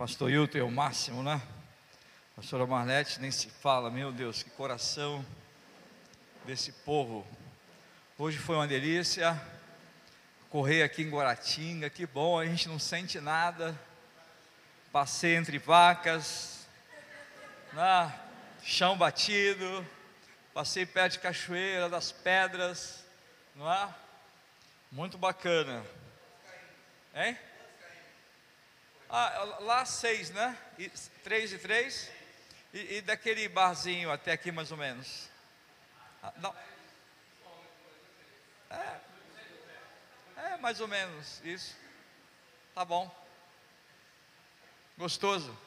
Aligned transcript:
Pastor 0.00 0.30
Hilton 0.30 0.56
é 0.56 0.62
o 0.62 0.70
máximo, 0.70 1.22
né? 1.22 1.42
Pastora 2.34 2.66
Marlete 2.66 3.20
nem 3.20 3.30
se 3.30 3.50
fala, 3.50 3.90
meu 3.90 4.10
Deus, 4.10 4.42
que 4.42 4.48
coração 4.48 5.22
desse 6.46 6.72
povo. 6.72 7.26
Hoje 8.16 8.38
foi 8.38 8.56
uma 8.56 8.66
delícia 8.66 9.38
correr 10.48 10.82
aqui 10.84 11.02
em 11.02 11.10
Guaratinga, 11.10 11.90
que 11.90 12.06
bom, 12.06 12.38
a 12.38 12.46
gente 12.46 12.66
não 12.66 12.78
sente 12.78 13.20
nada. 13.20 13.78
Passei 14.90 15.36
entre 15.36 15.58
vacas, 15.58 16.66
né? 17.74 18.18
chão 18.62 18.96
batido, 18.96 19.86
passei 20.54 20.86
perto 20.86 21.12
de 21.12 21.18
cachoeira, 21.18 21.90
das 21.90 22.10
pedras, 22.10 23.04
não 23.54 23.70
é? 23.70 23.94
Muito 24.90 25.18
bacana. 25.18 25.84
Hein? 27.14 27.36
Ah, 29.12 29.58
lá 29.62 29.84
seis, 29.84 30.30
né? 30.30 30.56
E, 30.78 30.88
três 31.24 31.52
e 31.52 31.58
três. 31.58 32.08
E, 32.72 32.98
e, 32.98 33.00
daquele 33.00 33.48
barzinho 33.48 34.08
até 34.08 34.30
aqui 34.30 34.52
mais 34.52 34.70
ou 34.70 34.78
menos. 34.78 35.28
Ah, 36.22 36.32
não. 36.36 36.54
É, 38.70 39.00
é, 40.36 40.56
mais 40.58 40.80
ou 40.80 40.86
menos 40.86 41.40
isso. 41.44 41.76
Tá 42.72 42.84
bom. 42.84 43.12
Gostoso. 44.96 45.58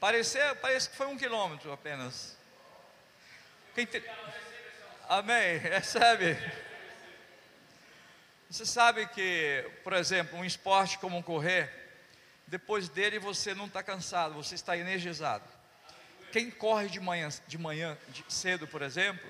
Parecer, 0.00 0.56
parece 0.56 0.90
que 0.90 0.96
foi 0.96 1.06
um 1.06 1.16
quilômetro 1.16 1.72
apenas. 1.72 2.36
Quem 3.72 3.86
te... 3.86 4.02
Amém. 5.08 5.58
Recebe. 5.62 6.36
Você 8.50 8.66
sabe 8.66 9.06
que, 9.06 9.64
por 9.84 9.92
exemplo, 9.92 10.36
um 10.36 10.44
esporte 10.44 10.98
como 10.98 11.22
correr 11.22 11.83
depois 12.46 12.88
dele 12.88 13.18
você 13.18 13.54
não 13.54 13.66
está 13.66 13.82
cansado, 13.82 14.34
você 14.34 14.54
está 14.54 14.76
energizado. 14.76 15.44
Quem 16.30 16.50
corre 16.50 16.88
de 16.88 17.00
manhã, 17.00 17.28
de 17.46 17.56
manhã 17.56 17.96
de 18.08 18.24
cedo, 18.28 18.66
por 18.66 18.82
exemplo, 18.82 19.24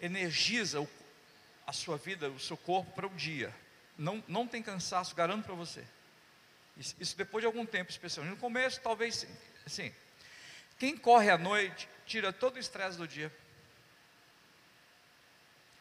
energiza 0.00 0.80
o, 0.80 0.88
a 1.66 1.72
sua 1.72 1.96
vida, 1.96 2.28
o 2.28 2.38
seu 2.38 2.56
corpo 2.56 2.92
para 2.92 3.06
o 3.06 3.10
dia. 3.10 3.54
Não, 3.96 4.22
não 4.28 4.46
tem 4.46 4.62
cansaço, 4.62 5.14
garanto 5.14 5.44
para 5.44 5.54
você. 5.54 5.84
Isso, 6.76 6.94
isso, 6.98 7.16
depois 7.16 7.42
de 7.42 7.46
algum 7.46 7.64
tempo, 7.64 7.90
especialmente. 7.90 8.34
No 8.34 8.40
começo, 8.40 8.80
talvez 8.80 9.16
sim. 9.16 9.36
sim. 9.66 9.94
Quem 10.78 10.96
corre 10.96 11.30
à 11.30 11.38
noite, 11.38 11.88
tira 12.04 12.32
todo 12.32 12.56
o 12.56 12.58
estresse 12.58 12.98
do 12.98 13.06
dia. 13.06 13.32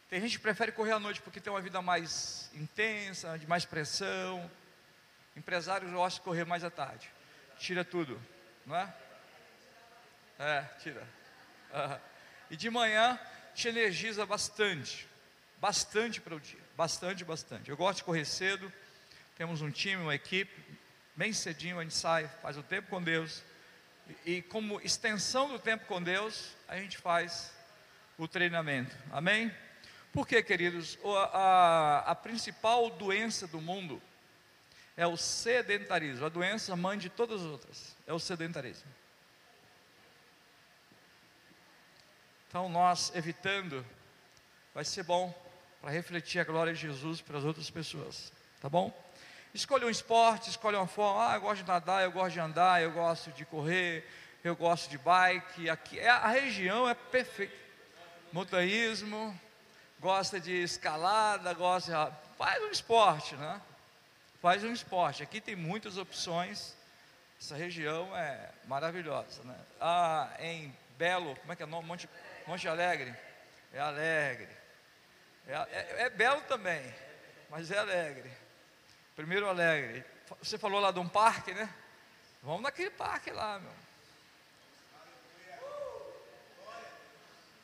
Tem 0.10 0.22
gente 0.22 0.38
que 0.38 0.44
prefere 0.44 0.72
correr 0.72 0.92
à 0.92 1.00
noite 1.00 1.22
porque 1.22 1.42
tem 1.42 1.52
uma 1.52 1.62
vida 1.62 1.82
mais 1.82 2.50
intensa, 2.54 3.38
de 3.38 3.48
mais 3.48 3.66
pressão 3.66 4.50
Empresários 5.36 5.92
gostam 5.92 6.22
de 6.22 6.26
correr 6.26 6.45
mais 6.45 6.64
à 6.64 6.70
tarde. 6.70 7.09
Tira 7.58 7.84
tudo, 7.84 8.22
não 8.66 8.76
é? 8.76 8.94
É, 10.40 10.62
tira. 10.80 11.08
Uhum. 11.73 12.00
E 12.52 12.58
de 12.58 12.70
manhã 12.70 13.20
te 13.56 13.67
energiza 13.67 14.25
bastante. 14.25 15.08
Bastante 15.58 16.20
para 16.22 16.36
o 16.36 16.40
dia. 16.40 16.59
Bastante, 16.75 17.23
bastante. 17.23 17.70
Eu 17.70 17.78
gosto 17.78 18.00
de 18.00 18.03
correr 18.03 18.25
cedo. 18.25 18.72
Temos 19.36 19.62
um 19.62 19.72
time, 19.72 20.02
uma 20.02 20.16
equipe. 20.16 20.62
Bem 21.16 21.31
cedinho 21.31 21.80
a 21.80 21.84
gente 21.84 21.95
sai, 21.95 22.28
faz 22.42 22.58
o 22.58 22.64
tempo 22.64 22.90
com 22.90 23.02
Deus. 23.02 23.44
E, 24.25 24.34
e 24.34 24.42
como 24.42 24.81
extensão 24.81 25.47
do 25.47 25.59
tempo 25.59 25.86
com 25.86 26.02
Deus, 26.02 26.56
a 26.68 26.75
gente 26.75 26.97
faz 26.97 27.52
o 28.18 28.28
treinamento. 28.28 28.95
Amém? 29.12 29.53
Por 30.12 30.28
quê, 30.28 30.44
queridos? 30.44 31.00
A, 31.03 31.38
a, 31.38 32.00
a 32.12 32.16
principal 32.16 32.90
doença 32.92 33.47
do 33.47 33.62
mundo 33.62 34.02
é 34.96 35.08
o 35.08 35.18
sedentarismo. 35.18 36.26
A 36.26 36.30
doença 36.30 36.76
mãe 36.76 36.98
de 36.98 37.10
todas 37.10 37.42
as 37.42 37.48
outras 37.48 37.98
é 38.06 38.14
o 38.14 38.20
sedentarismo. 38.20 38.90
Então, 42.48 42.70
nós 42.70 43.12
evitando, 43.16 43.84
vai 44.74 44.86
ser 44.86 45.03
bom 45.03 45.34
para 45.82 45.90
refletir 45.90 46.40
a 46.40 46.44
glória 46.44 46.74
de 46.74 46.80
Jesus 46.80 47.20
para 47.20 47.38
as 47.38 47.44
outras 47.44 47.70
pessoas, 47.70 48.32
tá 48.62 48.70
bom? 48.70 48.94
Escolha 49.53 49.88
um 49.88 49.90
esporte, 49.90 50.50
escolha 50.50 50.78
uma 50.78 50.88
forma. 50.88 51.32
Ah, 51.32 51.36
eu 51.36 51.42
gosto 51.42 51.62
de 51.64 51.68
nadar, 51.68 52.03
eu 52.03 52.12
gosto 52.12 52.34
de 52.34 52.40
andar, 52.40 52.82
eu 52.82 52.92
gosto 52.92 53.32
de 53.32 53.46
correr, 53.46 54.08
eu 54.44 54.56
gosto 54.56 54.90
de 54.90 54.98
bike. 54.98 55.70
Aqui 55.70 56.00
é 56.00 56.09
a 56.09 56.28
região 56.28 56.88
é 56.88 56.94
perfeita. 56.94 57.56
Montanhismo, 58.32 59.40
gosta 60.00 60.40
de 60.40 60.52
escalada, 60.52 61.53
gosta 61.53 61.92
de, 61.92 62.38
faz 62.38 62.64
um 62.64 62.70
esporte, 62.70 63.36
né? 63.36 63.62
Faz 64.44 64.62
um 64.62 64.74
esporte. 64.74 65.24
Aqui 65.24 65.40
tem 65.40 65.56
muitas 65.56 65.98
opções. 65.98 66.76
Essa 67.40 67.56
região 67.56 68.16
é 68.16 68.52
maravilhosa, 68.66 69.42
né? 69.46 69.56
Ah, 69.80 70.30
em 70.38 70.76
Belo, 70.98 71.34
como 71.38 71.54
é 71.54 71.56
que 71.56 71.64
é 71.64 71.66
o 71.66 71.70
nome? 71.70 71.88
Monte, 71.88 72.09
Monte 72.46 72.68
Alegre. 72.68 73.16
É 73.72 73.80
alegre. 73.80 74.50
É, 75.48 75.53
é, 75.53 75.96
é 76.03 76.09
belo 76.09 76.42
também, 76.42 76.94
mas 77.50 77.72
é 77.72 77.78
alegre. 77.78 78.30
Primeiro 79.16 79.48
alegre. 79.48 80.06
Você 80.42 80.58
falou 80.58 80.82
lá 80.82 80.92
de 80.92 81.00
um 81.00 81.08
parque, 81.08 81.53
né? 81.53 81.74
Vamos 82.44 82.64
naquele 82.64 82.92
parque 82.92 83.32
lá, 83.32 83.59
meu. 83.59 83.72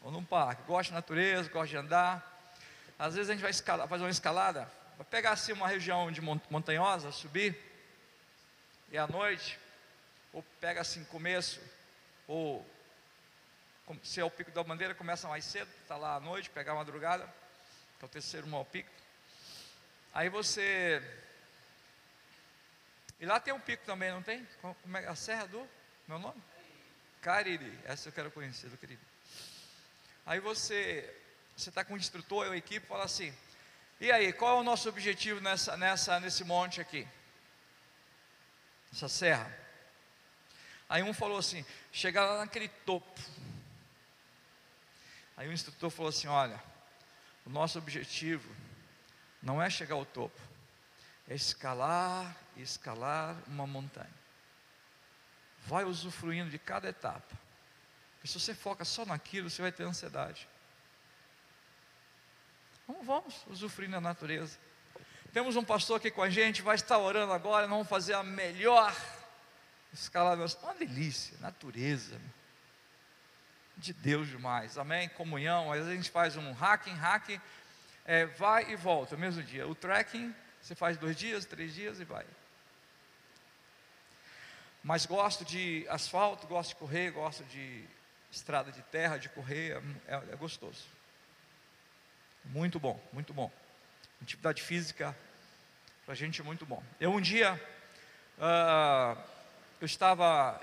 Vamos 0.02 0.20
num 0.20 0.26
parque. 0.26 0.64
Gosto 0.64 0.90
de 0.90 0.96
natureza, 0.96 1.50
gosto 1.50 1.72
de 1.72 1.78
andar. 1.78 2.26
Às 2.98 3.16
vezes 3.16 3.30
a 3.30 3.34
gente 3.34 3.42
vai 3.42 3.52
escalar, 3.52 3.88
fazer 3.88 4.04
uma 4.04 4.10
escalada. 4.10 4.79
Vai 5.00 5.08
pegar 5.08 5.32
assim 5.32 5.54
uma 5.54 5.66
região 5.66 6.12
de 6.12 6.20
montanhosa, 6.20 7.10
subir, 7.14 7.58
e 8.92 8.98
à 8.98 9.08
noite, 9.08 9.58
ou 10.34 10.44
pega 10.60 10.82
assim 10.82 11.06
começo, 11.06 11.62
ou 12.28 12.70
se 14.04 14.20
é 14.20 14.26
o 14.26 14.30
pico 14.30 14.52
da 14.52 14.62
bandeira, 14.62 14.94
começa 14.94 15.26
mais 15.30 15.46
cedo, 15.46 15.72
está 15.82 15.96
lá 15.96 16.16
à 16.16 16.20
noite, 16.20 16.50
pegar 16.50 16.74
a 16.74 16.76
madrugada, 16.76 17.26
que 17.98 18.04
é 18.04 18.08
o 18.08 18.10
terceiro 18.10 18.46
mau 18.48 18.66
pico. 18.66 18.90
Aí 20.14 20.28
você. 20.28 21.02
E 23.22 23.26
lá 23.26 23.40
tem 23.40 23.54
um 23.54 23.60
pico 23.62 23.86
também, 23.86 24.12
não 24.12 24.22
tem? 24.22 24.46
Como 24.62 24.98
é 24.98 25.08
a 25.08 25.16
Serra 25.16 25.48
do. 25.48 25.66
Meu 26.10 26.20
nome? 26.20 26.44
Cariri. 27.22 27.80
Essa 27.86 28.10
eu 28.10 28.14
quero 28.14 28.32
conhecer, 28.32 28.68
do 28.68 28.76
querido. 28.76 29.02
Aí 30.26 30.42
você. 30.42 31.10
Você 31.56 31.70
está 31.70 31.86
com 31.86 31.94
o 31.94 31.98
instrutor, 31.98 32.52
a 32.52 32.58
equipe, 32.58 32.86
fala 32.86 33.06
assim: 33.06 33.34
e 34.00 34.12
aí, 34.12 34.32
qual 34.32 34.58
é 34.58 34.60
o 34.62 34.64
nosso 34.64 34.88
objetivo 34.88 35.42
nessa, 35.42 35.76
nessa, 35.76 36.20
nesse 36.20 36.44
monte 36.46 36.80
aqui? 36.80 37.06
Essa 38.94 39.10
serra. 39.10 39.60
Aí 40.88 41.04
um 41.04 41.14
falou 41.14 41.38
assim: 41.38 41.66
chegar 41.92 42.26
lá 42.26 42.38
naquele 42.40 42.68
topo. 42.68 43.20
Aí 45.36 45.48
o 45.48 45.52
instrutor 45.52 45.90
falou 45.90 46.10
assim: 46.10 46.28
olha, 46.28 46.62
o 47.46 47.50
nosso 47.50 47.78
objetivo 47.78 48.50
não 49.42 49.62
é 49.62 49.70
chegar 49.70 49.96
ao 49.96 50.06
topo, 50.06 50.40
é 51.28 51.36
escalar 51.36 52.36
e 52.56 52.62
escalar 52.62 53.36
uma 53.48 53.68
montanha. 53.68 54.10
Vai 55.66 55.84
usufruindo 55.84 56.50
de 56.50 56.58
cada 56.58 56.88
etapa. 56.88 57.38
Porque 58.16 58.28
se 58.28 58.40
você 58.40 58.56
foca 58.56 58.84
só 58.84 59.06
naquilo, 59.06 59.50
você 59.50 59.62
vai 59.62 59.72
ter 59.72 59.84
ansiedade. 59.84 60.48
Vamos, 62.90 63.06
vamos 63.06 63.46
usufruir 63.48 63.88
da 63.88 64.02
natureza. 64.02 64.58
Temos 65.32 65.56
um 65.56 65.64
pastor 65.64 65.98
aqui 65.98 66.10
com 66.10 66.24
a 66.24 66.30
gente, 66.30 66.64
vai 66.64 66.74
estar 66.74 66.98
orando 66.98 67.32
agora, 67.32 67.68
vamos 67.68 67.88
fazer 67.88 68.14
a 68.16 68.24
melhor 68.24 68.96
escalada. 69.94 70.44
Uma 70.64 70.74
delícia, 70.74 71.38
natureza. 71.40 72.20
De 73.78 73.94
Deus 73.94 74.28
demais, 74.28 74.76
amém? 74.76 75.08
Comunhão, 75.10 75.72
às 75.72 75.78
vezes 75.78 75.94
a 75.94 75.96
gente 75.96 76.10
faz 76.10 76.36
um 76.36 76.52
hacking, 76.52 76.96
hacking, 76.96 77.40
é, 78.06 78.26
vai 78.26 78.72
e 78.72 78.76
volta, 78.76 79.16
no 79.16 79.22
mesmo 79.22 79.44
dia. 79.44 79.68
O 79.68 79.76
trekking, 79.76 80.34
você 80.60 80.74
faz 80.74 80.98
dois 80.98 81.16
dias, 81.16 81.46
três 81.46 81.76
dias 81.76 82.00
e 82.00 82.04
vai. 82.04 82.26
Mas 84.84 85.06
gosto 85.06 85.46
de 85.46 85.86
asfalto, 85.90 86.48
gosto 86.48 86.70
de 86.70 86.76
correr, 86.78 87.12
gosto 87.12 87.44
de 87.44 87.86
estrada 88.32 88.72
de 88.72 88.82
terra, 88.82 89.18
de 89.18 89.30
correr, 89.30 89.80
é, 90.08 90.16
é 90.16 90.36
gostoso. 90.36 90.99
Muito 92.50 92.80
bom, 92.80 93.00
muito 93.14 93.32
bom. 93.32 93.52
Atividade 94.24 94.64
física 94.64 95.16
para 96.04 96.14
a 96.14 96.18
gente 96.18 96.42
é 96.42 96.44
muito 96.44 96.66
bom. 96.66 96.84
Eu 97.00 97.12
um 97.12 97.22
dia, 97.22 97.54
uh, 98.40 99.22
eu 99.80 99.86
estava, 99.86 100.60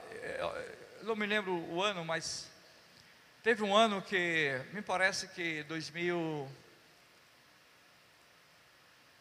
eu 0.99 1.05
não 1.05 1.15
me 1.15 1.27
lembro 1.27 1.55
o 1.55 1.81
ano, 1.81 2.05
mas 2.05 2.51
teve 3.41 3.63
um 3.63 3.73
ano 3.73 4.03
que, 4.03 4.61
me 4.73 4.83
parece 4.83 5.29
que 5.29 5.63
2000, 5.63 6.51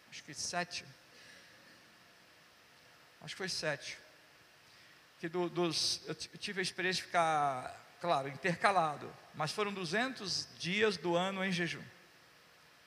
acho 0.10 0.24
que 0.24 0.34
sete, 0.34 0.84
acho 3.22 3.36
que 3.36 3.38
foi 3.38 3.50
sete, 3.50 3.96
que 5.20 5.30
do, 5.30 5.50
dos, 5.50 6.02
eu 6.08 6.16
tive 6.16 6.62
a 6.62 6.64
experiência 6.64 7.04
de 7.04 7.06
ficar, 7.06 7.80
claro, 8.02 8.28
intercalado, 8.28 9.16
mas 9.36 9.52
foram 9.52 9.72
200 9.72 10.48
dias 10.58 10.98
do 10.98 11.16
ano 11.16 11.46
em 11.46 11.52
jejum. 11.52 11.84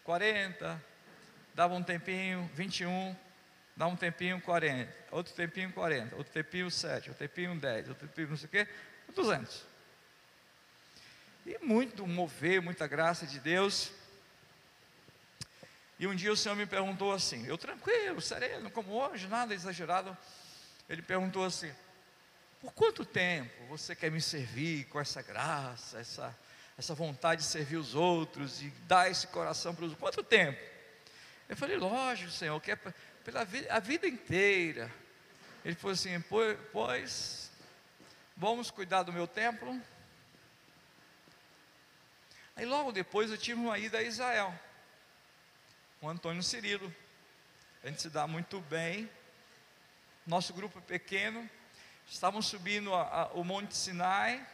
40, 0.09 0.83
dava 1.53 1.75
um 1.75 1.83
tempinho, 1.83 2.51
21, 2.55 3.15
dá 3.77 3.87
um 3.87 3.95
tempinho 3.95 4.41
40, 4.41 4.91
outro 5.11 5.35
tempinho 5.35 5.71
40, 5.71 6.17
outro 6.17 6.33
tempinho 6.33 6.71
7, 6.71 7.11
outro 7.11 7.29
tempinho 7.29 7.55
10, 7.55 7.91
outro 7.91 8.09
tempinho 8.09 8.31
não 8.31 8.37
sei 8.39 8.47
o 8.47 8.49
quê, 8.49 8.69
200. 9.15 9.67
E 11.45 11.59
muito 11.59 12.07
mover, 12.07 12.63
muita 12.63 12.87
graça 12.87 13.27
de 13.27 13.39
Deus. 13.39 13.93
E 15.99 16.07
um 16.07 16.15
dia 16.15 16.33
o 16.33 16.37
Senhor 16.39 16.55
me 16.55 16.65
perguntou 16.65 17.13
assim, 17.13 17.47
eu 17.47 17.59
tranquilo, 17.59 18.23
sereno, 18.23 18.71
como 18.71 18.95
hoje, 18.95 19.29
nada 19.29 19.53
exagerado. 19.53 20.17
Ele 20.89 21.03
perguntou 21.03 21.45
assim: 21.45 21.71
por 22.63 22.73
quanto 22.73 23.05
tempo 23.05 23.67
você 23.67 23.95
quer 23.95 24.11
me 24.11 24.23
servir 24.23 24.87
com 24.87 24.99
essa 24.99 25.21
graça, 25.21 25.99
essa, 25.99 26.35
essa 26.79 26.95
vontade 26.95 27.43
de 27.43 27.49
servir 27.49 27.77
os 27.77 27.95
outros 27.97 28.63
e 28.63 28.71
dar 28.87 29.11
esse 29.11 29.27
coração 29.27 29.75
para 29.75 29.85
os 29.85 29.91
outros? 29.91 30.15
Quanto 30.15 30.23
tempo? 30.23 30.59
Eu 31.49 31.57
falei, 31.57 31.77
lógico, 31.77 32.31
Senhor, 32.31 32.59
que 32.61 32.71
é 32.71 32.77
pela 32.77 33.45
vida, 33.45 33.75
a 33.75 33.81
vida 33.81 34.07
inteira. 34.07 34.91
Ele 35.65 35.75
falou 35.75 35.93
assim: 35.93 36.21
pois, 36.73 37.51
vamos 38.37 38.71
cuidar 38.71 39.03
do 39.03 39.13
meu 39.13 39.27
templo. 39.27 39.79
Aí 42.55 42.65
logo 42.65 42.93
depois 42.93 43.31
eu 43.31 43.37
tive 43.37 43.61
uma 43.61 43.79
ida 43.79 43.99
a 43.99 44.03
Israel, 44.03 44.55
com 46.01 46.09
Antônio 46.09 46.43
Cirilo. 46.43 46.95
A 47.83 47.89
gente 47.89 48.03
se 48.03 48.11
dá 48.11 48.27
muito 48.27 48.61
bem. 48.63 49.11
Nosso 50.27 50.53
grupo 50.53 50.79
é 50.79 50.83
pequeno, 50.83 51.49
Estavam 52.11 52.41
subindo 52.41 52.95
a, 52.95 53.03
a, 53.03 53.27
o 53.33 53.45
Monte 53.45 53.77
Sinai. 53.77 54.45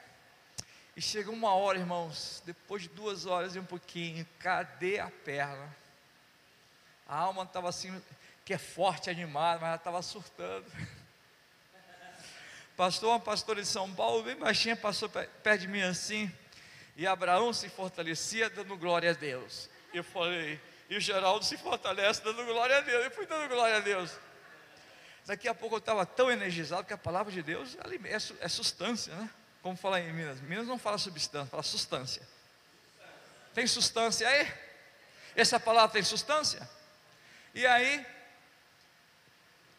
E 0.97 1.03
chegou 1.03 1.35
uma 1.35 1.53
hora, 1.55 1.79
irmãos, 1.79 2.43
depois 2.47 2.83
de 2.83 2.89
duas 2.89 3.27
horas 3.27 3.57
e 3.57 3.59
um 3.59 3.65
pouquinho, 3.65 4.25
cadê 4.39 5.01
a 5.01 5.11
perna? 5.11 5.75
A 7.09 7.19
alma 7.19 7.43
estava 7.43 7.69
assim, 7.69 8.01
que 8.45 8.55
é 8.55 8.59
forte, 8.59 9.11
animada, 9.11 9.61
mas 9.61 9.69
ela 9.69 9.77
estava 9.77 10.03
surtando. 10.03 10.67
Pastor, 12.77 13.11
uma 13.11 13.21
pastora 13.21 13.61
de 13.61 13.69
São 13.69 13.93
Paulo, 13.93 14.23
bem 14.23 14.37
baixinha, 14.37 14.77
passou 14.77 15.09
perto 15.09 15.61
de 15.61 15.69
mim 15.69 15.83
assim, 15.83 16.33
e 16.97 17.07
Abraão 17.07 17.53
se 17.53 17.69
fortalecia 17.69 18.51
dando 18.51 18.77
glória 18.77 19.11
a 19.11 19.15
Deus. 19.15 19.69
Eu 19.93 20.03
falei, 20.03 20.61
e 20.89 20.97
o 20.97 21.01
Geraldo 21.01 21.45
se 21.45 21.57
fortalece 21.57 22.23
dando 22.23 22.45
glória 22.45 22.79
a 22.79 22.81
Deus. 22.81 23.05
Eu 23.05 23.11
fui 23.11 23.27
dando 23.27 23.49
glória 23.49 23.77
a 23.77 23.81
Deus. 23.81 24.13
Daqui 25.27 25.49
a 25.49 25.55
pouco 25.55 25.77
eu 25.77 25.79
estava 25.79 26.05
tão 26.05 26.31
energizado 26.31 26.87
que 26.87 26.93
a 26.93 26.99
palavra 26.99 27.33
de 27.33 27.43
Deus 27.43 27.77
é, 27.77 28.45
é 28.45 28.49
substância, 28.49 29.15
né? 29.15 29.31
Como 29.65 29.79
fala 29.79 29.99
em 29.99 30.13
Minas. 30.13 30.43
Minas 30.43 30.67
não 30.67 30.79
fala 30.79 30.99
substância, 30.99 31.47
fala 31.51 31.63
substância. 31.63 32.21
Tem 33.55 33.67
substância 33.67 34.29
aí? 34.29 34.53
Essa 35.35 35.59
palavra 35.59 35.95
tem 35.95 36.03
substância? 36.03 36.69
E 37.55 37.67
aí, 37.67 38.07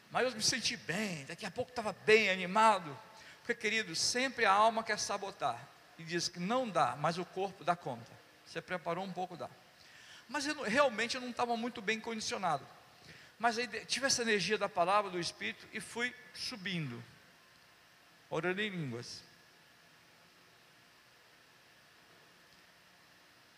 mas 0.10 0.26
eu 0.26 0.32
me 0.32 0.42
senti 0.42 0.76
bem, 0.76 1.24
daqui 1.26 1.46
a 1.46 1.52
pouco 1.52 1.70
estava 1.70 1.94
bem, 2.04 2.32
animado. 2.32 2.98
Porque, 3.42 3.54
querido, 3.54 3.96
sempre 3.96 4.44
a 4.44 4.52
alma 4.52 4.84
quer 4.84 4.98
sabotar. 4.98 5.64
E 6.00 6.04
diz 6.04 6.28
que 6.28 6.40
não 6.40 6.68
dá, 6.68 6.96
mas 6.96 7.20
o 7.20 7.24
corpo 7.24 7.64
dá 7.64 7.76
conta. 7.76 8.12
Você 8.44 8.60
preparou 8.64 9.04
um 9.04 9.14
pouco, 9.14 9.38
dá. 9.38 9.48
Mas 10.28 10.48
eu, 10.48 10.64
realmente 10.64 11.14
eu 11.14 11.22
não 11.22 11.30
estava 11.30 11.56
muito 11.56 11.80
bem 11.80 12.00
condicionado. 12.00 12.68
Mas 13.38 13.60
aí 13.60 13.68
tive 13.86 14.08
essa 14.08 14.24
energia 14.24 14.58
da 14.58 14.68
palavra, 14.68 15.12
do 15.12 15.20
Espírito, 15.20 15.68
e 15.72 15.80
fui 15.80 16.12
subindo, 16.34 17.04
orando 18.32 18.60
em 18.64 18.70
línguas. 18.70 19.24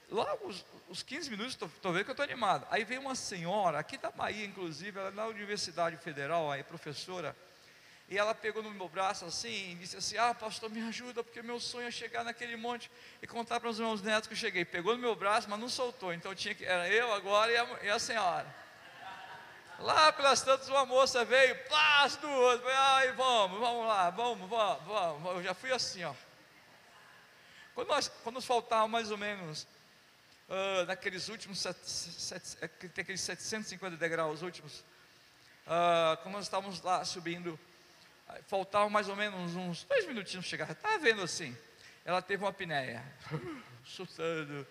Logo, 0.10 0.48
os, 0.48 0.66
os 0.88 1.04
15 1.04 1.30
minutos, 1.30 1.54
estou 1.54 1.92
vendo 1.92 2.06
que 2.06 2.12
eu 2.12 2.14
estou 2.14 2.24
animado. 2.24 2.66
Aí 2.72 2.84
veio 2.86 3.02
uma 3.02 3.16
senhora, 3.16 3.80
aqui 3.80 3.98
da 3.98 4.10
Bahia, 4.10 4.46
inclusive, 4.46 4.98
ela 4.98 5.10
é 5.10 5.12
na 5.12 5.26
Universidade 5.26 5.98
Federal, 5.98 6.50
aí 6.50 6.64
professora, 6.64 7.36
e 8.10 8.18
ela 8.18 8.34
pegou 8.34 8.64
no 8.64 8.72
meu 8.72 8.88
braço 8.88 9.26
assim 9.26 9.72
e 9.72 9.76
disse 9.76 9.98
assim: 9.98 10.18
Ah, 10.18 10.34
pastor, 10.34 10.70
me 10.70 10.82
ajuda, 10.82 11.22
porque 11.24 11.42
meu 11.42 11.60
sonho 11.60 11.88
é 11.88 11.92
chegar 11.92 12.24
naquele 12.24 12.56
monte 12.56 12.90
e 13.22 13.28
contar 13.28 13.60
para 13.60 13.70
os 13.70 13.80
meus 13.80 14.02
netos 14.02 14.28
que 14.28 14.34
eu 14.34 14.38
cheguei. 14.38 14.64
Pegou 14.64 14.96
no 14.96 15.02
meu 15.02 15.14
braço, 15.14 15.50
mas 15.50 15.60
não 15.60 15.68
soltou, 15.68 16.14
então 16.14 16.34
tinha 16.34 16.56
que, 16.56 16.64
era 16.64 16.88
eu 16.88 17.12
agora 17.14 17.52
e 17.52 17.58
a, 17.58 17.80
e 17.84 17.90
a 17.90 18.00
senhora. 18.00 18.56
Lá 19.80 20.12
pelas 20.14 20.42
tantas, 20.42 20.70
uma 20.70 20.86
moça 20.86 21.26
veio, 21.26 21.56
pá, 21.68 22.04
as 22.04 22.16
duas, 22.16 22.62
ai, 22.66 23.12
vamos, 23.12 23.60
vamos 23.60 23.86
lá, 23.86 24.10
vamos, 24.10 24.50
vamos, 24.50 24.86
vamos. 24.86 25.36
Eu 25.36 25.44
já 25.44 25.54
fui 25.54 25.72
assim, 25.72 26.04
ó. 26.06 26.14
Quando, 27.76 27.90
nós, 27.90 28.08
quando 28.24 28.36
nos 28.36 28.46
faltava 28.46 28.88
mais 28.88 29.12
ou 29.12 29.18
menos, 29.18 29.68
uh, 30.50 30.86
naqueles 30.86 31.30
últimos, 31.30 31.60
set, 31.60 31.78
set, 31.84 32.58
é, 32.62 32.68
tem 32.68 33.02
aqueles 33.02 33.22
750 33.22 33.98
degraus 33.98 34.42
últimos, 34.42 34.80
uh, 35.66 36.18
quando 36.22 36.36
nós 36.36 36.46
estávamos 36.46 36.82
lá 36.82 37.04
subindo, 37.06 37.60
faltavam 38.48 38.90
mais 38.90 39.08
ou 39.08 39.16
menos 39.16 39.56
uns 39.56 39.84
dois 39.84 40.06
minutinhos 40.06 40.46
para 40.46 40.50
chegar, 40.50 40.72
estava 40.72 41.00
vendo 41.00 41.22
assim, 41.22 41.56
ela 42.04 42.22
teve 42.22 42.44
uma 42.44 42.50
apneia, 42.50 43.04
surtando, 43.86 44.68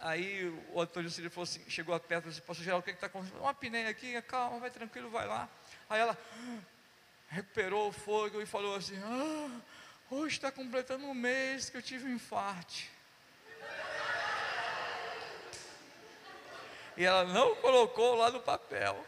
Aí 0.00 0.48
o 0.72 0.80
Antônio 0.80 1.10
Cílio 1.10 1.30
falou 1.30 1.44
assim, 1.44 1.60
chegou 1.68 1.98
perto 2.00 2.26
e 2.26 2.28
disse, 2.30 2.40
pastor 2.40 2.64
Geraldo, 2.64 2.82
o 2.82 2.84
que 2.84 2.90
está 2.92 3.08
acontecendo? 3.08 3.40
Uma 3.40 3.50
apneia 3.50 3.90
aqui, 3.90 4.20
calma, 4.22 4.58
vai 4.58 4.70
tranquilo, 4.70 5.10
vai 5.10 5.26
lá. 5.26 5.48
Aí 5.88 6.00
ela 6.00 6.16
recuperou 7.28 7.88
o 7.88 7.92
fogo 7.92 8.40
e 8.40 8.46
falou 8.46 8.74
assim, 8.74 8.96
ah, 9.04 9.60
hoje 10.10 10.36
está 10.36 10.50
completando 10.50 11.04
um 11.04 11.14
mês 11.14 11.68
que 11.68 11.76
eu 11.76 11.82
tive 11.82 12.06
um 12.06 12.14
infarte. 12.14 12.90
E 16.98 17.04
ela 17.04 17.24
não 17.24 17.56
colocou 17.56 18.14
lá 18.14 18.30
no 18.30 18.40
papel. 18.40 19.02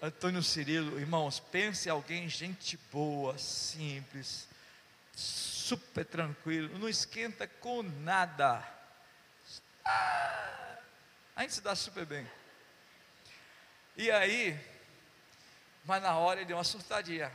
Antônio 0.00 0.42
Cirilo, 0.42 0.98
irmãos, 0.98 1.38
pense 1.38 1.90
alguém, 1.90 2.26
gente 2.26 2.78
boa, 2.90 3.36
simples, 3.36 4.48
super 5.12 6.06
tranquilo, 6.06 6.78
não 6.78 6.88
esquenta 6.88 7.46
com 7.46 7.82
nada 7.82 8.64
a 11.34 11.42
gente 11.42 11.54
se 11.54 11.60
dá 11.60 11.74
super 11.74 12.04
bem. 12.04 12.28
E 13.96 14.10
aí, 14.10 14.58
mas 15.84 16.02
na 16.02 16.16
hora 16.16 16.40
ele 16.40 16.46
deu 16.46 16.56
uma 16.56 16.64
surtadinha. 16.64 17.32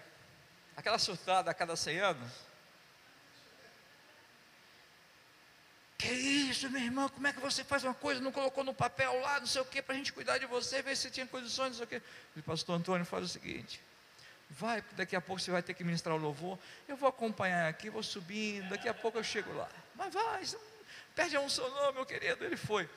Aquela 0.75 0.99
surtada 0.99 1.49
a 1.49 1.53
cada 1.53 1.75
100 1.75 1.99
anos. 1.99 2.31
Que 5.97 6.11
isso, 6.11 6.69
meu 6.69 6.81
irmão? 6.81 7.07
Como 7.09 7.25
é 7.27 7.33
que 7.33 7.39
você 7.39 7.63
faz 7.63 7.83
uma 7.83 7.93
coisa, 7.93 8.19
não 8.19 8.31
colocou 8.31 8.63
no 8.63 8.73
papel 8.73 9.19
lá, 9.21 9.39
não 9.39 9.47
sei 9.47 9.61
o 9.61 9.65
que, 9.65 9.81
para 9.81 9.95
a 9.95 9.97
gente 9.97 10.11
cuidar 10.11 10.37
de 10.37 10.45
você, 10.45 10.81
ver 10.81 10.97
se 10.97 11.09
tinha 11.09 11.25
condições, 11.25 11.69
não 11.69 11.75
sei 11.75 11.85
o 11.85 11.87
que. 11.87 12.01
O 12.37 12.43
pastor 12.43 12.77
Antônio 12.77 13.05
faz 13.05 13.23
o 13.23 13.27
seguinte: 13.27 13.79
vai, 14.49 14.83
daqui 14.93 15.15
a 15.15 15.21
pouco 15.21 15.41
você 15.41 15.51
vai 15.51 15.61
ter 15.61 15.73
que 15.73 15.83
ministrar 15.83 16.15
o 16.15 16.19
louvor. 16.19 16.57
Eu 16.87 16.97
vou 16.97 17.07
acompanhar 17.09 17.69
aqui, 17.69 17.89
vou 17.89 18.03
subindo, 18.03 18.69
daqui 18.69 18.89
a 18.89 18.93
pouco 18.93 19.17
eu 19.17 19.23
chego 19.23 19.53
lá. 19.53 19.69
Mas 19.95 20.13
vai, 20.13 20.43
Perde 21.15 21.35
a 21.35 21.41
unção, 21.41 21.69
não, 21.69 21.93
meu 21.93 22.05
querido. 22.05 22.43
Ele 22.43 22.57
foi. 22.57 22.89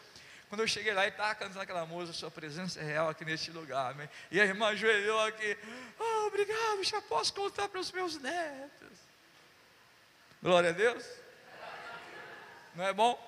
Quando 0.48 0.60
eu 0.60 0.68
cheguei 0.68 0.94
lá, 0.94 1.02
ele 1.02 1.10
estava 1.10 1.34
cantando 1.34 1.60
aquela 1.60 1.84
música, 1.84 2.16
Sua 2.16 2.30
presença 2.30 2.80
é 2.80 2.84
real 2.84 3.08
aqui 3.08 3.24
neste 3.24 3.50
lugar. 3.50 3.92
Amém? 3.92 4.08
E 4.30 4.40
a 4.40 4.44
irmã 4.44 4.68
ajoelhou 4.68 5.20
aqui. 5.20 5.56
Oh, 5.98 6.26
obrigado, 6.26 6.82
já 6.84 7.02
posso 7.02 7.34
contar 7.34 7.68
para 7.68 7.80
os 7.80 7.90
meus 7.90 8.16
netos. 8.20 8.98
Glória 10.42 10.70
a 10.70 10.72
Deus. 10.72 11.04
Não 12.76 12.84
é 12.84 12.92
bom? 12.92 13.18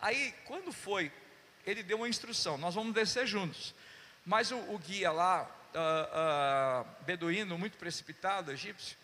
Aí, 0.00 0.34
quando 0.46 0.72
foi, 0.72 1.12
ele 1.66 1.82
deu 1.82 1.98
uma 1.98 2.08
instrução: 2.08 2.56
nós 2.56 2.74
vamos 2.74 2.94
descer 2.94 3.26
juntos. 3.26 3.74
Mas 4.24 4.50
o, 4.50 4.56
o 4.56 4.78
guia 4.78 5.12
lá, 5.12 5.48
uh, 5.74 6.82
uh, 6.82 7.04
beduíno, 7.04 7.58
muito 7.58 7.76
precipitado, 7.76 8.50
egípcio, 8.50 8.96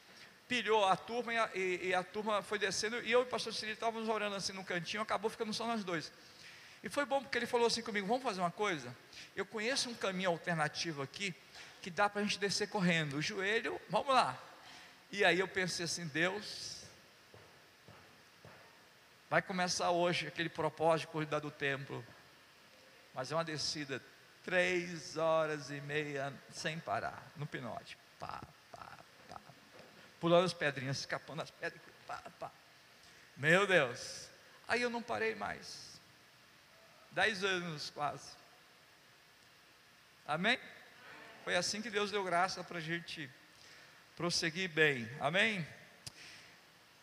pilhou 0.49 0.87
a 0.87 0.97
turma 0.97 1.35
e 1.35 1.39
a, 1.39 1.51
e, 1.55 1.89
e 1.89 1.95
a, 1.95 2.03
turma 2.03 2.43
foi 2.43 2.59
descendo, 2.59 3.03
e 3.03 3.13
eu 3.13 3.21
e 3.21 3.23
o 3.25 3.27
pastor 3.27 3.53
Cirilo 3.53 3.75
estávamos 3.75 4.09
orando 4.09 4.35
assim 4.35 4.53
no 4.53 4.65
cantinho, 4.65 5.03
acabou 5.03 5.31
ficando 5.31 5.53
só 5.53 5.67
nós 5.67 5.85
dois. 5.85 6.11
E 6.83 6.89
foi 6.89 7.05
bom 7.05 7.21
porque 7.21 7.37
ele 7.37 7.47
falou 7.47 7.67
assim 7.67 7.83
comigo: 7.83 8.07
vamos 8.07 8.23
fazer 8.23 8.41
uma 8.41 8.51
coisa? 8.51 8.97
Eu 9.37 9.45
conheço 9.45 9.91
um 9.91 9.95
caminho 9.95 10.31
alternativo 10.31 11.03
aqui 11.03 11.35
que 11.83 11.91
dá 11.91 12.09
para 12.09 12.23
a 12.23 12.25
gente 12.25 12.39
descer 12.39 12.69
correndo. 12.69 13.19
O 13.19 13.23
joelho, 13.23 13.79
vamos 13.91 14.15
lá. 14.15 14.41
E 15.11 15.25
aí 15.25 15.39
eu 15.39 15.49
pensei 15.49 15.85
assim: 15.85 16.07
Deus, 16.07 16.78
vai 19.29 19.43
começar 19.43 19.91
hoje 19.91 20.27
aquele 20.27 20.49
propósito 20.49 21.07
de 21.07 21.13
cuidar 21.13 21.41
do 21.41 21.51
templo, 21.51 22.05
mas 23.15 23.31
é 23.31 23.35
uma 23.35 23.45
descida 23.45 24.03
três 24.45 25.17
horas 25.17 25.71
e 25.71 25.81
meia 25.81 26.33
sem 26.51 26.79
parar 26.79 27.31
no 27.37 27.47
pinote. 27.47 27.99
Pá, 28.19 28.41
pulando 30.21 30.45
as 30.45 30.53
pedrinhas, 30.53 30.99
escapando 30.99 31.43
as 31.43 31.51
pedras. 31.51 31.81
Pá, 32.07 32.23
pá. 32.39 32.51
Meu 33.37 33.67
Deus. 33.67 34.29
Aí 34.67 34.83
eu 34.83 34.91
não 34.91 35.03
parei 35.03 35.35
mais. 35.35 36.01
Dez 37.13 37.43
anos 37.45 37.91
quase. 37.91 38.37
Amém? 40.27 40.59
Foi 41.45 41.57
assim 41.57 41.81
que 41.81 41.91
Deus 41.91 42.11
deu 42.11 42.23
graça 42.23 42.63
para 42.63 42.79
a 42.79 42.81
gente 42.81 43.31
prosseguir 44.17 44.69
bem. 44.69 45.09
Amém? 45.21 45.67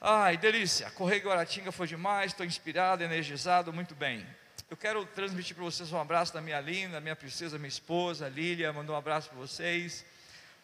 Ai, 0.07 0.37
delícia. 0.37 0.91
Correr 0.91 1.17
Guaratinga 1.17 1.71
foi 1.71 1.87
demais. 1.87 2.31
Estou 2.31 2.45
inspirado, 2.45 3.03
energizado, 3.03 3.73
muito 3.73 3.95
bem. 3.95 4.23
eu 4.69 4.77
quero 4.77 5.03
transmitir 5.03 5.55
para 5.55 5.65
vocês 5.65 5.91
um 5.91 5.99
abraço 5.99 6.31
da 6.31 6.39
minha 6.39 6.61
linda, 6.61 7.01
minha 7.01 7.15
princesa, 7.15 7.57
minha 7.57 7.69
esposa, 7.69 8.29
Lília, 8.29 8.71
mandou 8.71 8.95
um 8.95 8.99
abraço 8.99 9.29
para 9.29 9.39
vocês. 9.39 10.05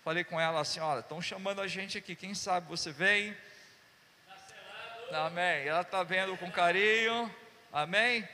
Falei 0.04 0.24
com 0.24 0.40
ela 0.40 0.60
assim: 0.60 0.80
olha, 0.80 1.00
estão 1.00 1.20
chamando 1.20 1.60
a 1.60 1.66
gente 1.66 1.98
aqui, 1.98 2.16
quem 2.16 2.36
sabe 2.36 2.68
você 2.68 2.92
vem. 2.92 3.36
Amém. 5.12 5.66
Ela 5.68 5.82
está 5.82 6.04
vendo 6.04 6.38
com 6.38 6.52
carinho. 6.52 7.36
Amém. 7.74 8.30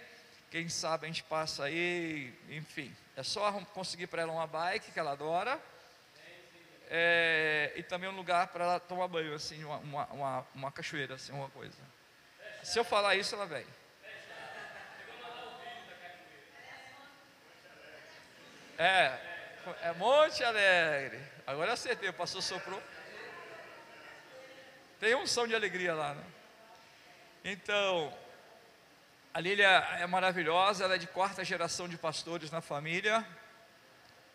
Quem 0.52 0.68
sabe 0.68 1.06
a 1.06 1.08
gente 1.08 1.24
passa 1.24 1.64
aí, 1.64 2.38
enfim. 2.50 2.94
É 3.16 3.24
só 3.24 3.50
conseguir 3.74 4.08
para 4.08 4.24
ela 4.24 4.34
uma 4.34 4.46
bike 4.46 4.92
que 4.92 5.00
ela 5.00 5.14
adora. 5.14 5.58
É, 6.90 7.74
e 7.76 7.84
também 7.84 8.10
um 8.10 8.16
lugar 8.16 8.48
para 8.48 8.64
ela 8.64 8.80
tomar 8.80 9.08
banho, 9.08 9.34
assim, 9.34 9.64
uma, 9.64 9.78
uma, 9.78 10.06
uma, 10.08 10.48
uma 10.56 10.72
cachoeira, 10.72 11.16
assim, 11.16 11.34
uma 11.34 11.50
coisa. 11.50 11.78
Se 12.64 12.80
eu 12.80 12.84
falar 12.84 13.16
isso, 13.16 13.36
ela 13.36 13.46
vem. 13.46 13.66
É, 18.78 19.20
é 19.82 19.94
Monte 19.94 20.44
Alegre. 20.44 21.20
Agora 21.46 21.74
acertei, 21.74 22.10
o 22.10 22.42
soprou. 22.42 22.82
Tem 25.00 25.16
um 25.16 25.28
som 25.28 25.48
de 25.48 25.56
alegria 25.56 25.94
lá, 25.94 26.14
né? 26.14 26.24
Então, 27.44 28.14
a 29.34 29.40
Lília 29.40 29.68
é 30.00 30.08
maravilhosa, 30.08 30.84
ela 30.84 30.96
é 30.96 30.98
de 30.98 31.08
quarta 31.08 31.44
geração 31.44 31.88
de 31.88 31.98
pastores 31.98 32.50
na 32.50 32.62
família. 32.62 33.26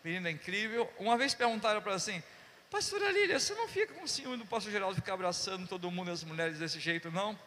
Menina 0.03 0.31
incrível. 0.31 0.91
Uma 0.97 1.17
vez 1.17 1.33
perguntaram 1.33 1.81
para 1.81 1.91
ela 1.91 1.97
assim: 1.97 2.23
Pastora 2.73 3.11
Lília, 3.11 3.39
você 3.39 3.53
não 3.53 3.67
fica 3.67 3.93
com 3.93 4.07
ciúme 4.07 4.35
do 4.35 4.47
pastor 4.47 4.71
Geraldo 4.71 4.95
ficar 4.95 5.13
abraçando 5.13 5.67
todo 5.67 5.91
mundo 5.91 6.09
as 6.09 6.23
mulheres 6.23 6.57
desse 6.57 6.79
jeito, 6.79 7.11
não? 7.11 7.39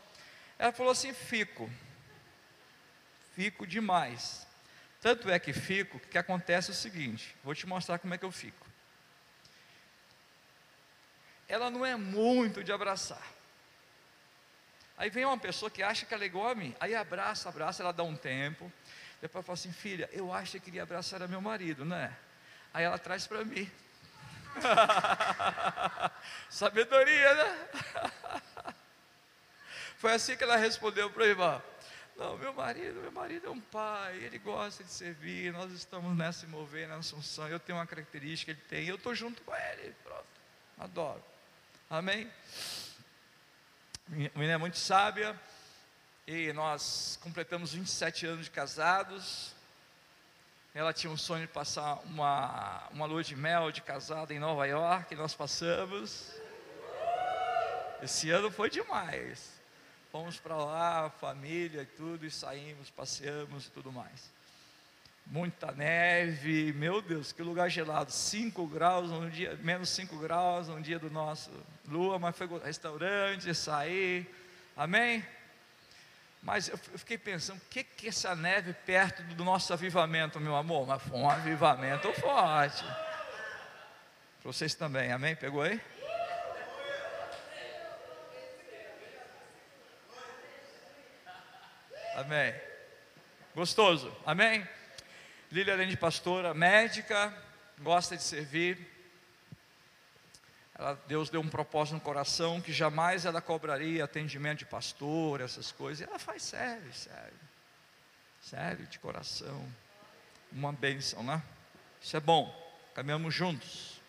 Ela 0.56 0.70
falou 0.70 0.92
assim: 0.92 1.12
Fico. 1.12 1.68
Fico 3.34 3.66
demais. 3.66 4.46
Tanto 5.00 5.28
é 5.28 5.36
que 5.40 5.52
fico, 5.52 5.98
que 5.98 6.16
acontece 6.16 6.70
o 6.70 6.74
seguinte: 6.74 7.34
vou 7.42 7.56
te 7.56 7.66
mostrar 7.66 7.98
como 7.98 8.14
é 8.14 8.18
que 8.18 8.24
eu 8.24 8.30
fico. 8.30 8.64
Ela 11.48 11.70
não 11.70 11.84
é 11.84 11.96
muito 11.96 12.62
de 12.62 12.70
abraçar. 12.70 13.26
Aí 14.96 15.10
vem 15.10 15.24
uma 15.24 15.36
pessoa 15.36 15.68
que 15.68 15.82
acha 15.82 16.06
que 16.06 16.14
ela 16.14 16.22
é 16.22 16.26
igual 16.26 16.50
a 16.50 16.54
mim, 16.54 16.72
aí 16.78 16.94
abraça, 16.94 17.48
abraça, 17.48 17.82
ela 17.82 17.92
dá 17.92 18.04
um 18.04 18.14
tempo. 18.14 18.72
Depois 19.20 19.44
fala 19.44 19.54
assim: 19.54 19.72
filha, 19.72 20.08
eu 20.12 20.32
acho 20.32 20.52
que 20.52 20.60
queria 20.60 20.84
abraçar 20.84 21.28
meu 21.28 21.40
marido, 21.40 21.84
né? 21.84 22.16
Aí 22.72 22.84
ela 22.84 22.96
traz 22.96 23.26
para 23.26 23.44
mim. 23.44 23.68
Sabedoria, 26.48 27.34
né? 27.34 27.68
Foi 29.98 30.12
assim 30.12 30.36
que 30.36 30.44
ela 30.44 30.56
respondeu 30.56 31.10
para 31.10 31.22
o 31.22 31.26
irmão. 31.26 31.62
Não, 32.16 32.38
meu 32.38 32.52
marido, 32.52 33.00
meu 33.00 33.12
marido 33.12 33.46
é 33.46 33.50
um 33.50 33.60
pai, 33.60 34.16
ele 34.16 34.38
gosta 34.38 34.82
de 34.82 34.90
servir, 34.90 35.52
nós 35.52 35.70
estamos 35.72 36.16
nessa 36.16 36.46
mover, 36.46 36.88
na 36.88 36.96
Assunção, 36.96 37.46
eu 37.48 37.60
tenho 37.60 37.78
uma 37.78 37.86
característica, 37.86 38.52
ele 38.52 38.60
tem, 38.68 38.86
eu 38.86 38.96
estou 38.96 39.14
junto 39.14 39.42
com 39.42 39.54
ele, 39.54 39.94
pronto, 40.02 40.26
adoro. 40.78 41.22
Amém? 41.90 42.30
Minha 44.08 44.30
menina 44.34 44.54
é 44.54 44.56
muito 44.56 44.78
sábia, 44.78 45.38
e 46.26 46.52
nós 46.52 47.18
completamos 47.22 47.72
27 47.72 48.26
anos 48.26 48.46
de 48.46 48.50
casados. 48.50 49.54
Ela 50.76 50.92
tinha 50.92 51.10
um 51.10 51.16
sonho 51.16 51.46
de 51.46 51.52
passar 51.54 52.00
uma, 52.04 52.86
uma 52.92 53.06
lua 53.06 53.24
de 53.24 53.34
mel 53.34 53.72
de 53.72 53.80
casada 53.80 54.34
em 54.34 54.38
Nova 54.38 54.66
York, 54.66 55.14
nós 55.14 55.32
passamos. 55.32 56.30
Esse 58.02 58.28
ano 58.28 58.50
foi 58.50 58.68
demais. 58.68 59.58
Fomos 60.12 60.38
para 60.38 60.54
lá, 60.54 61.08
família 61.08 61.80
e 61.80 61.86
tudo, 61.86 62.26
e 62.26 62.30
saímos, 62.30 62.90
passeamos 62.90 63.68
e 63.68 63.70
tudo 63.70 63.90
mais. 63.90 64.30
Muita 65.24 65.72
neve, 65.72 66.74
meu 66.74 67.00
Deus, 67.00 67.32
que 67.32 67.42
lugar 67.42 67.70
gelado, 67.70 68.12
5 68.12 68.66
graus 68.66 69.10
um 69.10 69.30
dia, 69.30 69.58
menos 69.62 69.88
5 69.88 70.18
graus 70.18 70.68
no 70.68 70.78
dia 70.82 70.98
do 70.98 71.08
nosso 71.08 71.50
lua, 71.88 72.18
mas 72.18 72.36
foi 72.36 72.46
restaurante, 72.58 73.54
sair, 73.54 74.30
amém? 74.76 75.24
Mas 76.46 76.68
eu 76.68 76.78
fiquei 76.78 77.18
pensando, 77.18 77.58
o 77.58 77.68
que 77.68 77.82
que 77.82 78.06
essa 78.06 78.36
neve 78.36 78.72
perto 78.72 79.20
do 79.34 79.42
nosso 79.42 79.72
avivamento, 79.72 80.38
meu 80.38 80.54
amor? 80.54 80.86
Mas 80.86 81.02
foi 81.02 81.18
um 81.18 81.28
avivamento 81.28 82.12
forte. 82.12 82.84
Para 82.84 84.52
vocês 84.52 84.72
também, 84.72 85.10
amém? 85.10 85.34
Pegou 85.34 85.60
aí? 85.60 85.80
Amém. 92.14 92.54
Gostoso. 93.52 94.16
Amém. 94.24 94.64
Lília, 95.50 95.74
além 95.74 95.88
de 95.88 95.96
pastora, 95.96 96.54
médica, 96.54 97.34
gosta 97.80 98.16
de 98.16 98.22
servir. 98.22 98.95
Ela, 100.78 101.00
Deus 101.06 101.30
deu 101.30 101.40
um 101.40 101.48
propósito 101.48 101.94
no 101.94 102.00
coração 102.00 102.60
que 102.60 102.72
jamais 102.72 103.24
ela 103.24 103.40
cobraria 103.40 104.04
atendimento 104.04 104.60
de 104.60 104.66
pastor, 104.66 105.40
essas 105.40 105.72
coisas. 105.72 106.00
E 106.00 106.08
ela 106.08 106.18
faz 106.18 106.42
sério, 106.42 106.92
sério. 106.92 107.40
Sério, 108.40 108.86
de 108.86 108.98
coração. 108.98 109.66
Uma 110.52 110.72
bênção, 110.72 111.22
né? 111.22 111.42
Isso 112.00 112.16
é 112.16 112.20
bom. 112.20 112.54
Caminhamos 112.94 113.34
juntos. 113.34 114.00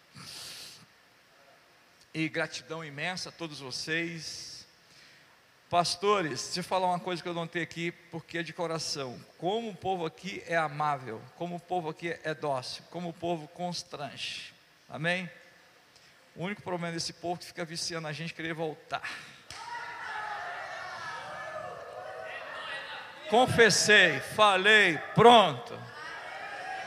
E 2.13 2.27
gratidão 2.29 2.83
imensa 2.83 3.29
a 3.29 3.31
todos 3.31 3.59
vocês 3.59 4.57
Pastores, 5.69 6.45
deixa 6.45 6.61
eu 6.61 6.63
falar 6.63 6.87
uma 6.87 6.99
coisa 6.99 7.21
que 7.21 7.27
eu 7.27 7.33
não 7.33 7.45
tenho 7.45 7.63
aqui, 7.63 7.91
porque 7.91 8.37
é 8.37 8.43
de 8.43 8.53
coração. 8.53 9.19
Como 9.37 9.71
o 9.71 9.75
povo 9.75 10.05
aqui 10.05 10.41
é 10.47 10.55
amável, 10.55 11.21
como 11.35 11.57
o 11.57 11.59
povo 11.59 11.89
aqui 11.89 12.17
é 12.23 12.33
dócil, 12.33 12.85
como 12.89 13.09
o 13.09 13.13
povo 13.13 13.49
constrange. 13.49 14.53
Amém? 14.87 15.29
O 16.37 16.45
único 16.45 16.61
problema 16.61 16.93
desse 16.93 17.13
povo 17.13 17.35
é 17.35 17.39
que 17.39 17.47
fica 17.47 17.65
viciando 17.65 18.07
a 18.07 18.13
gente 18.13 18.31
querer 18.31 18.53
voltar. 18.53 19.01
Confessei, 23.27 24.19
falei, 24.19 24.99
pronto. 25.15 25.73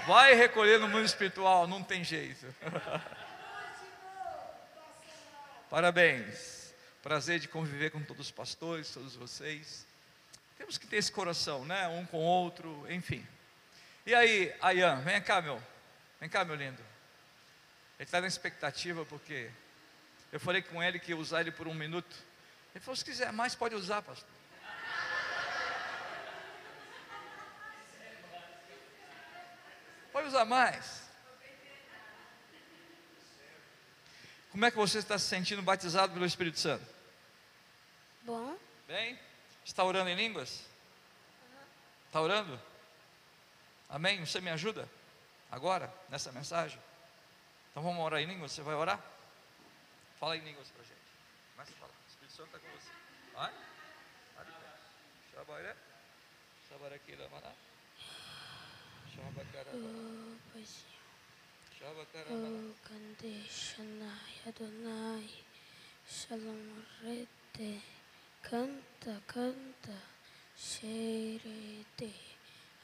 Vai 0.06 0.34
recolher 0.34 0.78
no 0.78 0.88
mundo 0.88 1.04
espiritual, 1.04 1.66
não 1.66 1.82
tem 1.82 2.04
jeito. 2.04 2.46
Parabéns. 5.68 6.72
Prazer 7.02 7.40
de 7.40 7.48
conviver 7.48 7.90
com 7.90 8.04
todos 8.04 8.26
os 8.26 8.32
pastores, 8.32 8.94
todos 8.94 9.16
vocês. 9.16 9.84
Temos 10.56 10.78
que 10.78 10.86
ter 10.86 10.98
esse 10.98 11.10
coração, 11.10 11.64
né? 11.64 11.88
Um 11.88 12.06
com 12.06 12.18
o 12.18 12.20
outro, 12.20 12.86
enfim. 12.88 13.26
E 14.06 14.14
aí, 14.14 14.54
Ayan, 14.60 15.00
vem 15.00 15.20
cá, 15.20 15.42
meu. 15.42 15.60
Vem 16.20 16.28
cá, 16.28 16.44
meu 16.44 16.54
lindo. 16.54 16.89
Ele 18.00 18.06
está 18.06 18.18
na 18.18 18.26
expectativa 18.26 19.04
porque 19.04 19.50
eu 20.32 20.40
falei 20.40 20.62
com 20.62 20.82
ele 20.82 20.98
que 20.98 21.10
ia 21.10 21.16
usar 21.18 21.42
ele 21.42 21.50
por 21.50 21.68
um 21.68 21.74
minuto. 21.74 22.16
Ele 22.74 22.82
falou: 22.82 22.96
se 22.96 23.04
quiser 23.04 23.30
mais, 23.30 23.54
pode 23.54 23.74
usar, 23.74 24.00
pastor. 24.00 24.26
Pode 30.10 30.28
usar 30.28 30.46
mais. 30.46 31.02
Como 34.50 34.64
é 34.64 34.70
que 34.70 34.78
você 34.78 34.96
está 34.96 35.18
se 35.18 35.26
sentindo 35.26 35.60
batizado 35.60 36.14
pelo 36.14 36.24
Espírito 36.24 36.58
Santo? 36.58 36.86
Bom. 38.22 38.56
Bem? 38.88 39.20
Está 39.62 39.84
orando 39.84 40.08
em 40.08 40.16
línguas? 40.16 40.64
Está 42.06 42.18
orando? 42.22 42.58
Amém? 43.90 44.24
Você 44.24 44.40
me 44.40 44.48
ajuda? 44.48 44.88
Agora, 45.50 45.92
nessa 46.08 46.32
mensagem? 46.32 46.80
Então 47.70 47.82
vamos 47.82 48.04
orar 48.04 48.20
em 48.20 48.26
línguas? 48.26 48.52
Você 48.52 48.62
vai 48.62 48.74
orar? 48.74 49.00
Fala 50.18 50.36
em 50.36 50.40
línguas 50.40 50.68
para 50.70 50.82
a 50.82 50.84
gente. 50.84 51.00
Começa 51.54 51.72
a 51.72 51.76
falar. 51.76 51.92
O 51.92 52.08
Espírito 52.08 52.32
Santo 52.32 52.56
está 52.56 52.58
com 52.58 52.76
você. 52.76 52.90
Vai? 53.34 53.52
Shabaré. 55.32 55.76
Shabarakira 56.68 57.28
maná. 57.28 57.52
Shabakarabara. 59.14 59.80
O 61.80 62.74
Kandeshanai 62.84 64.42
Adonai 64.46 65.30
Shalom 66.06 66.82
Rete 67.02 67.82
Canta, 68.42 69.22
canta 69.26 69.96
Sherete 70.54 72.14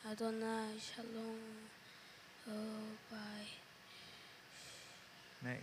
Adonai 0.05 0.79
Shalom 0.81 1.69
Oh 2.49 2.97
Pai 3.11 3.66
Amém. 5.47 5.63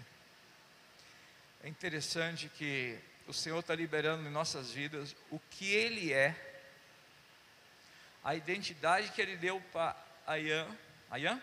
É 1.61 1.67
interessante 1.67 2.47
que 2.47 2.97
o 3.27 3.33
Senhor 3.33 3.59
está 3.59 3.75
liberando 3.75 4.25
em 4.25 4.31
nossas 4.31 4.71
vidas 4.71 5.13
o 5.29 5.37
que 5.51 5.73
Ele 5.73 6.13
é, 6.13 6.33
a 8.23 8.33
identidade 8.33 9.11
que 9.11 9.21
Ele 9.21 9.35
deu 9.35 9.59
para 9.73 9.93
Ayan. 10.25 10.73
Ayan? 11.11 11.41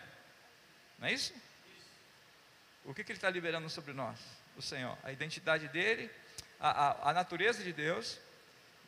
Não 0.97 1.07
é 1.07 1.13
isso? 1.13 1.35
O 2.83 2.95
que, 2.95 3.03
que 3.03 3.11
Ele 3.11 3.19
está 3.19 3.29
liberando 3.29 3.69
sobre 3.69 3.93
nós? 3.93 4.17
O 4.57 4.61
Senhor. 4.61 4.97
A 5.03 5.11
identidade 5.11 5.67
dele, 5.67 6.09
a, 6.59 6.69
a, 6.69 7.09
a 7.11 7.13
natureza 7.13 7.63
de 7.63 7.71
Deus 7.71 8.19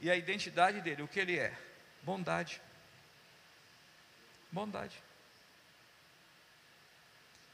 e 0.01 0.09
a 0.09 0.15
identidade 0.15 0.81
dele, 0.81 1.03
o 1.03 1.07
que 1.07 1.19
Ele 1.19 1.37
é? 1.37 1.55
Bondade. 2.01 2.59
Bondade. 4.51 4.97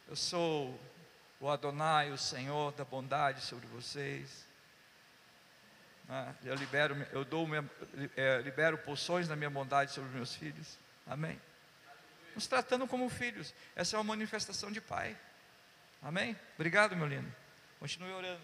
Eu 0.07 0.15
sou 0.15 0.79
o 1.39 1.50
Adonai, 1.50 2.12
o 2.12 2.17
Senhor 2.17 2.74
da 2.74 2.84
bondade 2.84 3.41
sobre 3.41 3.65
vocês. 3.67 4.46
Ah, 6.10 6.34
eu 6.43 6.55
libero, 6.55 6.96
eu 7.12 7.24
dou, 7.24 7.48
é, 8.17 8.41
libero 8.41 8.77
poções 8.79 9.27
da 9.27 9.36
minha 9.36 9.50
bondade 9.50 9.91
sobre 9.91 10.10
meus 10.10 10.36
filhos. 10.36 10.77
Amém. 11.08 11.39
Nos 12.36 12.48
tratando 12.48 12.88
como 12.88 13.10
filhos. 13.10 13.53
Essa 13.75 13.96
é 13.96 14.00
uma 14.00 14.03
manifestação 14.03 14.72
de 14.72 14.81
Pai. 14.81 15.15
Amém? 16.01 16.38
Obrigado, 16.55 16.96
meu 16.96 17.08
lindo. 17.08 17.31
Continue 17.79 18.12
orando. 18.12 18.41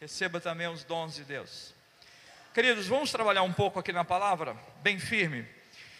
Receba 0.00 0.40
também 0.40 0.68
os 0.68 0.84
dons 0.84 1.14
de 1.14 1.24
Deus. 1.24 1.74
Queridos, 2.54 2.86
vamos 2.86 3.10
trabalhar 3.10 3.42
um 3.42 3.52
pouco 3.52 3.78
aqui 3.78 3.92
na 3.92 4.04
palavra, 4.04 4.56
bem 4.82 4.98
firme. 4.98 5.46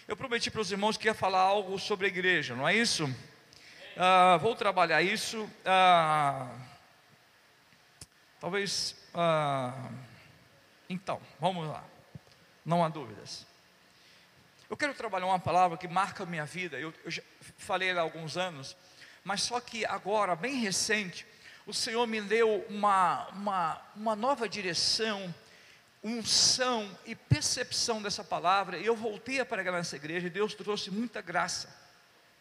Eu 0.06 0.16
prometi 0.16 0.50
para 0.50 0.60
os 0.60 0.72
irmãos 0.72 0.96
que 0.96 1.06
ia 1.06 1.14
falar 1.14 1.40
algo 1.40 1.78
sobre 1.78 2.06
a 2.06 2.08
igreja, 2.08 2.56
não 2.56 2.68
é 2.68 2.74
isso? 2.74 3.08
Ah, 3.96 4.36
vou 4.40 4.54
trabalhar 4.54 5.02
isso. 5.02 5.48
Ah, 5.64 6.48
talvez. 8.40 8.96
Ah, 9.14 9.90
então, 10.88 11.20
vamos 11.38 11.68
lá. 11.68 11.84
Não 12.64 12.84
há 12.84 12.88
dúvidas. 12.88 13.46
Eu 14.68 14.76
quero 14.76 14.94
trabalhar 14.94 15.26
uma 15.26 15.40
palavra 15.40 15.76
que 15.76 15.88
marca 15.88 16.22
a 16.22 16.26
minha 16.26 16.44
vida. 16.44 16.78
Eu, 16.78 16.94
eu 17.04 17.10
já 17.10 17.22
falei 17.58 17.90
há 17.90 18.00
alguns 18.00 18.36
anos, 18.36 18.76
mas 19.24 19.42
só 19.42 19.60
que 19.60 19.84
agora, 19.84 20.36
bem 20.36 20.56
recente, 20.56 21.26
o 21.66 21.74
Senhor 21.74 22.06
me 22.06 22.20
deu 22.20 22.64
uma, 22.68 23.28
uma, 23.30 23.82
uma 23.96 24.16
nova 24.16 24.48
direção, 24.48 25.34
unção 26.02 26.96
e 27.04 27.14
percepção 27.14 28.00
dessa 28.00 28.22
palavra. 28.22 28.78
E 28.78 28.86
eu 28.86 28.94
voltei 28.94 29.40
a 29.40 29.44
pregar 29.44 29.74
nessa 29.74 29.96
igreja 29.96 30.28
e 30.28 30.30
Deus 30.30 30.54
trouxe 30.54 30.90
muita 30.90 31.20
graça, 31.20 31.68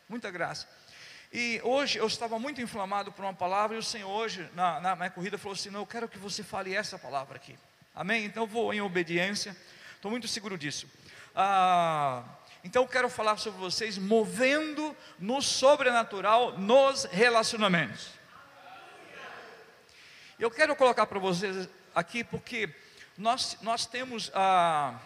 muita 0.08 0.30
graça. 0.30 0.68
E 1.32 1.62
hoje 1.64 2.00
eu 2.00 2.08
estava 2.08 2.40
muito 2.40 2.60
inflamado 2.60 3.12
por 3.12 3.24
uma 3.24 3.34
palavra 3.34 3.76
e 3.76 3.80
o 3.80 3.84
Senhor 3.84 4.10
hoje, 4.10 4.50
na, 4.56 4.80
na 4.80 4.96
minha 4.96 5.12
corrida, 5.12 5.38
falou 5.38 5.54
assim: 5.54 5.70
Não, 5.70 5.82
eu 5.82 5.86
quero 5.86 6.10
que 6.10 6.18
você 6.18 6.42
fale 6.42 6.74
essa 6.74 6.98
palavra 6.98 7.36
aqui. 7.36 7.56
Amém? 7.94 8.26
Então 8.26 8.44
eu 8.44 8.48
vou 8.48 8.74
em 8.74 8.82
obediência, 8.82 9.56
estou 9.96 10.10
muito 10.10 10.28
seguro 10.28 10.58
disso. 10.58 10.88
Ah, 11.36 12.24
então 12.64 12.82
eu 12.82 12.88
quero 12.88 13.10
falar 13.10 13.38
sobre 13.38 13.60
vocês 13.60 13.96
movendo 13.96 14.98
no 15.20 15.40
sobrenatural 15.40 16.58
nos 16.58 17.04
relacionamentos. 17.06 18.10
Eu 20.40 20.50
quero 20.50 20.76
colocar 20.76 21.06
para 21.06 21.20
vocês 21.20 21.70
aqui 21.94 22.24
porque 22.24 22.74
nós, 23.16 23.56
nós 23.62 23.86
temos 23.86 24.32
ah, 24.34 25.00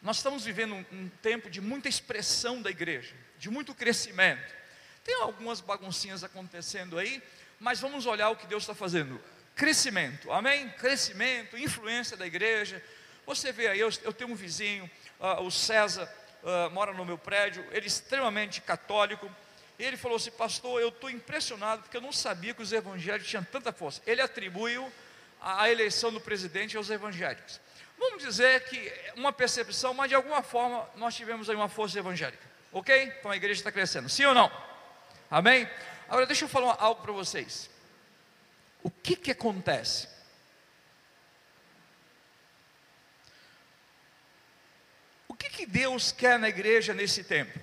nós 0.00 0.16
estamos 0.16 0.46
vivendo 0.46 0.74
um, 0.76 0.84
um 0.92 1.08
tempo 1.20 1.50
de 1.50 1.60
muita 1.60 1.90
expressão 1.90 2.62
da 2.62 2.70
igreja, 2.70 3.14
de 3.38 3.50
muito 3.50 3.74
crescimento. 3.74 4.61
Tem 5.04 5.20
algumas 5.22 5.60
baguncinhas 5.60 6.22
acontecendo 6.22 6.98
aí, 6.98 7.22
mas 7.58 7.80
vamos 7.80 8.06
olhar 8.06 8.30
o 8.30 8.36
que 8.36 8.46
Deus 8.46 8.62
está 8.62 8.74
fazendo. 8.74 9.20
Crescimento, 9.54 10.32
amém? 10.32 10.68
Crescimento, 10.70 11.58
influência 11.58 12.16
da 12.16 12.26
igreja, 12.26 12.82
você 13.26 13.52
vê 13.52 13.68
aí, 13.68 13.80
eu, 13.80 13.90
eu 14.02 14.12
tenho 14.12 14.30
um 14.30 14.34
vizinho, 14.34 14.90
uh, 15.20 15.42
o 15.42 15.50
César, 15.50 16.12
uh, 16.42 16.70
mora 16.70 16.92
no 16.92 17.04
meu 17.04 17.16
prédio, 17.16 17.64
ele 17.70 17.84
é 17.84 17.86
extremamente 17.86 18.60
católico. 18.60 19.30
Ele 19.78 19.96
falou 19.96 20.16
assim, 20.16 20.30
pastor, 20.30 20.80
eu 20.80 20.88
estou 20.88 21.08
impressionado 21.08 21.82
porque 21.82 21.96
eu 21.96 22.00
não 22.00 22.12
sabia 22.12 22.52
que 22.52 22.62
os 22.62 22.72
evangélicos 22.72 23.28
tinham 23.28 23.44
tanta 23.44 23.72
força. 23.72 24.02
Ele 24.06 24.20
atribuiu 24.20 24.90
a, 25.40 25.62
a 25.62 25.70
eleição 25.70 26.12
do 26.12 26.20
presidente 26.20 26.76
aos 26.76 26.90
evangélicos. 26.90 27.60
Vamos 27.98 28.22
dizer 28.22 28.64
que 28.64 28.92
uma 29.16 29.32
percepção, 29.32 29.94
mas 29.94 30.08
de 30.08 30.14
alguma 30.14 30.42
forma 30.42 30.88
nós 30.96 31.14
tivemos 31.14 31.48
aí 31.48 31.54
uma 31.54 31.68
força 31.68 31.98
evangélica. 31.98 32.42
Ok? 32.72 33.14
Então 33.18 33.30
a 33.30 33.36
igreja 33.36 33.60
está 33.60 33.70
crescendo. 33.70 34.08
Sim 34.08 34.24
ou 34.24 34.34
não? 34.34 34.50
Amém? 35.32 35.68
Agora 36.08 36.26
deixa 36.26 36.44
eu 36.44 36.48
falar 36.48 36.76
algo 36.78 37.02
para 37.02 37.10
vocês. 37.10 37.68
O 38.84 38.90
que 38.90 39.16
que 39.16 39.32
acontece? 39.32 40.06
que, 45.42 45.50
que 45.50 45.66
Deus 45.66 46.12
quer 46.12 46.38
na 46.38 46.48
igreja 46.48 46.94
nesse 46.94 47.24
tempo? 47.24 47.58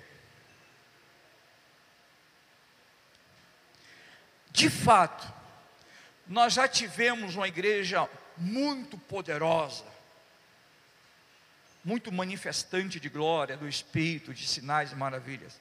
De 4.50 4.68
fato, 4.68 5.32
nós 6.26 6.52
já 6.52 6.68
tivemos 6.68 7.36
uma 7.36 7.48
igreja 7.48 8.08
muito 8.36 8.98
poderosa, 8.98 9.86
muito 11.82 12.12
manifestante 12.12 13.00
de 13.00 13.08
glória, 13.08 13.56
do 13.56 13.68
Espírito, 13.68 14.34
de 14.34 14.46
sinais 14.46 14.92
e 14.92 14.96
maravilhas. 14.96 15.58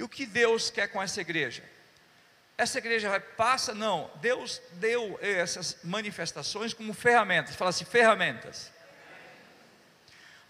E 0.00 0.02
o 0.02 0.08
que 0.08 0.24
Deus 0.24 0.70
quer 0.70 0.88
com 0.88 1.02
essa 1.02 1.20
igreja? 1.20 1.62
Essa 2.56 2.78
igreja 2.78 3.10
vai 3.10 3.20
passa? 3.20 3.74
Não. 3.74 4.10
Deus 4.14 4.58
deu 4.72 5.18
essas 5.20 5.76
manifestações 5.84 6.72
como 6.72 6.94
ferramentas. 6.94 7.54
Fala 7.54 7.68
assim, 7.68 7.84
ferramentas. 7.84 8.72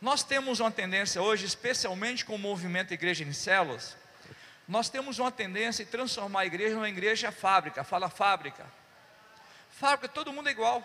Nós 0.00 0.22
temos 0.22 0.60
uma 0.60 0.70
tendência 0.70 1.20
hoje, 1.20 1.46
especialmente 1.46 2.24
com 2.24 2.36
o 2.36 2.38
movimento 2.38 2.94
Igreja 2.94 3.24
em 3.24 3.32
Células, 3.32 3.96
nós 4.68 4.88
temos 4.88 5.18
uma 5.18 5.32
tendência 5.32 5.84
de 5.84 5.90
transformar 5.90 6.42
a 6.42 6.46
igreja 6.46 6.76
numa 6.76 6.88
igreja 6.88 7.32
fábrica, 7.32 7.82
fala 7.82 8.08
fábrica. 8.08 8.64
Fábrica, 9.72 10.06
todo 10.06 10.32
mundo 10.32 10.48
é 10.48 10.52
igual. 10.52 10.80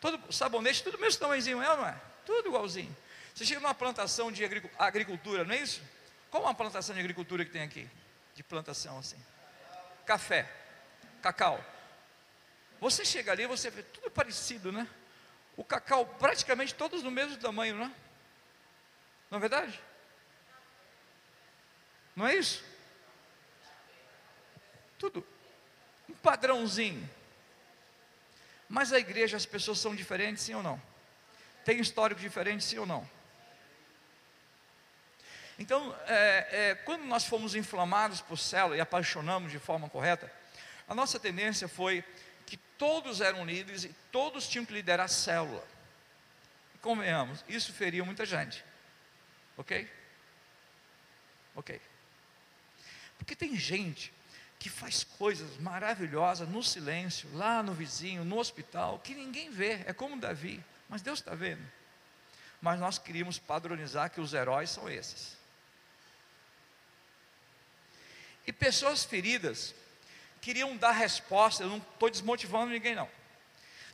Todo 0.00 0.32
sabonete, 0.32 0.84
tudo 0.84 0.98
mesmo 0.98 1.18
tamanhozinho, 1.18 1.60
é 1.60 1.68
ou 1.68 1.78
não 1.78 1.88
é? 1.88 1.96
Tudo 2.24 2.46
igualzinho. 2.46 2.96
Você 3.34 3.44
chega 3.44 3.60
numa 3.60 3.74
plantação 3.74 4.30
de 4.30 4.44
agricultura, 4.78 5.42
não 5.42 5.52
é 5.52 5.58
isso? 5.58 5.82
Qual 6.32 6.42
é 6.44 6.46
uma 6.46 6.54
plantação 6.54 6.94
de 6.94 7.00
agricultura 7.00 7.44
que 7.44 7.50
tem 7.50 7.60
aqui? 7.60 7.86
De 8.34 8.42
plantação 8.42 8.98
assim. 8.98 9.22
Café, 10.06 10.50
cacau. 11.20 11.62
Você 12.80 13.04
chega 13.04 13.32
ali, 13.32 13.46
você 13.46 13.68
vê 13.68 13.82
tudo 13.82 14.10
parecido, 14.10 14.72
né? 14.72 14.88
O 15.58 15.62
cacau 15.62 16.06
praticamente 16.06 16.74
todos 16.74 17.02
do 17.02 17.10
mesmo 17.10 17.36
tamanho, 17.36 17.76
não 17.76 17.84
é? 17.84 17.90
Não 19.30 19.36
é 19.36 19.40
verdade? 19.42 19.78
Não 22.16 22.26
é 22.26 22.34
isso? 22.34 22.64
Tudo. 24.98 25.26
Um 26.08 26.14
padrãozinho. 26.14 27.08
Mas 28.70 28.90
a 28.90 28.98
igreja, 28.98 29.36
as 29.36 29.44
pessoas 29.44 29.78
são 29.78 29.94
diferentes, 29.94 30.44
sim 30.44 30.54
ou 30.54 30.62
não? 30.62 30.80
Tem 31.62 31.78
histórico 31.78 32.22
diferente, 32.22 32.64
sim 32.64 32.78
ou 32.78 32.86
não? 32.86 33.06
Então, 35.58 35.94
é, 36.06 36.48
é, 36.50 36.74
quando 36.74 37.04
nós 37.04 37.24
fomos 37.24 37.54
inflamados 37.54 38.20
por 38.20 38.38
célula 38.38 38.76
e 38.76 38.80
apaixonamos 38.80 39.52
de 39.52 39.58
forma 39.58 39.88
correta, 39.88 40.32
a 40.88 40.94
nossa 40.94 41.18
tendência 41.20 41.68
foi 41.68 42.04
que 42.46 42.56
todos 42.56 43.20
eram 43.20 43.44
líderes 43.44 43.84
e 43.84 43.94
todos 44.10 44.48
tinham 44.48 44.64
que 44.64 44.72
liderar 44.72 45.06
a 45.06 45.08
célula. 45.08 45.64
E 46.74 46.78
convenhamos, 46.78 47.44
isso 47.48 47.72
feria 47.72 48.04
muita 48.04 48.24
gente. 48.26 48.64
Ok? 49.56 49.88
Ok. 51.54 51.80
Porque 53.18 53.36
tem 53.36 53.54
gente 53.56 54.12
que 54.58 54.68
faz 54.70 55.04
coisas 55.04 55.56
maravilhosas 55.58 56.48
no 56.48 56.62
silêncio, 56.62 57.28
lá 57.34 57.62
no 57.62 57.72
vizinho, 57.72 58.24
no 58.24 58.38
hospital, 58.38 58.98
que 59.00 59.14
ninguém 59.14 59.50
vê, 59.50 59.82
é 59.86 59.92
como 59.92 60.20
Davi, 60.20 60.62
mas 60.88 61.02
Deus 61.02 61.18
está 61.18 61.34
vendo. 61.34 61.62
Mas 62.60 62.78
nós 62.78 62.96
queríamos 62.96 63.38
padronizar 63.38 64.10
que 64.10 64.20
os 64.20 64.32
heróis 64.32 64.70
são 64.70 64.88
esses. 64.88 65.36
E 68.46 68.52
pessoas 68.52 69.04
feridas 69.04 69.74
queriam 70.40 70.76
dar 70.76 70.92
respostas, 70.92 71.60
eu 71.60 71.70
não 71.70 71.78
estou 71.78 72.10
desmotivando 72.10 72.72
ninguém 72.72 72.94
não. 72.94 73.08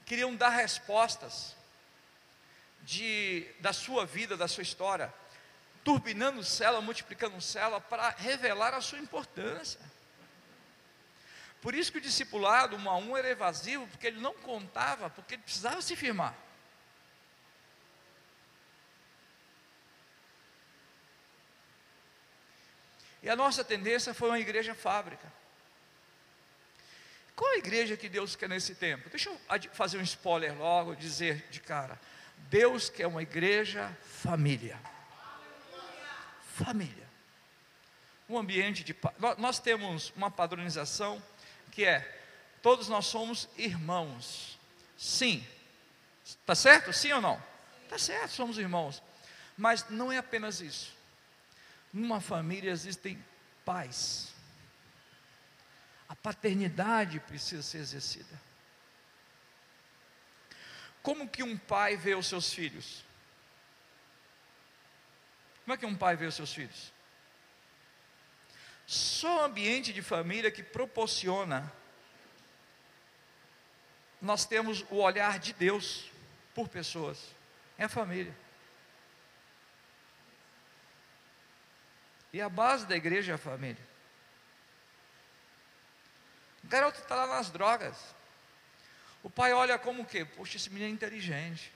Queriam 0.06 0.34
dar 0.34 0.48
respostas 0.48 1.54
de, 2.82 3.46
da 3.60 3.72
sua 3.72 4.06
vida, 4.06 4.36
da 4.36 4.48
sua 4.48 4.62
história, 4.62 5.12
turbinando 5.84 6.42
célula, 6.42 6.80
multiplicando 6.80 7.40
célula, 7.40 7.80
para 7.80 8.10
revelar 8.10 8.72
a 8.72 8.80
sua 8.80 8.98
importância. 8.98 9.80
Por 11.60 11.74
isso 11.74 11.92
que 11.92 11.98
o 11.98 12.00
discipulado, 12.00 12.76
um 12.76 12.88
a 12.88 12.96
um, 12.96 13.16
era 13.16 13.28
evasivo, 13.28 13.86
porque 13.88 14.06
ele 14.06 14.20
não 14.20 14.32
contava, 14.34 15.10
porque 15.10 15.34
ele 15.34 15.42
precisava 15.42 15.82
se 15.82 15.94
firmar. 15.94 16.34
E 23.22 23.28
a 23.28 23.36
nossa 23.36 23.64
tendência 23.64 24.14
foi 24.14 24.28
uma 24.28 24.38
igreja 24.38 24.74
fábrica. 24.74 25.32
Qual 27.34 27.52
a 27.52 27.58
igreja 27.58 27.96
que 27.96 28.08
Deus 28.08 28.34
quer 28.34 28.48
nesse 28.48 28.74
tempo? 28.74 29.08
Deixa 29.10 29.30
eu 29.30 29.38
fazer 29.72 29.98
um 29.98 30.02
spoiler 30.02 30.56
logo, 30.56 30.94
dizer 30.94 31.46
de 31.50 31.60
cara: 31.60 31.98
Deus 32.50 32.88
quer 32.88 33.06
uma 33.06 33.22
igreja 33.22 33.96
família 34.02 34.78
família. 36.58 37.08
Um 38.28 38.36
ambiente 38.36 38.82
de. 38.82 38.94
Nós 39.38 39.58
temos 39.58 40.12
uma 40.16 40.30
padronização 40.30 41.22
que 41.70 41.84
é: 41.84 42.00
todos 42.60 42.88
nós 42.88 43.06
somos 43.06 43.48
irmãos. 43.56 44.58
Sim. 44.96 45.46
Está 46.24 46.54
certo? 46.54 46.92
Sim 46.92 47.12
ou 47.12 47.20
não? 47.22 47.42
Está 47.84 47.96
certo, 47.98 48.32
somos 48.32 48.58
irmãos. 48.58 49.02
Mas 49.56 49.88
não 49.88 50.12
é 50.12 50.18
apenas 50.18 50.60
isso. 50.60 50.94
Numa 51.92 52.20
família 52.20 52.70
existem 52.70 53.22
pais. 53.64 54.32
A 56.08 56.16
paternidade 56.16 57.20
precisa 57.20 57.62
ser 57.62 57.78
exercida. 57.78 58.40
Como 61.02 61.28
que 61.28 61.42
um 61.42 61.56
pai 61.56 61.96
vê 61.96 62.14
os 62.14 62.26
seus 62.26 62.52
filhos? 62.52 63.04
Como 65.64 65.74
é 65.74 65.76
que 65.76 65.86
um 65.86 65.96
pai 65.96 66.16
vê 66.16 66.26
os 66.26 66.34
seus 66.34 66.52
filhos? 66.52 66.92
Só 68.86 69.42
o 69.42 69.44
ambiente 69.44 69.92
de 69.92 70.00
família 70.00 70.50
que 70.50 70.62
proporciona 70.62 71.72
nós 74.20 74.44
temos 74.44 74.84
o 74.90 74.96
olhar 74.96 75.38
de 75.38 75.52
Deus 75.52 76.10
por 76.54 76.68
pessoas. 76.68 77.34
É 77.76 77.84
a 77.84 77.88
família. 77.88 78.34
E 82.32 82.40
a 82.40 82.48
base 82.48 82.86
da 82.86 82.96
igreja 82.96 83.32
é 83.32 83.34
a 83.34 83.38
família. 83.38 83.88
O 86.64 86.68
garoto 86.68 87.00
está 87.00 87.14
lá 87.14 87.26
nas 87.26 87.50
drogas. 87.50 87.96
O 89.22 89.30
pai 89.30 89.52
olha 89.52 89.78
como 89.78 90.02
o 90.02 90.06
quê? 90.06 90.24
Poxa, 90.24 90.56
esse 90.56 90.70
menino 90.70 90.90
é 90.90 90.92
inteligente. 90.92 91.72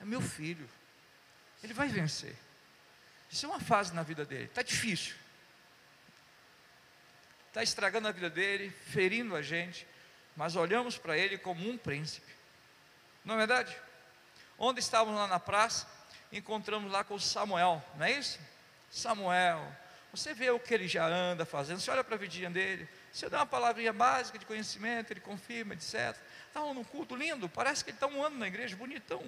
É 0.00 0.04
meu 0.04 0.20
filho. 0.20 0.68
Ele 1.62 1.72
vai 1.72 1.88
vencer. 1.88 2.36
Isso 3.30 3.46
é 3.46 3.48
uma 3.48 3.60
fase 3.60 3.94
na 3.94 4.02
vida 4.02 4.24
dele. 4.24 4.44
Está 4.44 4.62
difícil. 4.62 5.16
Está 7.48 7.62
estragando 7.62 8.08
a 8.08 8.12
vida 8.12 8.28
dele, 8.28 8.70
ferindo 8.70 9.34
a 9.34 9.42
gente. 9.42 9.86
Mas 10.36 10.54
olhamos 10.54 10.98
para 10.98 11.16
ele 11.16 11.38
como 11.38 11.68
um 11.68 11.78
príncipe. 11.78 12.30
Não 13.24 13.34
é 13.34 13.38
verdade? 13.38 13.76
Onde 14.58 14.80
estávamos 14.80 15.18
lá 15.18 15.26
na 15.26 15.40
praça, 15.40 15.88
encontramos 16.30 16.92
lá 16.92 17.02
com 17.02 17.18
Samuel, 17.18 17.84
não 17.96 18.06
é 18.06 18.12
isso? 18.12 18.38
Samuel, 18.96 19.76
você 20.10 20.32
vê 20.32 20.48
o 20.48 20.58
que 20.58 20.72
ele 20.72 20.88
já 20.88 21.06
anda 21.06 21.44
fazendo, 21.44 21.80
você 21.80 21.90
olha 21.90 22.02
para 22.02 22.14
a 22.14 22.18
vidinha 22.18 22.48
dele, 22.48 22.88
você 23.12 23.28
dá 23.28 23.40
uma 23.40 23.46
palavrinha 23.46 23.92
básica 23.92 24.38
de 24.38 24.46
conhecimento, 24.46 25.12
ele 25.12 25.20
confirma, 25.20 25.74
etc. 25.74 26.16
Estava 26.48 26.72
num 26.72 26.82
culto 26.82 27.14
lindo, 27.14 27.46
parece 27.46 27.84
que 27.84 27.90
ele 27.90 27.96
está 27.98 28.06
um 28.06 28.24
ano 28.24 28.38
na 28.38 28.46
igreja, 28.46 28.74
bonitão. 28.74 29.22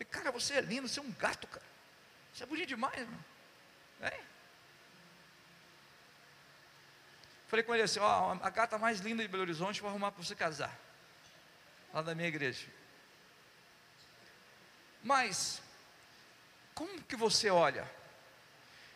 E, 0.00 0.04
cara, 0.06 0.32
você 0.32 0.54
é 0.54 0.60
lindo, 0.62 0.88
você 0.88 0.98
é 0.98 1.02
um 1.02 1.12
gato, 1.12 1.46
cara. 1.46 1.64
Você 2.32 2.44
é 2.44 2.46
bonito 2.46 2.68
demais, 2.68 2.98
irmão. 2.98 3.24
É? 4.00 4.18
Falei 7.48 7.62
com 7.62 7.74
ele 7.74 7.82
assim: 7.82 8.00
ó, 8.00 8.38
a 8.40 8.48
gata 8.48 8.78
mais 8.78 9.00
linda 9.00 9.22
de 9.22 9.28
Belo 9.28 9.42
Horizonte, 9.42 9.82
vou 9.82 9.90
arrumar 9.90 10.10
para 10.10 10.24
você 10.24 10.34
casar. 10.34 10.74
Lá 11.92 12.00
da 12.00 12.14
minha 12.14 12.28
igreja. 12.28 12.66
Mas, 15.02 15.60
como 16.74 17.02
que 17.02 17.14
você 17.14 17.50
olha? 17.50 17.86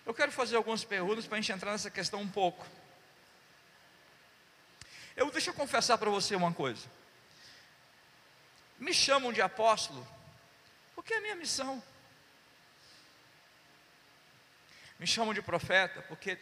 Eu 0.06 0.14
quero 0.14 0.30
fazer 0.30 0.56
algumas 0.56 0.84
perguntas 0.84 1.26
para 1.26 1.36
a 1.36 1.40
gente 1.40 1.52
entrar 1.52 1.72
nessa 1.72 1.90
questão 1.90 2.20
um 2.20 2.28
pouco. 2.28 2.64
Eu 5.16 5.30
deixa 5.32 5.50
eu 5.50 5.54
confessar 5.54 5.98
para 5.98 6.08
você 6.08 6.36
uma 6.36 6.52
coisa. 6.52 6.88
Me 8.78 8.94
chamam 8.94 9.32
de 9.32 9.42
apóstolo, 9.42 10.06
porque 10.94 11.12
é 11.12 11.16
a 11.16 11.20
minha 11.20 11.34
missão. 11.34 11.82
Me 14.98 15.06
chamam 15.06 15.34
de 15.34 15.42
profeta, 15.42 16.00
porque 16.02 16.38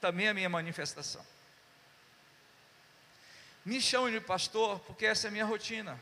também 0.00 0.26
é 0.26 0.30
a 0.30 0.34
minha 0.34 0.48
manifestação. 0.48 1.24
Me 3.64 3.80
chamam 3.80 4.10
de 4.10 4.20
pastor, 4.20 4.80
porque 4.80 5.06
essa 5.06 5.26
é 5.26 5.28
a 5.28 5.32
minha 5.32 5.44
rotina. 5.44 6.00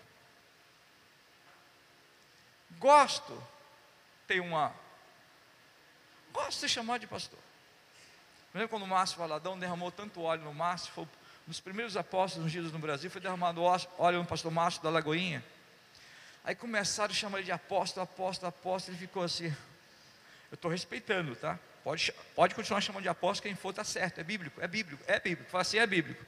Gosto, 2.79 3.43
tem 4.27 4.41
uma. 4.41 4.75
Gosto 6.35 6.51
de 6.51 6.55
ser 6.57 6.69
chamado 6.69 7.01
de 7.01 7.07
pastor. 7.07 7.39
Lembra 8.53 8.69
quando 8.69 8.83
o 8.83 8.89
Márcio 8.89 9.17
Valadão 9.17 9.57
derramou 9.57 9.93
tanto 9.93 10.21
óleo 10.21 10.43
no 10.43 10.53
Márcio? 10.53 10.93
Foi 10.93 11.05
um 11.05 11.09
dos 11.47 11.61
primeiros 11.61 11.97
apóstolos 11.97 12.47
ungidos 12.47 12.73
no 12.73 12.79
Brasil, 12.81 13.09
foi 13.09 13.21
derramado 13.21 13.63
óleo 13.63 14.19
no 14.19 14.27
pastor 14.27 14.51
Márcio 14.51 14.83
da 14.83 14.91
Lagoinha. 14.91 15.45
Aí 16.43 16.57
começaram 16.57 17.13
a 17.13 17.15
chamar 17.15 17.39
ele 17.39 17.47
de 17.47 17.53
apóstolo, 17.53 18.03
apóstolo, 18.03 18.49
apóstolo, 18.49 18.97
ele 18.97 19.07
ficou 19.07 19.23
assim. 19.23 19.47
Eu 20.51 20.57
estou 20.57 20.71
respeitando, 20.71 21.37
tá? 21.37 21.59
Pode, 21.85 22.13
pode 22.35 22.55
continuar 22.55 22.81
chamando 22.81 23.03
de 23.03 23.09
apóstolo, 23.09 23.49
quem 23.49 23.55
for 23.55 23.71
está 23.71 23.85
certo, 23.85 24.21
é 24.21 24.25
bíblico, 24.25 24.61
é 24.61 24.67
bíblico, 24.67 25.03
é 25.07 25.21
bíblico. 25.21 25.51
Fala 25.51 25.63
assim, 25.63 25.79
é 25.79 25.87
bíblico. 25.87 26.25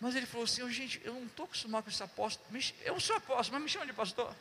Mas 0.00 0.16
ele 0.16 0.26
falou 0.26 0.44
assim: 0.44 0.68
gente, 0.72 1.00
eu 1.04 1.14
não 1.14 1.26
estou 1.26 1.44
acostumado 1.44 1.84
com 1.84 1.90
esse 1.90 2.02
apóstolo. 2.02 2.48
Eu 2.84 2.98
sou 2.98 3.16
apóstolo, 3.16 3.54
mas 3.54 3.62
me 3.62 3.68
chama 3.68 3.86
de 3.86 3.92
pastor. 3.92 4.34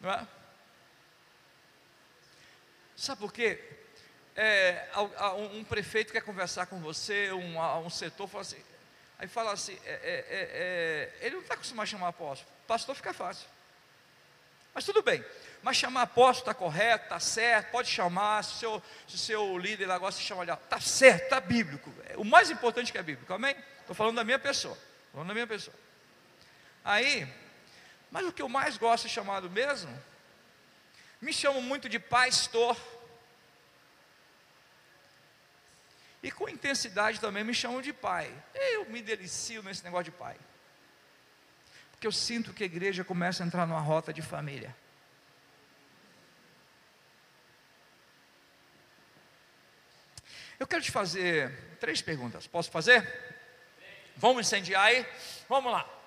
Não 0.00 0.10
é? 0.10 0.26
Sabe 2.96 3.20
por 3.20 3.32
quê? 3.32 3.62
É, 4.34 4.88
um 5.52 5.64
prefeito 5.64 6.12
quer 6.12 6.20
conversar 6.22 6.66
com 6.66 6.80
você, 6.80 7.32
um, 7.32 7.60
um 7.84 7.90
setor 7.90 8.28
fala 8.28 8.42
assim, 8.42 8.62
aí 9.18 9.26
fala 9.26 9.52
assim, 9.52 9.76
é, 9.84 9.90
é, 9.90 10.26
é, 10.28 11.12
é 11.20 11.26
ele 11.26 11.36
não 11.36 11.42
está 11.42 11.54
acostumado 11.54 11.84
a 11.84 11.90
chamar 11.90 12.08
apóstolo, 12.08 12.50
pastor 12.66 12.94
fica 12.94 13.12
fácil. 13.12 13.48
Mas 14.72 14.84
tudo 14.84 15.02
bem, 15.02 15.24
mas 15.60 15.76
chamar 15.76 16.02
apóstolo 16.02 16.50
está 16.50 16.54
correto, 16.54 17.04
está 17.04 17.18
certo, 17.18 17.70
pode 17.72 17.88
chamar, 17.88 18.44
se 18.44 18.54
o 18.54 18.58
seu, 18.58 18.82
se 19.08 19.18
seu 19.18 19.58
líder 19.58 19.86
lá 19.86 19.98
gosta 19.98 20.20
de 20.20 20.26
chamar 20.26 20.44
está 20.48 20.80
certo, 20.80 21.24
está 21.24 21.40
bíblico. 21.40 21.92
O 22.16 22.24
mais 22.24 22.48
importante 22.48 22.92
que 22.92 22.98
é 22.98 23.02
bíblico, 23.02 23.32
amém? 23.34 23.56
Estou 23.80 23.94
falando 23.94 24.16
da 24.16 24.24
minha 24.24 24.38
pessoa, 24.38 24.78
falando 25.12 25.28
da 25.28 25.34
minha 25.34 25.48
pessoa. 25.48 25.74
Aí, 26.84 27.26
mas 28.10 28.26
o 28.26 28.32
que 28.32 28.42
eu 28.42 28.48
mais 28.48 28.76
gosto 28.76 29.06
de 29.06 29.12
chamado 29.12 29.50
mesmo, 29.50 29.92
me 31.20 31.32
chamam 31.32 31.60
muito 31.60 31.88
de 31.88 31.98
pastor. 31.98 32.76
E 36.22 36.30
com 36.30 36.48
intensidade 36.48 37.20
também 37.20 37.44
me 37.44 37.54
chamam 37.54 37.80
de 37.80 37.92
pai. 37.92 38.32
Eu 38.54 38.86
me 38.86 39.02
delicio 39.02 39.62
nesse 39.62 39.84
negócio 39.84 40.04
de 40.04 40.10
pai. 40.12 40.36
Porque 41.92 42.06
eu 42.06 42.12
sinto 42.12 42.52
que 42.52 42.62
a 42.62 42.66
igreja 42.66 43.04
começa 43.04 43.42
a 43.42 43.46
entrar 43.46 43.66
numa 43.66 43.80
rota 43.80 44.12
de 44.12 44.22
família. 44.22 44.74
Eu 50.58 50.66
quero 50.66 50.82
te 50.82 50.90
fazer 50.90 51.76
três 51.78 52.02
perguntas. 52.02 52.46
Posso 52.46 52.70
fazer? 52.70 53.06
Vamos 54.16 54.46
incendiar 54.46 54.86
aí? 54.86 55.06
Vamos 55.48 55.70
lá. 55.70 55.97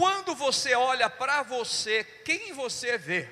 Quando 0.00 0.34
você 0.34 0.74
olha 0.74 1.10
para 1.10 1.42
você, 1.42 2.02
quem 2.24 2.54
você 2.54 2.96
vê? 2.96 3.28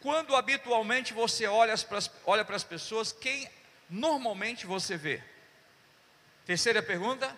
Quando 0.00 0.34
habitualmente 0.34 1.12
você 1.12 1.46
olha 1.46 1.76
para, 1.76 2.56
as, 2.56 2.64
pessoas, 2.64 3.12
quem 3.12 3.46
normalmente 3.90 4.64
você 4.64 4.96
vê? 4.96 5.22
Terceira 6.46 6.82
pergunta. 6.82 7.36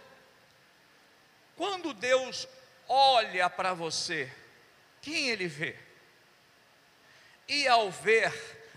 Quando 1.56 1.92
Deus 1.92 2.46
olha 2.86 3.50
para 3.50 3.74
você, 3.74 4.32
quem 5.02 5.30
ele 5.30 5.48
vê? 5.48 5.76
E 7.48 7.66
ao 7.66 7.90
ver, 7.90 8.32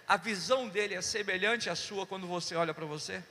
a 0.08 0.18
visão 0.18 0.68
dele 0.68 0.96
é 0.96 1.04
semelhante 1.04 1.70
à 1.70 1.76
sua 1.76 2.08
quando 2.08 2.26
você 2.26 2.56
olha 2.56 2.74
para 2.74 2.88
você? 2.88 3.24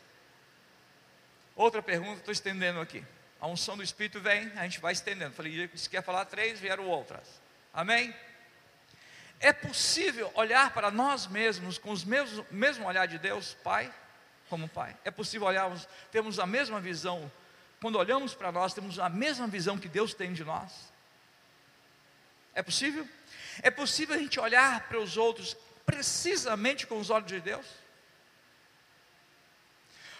Outra 1.56 1.82
pergunta, 1.82 2.20
estou 2.20 2.30
estendendo 2.30 2.78
aqui. 2.78 3.04
A 3.40 3.46
unção 3.46 3.76
do 3.76 3.82
Espírito 3.82 4.20
vem, 4.20 4.50
a 4.56 4.62
gente 4.62 4.80
vai 4.80 4.92
estendendo. 4.92 5.34
Falei, 5.34 5.70
se 5.74 5.88
quer 5.88 6.02
falar 6.02 6.24
três, 6.24 6.58
vieram 6.58 6.86
outras. 6.86 7.40
Amém? 7.72 8.14
É 9.38 9.52
possível 9.52 10.30
olhar 10.34 10.72
para 10.72 10.90
nós 10.90 11.26
mesmos 11.26 11.76
com 11.76 11.92
o 11.92 11.96
mesmo, 12.50 12.86
olhar 12.86 13.06
de 13.06 13.18
Deus, 13.18 13.54
Pai, 13.62 13.92
como 14.48 14.68
Pai. 14.68 14.96
É 15.04 15.10
possível 15.10 15.46
olharmos, 15.46 15.86
temos 16.10 16.38
a 16.38 16.46
mesma 16.46 16.80
visão. 16.80 17.30
Quando 17.80 17.98
olhamos 17.98 18.34
para 18.34 18.50
nós, 18.50 18.72
temos 18.72 18.98
a 18.98 19.08
mesma 19.10 19.46
visão 19.46 19.78
que 19.78 19.88
Deus 19.88 20.14
tem 20.14 20.32
de 20.32 20.42
nós. 20.42 20.72
É 22.54 22.62
possível? 22.62 23.06
É 23.62 23.70
possível 23.70 24.14
a 24.14 24.18
gente 24.18 24.40
olhar 24.40 24.88
para 24.88 24.98
os 24.98 25.18
outros 25.18 25.54
precisamente 25.84 26.86
com 26.86 26.98
os 26.98 27.10
olhos 27.10 27.28
de 27.28 27.40
Deus? 27.40 27.66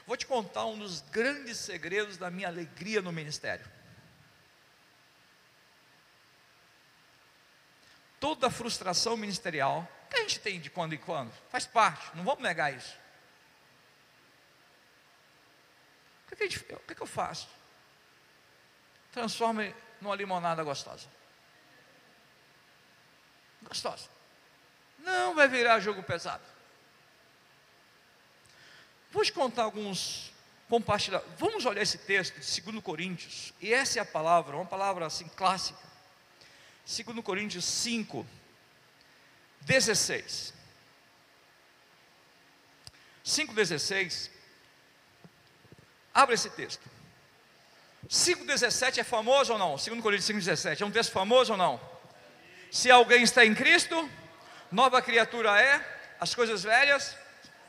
Vou 0.06 0.16
te 0.16 0.24
contar 0.24 0.64
um 0.66 0.78
dos 0.78 1.00
grandes 1.00 1.58
segredos 1.58 2.16
da 2.16 2.30
minha 2.30 2.46
alegria 2.46 3.02
no 3.02 3.10
ministério. 3.10 3.66
Toda 8.20 8.48
frustração 8.48 9.16
ministerial, 9.16 9.86
que 10.08 10.16
a 10.16 10.20
gente 10.20 10.38
tem 10.38 10.60
de 10.60 10.70
quando 10.70 10.94
em 10.94 10.98
quando, 10.98 11.32
faz 11.50 11.66
parte, 11.66 12.16
não 12.16 12.24
vamos 12.24 12.42
negar 12.42 12.72
isso. 12.72 12.96
O 16.24 16.36
que, 16.36 16.48
gente, 16.48 16.58
o 16.72 16.78
que, 16.78 16.94
que 16.94 17.02
eu 17.02 17.06
faço? 17.06 17.48
Transforme 19.10 19.74
numa 20.00 20.14
limonada 20.14 20.62
gostosa. 20.62 21.08
Gostosa. 23.62 24.08
Não 24.98 25.34
vai 25.34 25.48
virar 25.48 25.80
jogo 25.80 26.02
pesado. 26.02 26.55
Vou 29.10 29.24
te 29.24 29.32
contar 29.32 29.64
alguns 29.64 30.32
compartilhar. 30.68 31.22
Vamos 31.38 31.64
olhar 31.64 31.82
esse 31.82 31.98
texto 31.98 32.38
de 32.38 32.60
2 32.60 32.82
Coríntios, 32.82 33.52
e 33.60 33.72
essa 33.72 33.98
é 33.98 34.02
a 34.02 34.04
palavra, 34.04 34.56
uma 34.56 34.66
palavra 34.66 35.06
assim 35.06 35.28
clássica. 35.28 35.78
2 36.84 37.20
Coríntios 37.24 37.64
5, 37.64 38.26
16. 39.60 40.54
5,16. 43.24 44.30
Abra 46.14 46.34
esse 46.34 46.48
texto. 46.50 46.88
5,17 48.08 48.98
é 48.98 49.04
famoso 49.04 49.52
ou 49.52 49.58
não? 49.58 49.76
2 49.76 50.00
Coríntios 50.00 50.28
5,17 50.28 50.80
é 50.80 50.86
um 50.86 50.90
texto 50.92 51.10
famoso 51.10 51.52
ou 51.52 51.58
não? 51.58 51.80
Se 52.70 52.90
alguém 52.90 53.22
está 53.22 53.44
em 53.44 53.54
Cristo, 53.54 54.08
nova 54.70 55.02
criatura 55.02 55.60
é, 55.60 56.16
as 56.20 56.34
coisas 56.34 56.62
velhas 56.62 57.16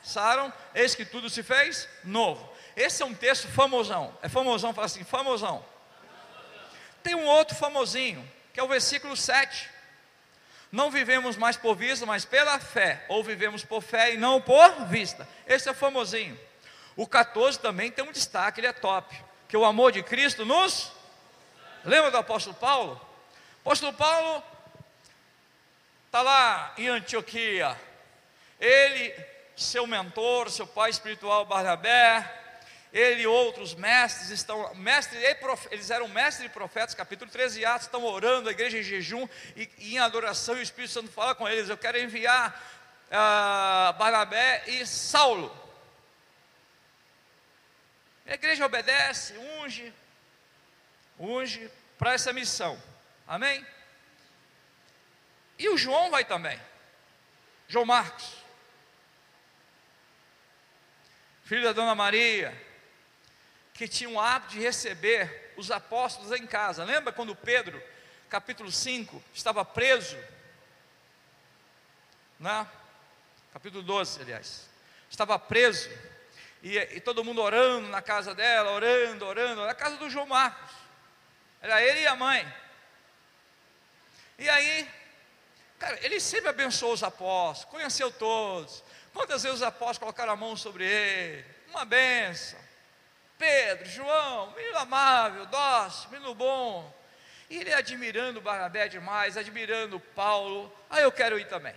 saram, 0.03 0.51
eis 0.73 0.95
que 0.95 1.05
tudo 1.05 1.29
se 1.29 1.43
fez 1.43 1.88
novo. 2.03 2.47
Esse 2.75 3.01
é 3.01 3.05
um 3.05 3.13
texto 3.13 3.47
famosão. 3.47 4.17
É 4.21 4.29
famosão, 4.29 4.73
fala 4.73 4.86
assim, 4.86 5.03
famosão. 5.03 5.65
Tem 7.01 7.15
um 7.15 7.25
outro 7.25 7.55
famosinho, 7.55 8.29
que 8.53 8.60
é 8.60 8.63
o 8.63 8.67
versículo 8.67 9.15
7. 9.15 9.69
Não 10.71 10.91
vivemos 10.91 11.38
mais 11.38 11.55
por 11.55 11.75
vista, 11.75 12.05
mas 12.05 12.25
pela 12.25 12.60
fé. 12.60 13.05
Ou 13.07 13.23
vivemos 13.23 13.63
por 13.63 13.81
fé 13.81 14.13
e 14.13 14.17
não 14.17 14.41
por 14.41 14.86
vista. 14.86 15.27
Esse 15.47 15.69
é 15.69 15.73
famosinho. 15.73 16.38
O 16.95 17.07
14 17.07 17.60
também 17.60 17.91
tem 17.91 18.03
um 18.03 18.12
destaque, 18.12 18.60
ele 18.60 18.67
é 18.67 18.73
top. 18.73 19.15
Que 19.47 19.55
o 19.55 19.63
amor 19.63 19.91
de 19.91 20.03
Cristo 20.03 20.45
nos. 20.45 20.91
Lembra 21.86 22.12
do 22.12 22.17
apóstolo 22.17 22.55
Paulo? 22.55 23.01
Apóstolo 23.62 23.93
Paulo 23.93 24.43
está 26.05 26.21
lá 26.21 26.73
em 26.77 26.88
Antioquia. 26.88 27.79
Ele, 28.60 29.13
seu 29.57 29.87
mentor, 29.87 30.51
seu 30.51 30.67
pai 30.67 30.91
espiritual 30.91 31.43
Barnabé, 31.45 32.45
ele 32.93 33.23
e 33.23 33.27
outros 33.27 33.73
mestres 33.73 34.29
estão, 34.29 34.73
mestres 34.75 35.21
eles 35.71 35.89
eram 35.89 36.07
mestres 36.07 36.45
e 36.45 36.49
profetas, 36.49 36.93
capítulo 36.93 37.29
13 37.29 37.59
de 37.59 37.65
Atos, 37.65 37.87
estão 37.87 38.05
orando, 38.05 38.49
a 38.49 38.51
igreja 38.51 38.77
em 38.77 38.83
jejum 38.83 39.27
e, 39.55 39.69
e, 39.79 39.95
em 39.95 39.99
adoração, 39.99 40.55
e 40.55 40.59
o 40.59 40.61
Espírito 40.61 40.93
Santo 40.93 41.11
fala 41.11 41.33
com 41.33 41.49
eles: 41.49 41.69
Eu 41.69 41.77
quero 41.77 41.99
enviar 41.99 42.51
uh, 43.07 43.97
Barnabé 43.97 44.63
e 44.67 44.85
Saulo. 44.85 45.51
A 48.27 48.33
igreja 48.33 48.65
obedece, 48.65 49.33
unge, 49.37 49.93
unge 51.19 51.71
para 51.97 52.13
essa 52.13 52.31
missão, 52.31 52.81
amém? 53.27 53.65
E 55.57 55.67
o 55.69 55.77
João 55.77 56.11
vai 56.11 56.23
também, 56.23 56.59
João 57.67 57.85
Marcos, 57.85 58.37
filho 61.47 61.63
da 61.63 61.71
dona 61.71 61.95
Maria, 61.95 62.53
que 63.73 63.88
tinha 63.88 64.10
o 64.10 64.19
hábito 64.19 64.51
de 64.51 64.60
receber 64.60 65.53
os 65.55 65.71
apóstolos 65.71 66.38
em 66.38 66.45
casa. 66.45 66.83
Lembra 66.83 67.13
quando 67.13 67.33
Pedro, 67.33 67.81
capítulo 68.29 68.69
5, 68.69 69.23
estava 69.33 69.63
preso? 69.63 70.17
Né? 72.38 72.67
Capítulo 73.53 73.81
12, 73.81 74.23
aliás. 74.23 74.69
Estava 75.10 75.39
preso. 75.39 75.89
E, 76.62 76.77
e, 76.77 76.99
todo 76.99 77.23
mundo 77.23 77.41
orando 77.41 77.88
na 77.88 78.01
casa 78.01 78.36
dela, 78.36 78.71
orando, 78.71 79.25
orando, 79.25 79.65
na 79.65 79.73
casa 79.73 79.95
do 79.95 80.10
João 80.10 80.25
Marcos. 80.25 80.75
Era 81.62 81.81
ele 81.81 82.01
e 82.01 82.07
a 82.07 82.15
mãe. 82.15 82.45
E 84.38 84.49
aí, 84.49 84.89
cara, 85.79 85.97
ele 86.05 86.19
sempre 86.19 86.49
abençoou 86.49 86.91
os 86.91 87.03
apóstolos, 87.03 87.71
conheceu 87.71 88.12
todos. 88.12 88.83
Quantas 89.17 89.41
vezes 89.41 89.58
os 89.58 89.63
apóstolos 89.63 89.97
colocaram 89.97 90.34
a 90.34 90.36
mão 90.36 90.56
sobre 90.56 90.86
ele? 90.86 91.43
Uma 91.69 91.84
benção. 91.84 92.60
Pedro, 93.36 93.89
João, 93.89 94.51
menino 94.51 94.77
amável, 94.77 95.47
dócil, 95.47 96.12
menino 96.12 96.36
bom. 96.36 96.95
E 97.49 97.58
ele 97.58 97.73
admirando 97.73 98.39
Barnabé 98.39 98.88
demais, 98.88 99.36
admirando 99.36 99.99
Paulo. 99.99 100.71
Aí 100.88 101.01
eu 101.01 101.12
quero 101.12 101.39
ir 101.39 101.47
também. 101.47 101.73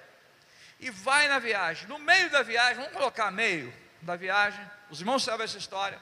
E 0.79 0.90
vai 0.90 1.29
na 1.29 1.38
viagem. 1.38 1.88
No 1.88 1.98
meio 1.98 2.29
da 2.29 2.42
viagem, 2.42 2.76
vamos 2.76 2.92
colocar 2.92 3.31
meio 3.31 3.72
da 4.03 4.16
viagem. 4.16 4.61
Os 4.90 5.00
irmãos 5.00 5.24
sabem 5.24 5.44
essa 5.44 5.57
história. 5.57 6.00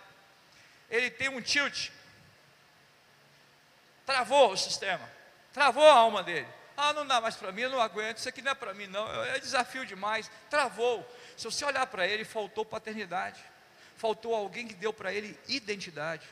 Ele 0.90 1.08
tem 1.08 1.28
um 1.28 1.40
tilt. 1.40 1.90
Travou 4.04 4.52
o 4.52 4.56
sistema. 4.56 5.08
Travou 5.52 5.86
a 5.86 5.94
alma 5.94 6.24
dele. 6.24 6.48
Ah, 6.80 6.92
não 6.92 7.04
dá 7.04 7.20
mais 7.20 7.34
para 7.34 7.50
mim, 7.50 7.62
eu 7.62 7.70
não 7.70 7.80
aguento. 7.80 8.18
Isso 8.18 8.28
aqui 8.28 8.40
não 8.40 8.52
é 8.52 8.54
para 8.54 8.72
mim, 8.72 8.86
não. 8.86 9.24
É 9.24 9.40
desafio 9.40 9.84
demais. 9.84 10.30
Travou. 10.48 11.04
Se 11.38 11.44
você 11.44 11.64
olhar 11.64 11.86
para 11.86 12.06
ele, 12.06 12.24
faltou 12.24 12.66
paternidade 12.66 13.42
faltou 13.98 14.32
alguém 14.34 14.66
que 14.66 14.74
deu 14.74 14.92
para 14.92 15.12
ele 15.12 15.38
identidade. 15.48 16.26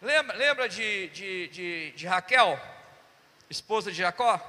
Lembra, 0.00 0.36
lembra 0.36 0.68
de, 0.68 1.08
de, 1.08 1.48
de, 1.48 1.92
de 1.92 2.06
Raquel, 2.06 2.58
esposa 3.50 3.90
de 3.90 3.98
Jacó? 3.98 4.40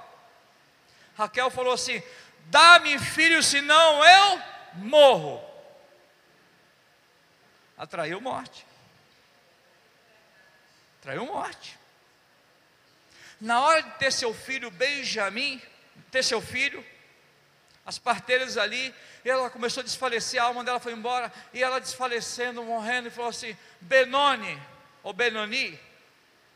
Raquel 1.18 1.50
falou 1.50 1.74
assim: 1.74 2.02
Dá-me 2.46 2.98
filho, 3.00 3.44
senão 3.44 4.06
eu 4.06 4.42
morro. 4.76 5.44
Atraiu 7.78 8.22
morte. 8.22 8.66
Atraiu 11.00 11.26
morte. 11.26 11.78
Na 13.42 13.62
hora 13.62 13.82
de 13.82 13.92
ter 13.98 14.12
seu 14.12 14.34
filho 14.34 14.70
Benjamim, 14.70 15.60
ter 16.12 16.24
seu 16.24 16.40
filho, 16.40 16.86
as 17.86 17.98
parteiras 17.98 18.58
ali, 18.58 18.94
e 19.26 19.30
ela 19.30 19.50
começou 19.50 19.82
a 19.82 19.84
desfalecer, 19.84 20.42
a 20.42 20.46
alma 20.46 20.64
dela 20.64 20.80
foi 20.80 20.94
embora, 20.94 21.32
e 21.54 21.64
ela 21.64 21.80
desfalecendo, 21.80 22.64
morrendo, 22.64 23.08
e 23.08 23.12
falou 23.12 23.30
assim: 23.30 23.58
Benoni, 23.80 24.62
ou 25.02 25.14
Benoni, 25.14 25.80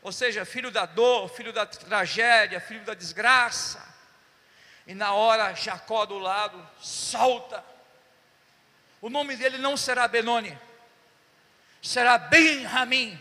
ou 0.02 0.12
seja, 0.12 0.44
filho 0.44 0.70
da 0.70 0.86
dor, 0.86 1.28
filho 1.28 1.52
da 1.52 1.66
tragédia, 1.66 2.60
filho 2.60 2.84
da 2.84 2.94
desgraça. 2.94 3.84
E 4.86 4.94
na 4.94 5.12
hora, 5.14 5.52
Jacó 5.54 6.06
do 6.06 6.16
lado, 6.16 6.64
salta. 6.80 7.64
O 9.00 9.10
nome 9.10 9.34
dele 9.36 9.58
não 9.58 9.76
será 9.76 10.06
Benoni, 10.06 10.56
será 11.82 12.18
Ben-Ramim, 12.18 13.20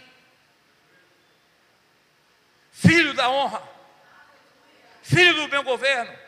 filho 2.72 3.16
da 3.16 3.30
honra, 3.30 3.64
filho 5.02 5.34
do 5.34 5.48
meu 5.48 5.64
governo 5.64 6.25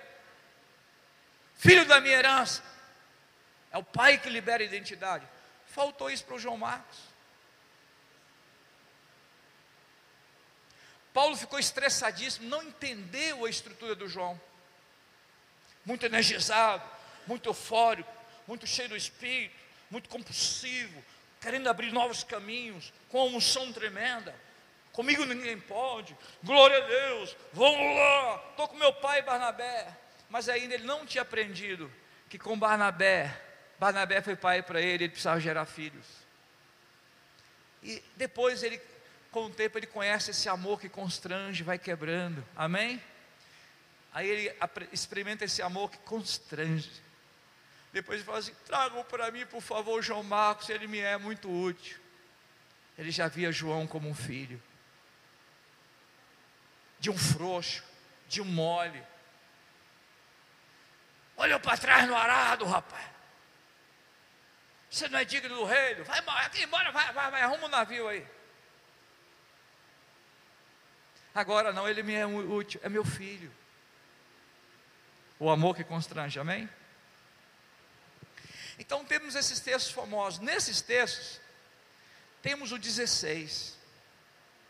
filho 1.58 1.86
da 1.86 2.00
minha 2.00 2.16
herança. 2.16 2.64
É 3.72 3.78
o 3.78 3.84
pai 3.84 4.18
que 4.18 4.30
libera 4.30 4.64
a 4.64 4.66
identidade. 4.66 5.28
Faltou 5.66 6.10
isso 6.10 6.24
para 6.24 6.36
o 6.36 6.40
João 6.40 6.58
Marcos. 6.58 6.98
Paulo 11.14 11.36
ficou 11.36 11.58
estressadíssimo, 11.58 12.48
não 12.48 12.64
entendeu 12.64 13.46
a 13.46 13.50
estrutura 13.50 13.96
do 13.96 14.08
João. 14.08 14.40
Muito 15.84 16.06
energizado, 16.06 16.88
muito 17.26 17.50
eufórico, 17.50 18.12
muito 18.46 18.68
cheio 18.68 18.90
do 18.90 18.96
espírito, 18.96 19.56
muito 19.90 20.10
compulsivo, 20.10 21.04
querendo 21.42 21.70
abrir 21.70 21.92
novos 21.92 22.24
caminhos, 22.24 22.94
com 23.10 23.26
uma 23.26 23.38
unção 23.38 23.74
tremenda. 23.74 24.36
Comigo 24.92 25.26
ninguém 25.26 25.60
pode, 25.60 26.16
glória 26.44 26.78
a 26.78 26.88
Deus, 26.88 27.36
vamos 27.54 27.96
lá, 27.96 28.44
estou 28.52 28.68
com 28.68 28.76
meu 28.78 28.94
pai 28.94 29.22
Barnabé 29.22 29.96
mas 30.30 30.50
ainda 30.50 30.74
ele 30.74 30.86
não 30.86 31.06
tinha 31.06 31.22
aprendido 31.22 31.92
que 32.30 32.38
com 32.38 32.58
Barnabé, 32.58 33.42
Barnabé 33.80 34.22
foi 34.22 34.36
pai 34.36 34.62
para 34.62 34.82
ele, 34.82 35.06
ele 35.06 35.10
precisava 35.10 35.40
gerar 35.40 35.66
filhos. 35.66 36.06
E 37.82 38.04
depois 38.16 38.64
ele, 38.64 38.82
com 39.32 39.46
o 39.46 39.50
tempo, 39.50 39.78
ele 39.78 39.88
conhece 39.88 40.32
esse 40.32 40.50
amor 40.50 40.80
que 40.80 40.90
constrange, 40.90 41.64
vai 41.64 41.78
quebrando. 41.78 42.44
Amém? 42.56 43.02
Aí 44.14 44.28
ele 44.28 44.56
experimenta 44.92 45.46
esse 45.46 45.62
amor 45.62 45.92
que 45.92 45.98
constrange. 46.00 46.92
Depois 47.94 48.18
ele 48.18 48.26
fala 48.26 48.40
assim: 48.40 48.54
tragam 48.66 49.04
para 49.04 49.32
mim, 49.32 49.46
por 49.46 49.62
favor, 49.62 50.02
João 50.02 50.24
Marcos, 50.24 50.70
ele 50.70 50.88
me 50.88 51.00
é 51.00 51.18
muito 51.18 51.50
útil. 51.50 52.00
Ele 52.98 53.12
já 53.12 53.28
via 53.28 53.52
João 53.52 53.86
como 53.86 54.10
um 54.10 54.16
filho, 54.16 54.62
de 57.00 57.12
um 57.12 57.18
frouxo, 57.18 57.84
de 58.28 58.42
um 58.42 58.46
mole, 58.46 59.02
Olhou 61.38 61.60
para 61.60 61.78
trás 61.78 62.08
no 62.08 62.16
arado, 62.16 62.66
rapaz. 62.66 63.06
Você 64.90 65.08
não 65.08 65.20
é 65.20 65.26
digno 65.26 65.56
do 65.56 65.66
reino. 65.66 66.04
Vai 66.04 66.20
embora, 66.64 66.92
vai, 66.92 67.14
vai, 67.14 67.32
vai, 67.32 67.42
arruma 67.44 67.68
um 67.68 67.70
navio 67.70 68.08
aí. 68.08 68.26
Agora 71.36 71.72
não, 71.72 71.88
ele 71.88 72.02
me 72.02 72.16
é 72.16 72.26
útil, 72.26 72.82
é 72.84 72.90
meu 72.90 73.06
filho. 73.06 73.54
O 75.40 75.52
amor 75.52 75.76
que 75.76 75.84
constrange, 75.84 76.40
amém? 76.40 76.68
Então 78.80 79.06
temos 79.06 79.36
esses 79.36 79.60
textos 79.60 79.94
famosos. 79.94 80.40
Nesses 80.40 80.82
textos, 80.82 81.40
temos 82.42 82.72
o 82.72 82.80
16. 82.80 83.78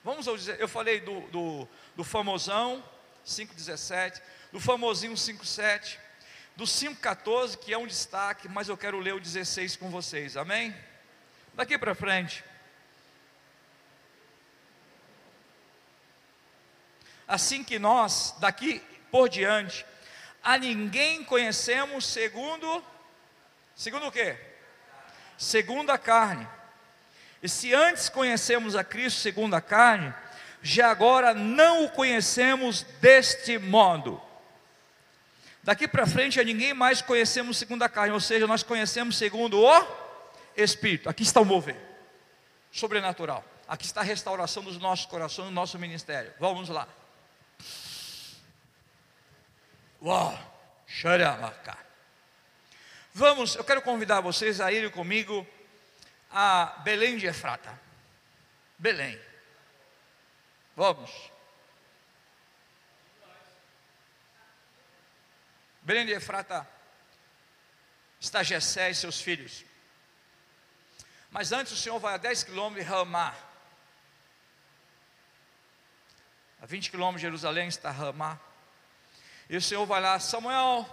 Vamos 0.04 0.28
ao 0.28 0.36
Eu 0.36 0.68
falei 0.68 1.00
do, 1.00 1.22
do, 1.30 1.68
do 1.96 2.04
famosão 2.04 2.84
5,17, 3.26 4.22
do 4.52 4.60
famosinho 4.60 5.14
5,7 5.14 6.07
do 6.58 6.66
5,14, 6.66 7.58
que 7.58 7.72
é 7.72 7.78
um 7.78 7.88
destaque, 7.88 8.50
mas 8.50 8.68
eu 8.68 8.76
quero 8.76 9.00
ler 9.00 9.14
o 9.14 9.20
16 9.22 9.78
com 9.78 9.90
vocês, 9.90 10.36
amém? 10.36 10.76
Daqui 11.54 11.78
para 11.78 11.96
frente. 11.96 12.44
assim 17.28 17.64
que 17.64 17.78
nós, 17.78 18.34
daqui 18.40 18.82
por 19.12 19.28
diante, 19.28 19.86
a 20.42 20.58
ninguém 20.58 21.24
conhecemos 21.24 22.06
segundo 22.06 22.84
segundo 23.76 24.08
o 24.08 24.12
quê? 24.12 24.36
Segundo 25.38 25.92
a 25.92 25.98
carne. 25.98 26.48
E 27.44 27.50
se 27.50 27.74
antes 27.74 28.10
conhecemos 28.10 28.76
a 28.76 28.84
Cristo 28.84 29.20
segundo 29.20 29.56
a 29.56 29.62
carne, 29.62 30.12
já 30.64 30.90
agora 30.90 31.34
não 31.34 31.86
o 31.86 31.90
conhecemos 31.90 32.82
deste 33.00 33.60
modo. 33.60 34.20
Daqui 35.68 35.86
para 35.86 36.08
frente 36.08 36.40
a 36.40 36.46
ninguém 36.46 36.74
mais 36.74 37.02
conhecemos 37.02 37.58
segundo 37.58 37.84
a 37.84 37.90
carne, 37.90 38.14
ou 38.14 38.22
seja, 38.22 38.48
nós 38.48 38.64
conhecemos 38.64 39.18
segundo 39.18 39.60
o 39.60 39.88
Espírito. 40.56 41.10
Aqui 41.10 41.24
está 41.24 41.42
o 41.42 41.46
mover 41.46 41.76
sobrenatural. 42.72 43.44
Aqui 43.68 43.84
está 43.84 44.00
a 44.00 44.04
restauração 44.06 44.64
dos 44.64 44.78
nossos 44.78 45.06
corações, 45.08 45.48
do 45.48 45.52
nosso 45.52 45.78
ministério. 45.78 46.34
Vamos 46.40 46.70
lá. 46.70 46.88
Uau! 50.02 50.40
Xaramacá. 50.88 51.78
Vamos, 53.14 53.56
eu 53.56 53.64
quero 53.66 53.82
convidar 53.82 54.22
vocês 54.22 54.62
a 54.62 54.72
irem 54.72 54.90
comigo 54.90 55.46
a 56.32 56.78
Belém 56.86 57.18
de 57.18 57.28
Efrata. 57.28 57.78
Belém. 58.78 59.20
Vamos. 60.78 61.12
Belém 65.88 66.06
de 66.06 66.12
Efrata 66.12 66.68
está 68.20 68.44
Jessé 68.44 68.90
e 68.90 68.94
seus 68.94 69.22
filhos. 69.22 69.64
Mas 71.32 71.54
antes 71.54 71.72
o 71.72 71.78
Senhor 71.78 71.98
vai 71.98 72.16
a 72.16 72.18
10 72.18 72.44
quilômetros 72.44 72.86
de 72.86 72.92
Ramá. 72.92 73.34
A 76.62 76.66
20 76.66 76.92
quilômetros 76.92 77.22
de 77.22 77.28
Jerusalém 77.28 77.70
está 77.70 77.90
Ramá. 77.90 78.38
E 79.50 79.56
o 79.56 79.62
Senhor 79.62 79.86
vai 79.86 80.02
lá, 80.02 80.20
Samuel, 80.20 80.86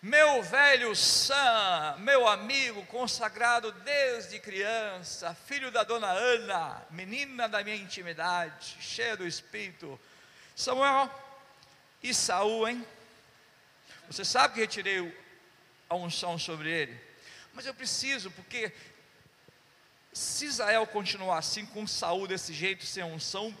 meu 0.00 0.42
velho 0.42 0.96
Sam, 0.96 1.96
meu 1.98 2.26
amigo 2.26 2.86
consagrado 2.86 3.70
desde 3.70 4.40
criança, 4.40 5.34
filho 5.44 5.70
da 5.70 5.84
dona 5.84 6.10
Ana, 6.10 6.82
menina 6.88 7.50
da 7.50 7.62
minha 7.62 7.76
intimidade, 7.76 8.78
cheia 8.80 9.14
do 9.14 9.26
Espírito. 9.26 10.00
Samuel 10.56 11.10
e 12.02 12.14
Saul, 12.14 12.66
hein? 12.66 12.86
Você 14.12 14.24
sabe 14.24 14.54
que 14.54 14.60
retirei 14.60 15.16
a 15.88 15.94
unção 15.94 16.38
sobre 16.38 16.70
ele, 16.70 17.00
mas 17.54 17.66
eu 17.66 17.74
preciso, 17.74 18.30
porque 18.30 18.72
se 20.12 20.46
Israel 20.46 20.86
continuar 20.86 21.38
assim, 21.38 21.64
com 21.66 21.86
Saul 21.86 22.26
desse 22.26 22.52
jeito, 22.52 22.84
sem 22.84 23.02
unção, 23.02 23.56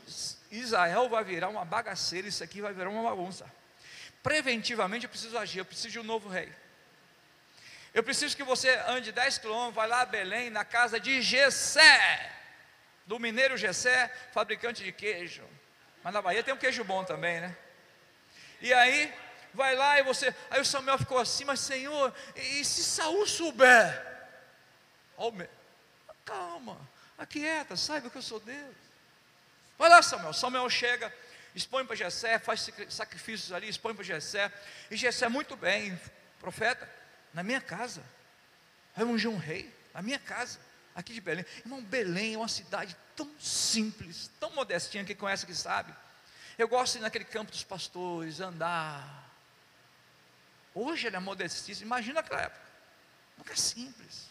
Israel 0.50 1.08
vai 1.08 1.24
virar 1.24 1.48
uma 1.48 1.64
bagaceira, 1.64 2.28
isso 2.28 2.44
aqui 2.44 2.60
vai 2.60 2.72
virar 2.72 2.90
uma 2.90 3.02
bagunça 3.02 3.50
preventivamente 4.22 5.04
eu 5.04 5.10
preciso 5.10 5.36
agir, 5.36 5.58
eu 5.58 5.64
preciso 5.64 5.90
de 5.90 5.98
um 5.98 6.04
novo 6.04 6.28
rei. 6.28 6.50
Eu 7.92 8.02
preciso 8.02 8.36
que 8.36 8.44
você 8.44 8.70
ande 8.86 9.12
10 9.12 9.38
quilômetros, 9.38 9.74
vai 9.74 9.88
lá 9.88 10.02
a 10.02 10.06
Belém, 10.06 10.48
na 10.48 10.64
casa 10.64 10.98
de 10.98 11.20
Gessé, 11.20 12.32
do 13.04 13.18
mineiro 13.18 13.56
Gessé, 13.56 14.08
fabricante 14.32 14.82
de 14.82 14.92
queijo. 14.92 15.42
Mas 16.02 16.14
na 16.14 16.22
Bahia 16.22 16.42
tem 16.42 16.54
um 16.54 16.58
queijo 16.58 16.84
bom 16.84 17.04
também, 17.04 17.40
né? 17.40 17.54
E 18.60 18.72
aí, 18.72 19.12
vai 19.54 19.74
lá 19.76 19.98
e 19.98 20.02
você. 20.02 20.34
Aí 20.50 20.60
o 20.60 20.64
Samuel 20.64 20.98
ficou 20.98 21.18
assim, 21.18 21.44
mas 21.44 21.60
Senhor, 21.60 22.14
e, 22.36 22.60
e 22.60 22.64
se 22.64 22.82
Saul 22.82 23.26
souber? 23.26 24.12
Calma, 26.24 26.78
aquieta, 27.18 27.76
saiba 27.76 28.10
que 28.10 28.16
eu 28.16 28.22
sou 28.22 28.40
Deus. 28.40 28.76
Vai 29.78 29.88
lá, 29.88 30.02
Samuel. 30.02 30.32
Samuel 30.32 30.68
chega, 30.70 31.12
expõe 31.54 31.84
para 31.84 31.96
Jessé, 31.96 32.38
faz 32.38 32.68
sacrifícios 32.88 33.52
ali, 33.52 33.68
expõe 33.68 33.94
para 33.94 34.04
Jessé. 34.04 34.52
E 34.90 34.96
Jessé, 34.96 35.28
muito 35.28 35.56
bem, 35.56 35.98
profeta, 36.40 36.88
na 37.34 37.42
minha 37.42 37.60
casa. 37.60 38.02
Vai 38.94 39.04
ungir 39.04 39.30
um 39.30 39.38
rei, 39.38 39.72
na 39.94 40.02
minha 40.02 40.18
casa, 40.18 40.58
aqui 40.94 41.12
de 41.12 41.20
Belém. 41.20 41.44
Irmão, 41.58 41.82
Belém 41.82 42.34
é 42.34 42.38
uma 42.38 42.48
cidade 42.48 42.96
tão 43.16 43.30
simples, 43.40 44.30
tão 44.38 44.50
modestinha, 44.50 45.04
quem 45.04 45.16
conhece 45.16 45.46
que 45.46 45.54
sabe. 45.54 45.94
Eu 46.58 46.68
gosto 46.68 46.92
de 46.92 46.98
ir 46.98 47.02
naquele 47.02 47.24
campo 47.24 47.50
dos 47.50 47.64
pastores, 47.64 48.40
andar. 48.40 49.31
Hoje 50.74 51.06
ele 51.06 51.16
é 51.16 51.20
modestíssimo, 51.20 51.86
imagina 51.86 52.20
aquela 52.20 52.42
época. 52.42 52.62
Nunca 53.36 53.52
é 53.52 53.56
simples. 53.56 54.28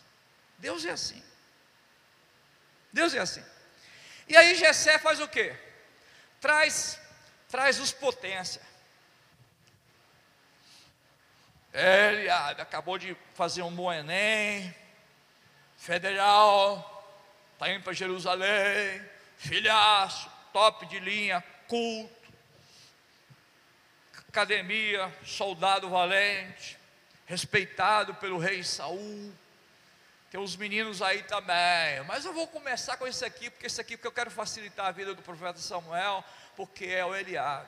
Deus 0.58 0.86
é 0.86 0.92
assim. 0.92 1.24
Deus 2.92 3.14
é 3.14 3.20
assim. 3.20 3.44
E 4.28 4.36
aí 4.36 4.56
Jessé 4.56 4.98
faz 5.00 5.20
o 5.20 5.28
quê? 5.28 5.56
Traz 6.40 7.00
traz 7.52 7.80
os 7.80 7.92
potência. 7.92 8.62
Ele 11.74 12.30
acabou 12.30 12.98
de 12.98 13.16
fazer 13.34 13.62
um 13.62 13.74
bom 13.74 13.92
Enem, 13.92 14.74
federal, 15.78 16.88
está 17.54 17.70
indo 17.70 17.84
para 17.84 17.94
Jerusalém, 17.94 19.02
filhaço, 19.38 20.30
top 20.52 20.86
de 20.86 21.00
linha, 21.00 21.44
culto, 21.68 22.21
academia, 24.32 25.14
soldado 25.26 25.90
valente, 25.90 26.78
respeitado 27.26 28.16
pelo 28.16 28.38
rei 28.38 28.64
Saul. 28.64 29.34
Tem 30.32 30.40
uns 30.40 30.56
meninos 30.56 31.02
aí 31.02 31.22
também, 31.24 32.02
mas 32.08 32.24
eu 32.24 32.32
vou 32.32 32.48
começar 32.48 32.96
com 32.96 33.06
esse 33.06 33.26
aqui, 33.26 33.50
porque 33.50 33.68
esse 33.68 33.82
aqui 33.82 33.98
porque 33.98 34.08
eu 34.08 34.12
quero 34.14 34.32
facilitar 34.32 34.86
a 34.86 34.92
vida 34.92 35.14
do 35.14 35.22
profeta 35.22 35.60
Samuel, 35.60 36.24
porque 36.56 36.86
é 36.86 37.06
o 37.06 37.14
Eliabe. 37.14 37.68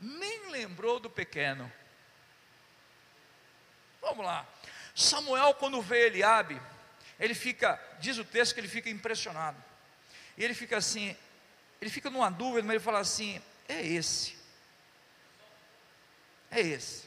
Nem 0.00 0.50
lembrou 0.50 0.98
do 0.98 1.08
pequeno. 1.08 1.72
Vamos 4.00 4.26
lá. 4.26 4.44
Samuel, 4.96 5.54
quando 5.54 5.80
vê 5.80 6.06
Eliabe, 6.06 6.60
ele 7.20 7.34
fica, 7.34 7.80
diz 8.00 8.18
o 8.18 8.24
texto 8.24 8.52
que 8.52 8.60
ele 8.60 8.68
fica 8.68 8.90
impressionado. 8.90 9.62
E 10.36 10.44
ele 10.44 10.54
fica 10.54 10.76
assim, 10.76 11.16
ele 11.80 11.90
fica 11.90 12.10
numa 12.10 12.30
dúvida, 12.30 12.62
mas 12.62 12.74
ele 12.74 12.84
fala 12.84 12.98
assim: 12.98 13.40
é 13.68 13.80
esse. 13.86 14.35
É 16.56 16.60
esse. 16.60 17.06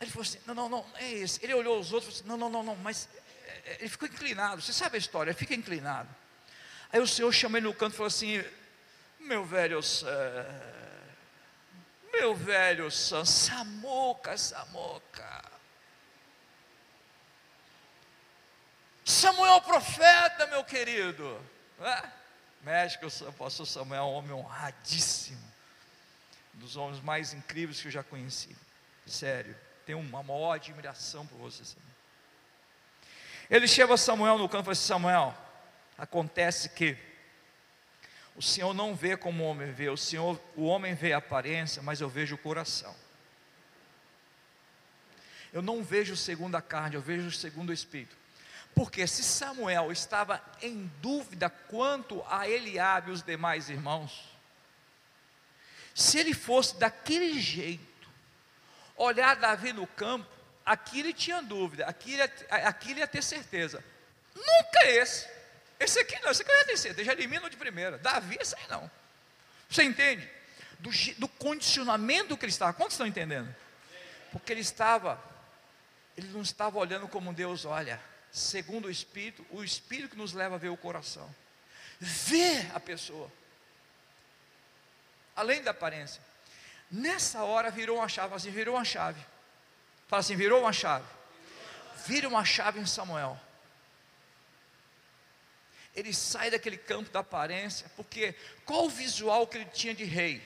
Ele 0.00 0.10
falou 0.10 0.22
assim: 0.22 0.38
não, 0.46 0.54
não, 0.54 0.68
não, 0.68 0.86
é 0.94 1.10
esse. 1.10 1.44
Ele 1.44 1.52
olhou 1.52 1.80
os 1.80 1.92
outros 1.92 2.20
e 2.20 2.22
falou 2.22 2.36
assim: 2.36 2.40
não, 2.40 2.48
não, 2.48 2.48
não, 2.48 2.62
não, 2.62 2.76
mas 2.76 3.08
é, 3.44 3.72
é, 3.72 3.76
ele 3.80 3.88
ficou 3.88 4.06
inclinado. 4.06 4.62
Você 4.62 4.72
sabe 4.72 4.94
a 4.94 4.98
história, 4.98 5.30
ele 5.30 5.38
fica 5.38 5.52
inclinado. 5.52 6.08
Aí 6.92 7.00
o 7.00 7.08
Senhor 7.08 7.32
chamou 7.32 7.58
ele 7.58 7.66
no 7.66 7.74
canto 7.74 7.94
e 7.94 7.96
falou 7.96 8.06
assim: 8.06 8.44
meu 9.18 9.44
velho 9.44 9.80
meu 12.12 12.36
velho 12.36 12.88
Sam, 12.88 13.24
Samuca, 13.24 14.38
Samuca. 14.38 15.44
Samuel 19.04 19.60
profeta, 19.62 20.46
meu 20.46 20.62
querido. 20.62 21.44
É? 21.80 22.08
México, 22.62 23.06
o 23.06 23.32
pastor 23.32 23.66
Samuel 23.66 24.02
é 24.02 24.04
um 24.04 24.12
homem 24.12 24.32
honradíssimo. 24.32 25.47
Dos 26.58 26.76
homens 26.76 27.02
mais 27.02 27.32
incríveis 27.32 27.80
que 27.80 27.88
eu 27.88 27.92
já 27.92 28.02
conheci. 28.02 28.56
Sério, 29.06 29.56
tenho 29.86 29.98
uma 30.00 30.22
maior 30.22 30.52
admiração 30.52 31.26
por 31.26 31.38
você, 31.38 31.64
Samuel. 31.64 31.88
Ele 33.48 33.66
chega 33.66 33.94
a 33.94 33.96
Samuel 33.96 34.36
no 34.36 34.48
campo 34.48 34.62
e 34.62 34.64
fala 34.64 34.72
assim, 34.72 34.86
Samuel, 34.86 35.34
acontece 35.96 36.68
que 36.68 36.96
o 38.36 38.42
Senhor 38.42 38.74
não 38.74 38.94
vê 38.94 39.16
como 39.16 39.42
o 39.42 39.46
homem 39.46 39.72
vê, 39.72 39.88
o 39.88 39.96
Senhor, 39.96 40.40
o 40.54 40.64
homem 40.64 40.94
vê 40.94 41.12
a 41.12 41.18
aparência, 41.18 41.82
mas 41.82 42.00
eu 42.00 42.08
vejo 42.08 42.34
o 42.34 42.38
coração. 42.38 42.94
Eu 45.52 45.62
não 45.62 45.82
vejo 45.82 46.14
segundo 46.14 46.54
a 46.54 46.62
carne, 46.62 46.94
eu 46.94 47.00
vejo 47.00 47.32
segundo 47.32 47.70
o 47.70 47.72
Espírito. 47.72 48.16
Porque 48.74 49.06
se 49.06 49.24
Samuel 49.24 49.90
estava 49.90 50.40
em 50.62 50.86
dúvida 51.00 51.48
quanto 51.48 52.22
a 52.28 52.48
Eliabe 52.48 53.10
e 53.10 53.12
os 53.14 53.22
demais 53.22 53.70
irmãos, 53.70 54.37
se 55.98 56.16
ele 56.16 56.32
fosse 56.32 56.76
daquele 56.76 57.40
jeito, 57.40 58.08
olhar 58.94 59.34
Davi 59.34 59.72
no 59.72 59.84
campo, 59.84 60.30
aqui 60.64 61.00
ele 61.00 61.12
tinha 61.12 61.42
dúvida, 61.42 61.86
aqui 61.86 62.12
ele, 62.12 62.22
aqui 62.48 62.92
ele 62.92 63.00
ia 63.00 63.08
ter 63.08 63.20
certeza. 63.20 63.82
Nunca 64.32 64.86
esse. 64.86 65.28
Esse 65.80 65.98
aqui 65.98 66.16
não, 66.20 66.30
esse 66.30 66.42
aqui 66.42 66.52
não 66.52 66.58
ia 66.60 66.66
descer, 66.66 67.04
já 67.04 67.12
elimina 67.12 67.50
de 67.50 67.56
primeira. 67.56 67.98
Davi, 67.98 68.38
esse 68.40 68.54
aí 68.54 68.68
não. 68.68 68.88
Você 69.68 69.82
entende? 69.82 70.30
Do, 70.78 70.88
do 71.18 71.26
condicionamento 71.26 72.36
que 72.36 72.44
ele 72.44 72.52
estava. 72.52 72.72
Quantos 72.72 72.94
estão 72.94 73.04
entendendo? 73.04 73.52
Porque 74.30 74.52
ele 74.52 74.60
estava, 74.60 75.20
ele 76.16 76.28
não 76.28 76.42
estava 76.42 76.78
olhando 76.78 77.08
como 77.08 77.34
Deus 77.34 77.64
olha, 77.64 78.00
segundo 78.30 78.84
o 78.86 78.90
Espírito, 78.90 79.44
o 79.50 79.64
Espírito 79.64 80.10
que 80.10 80.16
nos 80.16 80.32
leva 80.32 80.54
a 80.54 80.58
ver 80.58 80.68
o 80.68 80.76
coração. 80.76 81.28
Ver 81.98 82.70
a 82.72 82.78
pessoa. 82.78 83.28
Além 85.38 85.62
da 85.62 85.70
aparência. 85.70 86.20
Nessa 86.90 87.44
hora 87.44 87.70
virou 87.70 87.98
uma 87.98 88.08
chave, 88.08 88.34
assim, 88.34 88.50
virou 88.50 88.74
uma 88.74 88.84
chave. 88.84 89.24
Fala 90.08 90.18
assim, 90.18 90.34
virou 90.34 90.62
uma 90.62 90.72
chave. 90.72 91.06
Vira 92.06 92.26
uma 92.26 92.44
chave 92.44 92.80
em 92.80 92.86
Samuel. 92.86 93.38
ele 95.94 96.12
sai 96.12 96.50
daquele 96.50 96.76
campo 96.76 97.10
da 97.10 97.20
aparência, 97.20 97.88
porque 97.94 98.34
qual 98.64 98.86
o 98.86 98.88
visual 98.88 99.46
que 99.46 99.58
ele 99.58 99.64
tinha 99.66 99.94
de 99.94 100.04
rei? 100.04 100.42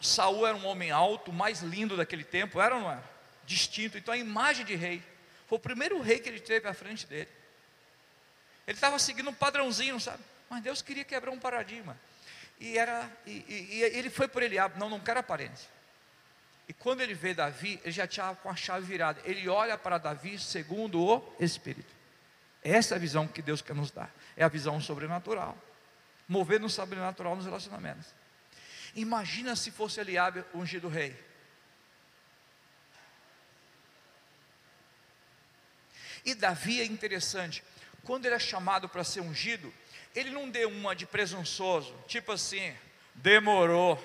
Saul 0.00 0.46
era 0.46 0.56
um 0.56 0.64
homem 0.64 0.92
alto, 0.92 1.32
mais 1.32 1.60
lindo 1.60 1.96
daquele 1.96 2.24
tempo, 2.24 2.60
era 2.60 2.76
ou 2.76 2.82
não 2.82 2.90
era? 2.90 3.04
Distinto, 3.44 3.98
então 3.98 4.14
a 4.14 4.16
imagem 4.16 4.64
de 4.64 4.76
rei. 4.76 5.02
Foi 5.48 5.58
o 5.58 5.60
primeiro 5.60 6.00
rei 6.00 6.20
que 6.20 6.28
ele 6.28 6.40
teve 6.40 6.68
à 6.68 6.74
frente 6.74 7.04
dele. 7.04 7.30
Ele 8.64 8.76
estava 8.76 8.96
seguindo 9.00 9.28
um 9.28 9.34
padrãozinho, 9.34 9.98
sabe? 9.98 10.22
Mas 10.48 10.62
Deus 10.62 10.82
queria 10.82 11.04
quebrar 11.04 11.32
um 11.32 11.38
paradigma. 11.38 11.98
E, 12.60 12.76
era, 12.76 13.10
e, 13.26 13.44
e, 13.48 13.78
e 13.78 13.82
ele 13.82 14.10
foi 14.10 14.28
por 14.28 14.42
Eliabe, 14.42 14.78
não, 14.78 14.90
não 14.90 15.00
quero 15.00 15.18
aparência. 15.18 15.68
E 16.68 16.72
quando 16.74 17.00
ele 17.00 17.14
vê 17.14 17.34
Davi, 17.34 17.80
ele 17.82 17.90
já 17.90 18.06
tinha 18.06 18.34
com 18.34 18.50
a 18.50 18.54
chave 18.54 18.86
virada. 18.86 19.20
Ele 19.24 19.48
olha 19.48 19.76
para 19.76 19.98
Davi 19.98 20.38
segundo 20.38 21.00
o 21.00 21.34
Espírito. 21.40 21.92
Essa 22.62 22.94
é 22.94 22.96
a 22.96 23.00
visão 23.00 23.26
que 23.26 23.42
Deus 23.42 23.62
quer 23.62 23.74
nos 23.74 23.90
dar. 23.90 24.14
É 24.36 24.44
a 24.44 24.48
visão 24.48 24.80
sobrenatural. 24.80 25.56
Mover 26.28 26.60
no 26.60 26.68
sobrenatural 26.68 27.34
nos 27.34 27.46
relacionamentos. 27.46 28.14
Imagina 28.94 29.56
se 29.56 29.70
fosse 29.70 30.00
Eliabe 30.00 30.44
ungido 30.54 30.86
rei. 30.86 31.18
E 36.24 36.34
Davi 36.34 36.80
é 36.80 36.84
interessante. 36.84 37.64
Quando 38.04 38.26
ele 38.26 38.34
é 38.34 38.38
chamado 38.38 38.88
para 38.88 39.02
ser 39.02 39.20
ungido, 39.20 39.72
ele 40.14 40.30
não 40.30 40.48
deu 40.48 40.68
uma 40.68 40.94
de 40.94 41.06
presunçoso, 41.06 41.94
tipo 42.06 42.32
assim, 42.32 42.76
demorou. 43.14 43.98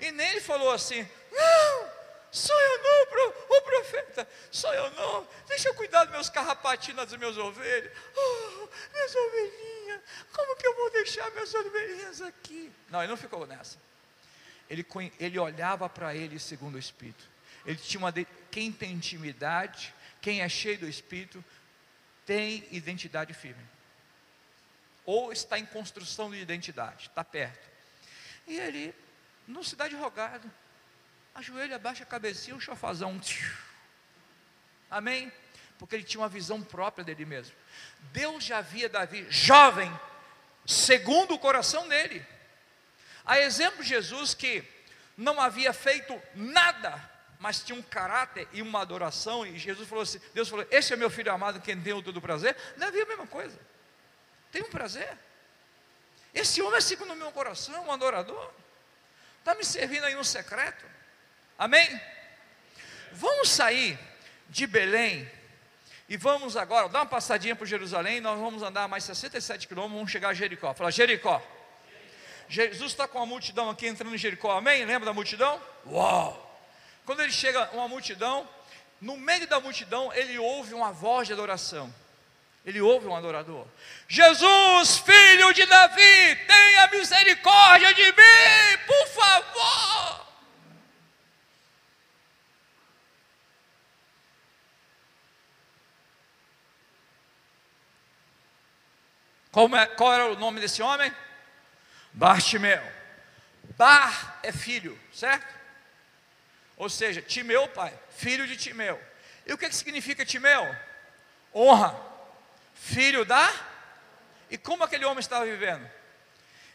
E 0.00 0.10
nem 0.10 0.30
ele 0.30 0.40
falou 0.40 0.72
assim, 0.72 1.06
não, 1.30 1.90
Sou 2.32 2.56
eu 2.56 2.82
não, 2.82 3.28
o 3.58 3.62
profeta, 3.62 4.28
sou 4.52 4.72
eu 4.72 4.90
não. 4.92 5.26
Deixa 5.48 5.68
eu 5.68 5.74
cuidar 5.74 6.04
dos 6.04 6.12
meus 6.12 6.28
carrapatinhos, 6.28 7.04
dos 7.08 7.18
meus 7.18 7.36
ovelhas. 7.36 7.92
Oh, 8.16 8.68
minhas 8.92 9.14
ovelhinhas, 9.16 10.00
como 10.32 10.56
que 10.56 10.66
eu 10.66 10.76
vou 10.76 10.90
deixar 10.92 11.28
minhas 11.32 11.52
ovelhinhas 11.52 12.22
aqui? 12.22 12.72
Não, 12.88 13.00
ele 13.00 13.08
não 13.08 13.16
ficou 13.16 13.46
nessa. 13.48 13.78
Ele, 14.68 14.86
ele 15.18 15.38
olhava 15.40 15.88
para 15.88 16.14
ele 16.14 16.38
segundo 16.38 16.76
o 16.76 16.78
Espírito. 16.78 17.28
Ele 17.66 17.76
tinha 17.76 17.98
uma. 17.98 18.12
De, 18.12 18.24
quem 18.48 18.70
tem 18.70 18.92
intimidade, 18.92 19.92
quem 20.22 20.42
é 20.42 20.48
cheio 20.48 20.78
do 20.78 20.88
Espírito, 20.88 21.44
tem 22.30 22.64
identidade 22.70 23.34
firme. 23.34 23.60
Ou 25.04 25.32
está 25.32 25.58
em 25.58 25.66
construção 25.66 26.30
de 26.30 26.36
identidade, 26.36 27.08
está 27.08 27.24
perto. 27.24 27.68
E 28.46 28.56
ele 28.56 28.94
não 29.48 29.64
se 29.64 29.74
dá 29.74 29.88
de 29.88 29.96
rogado 29.96 30.48
ajoelha, 31.34 31.74
abaixa 31.74 32.04
a 32.04 32.06
cabecinha, 32.06 32.54
um 32.54 32.60
chofazão. 32.60 33.20
Amém? 34.88 35.32
Porque 35.76 35.96
ele 35.96 36.04
tinha 36.04 36.20
uma 36.20 36.28
visão 36.28 36.62
própria 36.62 37.04
dele 37.04 37.24
mesmo. 37.24 37.56
Deus 38.12 38.44
já 38.44 38.60
via 38.60 38.88
Davi 38.88 39.26
jovem, 39.28 39.92
segundo 40.64 41.34
o 41.34 41.38
coração 41.38 41.88
dele. 41.88 42.24
A 43.24 43.40
exemplo 43.40 43.82
de 43.82 43.88
Jesus 43.88 44.34
que 44.34 44.62
não 45.16 45.40
havia 45.40 45.72
feito 45.72 46.16
nada, 46.36 47.10
mas 47.40 47.60
tinha 47.60 47.76
um 47.76 47.82
caráter 47.82 48.46
e 48.52 48.60
uma 48.60 48.82
adoração, 48.82 49.46
e 49.46 49.58
Jesus 49.58 49.88
falou 49.88 50.02
assim: 50.02 50.20
Deus 50.34 50.48
falou, 50.48 50.66
esse 50.70 50.92
é 50.92 50.96
meu 50.96 51.08
filho 51.08 51.32
amado, 51.32 51.58
quem 51.60 51.80
tem 51.80 52.02
todo 52.02 52.20
prazer. 52.20 52.54
Davi 52.76 53.00
é 53.00 53.02
a 53.02 53.06
mesma 53.06 53.26
coisa. 53.26 53.58
Tem 54.52 54.62
um 54.62 54.68
prazer. 54.68 55.16
Esse 56.34 56.60
homem 56.60 56.76
é 56.76 56.80
segundo 56.82 57.14
o 57.14 57.16
meu 57.16 57.32
coração, 57.32 57.86
um 57.86 57.90
adorador. 57.90 58.52
Está 59.38 59.54
me 59.54 59.64
servindo 59.64 60.04
aí 60.04 60.14
no 60.14 60.22
secreto. 60.22 60.84
Amém? 61.58 62.00
Vamos 63.12 63.48
sair 63.48 63.98
de 64.50 64.66
Belém 64.66 65.28
e 66.10 66.18
vamos 66.18 66.58
agora, 66.58 66.90
dar 66.90 67.00
uma 67.00 67.06
passadinha 67.06 67.56
por 67.56 67.66
Jerusalém. 67.66 68.20
Nós 68.20 68.38
vamos 68.38 68.62
andar 68.62 68.86
mais 68.86 69.04
67 69.04 69.66
quilômetros, 69.66 69.96
vamos 69.96 70.12
chegar 70.12 70.28
a 70.28 70.34
Jericó. 70.34 70.74
Fala, 70.74 70.90
Jericó. 70.90 71.42
Jesus 72.50 72.92
está 72.92 73.08
com 73.08 73.18
a 73.18 73.24
multidão 73.24 73.70
aqui 73.70 73.86
entrando 73.86 74.14
em 74.14 74.18
Jericó, 74.18 74.58
amém? 74.58 74.84
Lembra 74.84 75.06
da 75.06 75.14
multidão? 75.14 75.58
Uau! 75.86 76.49
Quando 77.04 77.20
ele 77.20 77.32
chega 77.32 77.70
uma 77.72 77.88
multidão, 77.88 78.48
no 79.00 79.16
meio 79.16 79.46
da 79.46 79.58
multidão, 79.58 80.12
ele 80.12 80.38
ouve 80.38 80.74
uma 80.74 80.92
voz 80.92 81.26
de 81.26 81.32
adoração. 81.32 81.92
Ele 82.64 82.80
ouve 82.80 83.06
um 83.06 83.16
adorador. 83.16 83.66
Jesus, 84.06 84.98
filho 84.98 85.52
de 85.54 85.64
Davi, 85.64 86.36
tenha 86.46 86.88
misericórdia 86.88 87.94
de 87.94 88.04
mim, 88.04 88.78
por 88.86 89.06
favor. 89.08 90.30
É, 99.76 99.86
qual 99.86 100.12
era 100.12 100.26
o 100.26 100.38
nome 100.38 100.60
desse 100.60 100.80
homem? 100.80 101.12
Bartimeu. 102.12 102.82
Bar 103.76 104.38
é 104.42 104.52
filho, 104.52 104.98
certo? 105.12 105.59
Ou 106.80 106.88
seja, 106.88 107.20
Timeu, 107.20 107.68
pai, 107.68 107.92
filho 108.08 108.46
de 108.46 108.56
Timeu. 108.56 108.98
E 109.44 109.52
o 109.52 109.58
que, 109.58 109.68
que 109.68 109.74
significa 109.74 110.24
Timeu? 110.24 110.74
Honra. 111.54 111.94
Filho 112.74 113.22
da. 113.22 113.52
E 114.50 114.56
como 114.56 114.82
aquele 114.82 115.04
homem 115.04 115.20
estava 115.20 115.44
vivendo? 115.44 115.86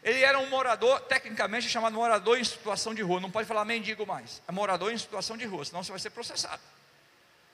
Ele 0.04 0.22
era 0.22 0.38
um 0.38 0.48
morador, 0.48 1.00
tecnicamente 1.00 1.68
chamado 1.68 1.94
morador 1.94 2.38
em 2.38 2.44
situação 2.44 2.94
de 2.94 3.02
rua. 3.02 3.18
Não 3.18 3.32
pode 3.32 3.48
falar 3.48 3.64
mendigo 3.64 4.06
mais. 4.06 4.40
É 4.46 4.52
morador 4.52 4.92
em 4.92 4.98
situação 4.98 5.36
de 5.36 5.44
rua, 5.44 5.64
senão 5.64 5.82
você 5.82 5.90
vai 5.90 5.98
ser 5.98 6.10
processado. 6.10 6.62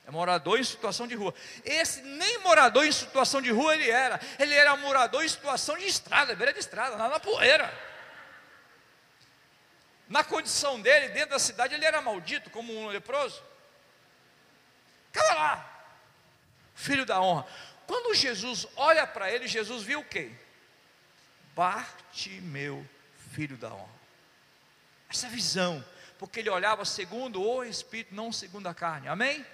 É 0.07 0.11
morador 0.11 0.61
em 0.61 0.65
situação 0.65 1.07
de 1.07 1.15
rua. 1.15 1.35
Esse 1.65 2.03
nem 2.03 2.37
morador 2.41 2.85
em 2.85 2.93
situação 2.93 3.41
de 3.41 3.51
rua 3.51 3.73
ele 3.73 3.91
era. 3.91 4.21
Ele 4.39 4.53
era 4.53 4.77
morador 4.77 5.25
em 5.25 5.29
situação 5.29 5.79
de 5.79 5.87
estrada, 5.87 6.35
beira 6.35 6.53
de 6.53 6.59
estrada, 6.59 6.99
na 6.99 7.19
poeira. 7.19 7.92
Na 10.13 10.23
condição 10.23 10.79
dele, 10.79 11.09
dentro 11.09 11.31
da 11.31 11.39
cidade, 11.39 11.73
ele 11.75 11.87
era 11.87 12.03
maldito, 12.03 12.51
como 12.51 12.71
um 12.71 12.89
leproso. 12.89 13.43
Cala 15.11 15.33
lá, 15.33 15.87
filho 16.75 17.07
da 17.07 17.19
honra. 17.19 17.47
Quando 17.87 18.15
Jesus 18.15 18.69
olha 18.77 19.07
para 19.07 19.33
ele, 19.33 19.49
Jesus 19.49 19.83
viu 19.83 20.05
quê? 20.05 20.31
Bartimeu, 21.57 22.87
filho 23.33 23.57
da 23.57 23.73
honra. 23.73 23.89
Essa 25.09 25.31
visão, 25.31 25.83
porque 26.19 26.41
ele 26.41 26.51
olhava 26.51 26.85
segundo 26.85 27.43
o 27.43 27.65
Espírito, 27.65 28.15
não 28.15 28.31
segundo 28.31 28.67
a 28.67 28.75
carne. 28.75 29.09
Amém? 29.09 29.47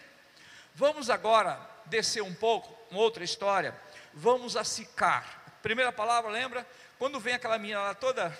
Vamos 0.75 1.09
agora 1.09 1.61
descer 1.87 2.21
um 2.21 2.35
pouco, 2.35 2.77
uma 2.91 2.99
outra 2.99 3.23
história. 3.23 3.81
Vamos 4.13 4.57
a 4.57 4.65
Sicar. 4.65 5.25
Primeira 5.63 5.93
palavra, 5.93 6.33
lembra? 6.33 6.67
Quando 6.99 7.21
vem 7.21 7.35
aquela 7.35 7.59
menina 7.59 7.81
lá 7.81 7.95
toda 7.95 8.37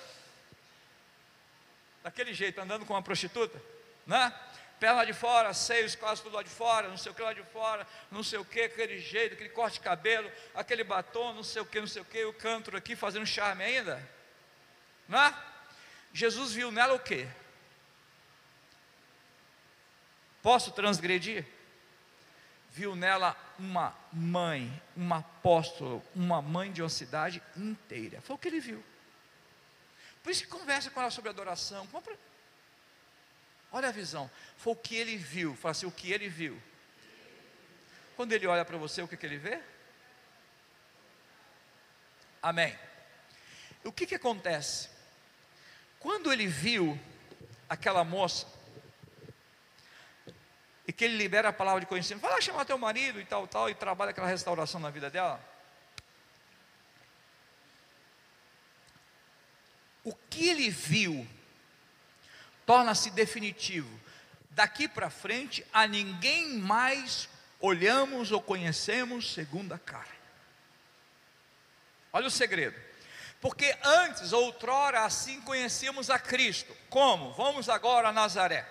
daquele 2.03 2.33
jeito, 2.33 2.61
andando 2.61 2.85
com 2.85 2.95
uma 2.95 3.03
prostituta, 3.03 3.61
né? 4.07 4.33
Perna 4.81 5.05
de 5.05 5.13
fora, 5.13 5.53
seios 5.53 5.97
quase 5.97 6.23
tudo 6.23 6.37
lá 6.37 6.43
de 6.43 6.49
fora, 6.49 6.89
não 6.89 6.97
sei 6.97 7.11
o 7.11 7.15
que 7.15 7.23
lá 7.23 7.33
de 7.33 7.43
fora, 7.43 7.87
não 8.11 8.23
sei 8.23 8.39
o 8.39 8.45
que, 8.45 8.61
aquele 8.61 8.99
jeito, 8.99 9.35
aquele 9.35 9.49
corte 9.49 9.75
de 9.75 9.81
cabelo, 9.81 10.31
aquele 10.55 10.85
batom, 10.85 11.35
não 11.35 11.43
sei 11.43 11.63
o 11.63 11.67
que, 11.67 11.81
não 11.81 11.89
sei 11.89 12.03
o 12.03 12.05
que, 12.05 12.25
o 12.25 12.33
canto 12.33 12.77
aqui 12.77 12.95
fazendo 12.95 13.27
charme 13.27 13.65
ainda, 13.65 14.09
né? 15.09 15.35
Jesus 16.13 16.53
viu 16.53 16.71
nela 16.71 16.95
o 16.95 17.01
que? 17.01 17.27
Posso 20.43 20.71
transgredir? 20.71 21.45
viu 22.79 22.95
nela 22.95 23.37
uma 23.59 23.93
mãe, 24.13 24.81
uma 24.97 25.19
apóstola, 25.19 26.01
uma 26.15 26.41
mãe 26.41 26.71
de 26.71 26.81
uma 26.81 26.89
cidade 26.89 27.43
inteira. 27.57 28.21
Foi 28.21 28.37
o 28.37 28.39
que 28.39 28.47
ele 28.47 28.61
viu. 28.61 28.83
Por 30.23 30.31
isso 30.31 30.43
que 30.43 30.49
conversa 30.49 30.91
com 30.91 31.01
ela 31.01 31.11
sobre 31.11 31.31
adoração. 31.31 31.89
Olha 33.71 33.89
a 33.89 33.93
visão. 33.93 34.31
Foi 34.57 34.73
o 34.73 34.77
que 34.77 34.97
ele 34.97 35.17
viu. 35.17 35.55
Fala 35.55 35.73
assim, 35.73 35.87
o 35.87 35.93
que 35.93 36.13
ele 36.13 36.29
viu. 36.29 36.61
Quando 38.17 38.33
ele 38.33 38.47
olha 38.47 38.65
para 38.65 38.77
você, 38.77 39.01
o 39.01 39.09
que, 39.09 39.17
que 39.17 39.27
ele 39.27 39.39
vê? 39.39 39.61
Amém. 42.43 42.77
O 43.85 43.93
que, 43.93 44.07
que 44.07 44.15
acontece? 44.15 44.89
Quando 46.01 46.33
ele 46.33 46.47
viu 46.47 46.99
aquela 47.69 48.05
moça, 48.05 48.47
e 50.89 50.93
que 50.93 51.05
ele 51.05 51.19
libera 51.19 51.51
a 51.51 51.53
palavra 51.53 51.81
de 51.81 51.87
conhecimento, 51.87 52.23
vai 52.23 52.33
lá 52.33 52.41
chamar 52.41 52.65
teu 52.65 52.79
marido 52.79 53.21
e 53.21 53.25
tal, 53.25 53.47
tal, 53.47 53.69
e 53.69 53.75
trabalha 53.75 54.11
aquela 54.11 54.27
restauração 54.27 54.81
na 54.81 54.89
vida 54.89 55.11
dela. 55.11 55.39
O 60.09 60.15
que 60.31 60.49
ele 60.49 60.71
viu 60.71 61.29
torna-se 62.65 63.11
definitivo. 63.11 63.89
Daqui 64.51 64.89
para 64.89 65.11
frente, 65.11 65.63
a 65.71 65.87
ninguém 65.87 66.57
mais 66.57 67.29
olhamos 67.61 68.33
ou 68.33 68.41
conhecemos 68.41 69.35
segundo 69.35 69.75
a 69.75 69.79
cara. 69.79 70.17
Olha 72.11 72.27
o 72.27 72.31
segredo. 72.31 72.75
Porque 73.39 73.77
antes, 73.85 74.33
outrora, 74.33 75.05
assim 75.05 75.43
conhecíamos 75.43 76.09
a 76.09 76.19
Cristo. 76.19 76.75
Como? 76.89 77.33
Vamos 77.35 77.69
agora 77.69 78.09
a 78.09 78.13
Nazaré. 78.13 78.67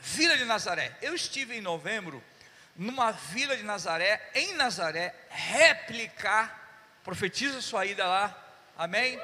Vila 0.00 0.36
de 0.36 0.44
Nazaré. 0.44 0.98
Eu 1.00 1.14
estive 1.14 1.56
em 1.56 1.60
novembro 1.60 2.20
numa 2.74 3.12
vila 3.12 3.56
de 3.56 3.62
Nazaré, 3.62 4.30
em 4.34 4.54
Nazaré, 4.54 5.14
réplica, 5.30 6.52
profetiza 7.04 7.60
sua 7.60 7.86
ida 7.86 8.04
lá, 8.04 8.36
amém? 8.76 9.16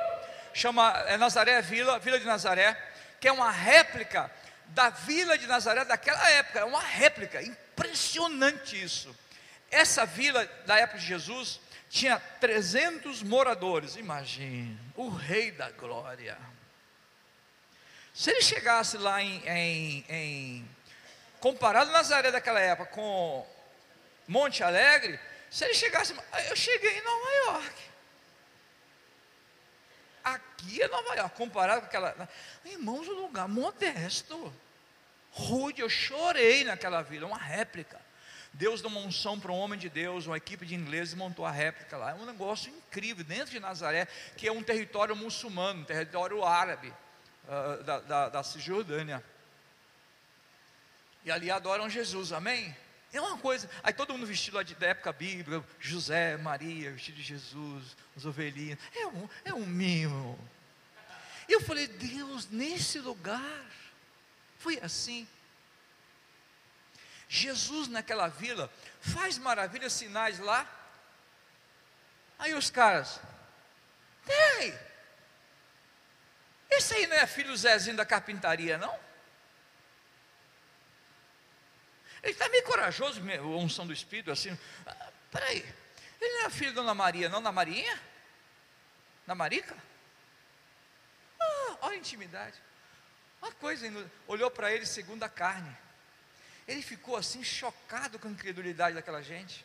Chama 0.52 0.92
é 1.06 1.16
Nazaré 1.16 1.60
Vila, 1.62 1.98
Vila 1.98 2.18
de 2.18 2.26
Nazaré, 2.26 2.76
que 3.20 3.28
é 3.28 3.32
uma 3.32 3.50
réplica 3.50 4.30
da 4.68 4.88
vila 4.90 5.36
de 5.36 5.46
Nazaré 5.46 5.84
daquela 5.84 6.30
época, 6.30 6.60
é 6.60 6.64
uma 6.64 6.80
réplica, 6.80 7.42
impressionante 7.42 8.80
isso. 8.80 9.14
Essa 9.70 10.04
vila 10.04 10.44
da 10.66 10.76
época 10.78 10.98
de 10.98 11.06
Jesus 11.06 11.60
tinha 11.88 12.20
300 12.40 13.22
moradores, 13.22 13.96
imagine, 13.96 14.78
o 14.96 15.08
rei 15.08 15.50
da 15.50 15.70
glória. 15.70 16.38
Se 18.14 18.30
ele 18.30 18.42
chegasse 18.42 18.96
lá 18.96 19.22
em, 19.22 19.42
em, 19.48 20.04
em 20.08 20.70
comparado 21.40 21.90
Nazaré 21.90 22.30
daquela 22.30 22.60
época 22.60 22.90
com 22.92 23.46
Monte 24.26 24.62
Alegre, 24.62 25.18
se 25.50 25.64
ele 25.64 25.74
chegasse, 25.74 26.14
eu 26.48 26.56
cheguei 26.56 26.98
em 26.98 27.02
Nova 27.02 27.32
York. 27.46 27.89
Aqui 30.62 30.82
é 30.82 30.88
Nova 30.88 31.14
York, 31.14 31.36
comparado 31.36 31.80
com 31.80 31.86
aquela. 31.86 32.28
Irmãos, 32.64 33.08
um 33.08 33.22
lugar 33.22 33.48
modesto, 33.48 34.52
rude. 35.30 35.80
Eu 35.80 35.88
chorei 35.88 36.64
naquela 36.64 37.00
vila, 37.00 37.26
uma 37.26 37.38
réplica. 37.38 38.00
Deus 38.52 38.82
deu 38.82 38.90
uma 38.90 39.00
unção 39.00 39.38
para 39.38 39.52
um 39.52 39.58
homem 39.58 39.78
de 39.78 39.88
Deus, 39.88 40.26
uma 40.26 40.36
equipe 40.36 40.66
de 40.66 40.74
ingleses 40.74 41.14
montou 41.14 41.46
a 41.46 41.50
réplica 41.50 41.96
lá. 41.96 42.10
É 42.10 42.14
um 42.14 42.26
negócio 42.26 42.70
incrível, 42.70 43.24
dentro 43.24 43.52
de 43.52 43.60
Nazaré, 43.60 44.06
que 44.36 44.46
é 44.46 44.52
um 44.52 44.62
território 44.62 45.14
muçulmano, 45.14 45.80
um 45.80 45.84
território 45.84 46.44
árabe, 46.44 46.92
uh, 47.46 47.82
da, 47.84 48.00
da, 48.00 48.28
da 48.28 48.42
Cisjordânia. 48.42 49.24
E 51.24 51.30
ali 51.30 51.50
adoram 51.50 51.88
Jesus, 51.88 52.32
amém? 52.32 52.76
É 53.12 53.20
uma 53.20 53.36
coisa, 53.38 53.68
aí 53.82 53.92
todo 53.92 54.12
mundo 54.12 54.26
vestido 54.26 54.56
lá 54.56 54.62
de, 54.62 54.76
época 54.84 55.12
bíblica, 55.12 55.66
José, 55.80 56.36
Maria, 56.36 56.92
vestido 56.92 57.16
de 57.16 57.22
Jesus, 57.22 57.96
os 58.14 58.24
ovelhinhos, 58.24 58.78
é 58.94 59.06
um, 59.06 59.28
é 59.46 59.54
um 59.54 59.66
mimo. 59.66 60.38
E 61.48 61.52
eu 61.52 61.60
falei, 61.60 61.88
Deus, 61.88 62.48
nesse 62.48 63.00
lugar, 63.00 63.66
foi 64.58 64.78
assim. 64.80 65.26
Jesus 67.28 67.88
naquela 67.88 68.28
vila 68.28 68.72
faz 69.00 69.38
maravilhas, 69.38 69.92
sinais 69.92 70.38
lá. 70.38 70.68
Aí 72.38 72.54
os 72.54 72.70
caras, 72.70 73.20
ei, 74.28 74.78
esse 76.70 76.94
aí 76.94 77.06
não 77.08 77.16
é 77.16 77.26
filho 77.26 77.56
Zezinho 77.56 77.96
da 77.96 78.06
carpintaria, 78.06 78.78
não? 78.78 79.09
Ele 82.22 82.32
está 82.32 82.48
meio 82.48 82.64
corajoso, 82.64 83.20
unção 83.42 83.86
do 83.86 83.92
Espírito, 83.92 84.30
assim. 84.30 84.56
Ah, 84.86 85.10
peraí, 85.30 85.64
ele 86.20 86.38
não 86.38 86.46
é 86.46 86.50
filho 86.50 86.72
da 86.74 86.82
Dona 86.82 86.94
Maria, 86.94 87.28
não, 87.28 87.42
da 87.42 87.50
Marinha? 87.50 87.98
Da 89.26 89.34
Marica? 89.34 89.76
Ah, 91.40 91.76
olha 91.82 91.94
a 91.94 91.98
intimidade. 91.98 92.60
Uma 93.40 93.52
coisa, 93.52 93.86
olhou 94.26 94.50
para 94.50 94.72
ele 94.72 94.84
segundo 94.84 95.22
a 95.22 95.28
carne. 95.28 95.74
Ele 96.68 96.82
ficou 96.82 97.16
assim 97.16 97.42
chocado 97.42 98.18
com 98.18 98.28
a 98.28 98.30
incredulidade 98.30 98.94
daquela 98.94 99.22
gente. 99.22 99.64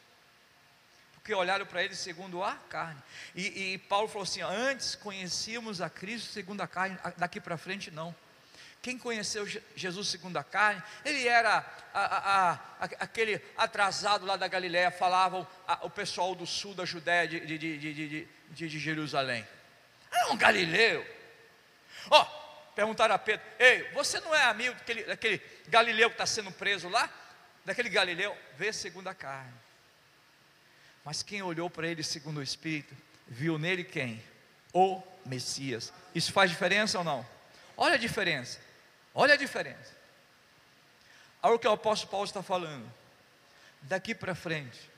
Porque 1.14 1.34
olharam 1.34 1.66
para 1.66 1.84
ele 1.84 1.96
segundo 1.96 2.44
a 2.44 2.56
carne. 2.70 3.02
E, 3.34 3.74
e 3.74 3.78
Paulo 3.80 4.08
falou 4.08 4.24
assim: 4.24 4.42
antes 4.42 4.96
conhecíamos 4.96 5.82
a 5.82 5.90
Cristo 5.90 6.32
segundo 6.32 6.62
a 6.62 6.68
carne, 6.68 6.98
daqui 7.18 7.42
para 7.42 7.58
frente 7.58 7.92
não. 7.92 8.16
Quem 8.86 9.00
conheceu 9.00 9.48
Jesus 9.76 10.10
segundo 10.10 10.38
a 10.38 10.44
carne, 10.44 10.80
ele 11.04 11.28
era 11.28 11.66
a, 11.92 12.02
a, 12.02 12.52
a, 12.52 12.60
aquele 13.00 13.42
atrasado 13.58 14.28
lá 14.28 14.38
da 14.38 14.48
Galiléia, 14.48 14.92
falavam 14.92 15.48
o 15.82 15.90
pessoal 15.90 16.36
do 16.36 16.46
sul 16.46 16.76
da 16.76 16.86
Judéia 16.86 17.28
de, 17.28 17.58
de, 17.58 17.78
de, 17.80 18.28
de 18.52 18.80
Jerusalém. 18.80 19.44
Era 20.12 20.32
um 20.32 20.38
galileu. 20.38 21.04
Ó, 22.12 22.22
oh, 22.22 22.74
perguntaram 22.76 23.16
a 23.16 23.18
Pedro: 23.18 23.44
Ei, 23.58 23.90
você 23.92 24.20
não 24.20 24.36
é 24.36 24.44
amigo 24.44 24.76
daquele, 24.76 25.04
daquele 25.06 25.42
galileu 25.68 26.12
que 26.12 26.14
está 26.14 26.28
sendo 26.28 26.52
preso 26.52 26.88
lá? 26.88 27.10
Daquele 27.66 27.90
galileu? 27.90 28.38
Vê 28.56 28.72
segundo 28.72 29.08
a 29.08 29.16
carne. 29.16 29.52
Mas 31.04 31.24
quem 31.24 31.42
olhou 31.42 31.72
para 31.72 31.88
ele 31.88 32.04
segundo 32.04 32.38
o 32.38 32.44
Espírito, 32.44 32.96
viu 33.28 33.58
nele 33.58 33.84
quem? 33.84 34.24
O 34.72 35.02
Messias. 35.26 35.92
Isso 36.14 36.32
faz 36.32 36.52
diferença 36.52 37.00
ou 37.00 37.04
não? 37.04 37.26
Olha 37.76 37.96
a 37.96 37.98
diferença. 37.98 38.64
Olha 39.16 39.36
a 39.36 39.38
diferença. 39.38 39.96
Olha 41.42 41.56
o 41.56 41.60
que 41.60 41.68
o 41.68 41.72
apóstolo 41.72 42.12
Paulo 42.12 42.26
está 42.26 42.44
falando. 42.44 42.92
Daqui 43.84 44.14
para 44.14 44.36
frente, 44.36 44.92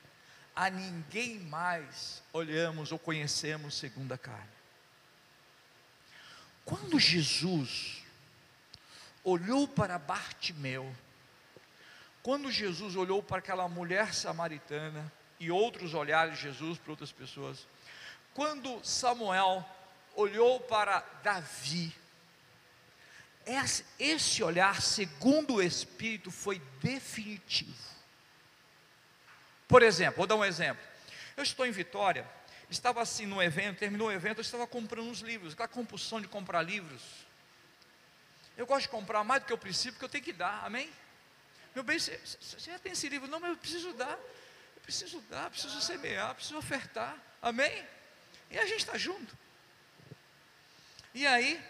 a 0.56 0.68
ninguém 0.68 1.38
mais 1.38 2.20
olhamos 2.32 2.90
ou 2.90 2.98
conhecemos 2.98 3.76
segundo 3.76 4.12
a 4.12 4.18
carne. 4.18 4.58
Quando 6.64 6.98
Jesus 6.98 8.02
olhou 9.22 9.68
para 9.68 9.98
Bartimeu, 9.98 10.94
quando 12.22 12.50
Jesus 12.50 12.96
olhou 12.96 13.22
para 13.22 13.38
aquela 13.38 13.68
mulher 13.68 14.12
samaritana 14.12 15.12
e 15.38 15.50
outros 15.50 15.94
olharam 15.94 16.34
Jesus 16.34 16.76
para 16.76 16.90
outras 16.90 17.12
pessoas, 17.12 17.66
quando 18.34 18.84
Samuel 18.84 19.64
olhou 20.14 20.60
para 20.60 21.00
Davi, 21.22 21.94
esse 23.98 24.42
olhar, 24.42 24.82
segundo 24.82 25.54
o 25.54 25.62
Espírito, 25.62 26.30
foi 26.30 26.60
definitivo. 26.82 27.72
Por 29.66 29.82
exemplo, 29.82 30.18
vou 30.18 30.26
dar 30.26 30.36
um 30.36 30.44
exemplo. 30.44 30.82
Eu 31.36 31.42
estou 31.42 31.66
em 31.66 31.70
Vitória, 31.70 32.28
estava 32.70 33.00
assim 33.00 33.26
no 33.26 33.42
evento, 33.42 33.78
terminou 33.78 34.08
o 34.08 34.12
evento, 34.12 34.38
eu 34.38 34.42
estava 34.42 34.66
comprando 34.66 35.08
uns 35.08 35.20
livros, 35.20 35.52
aquela 35.52 35.68
compulsão 35.68 36.20
de 36.20 36.28
comprar 36.28 36.62
livros. 36.62 37.02
Eu 38.56 38.66
gosto 38.66 38.82
de 38.82 38.88
comprar 38.88 39.22
mais 39.24 39.42
do 39.42 39.46
que 39.46 39.52
eu 39.52 39.58
preciso, 39.58 39.92
porque 39.92 40.04
eu 40.04 40.08
tenho 40.08 40.24
que 40.24 40.32
dar, 40.32 40.64
amém? 40.64 40.90
Meu 41.74 41.84
bem, 41.84 41.98
você, 41.98 42.18
você 42.18 42.72
já 42.72 42.78
tem 42.78 42.92
esse 42.92 43.08
livro? 43.08 43.28
Não, 43.28 43.38
mas 43.38 43.50
eu 43.50 43.56
preciso 43.56 43.92
dar, 43.92 44.18
eu 44.76 44.82
preciso 44.82 45.20
dar, 45.30 45.48
preciso 45.48 45.80
semear, 45.80 46.34
preciso 46.34 46.58
ofertar, 46.58 47.16
amém? 47.40 47.86
E 48.50 48.58
a 48.58 48.66
gente 48.66 48.80
está 48.80 48.98
junto. 48.98 49.36
E 51.14 51.26
aí, 51.26 51.62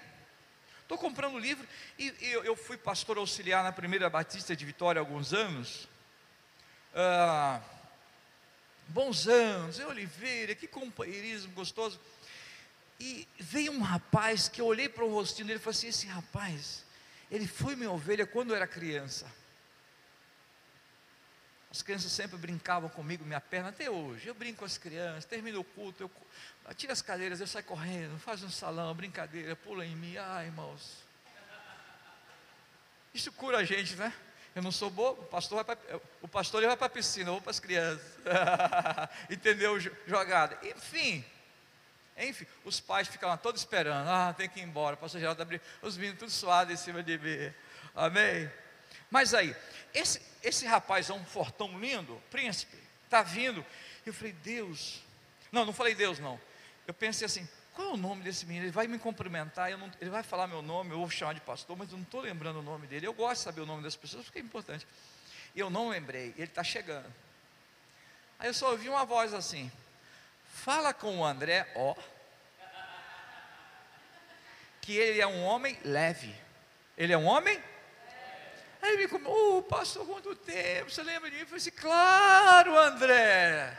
Estou 0.88 0.96
comprando 0.96 1.38
livro 1.38 1.68
e, 1.98 2.14
e 2.18 2.32
eu, 2.32 2.44
eu, 2.44 2.56
fui 2.56 2.78
pastor 2.78 3.18
auxiliar 3.18 3.62
na 3.62 3.70
primeira 3.70 4.08
Batista 4.08 4.56
de 4.56 4.64
Vitória 4.64 4.98
há 4.98 5.02
alguns 5.02 5.34
anos. 5.34 5.86
Ah, 6.94 7.60
bons 8.86 9.28
anos, 9.28 9.78
em 9.78 9.84
Oliveira, 9.84 10.54
que 10.54 10.66
companheirismo 10.66 11.52
gostoso. 11.52 12.00
E 12.98 13.28
veio 13.38 13.72
um 13.72 13.82
rapaz 13.82 14.48
que 14.48 14.62
eu 14.62 14.64
olhei 14.64 14.88
para 14.88 15.04
o 15.04 15.12
rostinho 15.12 15.46
dele 15.46 15.58
e 15.58 15.62
falei 15.62 15.76
assim: 15.76 15.88
esse 15.88 16.06
rapaz, 16.06 16.86
ele 17.30 17.46
foi 17.46 17.76
minha 17.76 17.90
ovelha 17.90 18.26
quando 18.26 18.52
eu 18.52 18.56
era 18.56 18.66
criança. 18.66 19.30
As 21.70 21.82
crianças 21.82 22.10
sempre 22.10 22.38
brincavam 22.38 22.88
comigo, 22.88 23.24
minha 23.24 23.40
perna, 23.40 23.68
até 23.68 23.90
hoje. 23.90 24.26
Eu 24.26 24.34
brinco 24.34 24.60
com 24.60 24.64
as 24.64 24.78
crianças, 24.78 25.26
termino 25.26 25.60
o 25.60 25.64
culto, 25.64 26.02
eu 26.02 26.74
tiro 26.74 26.92
as 26.92 27.02
cadeiras, 27.02 27.40
eu 27.40 27.46
saio 27.46 27.64
correndo, 27.64 28.18
faz 28.18 28.42
um 28.42 28.50
salão, 28.50 28.94
brincadeira, 28.94 29.54
pula 29.54 29.84
em 29.84 29.94
mim. 29.94 30.16
Ai, 30.16 30.46
irmãos. 30.46 31.06
Isso 33.12 33.30
cura 33.32 33.58
a 33.58 33.64
gente, 33.64 33.96
né? 33.96 34.12
Eu 34.54 34.62
não 34.62 34.72
sou 34.72 34.90
bobo, 34.90 35.22
o 35.22 35.26
pastor 35.26 35.62
vai 35.62 35.76
para, 35.76 36.00
o 36.22 36.28
pastor 36.28 36.64
vai 36.64 36.76
para 36.76 36.86
a 36.86 36.90
piscina, 36.90 37.28
eu 37.28 37.34
vou 37.34 37.42
para 37.42 37.50
as 37.50 37.60
crianças. 37.60 38.02
Entendeu? 39.30 39.78
Jogada. 40.06 40.58
Enfim. 40.62 41.24
Enfim, 42.16 42.46
os 42.64 42.80
pais 42.80 43.06
ficam 43.06 43.28
lá 43.28 43.36
todos 43.36 43.60
esperando. 43.60 44.08
Ah, 44.08 44.34
tem 44.36 44.48
que 44.48 44.58
ir 44.58 44.64
embora. 44.64 44.96
O 44.96 44.98
pastor 44.98 45.20
Geraldo 45.20 45.40
abrir, 45.42 45.60
os 45.80 45.96
meninos 45.96 46.18
tudo 46.18 46.30
suados 46.30 46.72
em 46.72 46.76
cima 46.76 47.02
de 47.02 47.16
mim. 47.18 47.52
Amém? 47.94 48.50
Mas 49.10 49.34
aí, 49.34 49.54
esse, 49.94 50.20
esse 50.42 50.66
rapaz 50.66 51.10
é 51.10 51.12
um 51.12 51.24
fortão 51.24 51.78
lindo, 51.78 52.20
príncipe, 52.30 52.76
está 53.04 53.22
vindo. 53.22 53.64
Eu 54.04 54.12
falei, 54.12 54.32
Deus. 54.32 55.02
Não, 55.50 55.64
não 55.64 55.72
falei 55.72 55.94
Deus, 55.94 56.18
não. 56.18 56.40
Eu 56.86 56.94
pensei 56.94 57.26
assim, 57.26 57.46
qual 57.74 57.90
é 57.90 57.92
o 57.92 57.96
nome 57.96 58.22
desse 58.22 58.44
menino? 58.46 58.66
Ele 58.66 58.72
vai 58.72 58.86
me 58.86 58.98
cumprimentar, 58.98 59.70
não, 59.78 59.90
ele 60.00 60.10
vai 60.10 60.22
falar 60.22 60.46
meu 60.46 60.62
nome, 60.62 60.90
eu 60.90 60.98
vou 60.98 61.08
chamar 61.10 61.34
de 61.34 61.40
pastor, 61.40 61.76
mas 61.76 61.90
eu 61.90 61.96
não 61.96 62.04
estou 62.04 62.20
lembrando 62.20 62.58
o 62.58 62.62
nome 62.62 62.86
dele. 62.86 63.06
Eu 63.06 63.12
gosto 63.12 63.36
de 63.36 63.44
saber 63.44 63.60
o 63.60 63.66
nome 63.66 63.82
das 63.82 63.96
pessoas, 63.96 64.24
porque 64.24 64.38
é 64.38 64.42
importante. 64.42 64.86
E 65.54 65.60
eu 65.60 65.70
não 65.70 65.88
lembrei, 65.88 66.34
ele 66.36 66.44
está 66.44 66.64
chegando. 66.64 67.06
Aí 68.38 68.48
eu 68.48 68.54
só 68.54 68.70
ouvi 68.70 68.88
uma 68.88 69.04
voz 69.04 69.34
assim: 69.34 69.70
fala 70.52 70.92
com 70.92 71.18
o 71.18 71.24
André, 71.24 71.70
ó, 71.74 71.94
que 74.80 74.96
ele 74.96 75.20
é 75.20 75.26
um 75.26 75.44
homem 75.44 75.78
leve. 75.84 76.34
Ele 76.96 77.12
é 77.12 77.18
um 77.18 77.26
homem 77.26 77.62
Aí 78.80 78.92
ele 78.92 79.02
me 79.02 79.08
comentou, 79.08 79.58
oh, 79.58 79.62
pastor, 79.62 80.06
quanto 80.06 80.34
tempo, 80.36 80.90
você 80.90 81.02
lembra 81.02 81.28
de 81.30 81.36
mim? 81.36 81.42
Eu 81.42 81.46
falei 81.46 81.60
assim, 81.60 81.70
claro, 81.70 82.78
André. 82.78 83.76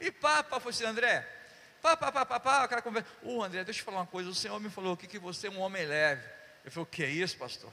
E 0.00 0.10
papa, 0.12 0.60
foi 0.60 0.70
assim, 0.70 0.84
André, 0.84 1.26
pá, 1.82 1.96
pá, 1.96 2.24
pá, 2.24 2.64
aquela 2.64 2.82
conversa. 2.82 3.08
Ô, 3.22 3.38
oh, 3.38 3.42
André, 3.42 3.64
deixa 3.64 3.80
eu 3.80 3.84
falar 3.84 3.98
uma 3.98 4.06
coisa, 4.06 4.28
o 4.30 4.34
Senhor 4.34 4.58
me 4.60 4.70
falou 4.70 4.94
aqui 4.94 5.06
que 5.06 5.18
você 5.18 5.48
é 5.48 5.50
um 5.50 5.60
homem 5.60 5.84
leve. 5.84 6.24
Eu 6.64 6.70
falei, 6.70 6.84
o 6.84 6.86
que 6.86 7.02
é 7.02 7.08
isso, 7.08 7.36
pastor? 7.36 7.72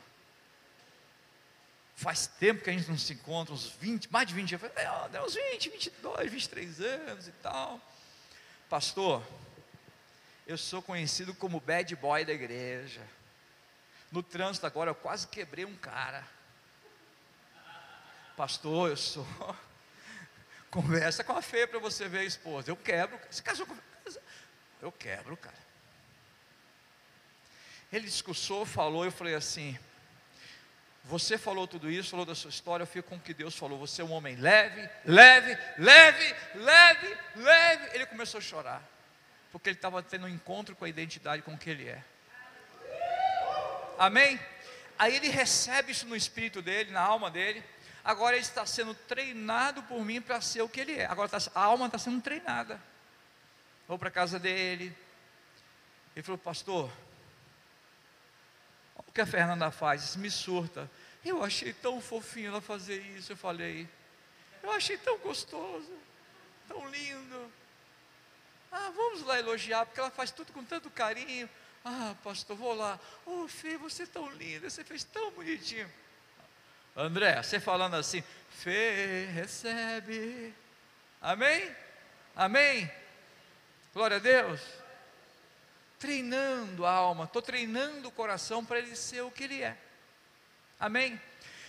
Faz 1.96 2.28
tempo 2.28 2.64
que 2.64 2.70
a 2.70 2.74
gente 2.74 2.90
não 2.90 2.98
se 2.98 3.14
encontra, 3.14 3.54
uns 3.54 3.68
20, 3.68 4.12
mais 4.12 4.28
de 4.28 4.34
20 4.34 4.56
anos. 4.56 4.64
Eu 4.64 4.70
falei, 4.70 5.12
é, 5.14 5.22
uns 5.24 5.36
20, 5.36 5.70
22, 5.70 6.32
23 6.32 6.82
anos 6.82 7.28
e 7.28 7.32
tal. 7.32 7.80
Pastor, 8.70 9.26
eu 10.48 10.58
sou 10.58 10.82
conhecido 10.82 11.34
como 11.34 11.60
bad 11.60 11.96
boy 11.96 12.26
da 12.26 12.34
igreja. 12.34 13.02
No 14.12 14.22
trânsito 14.22 14.66
agora 14.66 14.92
eu 14.92 14.96
quase 14.96 15.28
quebrei 15.28 15.66
um 15.66 15.76
cara. 15.76 16.26
Pastor, 18.36 18.90
eu 18.90 18.98
sou. 18.98 19.26
Conversa 20.70 21.24
com 21.24 21.34
a 21.34 21.42
feia 21.42 21.68
para 21.68 21.80
você 21.80 22.08
ver 22.08 22.20
a 22.20 22.24
esposa. 22.24 22.70
Eu 22.70 22.76
quebro. 22.76 23.18
Se 23.30 23.42
casou 23.42 23.66
com. 23.66 23.76
Eu 24.82 24.92
quebro, 24.92 25.36
cara. 25.38 25.66
Ele 27.92 28.06
discursou, 28.06 28.66
falou, 28.66 29.06
eu 29.06 29.12
falei 29.12 29.36
assim: 29.36 29.78
Você 31.06 31.38
falou 31.38 31.68
tudo 31.68 31.90
isso, 31.90 32.10
falou 32.10 32.26
da 32.26 32.36
sua 32.36 32.50
história, 32.50 32.84
eu 32.84 32.88
fico 32.88 33.10
com 33.10 33.16
o 33.16 33.20
que 33.20 33.34
Deus 33.34 33.58
falou. 33.58 33.80
Você 33.80 34.02
é 34.02 34.06
um 34.06 34.12
homem 34.12 34.36
leve, 34.36 34.90
leve, 35.06 35.58
leve, 35.78 36.36
leve, 36.56 37.18
leve. 37.36 37.96
Ele 37.96 38.06
começou 38.06 38.40
a 38.40 38.42
chorar, 38.42 38.84
porque 39.52 39.70
ele 39.70 39.78
estava 39.78 40.04
tendo 40.04 40.26
um 40.26 40.30
encontro 40.30 40.76
com 40.76 40.84
a 40.84 40.90
identidade 40.90 41.42
com 41.42 41.54
o 41.54 41.58
que 41.58 41.70
ele 41.70 41.88
é. 41.88 42.04
Amém? 43.98 44.40
Aí 45.00 45.16
ele 45.16 45.30
recebe 45.30 45.92
isso 45.92 46.06
no 46.06 46.16
espírito 46.16 46.62
dele, 46.62 46.92
na 46.92 47.02
alma 47.02 47.32
dele. 47.32 47.64
Agora 48.06 48.36
ele 48.36 48.46
está 48.46 48.68
sendo 48.68 48.94
treinado 48.94 49.82
por 49.82 50.06
mim 50.06 50.22
para 50.22 50.40
ser 50.40 50.62
o 50.62 50.70
que 50.70 50.80
ele 50.80 50.94
é. 50.94 51.08
Agora 51.08 51.28
tá, 51.28 51.40
a 51.56 51.64
alma 51.64 51.88
está 51.88 51.98
sendo 51.98 52.22
treinada. 52.22 52.80
Vou 53.88 53.98
para 53.98 54.10
a 54.10 54.12
casa 54.12 54.38
dele. 54.38 54.96
Ele 56.16 56.22
falou, 56.22 56.38
pastor, 56.38 56.92
o 58.96 59.12
que 59.12 59.22
a 59.22 59.26
Fernanda 59.26 59.72
faz? 59.72 60.04
Isso 60.04 60.20
me 60.20 60.30
surta. 60.30 60.90
Eu 61.26 61.44
achei 61.44 61.74
tão 61.74 62.00
fofinho 62.00 62.50
ela 62.50 62.62
fazer 62.62 63.02
isso. 63.18 63.32
Eu 63.32 63.38
falei, 63.38 63.90
eu 64.62 64.72
achei 64.72 65.00
tão 65.00 65.18
gostoso, 65.18 65.92
tão 66.68 66.88
lindo. 66.88 67.52
Ah, 68.72 68.92
vamos 68.96 69.24
lá 69.24 69.40
elogiar, 69.40 69.84
porque 69.84 70.00
ela 70.00 70.12
faz 70.12 70.30
tudo 70.30 70.54
com 70.54 70.64
tanto 70.64 70.92
carinho. 70.92 71.50
Ah, 71.84 72.16
pastor, 72.24 72.56
vou 72.56 72.76
lá. 72.76 73.00
Oh, 73.26 73.48
Fê, 73.48 73.78
você 73.78 74.04
é 74.04 74.08
tão 74.08 74.30
linda, 74.32 74.70
você 74.70 74.84
fez 74.84 75.04
tão 75.04 75.32
bonitinho. 75.32 75.92
André, 76.96 77.42
você 77.42 77.60
falando 77.60 77.96
assim, 77.96 78.24
Fê, 78.50 79.26
recebe. 79.34 80.54
Amém? 81.22 81.76
Amém? 82.36 82.92
Glória 83.94 84.18
a 84.18 84.20
Deus 84.20 84.62
treinando 86.06 86.86
a 86.86 86.92
alma, 86.92 87.24
estou 87.24 87.42
treinando 87.42 88.10
o 88.10 88.12
coração 88.12 88.64
para 88.64 88.78
ele 88.78 88.96
ser 88.96 89.22
o 89.22 89.32
que 89.32 89.46
ele 89.46 89.64
é. 89.64 89.76
Amém? 90.80 91.20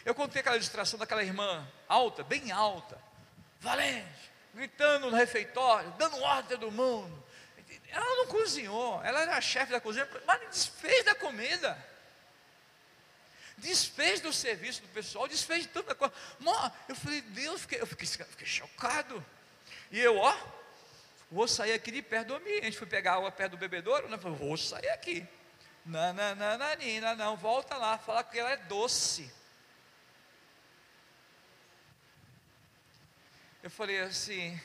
Eu 0.04 0.14
contei 0.14 0.40
aquela 0.40 0.56
ilustração 0.56 0.98
daquela 0.98 1.22
irmã 1.22 1.66
alta, 1.88 2.22
bem 2.22 2.52
alta, 2.52 2.98
valente, 3.60 4.30
gritando 4.52 5.10
no 5.10 5.16
refeitório, 5.16 5.90
dando 5.98 6.20
ordem 6.20 6.58
do 6.58 6.70
mundo. 6.70 7.24
Ela 7.88 8.16
não 8.16 8.26
cozinhou, 8.26 9.02
ela 9.02 9.22
era 9.22 9.36
a 9.36 9.40
chefe 9.40 9.72
da 9.72 9.80
cozinha, 9.80 10.06
mas 10.26 10.40
desfez 10.50 11.04
da 11.04 11.14
comida. 11.14 11.76
Desfez 13.58 14.20
do 14.20 14.32
serviço 14.32 14.82
do 14.82 14.88
pessoal, 14.88 15.26
desfez 15.26 15.62
de 15.62 15.68
tanta 15.68 15.94
coisa. 15.94 16.12
Eu 16.88 16.94
falei, 16.94 17.22
Deus, 17.22 17.62
fiquei, 17.62 17.80
eu 17.80 17.86
fiquei, 17.86 18.06
fiquei 18.06 18.46
chocado. 18.46 19.24
E 19.90 19.98
eu, 19.98 20.18
ó, 20.18 20.36
vou 21.30 21.48
sair 21.48 21.72
aqui 21.72 21.90
de 21.90 22.02
perto 22.02 22.28
do 22.28 22.34
ambiente. 22.34 22.76
Fui 22.76 22.86
pegar 22.86 23.14
água 23.14 23.32
perto 23.32 23.52
do 23.52 23.58
bebedouro, 23.58 24.08
né? 24.08 24.18
Falei, 24.18 24.36
vou 24.36 24.56
sair 24.56 24.90
aqui. 24.90 25.26
Não, 25.84 26.12
não, 26.12 27.16
não, 27.16 27.36
volta 27.36 27.76
lá, 27.76 27.96
fala 27.96 28.24
que 28.24 28.38
ela 28.38 28.50
é 28.50 28.56
doce. 28.56 29.32
Eu 33.62 33.70
falei 33.70 34.00
assim, 34.00 34.60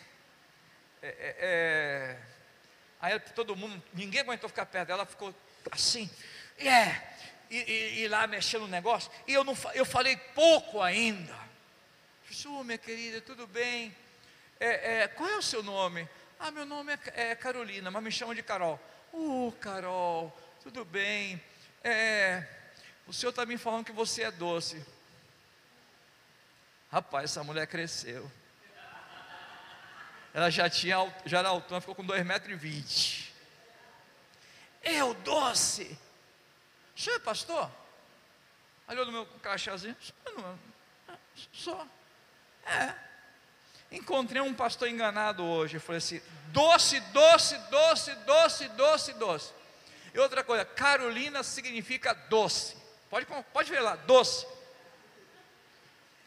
é, 1.01 1.07
é, 1.07 1.35
é, 1.39 2.19
aí 2.99 3.19
todo 3.19 3.55
mundo, 3.55 3.81
ninguém 3.93 4.21
aguentou 4.21 4.49
ficar 4.49 4.65
perto 4.65 4.89
dela, 4.89 5.05
ficou 5.07 5.33
assim, 5.71 6.09
yeah, 6.59 7.10
e, 7.51 7.57
e, 7.57 7.99
e 7.99 8.07
lá 8.07 8.25
mexendo 8.25 8.61
no 8.61 8.67
negócio, 8.67 9.11
e 9.27 9.33
eu, 9.33 9.43
não, 9.43 9.55
eu 9.73 9.85
falei 9.85 10.15
pouco 10.15 10.81
ainda. 10.81 11.35
Falei, 12.23 12.63
minha 12.63 12.77
querida, 12.77 13.19
tudo 13.19 13.45
bem? 13.45 13.95
É, 14.57 15.01
é, 15.01 15.07
qual 15.09 15.29
é 15.29 15.37
o 15.37 15.41
seu 15.41 15.61
nome? 15.61 16.07
Ah, 16.39 16.49
meu 16.49 16.65
nome 16.65 16.93
é, 16.93 17.31
é 17.31 17.35
Carolina, 17.35 17.91
mas 17.91 18.01
me 18.01 18.11
chamam 18.11 18.33
de 18.33 18.41
Carol. 18.41 18.79
Uh, 19.11 19.51
Carol, 19.59 20.35
tudo 20.63 20.85
bem. 20.85 21.41
É, 21.83 22.47
o 23.05 23.11
senhor 23.11 23.31
está 23.31 23.45
me 23.45 23.57
falando 23.57 23.85
que 23.85 23.91
você 23.91 24.23
é 24.23 24.31
doce. 24.31 24.81
Rapaz, 26.89 27.31
essa 27.31 27.43
mulher 27.43 27.67
cresceu. 27.67 28.31
Ela 30.33 30.49
já 30.49 30.69
tinha, 30.69 31.13
já 31.25 31.39
era 31.39 31.49
altura, 31.49 31.81
ficou 31.81 31.95
com 31.95 32.05
2,20 32.05 32.23
metros. 32.23 33.33
Eu, 34.81 35.13
doce. 35.15 35.97
Senhor 37.01 37.15
é 37.15 37.19
pastor? 37.19 37.67
Olhou 38.87 39.07
no 39.07 39.11
meu 39.11 39.25
caixazinho. 39.41 39.95
Só, 39.99 40.57
só. 41.51 41.87
É. 42.63 42.93
Encontrei 43.91 44.39
um 44.39 44.53
pastor 44.53 44.87
enganado 44.87 45.43
hoje. 45.43 45.77
Eu 45.77 45.81
falei 45.81 45.97
assim: 45.97 46.21
doce, 46.49 46.99
doce, 46.99 47.57
doce, 47.71 48.13
doce, 48.17 48.67
doce, 48.69 49.13
doce. 49.13 49.53
E 50.13 50.19
outra 50.19 50.43
coisa, 50.43 50.63
Carolina 50.63 51.41
significa 51.41 52.13
doce. 52.13 52.77
Pode, 53.09 53.25
pode 53.51 53.71
ver 53.71 53.79
lá, 53.79 53.95
doce. 53.95 54.45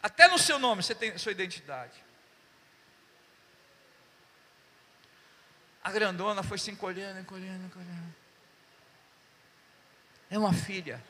Até 0.03 0.27
no 0.27 0.37
seu 0.37 0.59
nome 0.59 0.83
você 0.83 0.93
tem 0.93 1.17
sua 1.17 1.31
identidade. 1.31 2.03
A 5.81 5.89
grandona 5.89 6.43
foi 6.43 6.57
se 6.57 6.69
encolhendo, 6.69 7.17
encolhendo, 7.17 7.65
encolhendo. 7.65 8.24
É 10.29 10.37
uma 10.37 10.53
filha. 10.53 11.03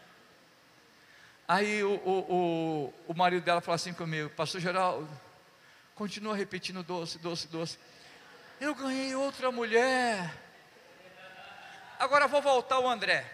Aí 1.48 1.84
o, 1.84 1.94
o, 1.94 2.20
o, 2.34 2.94
o 3.08 3.14
marido 3.14 3.44
dela 3.44 3.62
falou 3.62 3.76
assim 3.76 3.94
comigo, 3.94 4.30
pastor 4.32 4.60
Geraldo, 4.60 5.08
continua 5.94 6.36
repetindo 6.36 6.82
doce, 6.82 7.20
doce, 7.20 7.48
doce. 7.48 7.78
Eu 8.60 8.74
ganhei 8.74 9.14
outra 9.16 9.52
mulher. 9.52 10.34
Agora 12.00 12.28
vou 12.28 12.42
voltar 12.42 12.76
ao 12.76 12.90
André. 12.90 13.26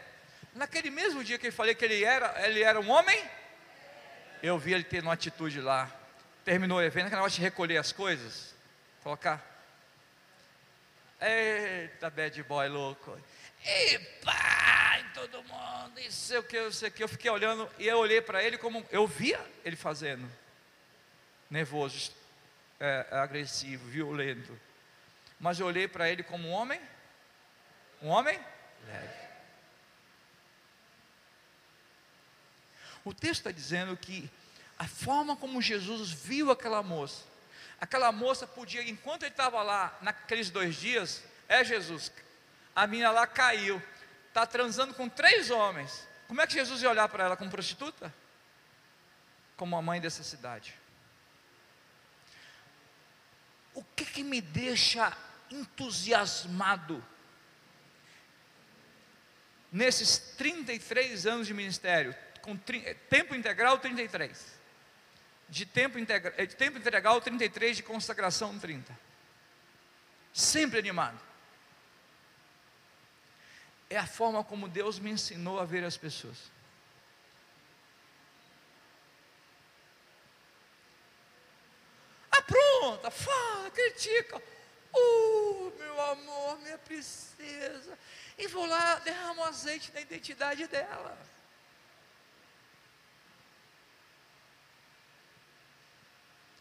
Naquele 0.54 0.90
mesmo 0.90 1.24
dia 1.24 1.40
que 1.40 1.48
eu 1.48 1.54
falei 1.54 1.74
que 1.74 1.86
ele 1.86 2.04
era, 2.04 2.46
ele 2.46 2.62
era 2.62 2.80
um 2.80 2.90
homem, 2.90 3.24
eu 4.44 4.60
vi 4.60 4.74
ele 4.74 4.84
tendo 4.84 5.06
uma 5.06 5.14
atitude 5.14 5.62
lá. 5.62 5.90
Terminou 6.44 6.80
o 6.80 6.82
evento, 6.82 7.06
aquele 7.06 7.16
negócio 7.16 7.38
de 7.38 7.44
recolher 7.44 7.78
as 7.78 7.92
coisas, 7.92 8.54
colocar. 9.04 9.42
Eita, 11.22 12.10
bad 12.10 12.44
boy 12.44 12.68
louco. 12.68 13.18
E 13.64 14.00
pá, 14.24 15.00
em 15.00 15.10
todo 15.14 15.44
mundo, 15.44 16.00
isso 16.00 16.38
o 16.40 16.44
que, 16.44 16.58
isso 16.58 16.90
que. 16.92 17.04
Eu 17.04 17.08
fiquei 17.08 17.30
olhando 17.30 17.70
e 17.78 17.88
eu 17.88 17.98
olhei 17.98 18.22
para 18.22 18.44
ele 18.44 18.58
como 18.58 18.86
eu 18.92 19.06
via 19.06 19.40
ele 19.64 19.76
fazendo. 19.76 20.30
Nervoso, 21.50 22.12
é, 22.80 23.06
agressivo, 23.12 23.88
violento. 23.88 24.60
Mas 25.40 25.60
eu 25.60 25.66
olhei 25.66 25.88
para 25.88 26.10
ele 26.10 26.24
como 26.24 26.48
um 26.48 26.52
homem, 26.52 26.82
um 28.02 28.08
homem 28.08 28.40
leve. 28.88 29.22
O 33.04 33.14
texto 33.14 33.40
está 33.40 33.52
dizendo 33.52 33.98
que 33.98 34.30
a 34.78 34.88
forma 34.88 35.36
como 35.36 35.62
Jesus 35.62 36.12
viu 36.12 36.52
aquela 36.52 36.82
moça, 36.82 37.24
aquela 37.80 38.12
moça 38.12 38.46
podia, 38.48 38.88
enquanto 38.88 39.24
ele 39.24 39.32
estava 39.32 39.62
lá, 39.64 39.98
naqueles 40.02 40.50
dois 40.50 40.76
dias, 40.76 41.24
é 41.48 41.64
Jesus, 41.64 42.12
a 42.76 42.88
menina 42.88 43.12
lá 43.12 43.28
caiu, 43.28 43.82
está 44.28 44.46
transando 44.46 44.94
com 44.94 45.10
três 45.10 45.50
homens. 45.50 46.08
Como 46.28 46.42
é 46.42 46.48
que 46.48 46.54
Jesus 46.54 46.82
ia 46.82 46.90
olhar 46.90 47.08
para 47.10 47.26
ela 47.26 47.38
como 47.38 47.52
prostituta? 47.52 48.14
Como 49.58 49.76
a 49.76 49.82
mãe 49.82 50.00
dessa 50.00 50.24
cidade 50.24 50.82
o 53.74 53.84
que, 53.96 54.06
que 54.06 54.24
me 54.24 54.42
deixa 54.42 55.16
entusiasmado 55.50 57.04
nesses 59.72 60.18
33 60.38 61.26
anos 61.26 61.48
de 61.48 61.54
ministério, 61.54 62.16
com 62.42 62.58
tempo 63.10 63.34
integral 63.36 63.78
33, 63.80 64.60
de 65.48 65.66
tempo, 65.66 65.98
integra, 65.98 66.32
de 66.46 66.56
tempo 66.56 66.78
integral 66.78 67.22
33, 67.22 67.78
de 67.78 67.84
consagração 67.84 68.58
30, 68.60 68.98
sempre 70.34 70.80
animado. 70.80 71.20
É 73.92 73.98
a 73.98 74.08
forma 74.08 74.42
como 74.42 74.70
Deus 74.70 74.98
me 74.98 75.12
ensinou 75.12 75.60
a 75.60 75.66
ver 75.66 75.84
as 75.84 75.98
pessoas. 75.98 76.38
Apronta, 82.32 83.12
fala, 83.12 83.70
critica. 83.70 84.42
Uh, 84.96 85.74
meu 85.78 86.02
amor, 86.10 86.58
minha 86.60 86.78
princesa. 86.78 88.00
E 88.38 88.48
vou 88.48 88.66
lá, 88.66 88.96
derramo 89.00 89.44
azeite 89.44 89.92
na 89.94 90.00
identidade 90.00 90.66
dela. 90.68 91.18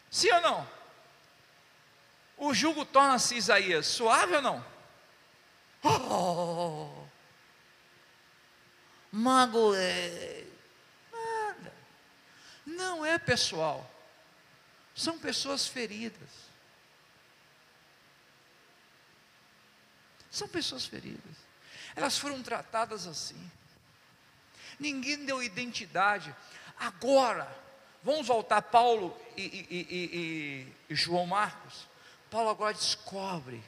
Sim 0.09 0.33
ou 0.33 0.41
não? 0.41 0.69
O 2.35 2.53
jugo 2.53 2.83
torna-se 2.83 3.37
Isaías 3.37 3.87
suave 3.87 4.35
ou 4.35 4.41
não? 4.41 4.65
Oh, 5.81 6.90
magoei. 9.11 10.51
Nada. 11.11 11.73
Não 12.65 13.05
é 13.05 13.17
pessoal. 13.19 13.89
São 14.95 15.17
pessoas 15.19 15.67
feridas. 15.67 16.29
São 20.29 20.47
pessoas 20.47 20.85
feridas. 20.85 21.35
Elas 21.95 22.17
foram 22.17 22.41
tratadas 22.41 23.05
assim. 23.05 23.51
Ninguém 24.79 25.25
deu 25.25 25.43
identidade. 25.43 26.33
Agora, 26.79 27.53
vamos 28.01 28.25
voltar 28.25 28.61
Paulo 28.61 29.19
e, 29.35 29.41
e, 29.41 29.77
e, 29.79 30.73
e, 30.89 30.95
João 30.95 31.27
Marcos. 31.27 31.87
Paulo 32.29 32.49
agora 32.49 32.73
descobre 32.73 33.61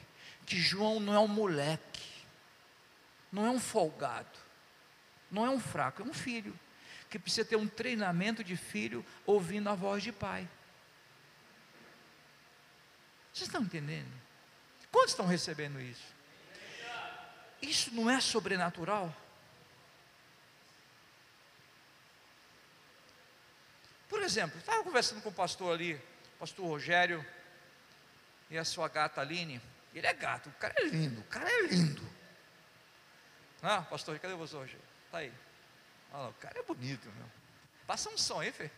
que 0.46 0.56
João 0.56 0.98
não 0.98 1.14
é 1.14 1.18
um 1.18 1.28
moleque, 1.28 2.24
não 3.30 3.46
é 3.46 3.50
um 3.50 3.60
folgado, 3.60 4.38
não 5.34 5.44
é 5.44 5.50
um 5.50 5.60
fraco, 5.60 6.02
é 6.02 6.04
um 6.04 6.14
filho 6.14 6.58
que 7.10 7.18
precisa 7.18 7.44
ter 7.44 7.56
um 7.56 7.66
treinamento 7.66 8.42
de 8.42 8.56
filho 8.56 9.04
ouvindo 9.26 9.68
a 9.68 9.74
voz 9.74 10.02
de 10.02 10.12
pai. 10.12 10.48
Vocês 13.32 13.48
estão 13.48 13.62
entendendo? 13.62 14.10
Quantos 14.90 15.10
estão 15.10 15.26
recebendo 15.26 15.80
isso? 15.80 16.14
Isso 17.60 17.92
não 17.92 18.08
é 18.08 18.20
sobrenatural? 18.20 19.14
Por 24.08 24.22
exemplo, 24.22 24.58
estava 24.58 24.82
conversando 24.84 25.20
com 25.20 25.30
o 25.30 25.32
pastor 25.32 25.74
ali, 25.74 26.00
pastor 26.38 26.66
Rogério 26.66 27.24
e 28.50 28.56
a 28.56 28.64
sua 28.64 28.88
gata 28.88 29.20
Aline. 29.20 29.60
Ele 29.92 30.06
é 30.06 30.14
gato, 30.14 30.48
o 30.48 30.52
cara 30.52 30.74
é 30.78 30.84
lindo, 30.84 31.20
o 31.20 31.24
cara 31.24 31.50
é 31.50 31.62
lindo. 31.66 32.08
Ah, 33.62 33.82
pastor, 33.82 34.18
cadê 34.18 34.34
você 34.34 34.54
hoje? 34.54 34.76
Está 35.14 35.18
aí. 35.20 35.32
Ah, 36.12 36.28
o 36.28 36.32
cara 36.34 36.58
é 36.58 36.62
bonito, 36.64 37.08
meu. 37.16 37.26
Passa 37.86 38.10
um 38.10 38.18
som 38.18 38.40
aí, 38.40 38.50
Fê. 38.50 38.68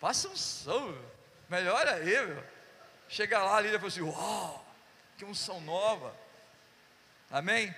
Passa 0.00 0.28
um 0.28 0.36
som, 0.36 0.88
meu. 0.88 1.10
Melhora 1.48 1.94
aí, 1.94 2.26
meu. 2.26 2.44
Chega 3.08 3.38
lá, 3.38 3.58
ali 3.58 3.68
e 3.68 3.76
fala 3.76 3.86
assim: 3.86 4.00
Uau, 4.00 4.66
que 5.16 5.24
unção 5.24 5.60
nova. 5.60 6.16
Amém? 7.30 7.72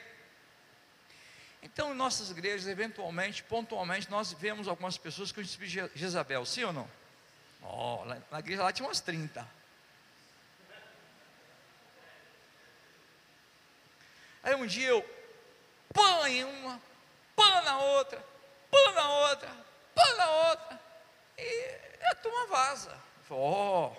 Então, 1.62 1.92
em 1.92 1.96
nossas 1.96 2.30
igrejas, 2.30 2.66
eventualmente, 2.66 3.42
pontualmente, 3.42 4.10
nós 4.10 4.32
vemos 4.32 4.66
algumas 4.66 4.96
pessoas 4.96 5.28
espírito 5.28 5.92
de 5.92 5.98
Jezabel, 5.98 6.46
sim 6.46 6.64
ou 6.64 6.72
não? 6.72 6.90
Oh, 7.62 8.02
na 8.30 8.38
igreja 8.38 8.62
lá 8.62 8.72
tinha 8.72 8.88
umas 8.88 9.00
30. 9.00 9.46
Aí 14.42 14.54
um 14.54 14.64
dia 14.64 14.88
eu 14.88 15.04
pã 15.92 16.26
em 16.30 16.44
uma, 16.44 16.80
pã 17.40 17.62
na 17.62 17.78
outra, 17.78 18.22
pã 18.70 18.92
na 18.92 19.08
outra, 19.08 19.48
pã 19.94 20.14
na 20.16 20.30
outra, 20.50 20.80
e 21.38 21.78
a 22.10 22.14
turma 22.16 22.46
vaza. 22.48 22.94
Oh, 23.30 23.92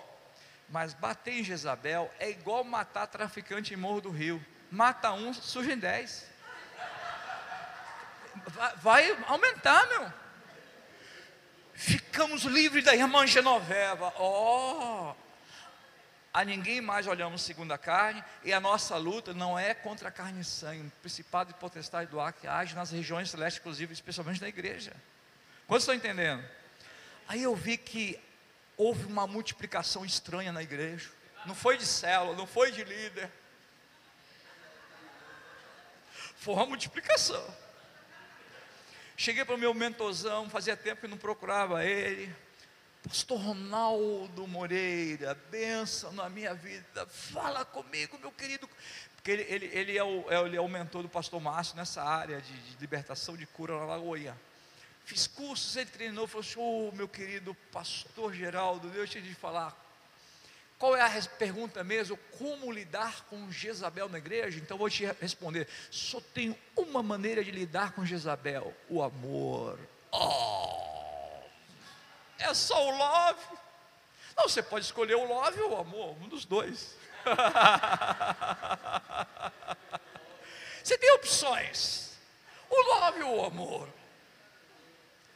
mas 0.68 0.94
bater 0.94 1.40
em 1.40 1.42
Jezabel 1.42 2.12
é 2.20 2.30
igual 2.30 2.62
matar 2.62 3.06
traficante 3.06 3.74
em 3.74 3.76
Morro 3.76 4.02
do 4.02 4.10
Rio. 4.10 4.44
Mata 4.70 5.10
um, 5.12 5.34
surgem 5.34 5.76
dez. 5.76 6.30
Vai, 8.46 8.76
vai 8.76 9.24
aumentar, 9.26 9.86
meu. 9.88 10.12
Ficamos 11.74 12.42
livres 12.42 12.84
da 12.84 12.94
irmã 12.94 13.26
Genoveva. 13.26 14.12
Oh! 14.18 15.14
A 16.34 16.44
ninguém 16.44 16.80
mais 16.80 17.06
olhamos 17.06 17.42
segundo 17.42 17.72
a 17.72 17.78
carne, 17.78 18.24
e 18.42 18.52
a 18.52 18.60
nossa 18.60 18.96
luta 18.96 19.34
não 19.34 19.58
é 19.58 19.74
contra 19.74 20.08
a 20.08 20.12
carne 20.12 20.40
e 20.40 20.44
sangue, 20.44 20.86
o 20.86 20.90
principado 21.02 21.50
e 21.50 21.54
potestade 21.54 22.10
do 22.10 22.18
ar 22.18 22.32
que 22.32 22.46
age 22.46 22.74
nas 22.74 22.90
regiões 22.90 23.30
celestes, 23.30 23.60
inclusive, 23.60 23.92
especialmente 23.92 24.40
na 24.40 24.48
igreja. 24.48 24.92
Quantos 25.66 25.82
estão 25.82 25.94
entendendo? 25.94 26.42
Aí 27.28 27.42
eu 27.42 27.54
vi 27.54 27.76
que 27.76 28.18
houve 28.76 29.04
uma 29.04 29.26
multiplicação 29.26 30.04
estranha 30.04 30.52
na 30.52 30.62
igreja. 30.62 31.10
Não 31.44 31.54
foi 31.54 31.76
de 31.76 31.84
célula, 31.84 32.34
não 32.34 32.46
foi 32.46 32.72
de 32.72 32.82
líder. 32.82 33.30
Foi 36.36 36.54
uma 36.54 36.66
multiplicação. 36.66 37.44
Cheguei 39.16 39.44
para 39.44 39.54
o 39.54 39.58
meu 39.58 39.74
mentorzão, 39.74 40.48
fazia 40.48 40.76
tempo 40.76 41.02
que 41.02 41.08
não 41.08 41.18
procurava 41.18 41.84
ele. 41.84 42.34
Pastor 43.02 43.40
Ronaldo 43.40 44.46
Moreira, 44.46 45.34
benção 45.50 46.12
na 46.12 46.28
minha 46.28 46.54
vida, 46.54 47.04
fala 47.06 47.64
comigo, 47.64 48.16
meu 48.18 48.30
querido. 48.30 48.68
Porque 49.16 49.30
ele, 49.30 49.42
ele, 49.42 49.66
ele, 49.66 49.98
é, 49.98 50.04
o, 50.04 50.24
é 50.30 50.40
ele 50.46 50.56
é 50.56 50.60
o 50.60 50.68
mentor 50.68 51.02
do 51.02 51.08
pastor 51.08 51.40
Márcio 51.40 51.76
nessa 51.76 52.02
área 52.02 52.40
de, 52.40 52.52
de 52.52 52.76
libertação 52.80 53.36
de 53.36 53.46
cura 53.46 53.76
na 53.78 53.84
Lagoinha. 53.84 54.36
Fiz 55.04 55.26
cursos, 55.26 55.76
ele 55.76 55.90
treinou, 55.90 56.26
falou 56.26 56.40
assim: 56.40 56.58
oh, 56.58 56.92
meu 56.94 57.08
querido 57.08 57.54
pastor 57.72 58.32
Geraldo, 58.32 58.88
deixa 58.88 59.18
eu 59.18 59.22
te 59.22 59.34
falar. 59.34 59.76
Qual 60.78 60.96
é 60.96 61.00
a 61.00 61.22
pergunta 61.38 61.84
mesmo? 61.84 62.16
Como 62.38 62.72
lidar 62.72 63.24
com 63.26 63.50
Jezabel 63.50 64.08
na 64.08 64.18
igreja? 64.18 64.58
Então 64.58 64.78
vou 64.78 64.90
te 64.90 65.04
responder: 65.20 65.68
só 65.90 66.20
tenho 66.20 66.56
uma 66.76 67.02
maneira 67.02 67.44
de 67.44 67.50
lidar 67.50 67.92
com 67.92 68.04
Jezabel: 68.04 68.74
o 68.88 69.02
amor. 69.02 69.78
Oh, 70.10 70.91
é 72.42 72.54
só 72.54 72.86
o 72.86 72.96
love. 72.96 73.44
Não, 74.36 74.48
você 74.48 74.62
pode 74.62 74.84
escolher 74.84 75.14
o 75.14 75.24
love 75.24 75.60
ou 75.60 75.72
o 75.72 75.80
amor, 75.80 76.16
um 76.22 76.28
dos 76.28 76.44
dois. 76.44 76.96
você 80.82 80.98
tem 80.98 81.12
opções: 81.12 82.16
o 82.68 82.82
love 82.94 83.22
ou 83.22 83.40
o 83.40 83.44
amor 83.44 83.88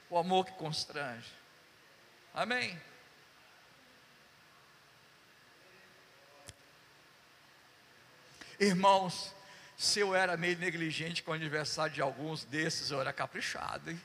o 0.09 0.19
amor 0.19 0.47
que 0.47 0.53
constrange. 0.53 1.33
Amém? 2.33 2.81
Irmãos, 8.59 9.35
se 9.77 10.01
eu 10.01 10.15
era 10.15 10.37
meio 10.37 10.57
negligente 10.59 11.23
com 11.23 11.33
o 11.33 11.35
aniversário 11.35 11.93
de 11.93 12.01
alguns 12.01 12.45
desses, 12.45 12.91
eu 12.91 13.01
era 13.01 13.13
caprichado, 13.13 13.91
hein? 13.91 14.01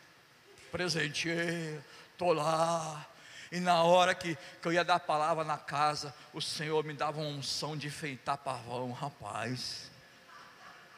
Estou 2.21 2.33
lá. 2.33 3.07
E 3.51 3.59
na 3.59 3.83
hora 3.83 4.13
que, 4.13 4.37
que 4.61 4.67
eu 4.67 4.71
ia 4.71 4.83
dar 4.83 4.95
a 4.95 4.99
palavra 4.99 5.43
na 5.43 5.57
casa, 5.57 6.15
o 6.31 6.39
Senhor 6.39 6.83
me 6.83 6.93
dava 6.93 7.19
uma 7.19 7.27
unção 7.27 7.75
de 7.75 7.87
enfeitar 7.87 8.37
pavão, 8.37 8.91
rapaz. 8.91 9.91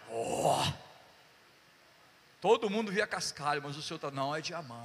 Oh! 0.09 0.61
Todo 2.41 2.69
mundo 2.69 2.91
via 2.91 3.07
cascalho, 3.07 3.63
mas 3.63 3.77
o 3.77 3.81
seu 3.81 3.97
tá, 3.97 4.11
não 4.11 4.35
é 4.35 4.41
diamante. 4.41 4.83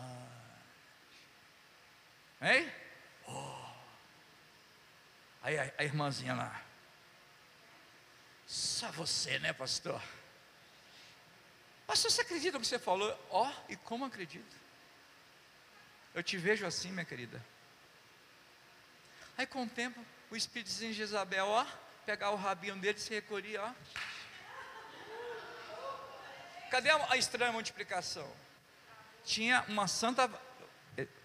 Hein? 2.40 2.72
Oh. 3.26 3.66
Aí 5.42 5.58
a, 5.58 5.72
a 5.76 5.84
irmãzinha 5.84 6.34
lá. 6.34 6.62
Só 8.46 8.90
você, 8.92 9.38
né, 9.40 9.52
pastor? 9.52 10.00
Pastor, 11.86 12.10
você 12.10 12.22
acredita 12.22 12.52
no 12.52 12.60
que 12.60 12.66
você 12.66 12.78
falou? 12.78 13.26
Ó, 13.28 13.46
oh, 13.46 13.72
e 13.72 13.76
como 13.76 14.04
acredito? 14.04 14.67
Eu 16.14 16.22
te 16.22 16.36
vejo 16.36 16.66
assim, 16.66 16.90
minha 16.90 17.04
querida. 17.04 17.44
Aí 19.36 19.46
com 19.46 19.62
o 19.64 19.68
tempo, 19.68 20.04
o 20.30 20.36
Espírito 20.36 20.70
de 20.70 20.92
Jezabel, 20.92 21.46
ó, 21.46 21.66
pegar 22.04 22.30
o 22.30 22.36
rabinho 22.36 22.76
dele, 22.76 22.98
se 22.98 23.14
recolhia, 23.14 23.62
ó. 23.62 23.72
Cadê 26.70 26.90
a 26.90 27.16
estranha 27.16 27.52
multiplicação? 27.52 28.30
Tinha 29.24 29.64
uma 29.68 29.86
santa 29.86 30.30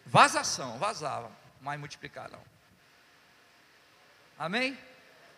vazação, 0.06 0.78
vazava, 0.78 1.32
mas 1.60 1.80
multiplicar 1.80 2.30
não. 2.30 2.44
Amém? 4.38 4.78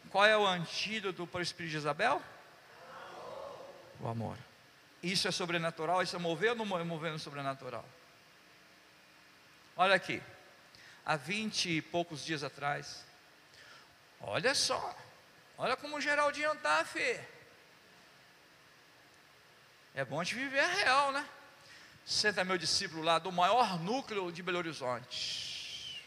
Qual 0.09 0.25
é 0.25 0.37
o 0.37 0.45
antídoto 0.45 1.25
para 1.27 1.39
o 1.39 1.41
espírito 1.41 1.71
de 1.71 1.77
Isabel? 1.77 2.21
O 3.99 4.07
amor. 4.07 4.37
Isso 5.01 5.27
é 5.27 5.31
sobrenatural, 5.31 6.01
isso 6.01 6.15
é 6.15 6.19
mover 6.19 6.51
ou 6.51 6.55
não 6.55 6.65
mover 6.65 7.11
no 7.11 7.19
sobrenatural? 7.19 7.85
Olha 9.77 9.95
aqui, 9.95 10.23
há 11.05 11.17
vinte 11.17 11.69
e 11.69 11.81
poucos 11.81 12.23
dias 12.23 12.45
atrás, 12.45 13.03
olha 14.21 14.55
só, 14.55 14.97
olha 15.57 15.75
como 15.75 15.97
o 15.97 16.01
Geraldinho 16.01 16.53
está, 16.53 16.85
Fê. 16.85 17.19
É 19.93 20.05
bom 20.05 20.23
de 20.23 20.33
viver 20.33 20.61
a 20.61 20.67
real, 20.67 21.11
né? 21.11 21.27
Senta 22.05 22.45
meu 22.45 22.57
discípulo 22.57 23.03
lá 23.03 23.19
do 23.19 23.31
maior 23.31 23.77
núcleo 23.79 24.31
de 24.31 24.41
Belo 24.41 24.59
Horizonte. 24.59 26.01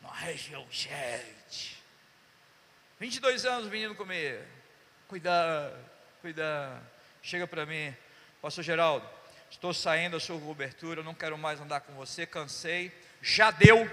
Na 0.00 0.12
região 0.12 0.66
gente. 0.70 1.82
22 2.98 3.44
anos 3.44 3.70
menino 3.70 3.94
comigo. 3.94 4.42
Cuidar, 5.06 5.70
cuidar. 6.22 6.82
Chega 7.22 7.46
para 7.46 7.66
mim, 7.66 7.94
Pastor 8.40 8.64
Geraldo, 8.64 9.06
estou 9.50 9.72
saindo 9.72 10.12
da 10.12 10.20
sua 10.20 10.38
cobertura, 10.40 11.02
não 11.02 11.14
quero 11.14 11.36
mais 11.36 11.60
andar 11.60 11.80
com 11.80 11.92
você, 11.94 12.26
cansei, 12.26 12.92
já 13.22 13.50
deu. 13.50 13.90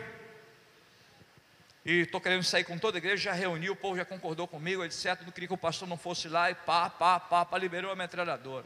E 1.85 2.01
estou 2.01 2.21
querendo 2.21 2.43
sair 2.43 2.63
com 2.63 2.77
toda 2.77 2.97
a 2.97 2.99
igreja, 2.99 3.23
já 3.23 3.33
reuni, 3.33 3.69
o 3.69 3.75
povo 3.75 3.97
já 3.97 4.05
concordou 4.05 4.47
comigo, 4.47 4.85
etc. 4.85 5.21
Não 5.21 5.31
queria 5.31 5.47
que 5.47 5.53
o 5.53 5.57
pastor 5.57 5.87
não 5.87 5.97
fosse 5.97 6.29
lá 6.29 6.49
e 6.49 6.55
pá, 6.55 6.89
pá, 6.89 7.19
pá, 7.19 7.43
pá, 7.43 7.57
liberou 7.57 7.91
a 7.91 7.95
metralhadora. 7.95 8.65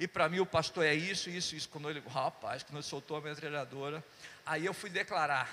E 0.00 0.06
para 0.06 0.28
mim 0.28 0.40
o 0.40 0.46
pastor 0.46 0.84
é 0.84 0.94
isso, 0.94 1.30
isso, 1.30 1.54
isso. 1.54 1.68
Quando 1.68 1.88
ele, 1.88 2.02
rapaz, 2.08 2.62
quando 2.62 2.76
ele 2.76 2.82
soltou 2.82 3.16
a 3.16 3.20
metralhadora, 3.20 4.04
aí 4.44 4.66
eu 4.66 4.74
fui 4.74 4.90
declarar: 4.90 5.48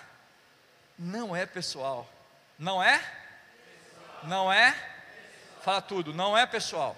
não 0.97 1.35
é 1.35 1.45
pessoal, 1.45 2.11
não 2.57 2.81
é? 2.81 2.99
Não 4.23 4.51
é? 4.51 4.75
Fala 5.61 5.81
tudo, 5.81 6.13
não 6.13 6.37
é 6.37 6.45
pessoal. 6.45 6.97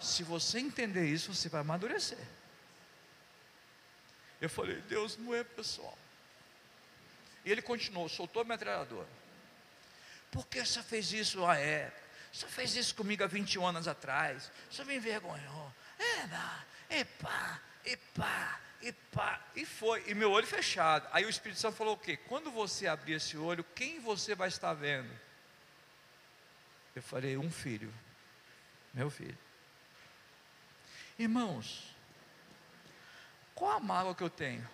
Se 0.00 0.22
você 0.22 0.58
entender 0.58 1.06
isso, 1.06 1.32
você 1.32 1.48
vai 1.48 1.62
amadurecer. 1.62 2.18
Eu 4.40 4.50
falei, 4.50 4.76
Deus 4.82 5.16
não 5.16 5.34
é 5.34 5.42
pessoal. 5.42 5.96
E 7.44 7.50
ele 7.50 7.62
continuou, 7.62 8.08
soltou 8.08 8.42
a 8.42 8.44
metralhadora. 8.44 9.08
Por 10.30 10.46
que 10.46 10.64
você 10.64 10.82
fez 10.82 11.12
isso? 11.12 11.44
Ah, 11.46 11.58
é. 11.58 11.92
Você 12.32 12.46
fez 12.48 12.74
isso 12.74 12.94
comigo 12.94 13.24
há 13.24 13.26
21 13.26 13.66
anos 13.66 13.88
atrás. 13.88 14.50
Você 14.70 14.84
me 14.84 14.96
envergonhou. 14.96 15.72
É, 15.98 16.26
não. 16.26 16.98
Epá, 16.98 17.60
epá, 17.84 18.60
epá. 18.82 19.40
E 19.54 19.64
foi. 19.64 20.04
E 20.06 20.14
meu 20.14 20.30
olho 20.30 20.46
fechado. 20.46 21.08
Aí 21.12 21.24
o 21.24 21.30
Espírito 21.30 21.60
Santo 21.60 21.76
falou 21.76 21.94
o 21.94 21.98
quê? 21.98 22.16
Quando 22.16 22.50
você 22.50 22.86
abrir 22.86 23.14
esse 23.14 23.38
olho, 23.38 23.64
quem 23.74 24.00
você 24.00 24.34
vai 24.34 24.48
estar 24.48 24.74
vendo? 24.74 25.10
Eu 26.94 27.02
falei, 27.02 27.36
um 27.36 27.50
filho. 27.50 27.92
Meu 28.92 29.08
filho. 29.08 29.38
Irmãos, 31.18 31.95
qual 33.56 33.72
a 33.72 33.80
mágoa 33.80 34.14
que 34.14 34.22
eu 34.22 34.30
tenho? 34.30 34.68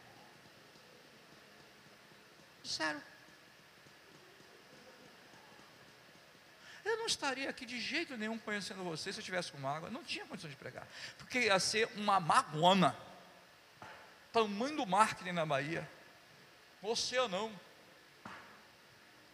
Sério. 2.64 3.00
Eu 6.84 6.96
não 6.96 7.06
estaria 7.06 7.48
aqui 7.48 7.64
de 7.64 7.80
jeito 7.80 8.16
nenhum 8.16 8.36
conhecendo 8.36 8.82
você 8.82 9.12
se 9.12 9.20
eu 9.20 9.24
tivesse 9.24 9.52
com 9.52 9.58
mágoa. 9.58 9.88
Não 9.88 10.02
tinha 10.02 10.26
condição 10.26 10.50
de 10.50 10.56
pregar. 10.56 10.86
Porque 11.16 11.42
ia 11.42 11.58
ser 11.60 11.88
uma 11.94 12.18
magoana. 12.18 12.94
Tamanho 14.32 14.76
do 14.76 14.86
marketing 14.86 15.30
na 15.30 15.46
Bahia. 15.46 15.88
Você 16.82 17.16
ou 17.18 17.28
não. 17.28 17.52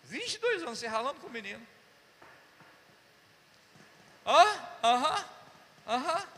22 0.05 0.63
anos, 0.63 0.79
você 0.79 0.87
ralando 0.87 1.21
com 1.21 1.27
o 1.27 1.31
menino. 1.31 1.67
Ah, 4.27 4.79
aham, 4.83 5.25
aham. 5.87 6.38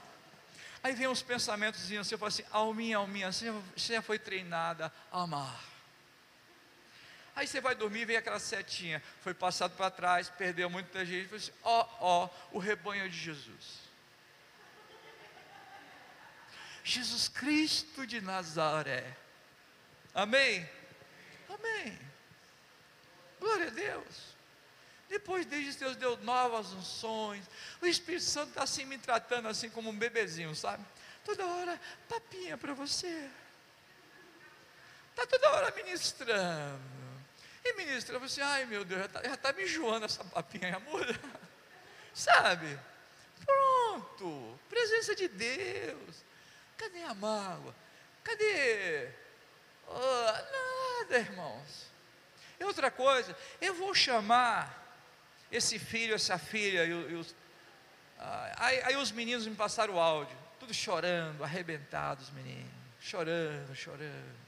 Aí 0.83 0.95
vem 0.95 1.09
uns 1.09 1.23
pensamentos 1.23 1.83
assim, 1.83 1.99
você 1.99 2.17
fala 2.17 2.29
assim, 2.29 2.45
alminha, 2.51 2.97
alminha, 2.97 3.31
você 3.31 3.53
já 3.77 4.01
foi 4.01 4.19
treinada 4.19 4.93
a 5.13 5.23
amar. 5.23 5.63
Aí 7.37 7.47
você 7.47 7.61
vai 7.61 7.75
dormir, 7.75 8.07
vem 8.07 8.17
aquela 8.17 8.39
setinha, 8.39 9.03
foi 9.23 9.35
passado 9.35 9.77
para 9.77 9.91
trás, 9.91 10.29
perdeu 10.31 10.69
muita 10.69 11.05
gente, 11.05 11.27
fala 11.27 11.37
assim, 11.37 11.53
ó, 11.63 11.87
ó, 12.01 12.29
o 12.53 12.59
rebanho 12.59 13.09
de 13.09 13.17
Jesus. 13.17 13.91
Jesus 16.83 17.29
Cristo 17.29 18.07
de 18.07 18.21
Nazaré. 18.21 19.17
Amém? 20.15 20.69
Amém. 21.49 21.99
Glória 23.39 23.69
a 23.69 23.71
Deus. 23.71 24.30
Depois 25.11 25.45
desde 25.45 25.77
Deus 25.81 25.97
deu 25.97 26.17
novas 26.19 26.73
unções. 26.73 27.45
O 27.83 27.87
Espírito 27.87 28.23
Santo 28.23 28.51
está 28.51 28.63
assim 28.63 28.85
me 28.85 28.97
tratando 28.97 29.49
assim 29.49 29.69
como 29.69 29.91
um 29.91 29.99
bebezinho, 29.99 30.55
sabe? 30.55 30.85
Toda 31.25 31.45
hora, 31.45 31.81
papinha 32.09 32.57
para 32.57 32.73
você. 32.75 33.29
Está 35.11 35.27
toda 35.27 35.51
hora 35.51 35.75
ministrando. 35.75 36.81
E 37.65 37.75
ministra 37.75 38.21
você, 38.21 38.41
ai 38.41 38.65
meu 38.67 38.85
Deus, 38.85 39.01
já 39.01 39.07
está 39.07 39.37
tá 39.37 39.53
me 39.53 39.65
enjoando 39.65 40.07
essa 40.07 40.25
papinha, 40.25 40.77
amor. 40.77 41.05
Sabe? 42.15 42.79
Pronto. 43.45 44.59
Presença 44.69 45.17
de 45.17 45.27
Deus. 45.27 46.25
Cadê 46.79 47.03
a 47.03 47.15
mágoa? 47.15 47.75
Cadê? 48.23 49.11
Oh, 49.89 50.33
nada, 51.03 51.19
irmãos. 51.19 51.91
E 52.61 52.65
outra 52.65 52.91
coisa, 52.93 53.37
eu 53.61 53.75
vou 53.75 53.93
chamar 53.95 54.80
esse 55.51 55.79
filho, 55.79 56.15
essa 56.15 56.39
filha, 56.39 56.85
e, 56.85 56.91
e 56.91 57.15
os, 57.15 57.35
aí, 58.57 58.83
aí, 58.83 58.97
os 58.97 59.11
meninos 59.11 59.47
me 59.47 59.55
passaram 59.55 59.95
o 59.95 60.01
áudio, 60.01 60.37
tudo 60.59 60.73
chorando, 60.73 61.43
arrebentados, 61.43 62.31
meninos, 62.31 62.71
chorando, 63.01 63.75
chorando. 63.75 64.41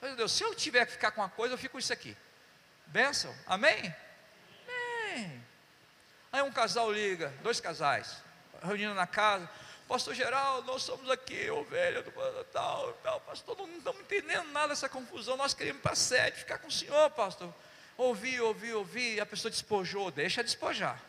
Meu 0.00 0.16
Deus, 0.16 0.32
se 0.32 0.42
eu 0.42 0.54
tiver 0.54 0.86
que 0.86 0.92
ficar 0.92 1.10
com 1.10 1.20
uma 1.20 1.28
coisa, 1.28 1.54
eu 1.54 1.58
fico 1.58 1.72
com 1.72 1.78
isso 1.78 1.92
aqui. 1.92 2.16
Benção, 2.86 3.34
amém? 3.46 3.94
Amém. 4.66 5.42
Aí 6.32 6.42
um 6.42 6.52
casal 6.52 6.90
liga, 6.90 7.32
dois 7.42 7.60
casais, 7.60 8.22
reunindo 8.62 8.94
na 8.94 9.06
casa, 9.06 9.48
pastor 9.86 10.14
geral, 10.14 10.62
nós 10.62 10.82
somos 10.82 11.10
aqui, 11.10 11.50
ovelha 11.50 12.02
do 12.02 12.10
tal, 12.44 12.94
tal, 13.02 13.20
pastor, 13.20 13.56
não 13.58 13.76
estamos 13.76 14.00
entendendo 14.00 14.50
nada 14.50 14.68
dessa 14.68 14.88
confusão, 14.88 15.36
nós 15.36 15.52
queremos 15.52 15.80
ir 15.80 15.82
para 15.82 15.92
a 15.92 15.96
sede, 15.96 16.38
ficar 16.38 16.58
com 16.58 16.68
o 16.68 16.70
senhor, 16.70 17.10
pastor. 17.10 17.52
Ouvi, 17.96 18.40
ouvi, 18.40 18.72
ouvi, 18.72 19.20
a 19.20 19.26
pessoa 19.26 19.50
despojou, 19.50 20.10
deixa 20.10 20.42
despojar. 20.42 21.00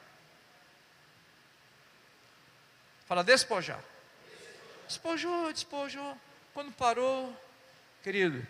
Fala 3.06 3.24
despojar. 3.24 3.84
Despojou, 4.88 5.52
despojou. 5.52 6.18
Quando 6.54 6.72
parou, 6.72 7.36
querido, 8.04 8.46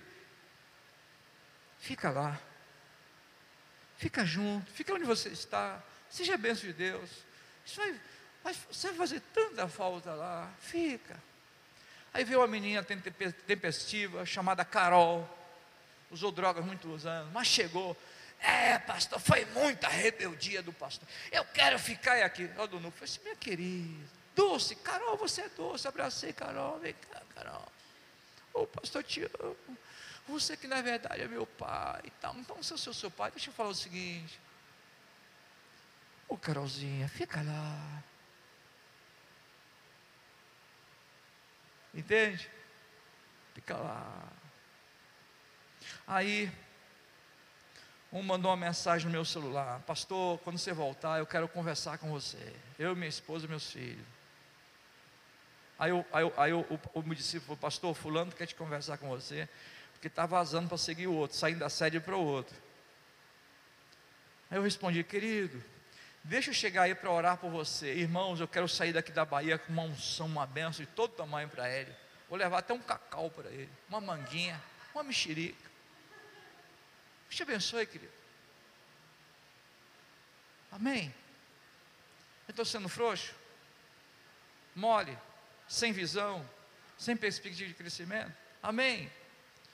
fica 1.79 2.09
lá. 2.09 2.39
Fica 3.97 4.25
junto, 4.25 4.69
fica 4.71 4.93
onde 4.93 5.05
você 5.05 5.29
está. 5.29 5.81
Seja 6.09 6.35
benção 6.37 6.67
de 6.67 6.73
Deus. 6.73 7.09
Isso 7.65 7.79
vai, 7.79 7.99
vai, 8.43 8.53
você 8.53 8.87
vai 8.87 8.97
fazer 8.97 9.21
tanta 9.33 9.67
falta 9.67 10.13
lá. 10.13 10.51
Fica. 10.59 11.17
Aí 12.13 12.23
veio 12.23 12.39
uma 12.41 12.47
menina 12.47 12.83
tempestiva 12.83 14.25
chamada 14.25 14.65
Carol. 14.65 15.27
Usou 16.11 16.31
drogas 16.31 16.63
muitos 16.63 17.05
anos, 17.05 17.31
mas 17.31 17.47
chegou. 17.47 17.97
É, 18.43 18.77
pastor, 18.77 19.21
foi 19.21 19.45
muita 19.45 19.87
rebeldia 19.87 20.61
do 20.61 20.73
pastor. 20.73 21.07
Eu 21.31 21.45
quero 21.45 21.79
ficar 21.79 22.21
aqui. 22.25 22.49
Ó, 22.57 22.67
do 22.67 22.77
falei 22.91 23.03
assim, 23.03 23.21
minha 23.23 23.37
querida, 23.37 24.05
doce, 24.35 24.75
Carol, 24.75 25.15
você 25.15 25.43
é 25.43 25.49
doce. 25.49 25.87
Abracei, 25.87 26.33
Carol, 26.33 26.77
vem 26.79 26.93
cá, 26.93 27.21
Carol. 27.33 27.65
Ô, 28.53 28.67
pastor, 28.67 29.01
te 29.01 29.21
amo. 29.39 29.77
Você 30.27 30.57
que 30.57 30.67
na 30.67 30.81
verdade 30.81 31.21
é 31.21 31.27
meu 31.27 31.45
pai 31.45 32.01
e 32.03 32.11
tal. 32.11 32.35
Então, 32.35 32.61
se 32.61 32.73
eu 32.73 32.77
sou 32.77 32.93
seu 32.93 33.09
pai, 33.09 33.31
deixa 33.31 33.49
eu 33.49 33.53
falar 33.53 33.69
o 33.69 33.75
seguinte. 33.75 34.37
Ô, 36.27 36.37
Carolzinha, 36.37 37.07
fica 37.07 37.41
lá. 37.41 38.03
Entende? 41.93 42.49
Fica 43.53 43.77
lá. 43.77 44.27
Aí, 46.05 46.51
um 48.13 48.21
mandou 48.21 48.51
uma 48.51 48.57
mensagem 48.57 49.07
no 49.07 49.11
meu 49.11 49.25
celular: 49.25 49.79
Pastor, 49.81 50.37
quando 50.39 50.59
você 50.59 50.71
voltar, 50.71 51.17
eu 51.17 51.25
quero 51.25 51.47
conversar 51.47 51.97
com 51.97 52.09
você. 52.09 52.53
Eu, 52.77 52.95
minha 52.95 53.09
esposa 53.09 53.45
e 53.45 53.49
meus 53.49 53.71
filhos. 53.71 54.05
Aí, 55.79 55.89
eu, 55.89 56.05
aí, 56.13 56.23
eu, 56.23 56.33
aí 56.37 56.51
eu, 56.51 56.59
o, 56.59 56.99
o 56.99 57.01
meu 57.01 57.15
discípulo 57.15 57.47
falou: 57.47 57.57
Pastor, 57.57 57.95
Fulano 57.95 58.31
quer 58.31 58.45
te 58.45 58.53
conversar 58.53 58.99
com 58.99 59.09
você, 59.09 59.49
porque 59.93 60.07
está 60.07 60.27
vazando 60.27 60.69
para 60.69 60.77
seguir 60.77 61.07
o 61.07 61.13
outro, 61.13 61.35
saindo 61.35 61.59
da 61.59 61.69
sede 61.69 61.99
para 61.99 62.15
o 62.15 62.23
outro. 62.23 62.55
Aí 64.51 64.59
eu 64.59 64.61
respondi: 64.61 65.03
Querido, 65.03 65.61
deixa 66.23 66.51
eu 66.51 66.53
chegar 66.53 66.83
aí 66.83 66.93
para 66.93 67.09
orar 67.09 67.37
por 67.37 67.49
você. 67.49 67.95
Irmãos, 67.95 68.39
eu 68.39 68.47
quero 68.47 68.69
sair 68.69 68.93
daqui 68.93 69.11
da 69.11 69.25
Bahia 69.25 69.57
com 69.57 69.73
uma 69.73 69.83
unção, 69.83 70.27
uma 70.27 70.45
benção 70.45 70.85
de 70.85 70.91
todo 70.91 71.15
tamanho 71.15 71.49
para 71.49 71.67
ele. 71.67 71.91
Vou 72.29 72.37
levar 72.37 72.59
até 72.59 72.75
um 72.75 72.79
cacau 72.79 73.31
para 73.31 73.49
ele, 73.49 73.69
uma 73.89 73.99
manguinha, 73.99 74.61
uma 74.93 75.03
mexerica. 75.03 75.72
Deus 77.33 77.37
te 77.37 77.43
abençoe, 77.43 77.87
querido. 77.87 78.13
Amém? 80.71 81.13
Eu 82.47 82.51
estou 82.51 82.63
sendo 82.63 82.87
frouxo? 82.87 83.33
Mole? 84.75 85.17
Sem 85.67 85.91
visão? 85.91 86.47
Sem 86.95 87.17
perspectiva 87.17 87.67
de 87.67 87.73
crescimento? 87.73 88.31
Amém? 88.61 89.11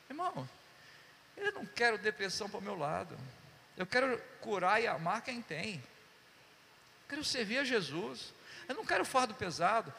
Irmão, 0.09 0.49
eu 1.35 1.51
não 1.51 1.65
quero 1.65 1.97
depressão 1.97 2.49
para 2.49 2.59
o 2.59 2.63
meu 2.63 2.77
lado. 2.77 3.17
Eu 3.75 3.85
quero 3.85 4.17
curar 4.39 4.81
e 4.81 4.87
amar 4.87 5.21
quem 5.21 5.41
tem. 5.41 5.75
Eu 5.75 7.09
quero 7.09 7.25
servir 7.25 7.57
a 7.57 7.65
Jesus. 7.65 8.33
Eu 8.69 8.75
não 8.75 8.85
quero 8.85 9.03
fardo 9.03 9.33
pesado. 9.33 9.93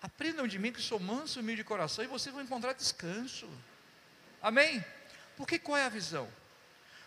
Aprendam 0.00 0.46
de 0.46 0.58
mim 0.58 0.72
que 0.72 0.80
sou 0.80 0.98
manso 0.98 1.38
e 1.38 1.42
humilde 1.42 1.62
de 1.62 1.68
coração 1.68 2.02
e 2.02 2.08
vocês 2.08 2.34
vão 2.34 2.42
encontrar 2.42 2.72
descanso. 2.72 3.46
Amém? 4.40 4.82
Porque 5.36 5.58
qual 5.58 5.76
é 5.76 5.84
a 5.84 5.90
visão? 5.90 6.26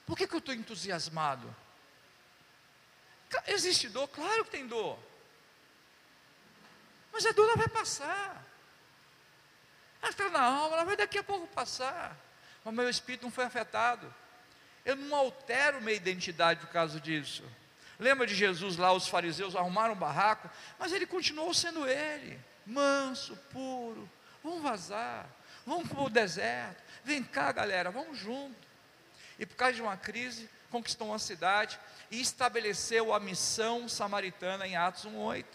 Por 0.10 0.18
que, 0.18 0.26
que 0.26 0.34
eu 0.34 0.40
estou 0.40 0.56
entusiasmado? 0.56 1.56
Existe 3.46 3.88
dor? 3.88 4.08
Claro 4.08 4.44
que 4.44 4.50
tem 4.50 4.66
dor. 4.66 4.98
Mas 7.14 7.28
a 7.28 7.32
dor 7.32 7.46
ela 7.46 7.58
vai 7.58 7.68
passar. 7.68 8.44
Ela 10.02 10.10
está 10.10 10.28
na 10.30 10.42
alma, 10.42 10.78
ela 10.78 10.84
vai 10.84 10.98
daqui 10.98 11.20
a 11.20 11.24
pouco 11.24 11.46
passar. 11.50 12.18
Mas 12.66 12.74
meu 12.74 12.90
espírito 12.90 13.22
não 13.22 13.32
foi 13.32 13.44
afetado. 13.44 14.12
Eu 14.84 14.96
não 14.96 15.16
altero 15.16 15.80
minha 15.80 15.96
identidade 15.96 16.62
por 16.62 16.70
causa 16.70 17.00
disso. 17.00 17.44
Lembra 18.00 18.26
de 18.26 18.34
Jesus 18.34 18.78
lá, 18.78 18.92
os 18.92 19.08
fariseus 19.08 19.56
arrumaram 19.56 19.94
um 19.94 19.98
barraco, 19.98 20.50
mas 20.80 20.92
ele 20.92 21.06
continuou 21.06 21.54
sendo 21.54 21.88
ele, 21.88 22.40
manso, 22.66 23.38
puro. 23.52 24.10
Vamos 24.44 24.64
vazar, 24.64 25.30
vamos 25.68 25.88
para 25.88 26.02
o 26.02 26.10
deserto. 26.10 26.82
Vem 27.04 27.22
cá, 27.22 27.52
galera, 27.52 27.92
vamos 27.92 28.18
junto. 28.18 28.69
E 29.40 29.46
por 29.46 29.56
causa 29.56 29.74
de 29.74 29.82
uma 29.82 29.96
crise, 29.96 30.50
conquistou 30.70 31.08
uma 31.08 31.18
cidade 31.18 31.80
e 32.12 32.20
estabeleceu 32.20 33.14
a 33.14 33.20
missão 33.20 33.88
samaritana 33.88 34.68
em 34.68 34.76
Atos 34.76 35.06
1:8. 35.06 35.46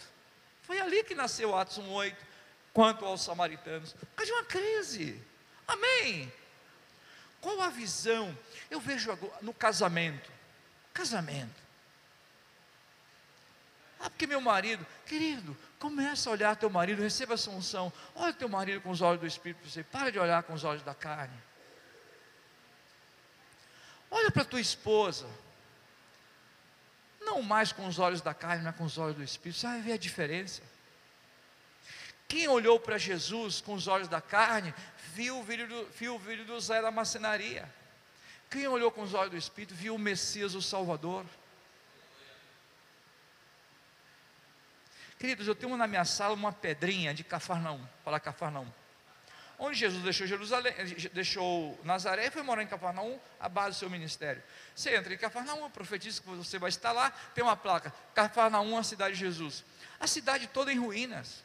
Foi 0.63 0.79
ali 0.81 1.03
que 1.03 1.13
nasceu 1.13 1.55
Atos 1.55 1.77
1:8 1.77 2.17
quanto 2.73 3.05
aos 3.05 3.23
samaritanos. 3.23 3.93
Por 3.93 4.07
causa 4.15 4.31
de 4.31 4.37
uma 4.37 4.45
crise. 4.45 5.23
Amém. 5.67 6.33
Qual 7.39 7.61
a 7.61 7.69
visão? 7.69 8.35
Eu 8.71 8.79
vejo 8.79 9.17
no 9.41 9.53
casamento. 9.53 10.31
Casamento. 10.91 11.63
Ah, 13.99 14.09
porque 14.09 14.27
meu 14.27 14.41
marido, 14.41 14.85
querido, 15.05 15.55
começa 15.79 16.29
a 16.29 16.33
olhar 16.33 16.55
teu 16.55 16.69
marido, 16.69 17.01
receba 17.01 17.35
essa 17.35 17.49
unção. 17.49 17.93
Olha 18.15 18.33
teu 18.33 18.49
marido 18.49 18.81
com 18.81 18.89
os 18.89 19.01
olhos 19.01 19.21
do 19.21 19.27
Espírito, 19.27 19.67
você 19.67 19.83
para 19.83 20.11
de 20.11 20.19
olhar 20.19 20.43
com 20.43 20.53
os 20.53 20.63
olhos 20.63 20.81
da 20.83 20.93
carne. 20.93 21.37
Olha 24.09 24.31
para 24.31 24.45
tua 24.45 24.61
esposa. 24.61 25.27
Não 27.21 27.41
mais 27.41 27.71
com 27.71 27.87
os 27.87 27.99
olhos 27.99 28.21
da 28.21 28.33
carne, 28.33 28.63
mas 28.63 28.75
com 28.75 28.83
os 28.83 28.97
olhos 28.97 29.15
do 29.15 29.23
Espírito. 29.23 29.59
Você 29.59 29.67
vai 29.67 29.81
ver 29.81 29.93
a 29.93 29.97
diferença. 29.97 30.61
Quem 32.27 32.47
olhou 32.47 32.79
para 32.79 32.97
Jesus 32.97 33.61
com 33.61 33.73
os 33.73 33.87
olhos 33.87 34.07
da 34.07 34.21
carne, 34.21 34.73
viu 35.13 35.39
o 35.39 35.43
vídeo 35.43 35.67
do, 35.67 35.85
viu 35.89 36.15
o 36.15 36.19
vídeo 36.19 36.45
do 36.45 36.59
Zé 36.59 36.81
da 36.81 36.91
macenaria. 36.91 37.71
Quem 38.49 38.67
olhou 38.67 38.91
com 38.91 39.01
os 39.01 39.13
olhos 39.13 39.31
do 39.31 39.37
Espírito, 39.37 39.73
viu 39.73 39.95
o 39.95 39.99
Messias, 39.99 40.55
o 40.55 40.61
Salvador. 40.61 41.25
Queridos, 45.17 45.47
eu 45.47 45.55
tenho 45.55 45.75
na 45.77 45.87
minha 45.87 46.05
sala 46.05 46.33
uma 46.33 46.51
pedrinha 46.51 47.13
de 47.13 47.23
Cafarnaum, 47.23 47.83
falar 48.03 48.19
Cafarnaum. 48.19 48.71
Onde 49.57 49.77
Jesus 49.77 50.03
deixou 50.03 50.27
Jerusalém, 50.27 50.73
deixou 51.13 51.79
Nazaré 51.83 52.27
e 52.27 52.31
foi 52.31 52.41
morar 52.43 52.61
em 52.61 52.67
Cafarnaum, 52.67 53.19
a 53.39 53.47
base 53.47 53.77
do 53.77 53.79
seu 53.79 53.89
ministério. 53.89 54.43
Você 54.75 54.95
entra 54.95 55.13
em 55.13 55.17
Cafarnaum, 55.17 55.69
profetiza 55.69 56.21
que 56.21 56.27
você 56.27 56.59
vai 56.59 56.69
estar 56.69 56.91
lá, 56.91 57.09
tem 57.33 57.43
uma 57.43 57.55
placa, 57.55 57.93
Cafarnaum, 58.13 58.77
a 58.77 58.83
cidade 58.83 59.15
de 59.15 59.21
Jesus. 59.21 59.63
A 59.99 60.07
cidade 60.07 60.47
toda 60.47 60.73
em 60.73 60.77
ruínas. 60.77 61.43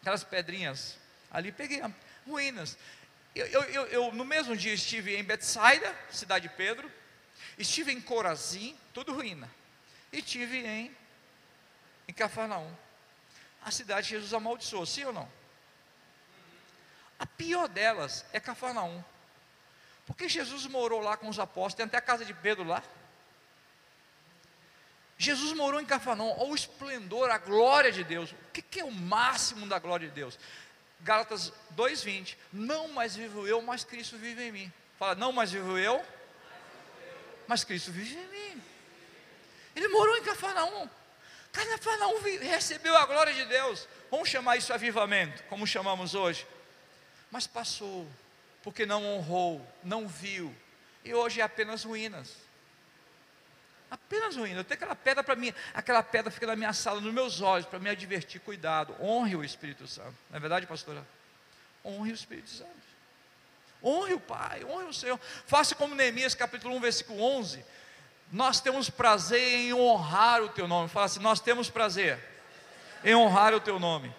Aquelas 0.00 0.22
pedrinhas 0.22 0.96
ali, 1.30 1.50
peguei 1.50 1.82
ruínas. 2.26 2.78
Eu, 3.34 3.46
eu, 3.46 3.62
eu, 3.62 3.86
eu, 3.86 4.12
no 4.12 4.24
mesmo 4.24 4.56
dia 4.56 4.72
estive 4.72 5.16
em 5.16 5.24
Betsaida, 5.24 5.94
cidade 6.10 6.48
de 6.48 6.54
Pedro, 6.54 6.90
estive 7.58 7.92
em 7.92 8.00
Corazim, 8.00 8.76
tudo 8.94 9.12
ruína. 9.12 9.50
E 10.12 10.18
estive 10.18 10.64
em 10.66 10.96
em 12.10 12.12
Cafarnaum. 12.12 12.70
A 13.62 13.70
cidade 13.70 14.08
de 14.08 14.14
Jesus 14.14 14.34
amaldiçoou, 14.34 14.84
sim 14.84 15.04
ou 15.04 15.12
não? 15.12 15.30
A 17.20 17.26
pior 17.26 17.68
delas 17.68 18.24
é 18.32 18.40
Cafarnaum. 18.40 19.04
Porque 20.06 20.26
Jesus 20.26 20.66
morou 20.66 21.00
lá 21.00 21.18
com 21.18 21.28
os 21.28 21.38
apóstolos, 21.38 21.74
tem 21.74 21.84
até 21.84 21.98
a 21.98 22.00
casa 22.00 22.24
de 22.24 22.32
Pedro 22.32 22.64
lá. 22.64 22.82
Jesus 25.18 25.52
morou 25.52 25.78
em 25.78 25.84
Cafarnaum, 25.84 26.34
olha 26.38 26.50
o 26.50 26.54
esplendor, 26.54 27.30
a 27.30 27.36
glória 27.36 27.92
de 27.92 28.02
Deus. 28.02 28.32
O 28.32 28.36
que, 28.50 28.80
é 28.80 28.84
o 28.84 28.90
máximo 28.90 29.66
da 29.66 29.78
glória 29.78 30.08
de 30.08 30.14
Deus? 30.14 30.38
Gálatas 31.00 31.52
2,20: 31.76 32.38
Não 32.50 32.88
mais 32.88 33.14
vivo 33.14 33.46
eu, 33.46 33.60
mas 33.60 33.84
Cristo 33.84 34.16
vive 34.16 34.44
em 34.44 34.50
mim. 34.50 34.72
Fala, 34.98 35.14
não 35.14 35.30
mais 35.30 35.52
vivo 35.52 35.76
eu, 35.76 36.02
mas 37.46 37.64
Cristo 37.64 37.92
vive 37.92 38.16
em 38.16 38.28
mim. 38.28 38.62
Ele 39.76 39.88
morou 39.88 40.16
em 40.16 40.22
Cafarnaum. 40.22 40.88
Cafarnaum 41.52 42.18
recebeu 42.40 42.96
a 42.96 43.04
glória 43.04 43.34
de 43.34 43.44
Deus. 43.44 43.86
Vamos 44.10 44.30
chamar 44.30 44.56
isso 44.56 44.72
avivamento, 44.72 45.42
como 45.44 45.66
chamamos 45.66 46.14
hoje. 46.14 46.46
Mas 47.30 47.46
passou, 47.46 48.08
porque 48.62 48.84
não 48.84 49.04
honrou, 49.04 49.66
não 49.82 50.06
viu. 50.08 50.54
E 51.04 51.14
hoje 51.14 51.40
é 51.40 51.44
apenas 51.44 51.84
ruínas. 51.84 52.36
Apenas 53.90 54.36
ruínas. 54.36 54.58
Eu 54.58 54.64
tenho 54.64 54.76
aquela 54.76 54.94
pedra 54.94 55.24
para 55.24 55.36
mim, 55.36 55.52
aquela 55.74 56.02
pedra 56.02 56.30
fica 56.30 56.46
na 56.46 56.56
minha 56.56 56.72
sala, 56.72 57.00
nos 57.00 57.12
meus 57.12 57.40
olhos, 57.40 57.66
para 57.66 57.78
me 57.78 57.90
advertir. 57.90 58.40
Cuidado, 58.40 58.94
honre 59.00 59.36
o 59.36 59.44
Espírito 59.44 59.86
Santo. 59.86 60.14
Não 60.28 60.36
é 60.36 60.40
verdade, 60.40 60.66
pastora? 60.66 61.06
Honre 61.84 62.12
o 62.12 62.14
Espírito 62.14 62.50
Santo. 62.50 62.70
Honre 63.82 64.14
o 64.14 64.20
Pai, 64.20 64.64
honre 64.64 64.86
o 64.86 64.92
Senhor. 64.92 65.18
Faça 65.46 65.74
como 65.74 65.94
Neemias 65.94 66.34
capítulo 66.34 66.76
1, 66.76 66.80
versículo 66.80 67.22
11 67.22 67.64
nós 68.32 68.60
temos 68.60 68.88
prazer 68.88 69.42
em 69.42 69.74
honrar 69.74 70.42
o 70.42 70.48
teu 70.48 70.68
nome. 70.68 70.88
Fala 70.88 71.06
assim: 71.06 71.20
nós 71.20 71.40
temos 71.40 71.68
prazer 71.68 72.18
em 73.04 73.14
honrar 73.14 73.54
o 73.54 73.60
teu 73.60 73.78
nome. 73.78 74.14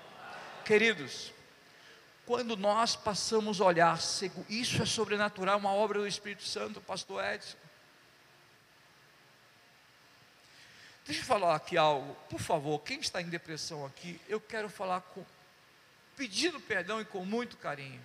Queridos, 0.65 1.31
quando 2.31 2.55
nós 2.55 2.95
passamos 2.95 3.59
a 3.59 3.65
olhar, 3.65 3.99
isso 4.47 4.81
é 4.81 4.85
sobrenatural, 4.85 5.59
uma 5.59 5.73
obra 5.73 5.99
do 5.99 6.07
Espírito 6.07 6.43
Santo, 6.43 6.79
Pastor 6.79 7.21
Edson. 7.25 7.57
Deixa 11.05 11.19
eu 11.19 11.25
falar 11.25 11.53
aqui 11.53 11.75
algo, 11.75 12.15
por 12.29 12.39
favor, 12.39 12.79
quem 12.83 13.01
está 13.01 13.21
em 13.21 13.27
depressão 13.27 13.85
aqui, 13.85 14.17
eu 14.29 14.39
quero 14.39 14.69
falar 14.69 15.01
com, 15.01 15.25
pedindo 16.15 16.57
perdão 16.61 17.01
e 17.01 17.05
com 17.05 17.25
muito 17.25 17.57
carinho. 17.57 18.01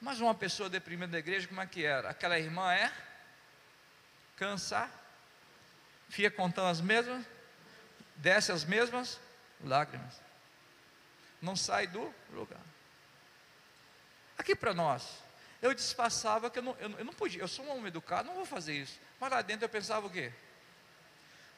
Mas 0.00 0.18
uma 0.18 0.34
pessoa 0.34 0.68
deprimida 0.68 1.12
da 1.12 1.20
igreja, 1.20 1.46
como 1.46 1.60
é 1.60 1.66
que 1.68 1.84
era? 1.84 2.10
Aquela 2.10 2.36
irmã 2.36 2.72
é? 2.72 2.92
cansa, 4.36 4.90
fica 6.08 6.28
contando 6.28 6.66
as 6.66 6.80
mesmas, 6.80 7.24
desce 8.16 8.50
as 8.50 8.64
mesmas 8.64 9.20
lágrimas, 9.62 10.23
não 11.44 11.56
sai 11.56 11.86
do 11.86 12.12
lugar. 12.32 12.60
Aqui 14.36 14.56
para 14.56 14.74
nós, 14.74 15.22
eu 15.62 15.72
disfarçava 15.74 16.50
que 16.50 16.58
eu 16.58 16.62
não, 16.62 16.76
eu, 16.78 16.90
eu 16.98 17.04
não 17.04 17.12
podia, 17.12 17.40
eu 17.40 17.48
sou 17.48 17.64
um 17.64 17.70
homem 17.70 17.86
educado, 17.86 18.28
não 18.28 18.34
vou 18.34 18.46
fazer 18.46 18.74
isso. 18.74 18.98
Mas 19.20 19.30
lá 19.30 19.42
dentro 19.42 19.64
eu 19.64 19.68
pensava 19.68 20.06
o 20.06 20.10
quê? 20.10 20.32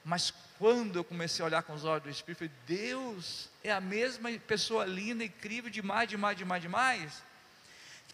Mas 0.05 0.33
quando 0.59 0.97
eu 0.97 1.05
comecei 1.05 1.43
a 1.43 1.47
olhar 1.47 1.63
com 1.63 1.73
os 1.73 1.85
olhos 1.85 2.05
do 2.05 2.11
Espírito, 2.11 2.45
eu 2.45 2.49
falei, 2.49 2.63
Deus 2.67 3.49
é 3.65 3.73
a 3.73 3.81
mesma 3.81 4.31
pessoa 4.47 4.85
linda, 4.85 5.25
incrível, 5.25 5.71
demais, 5.71 6.09
demais, 6.09 6.37
demais, 6.37 6.63
demais 6.63 7.23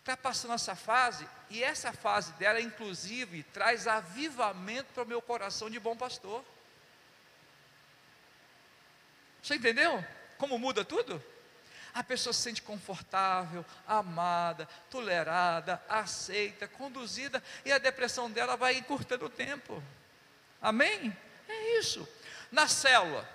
está 0.03 0.17
passando 0.17 0.55
essa 0.55 0.75
fase, 0.75 1.27
e 1.49 1.63
essa 1.63 1.93
fase 1.93 2.33
dela, 2.33 2.61
inclusive, 2.61 3.45
traz 3.45 3.87
avivamento 3.87 4.93
para 4.93 5.05
o 5.05 5.07
meu 5.07 5.23
coração 5.23 5.71
de 5.71 5.79
bom 5.79 5.97
pastor. 5.97 6.45
Você 9.41 9.55
entendeu? 9.55 10.05
Como 10.39 10.59
muda 10.59 10.85
tudo? 10.85 11.23
A 11.95 12.03
pessoa 12.03 12.33
se 12.33 12.41
sente 12.41 12.63
confortável, 12.63 13.65
amada, 13.87 14.67
tolerada, 14.91 15.83
aceita, 15.89 16.67
conduzida, 16.67 17.43
e 17.65 17.73
a 17.73 17.79
depressão 17.79 18.31
dela 18.31 18.57
vai 18.57 18.75
encurtando 18.77 19.27
o 19.27 19.31
tempo. 19.31 19.83
Amém? 20.61 21.15
É 21.49 21.79
isso. 21.79 22.09
Na 22.51 22.67
célula, 22.67 23.29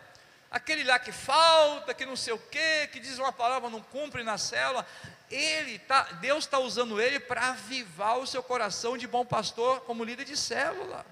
aquele 0.49 0.83
lá 0.83 0.97
que 0.97 1.11
falta, 1.11 1.93
que 1.93 2.05
não 2.05 2.15
sei 2.15 2.33
o 2.33 2.39
quê, 2.39 2.89
que 2.91 2.99
diz 2.99 3.19
uma 3.19 3.31
palavra, 3.31 3.69
não 3.69 3.81
cumpre 3.81 4.23
na 4.23 4.37
célula, 4.37 4.85
ele 5.29 5.77
tá, 5.79 6.03
Deus 6.13 6.45
está 6.45 6.57
usando 6.57 7.01
ele 7.01 7.19
para 7.19 7.49
avivar 7.49 8.17
o 8.17 8.25
seu 8.25 8.41
coração 8.41 8.97
de 8.97 9.05
bom 9.05 9.25
pastor 9.25 9.81
como 9.81 10.03
líder 10.03 10.25
de 10.25 10.37
célula. 10.37 11.05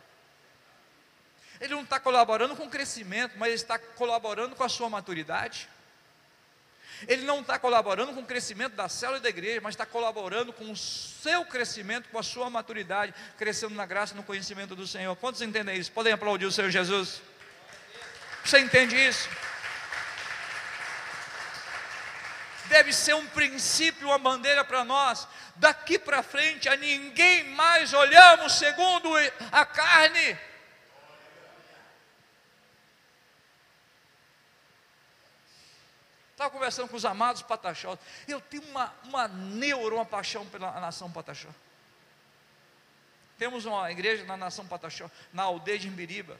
Ele 1.59 1.73
não 1.73 1.83
está 1.83 1.99
colaborando 1.99 2.55
com 2.55 2.65
o 2.65 2.69
crescimento, 2.69 3.37
mas 3.37 3.47
ele 3.47 3.55
está 3.55 3.77
colaborando 3.77 4.55
com 4.55 4.63
a 4.63 4.69
sua 4.69 4.89
maturidade. 4.89 5.69
Ele 7.07 7.23
não 7.23 7.41
está 7.41 7.59
colaborando 7.59 8.13
com 8.13 8.21
o 8.21 8.25
crescimento 8.25 8.73
da 8.73 8.89
célula 8.89 9.19
e 9.19 9.21
da 9.21 9.29
igreja, 9.29 9.61
mas 9.61 9.73
está 9.73 9.85
colaborando 9.85 10.53
com 10.53 10.71
o 10.71 10.75
seu 10.75 11.45
crescimento, 11.45 12.09
com 12.09 12.19
a 12.19 12.23
sua 12.23 12.49
maturidade, 12.49 13.13
crescendo 13.37 13.75
na 13.75 13.85
graça 13.85 14.13
e 14.13 14.17
no 14.17 14.23
conhecimento 14.23 14.75
do 14.75 14.87
Senhor. 14.87 15.15
Quantos 15.15 15.41
entendem 15.41 15.77
isso? 15.77 15.91
Podem 15.91 16.13
aplaudir 16.13 16.45
o 16.45 16.51
Senhor 16.51 16.69
Jesus? 16.69 17.21
Você 18.43 18.59
entende 18.59 18.95
isso? 18.95 19.27
Deve 22.65 22.93
ser 22.93 23.13
um 23.13 23.27
princípio, 23.27 24.07
uma 24.07 24.17
bandeira 24.17 24.63
para 24.63 24.83
nós. 24.83 25.27
Daqui 25.55 25.97
para 25.97 26.23
frente, 26.23 26.67
a 26.67 26.75
ninguém 26.75 27.51
mais 27.51 27.93
olhamos 27.93 28.53
segundo 28.53 29.09
a 29.51 29.65
carne. 29.65 30.37
Estava 36.35 36.49
conversando 36.49 36.89
com 36.89 36.97
os 36.97 37.05
amados 37.05 37.41
Pataxó. 37.41 37.97
Eu 38.27 38.41
tenho 38.41 38.63
uma, 38.63 38.93
uma 39.05 39.25
neuro, 39.25 39.95
uma 39.95 40.05
paixão 40.05 40.45
pela 40.47 40.77
nação 40.81 41.09
Pataxó. 41.09 41.47
Temos 43.37 43.63
uma 43.63 43.89
igreja 43.89 44.25
na 44.25 44.35
nação 44.35 44.67
Pataxó, 44.67 45.09
na 45.31 45.43
aldeia 45.43 45.79
de 45.79 45.87
Imbiriba, 45.87 46.37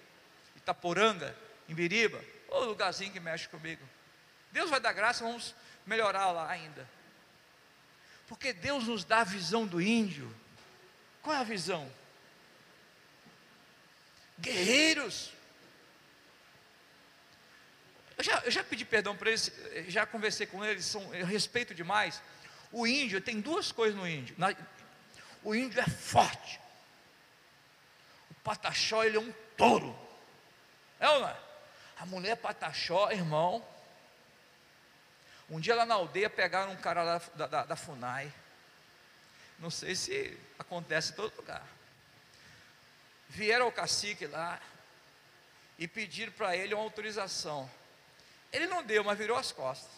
Itaporanga, 0.58 1.34
em 1.70 1.74
Biriba, 1.74 2.22
ou 2.50 2.66
lugarzinho 2.66 3.12
que 3.12 3.22
mexe 3.22 3.48
comigo. 3.48 3.82
Deus 4.52 4.70
vai 4.70 4.82
dar 4.82 4.92
graça, 4.92 5.24
vamos 5.24 5.56
melhorar 5.86 6.30
lá 6.32 6.50
ainda. 6.50 6.86
Porque 8.28 8.52
Deus 8.52 8.88
nos 8.88 9.06
dá 9.06 9.20
a 9.20 9.24
visão 9.24 9.66
do 9.66 9.80
índio 9.80 10.34
Qual 11.26 11.36
é 11.36 11.40
a 11.40 11.44
visão? 11.44 11.92
Guerreiros. 14.40 15.32
Eu 18.18 18.24
já, 18.24 18.40
eu 18.40 18.52
já 18.52 18.64
pedi 18.64 18.86
perdão 18.86 19.16
para 19.16 19.30
eles, 19.30 19.52
já 19.88 20.06
conversei 20.06 20.48
com 20.48 20.64
eles, 20.64 20.86
são, 20.86 21.14
eu 21.14 21.26
respeito 21.26 21.74
demais. 21.76 22.22
O 22.72 22.88
índio 22.88 23.22
tem 23.22 23.42
duas 23.42 23.72
coisas 23.72 23.98
no 23.98 24.08
índio. 24.08 24.36
Na, 24.38 24.56
o 25.44 25.54
índio 25.54 25.80
é 25.80 25.86
forte. 25.86 26.60
O 28.32 28.34
pataxó, 28.36 29.04
ele 29.04 29.18
é 29.18 29.20
um 29.20 29.34
touro. 29.58 29.98
É 31.00 31.10
ou 31.10 31.22
não 31.22 31.30
é? 31.30 31.38
A 31.98 32.06
mulher 32.06 32.36
pataxó, 32.38 33.12
irmão. 33.12 33.66
Um 35.50 35.60
dia 35.60 35.76
lá 35.76 35.86
na 35.86 35.96
aldeia 35.96 36.30
pegaram 36.30 36.72
um 36.72 36.78
cara 36.78 37.04
lá 37.04 37.22
da, 37.36 37.48
da, 37.48 37.66
da 37.66 37.76
FUNAI. 37.76 38.34
Não 39.60 39.70
sei 39.70 39.96
se 39.96 40.38
acontece 40.58 41.12
em 41.12 41.16
todo 41.16 41.36
lugar. 41.36 41.66
Vieram 43.30 43.66
ao 43.66 43.72
cacique 43.72 44.26
lá 44.26 44.60
e 45.78 45.88
pediram 45.88 46.32
para 46.34 46.56
ele 46.56 46.74
uma 46.74 46.84
autorização. 46.84 47.70
Ele 48.52 48.68
não 48.68 48.84
deu, 48.84 49.04
mas 49.04 49.18
virou 49.18 49.38
as 49.38 49.52
costas. 49.52 49.92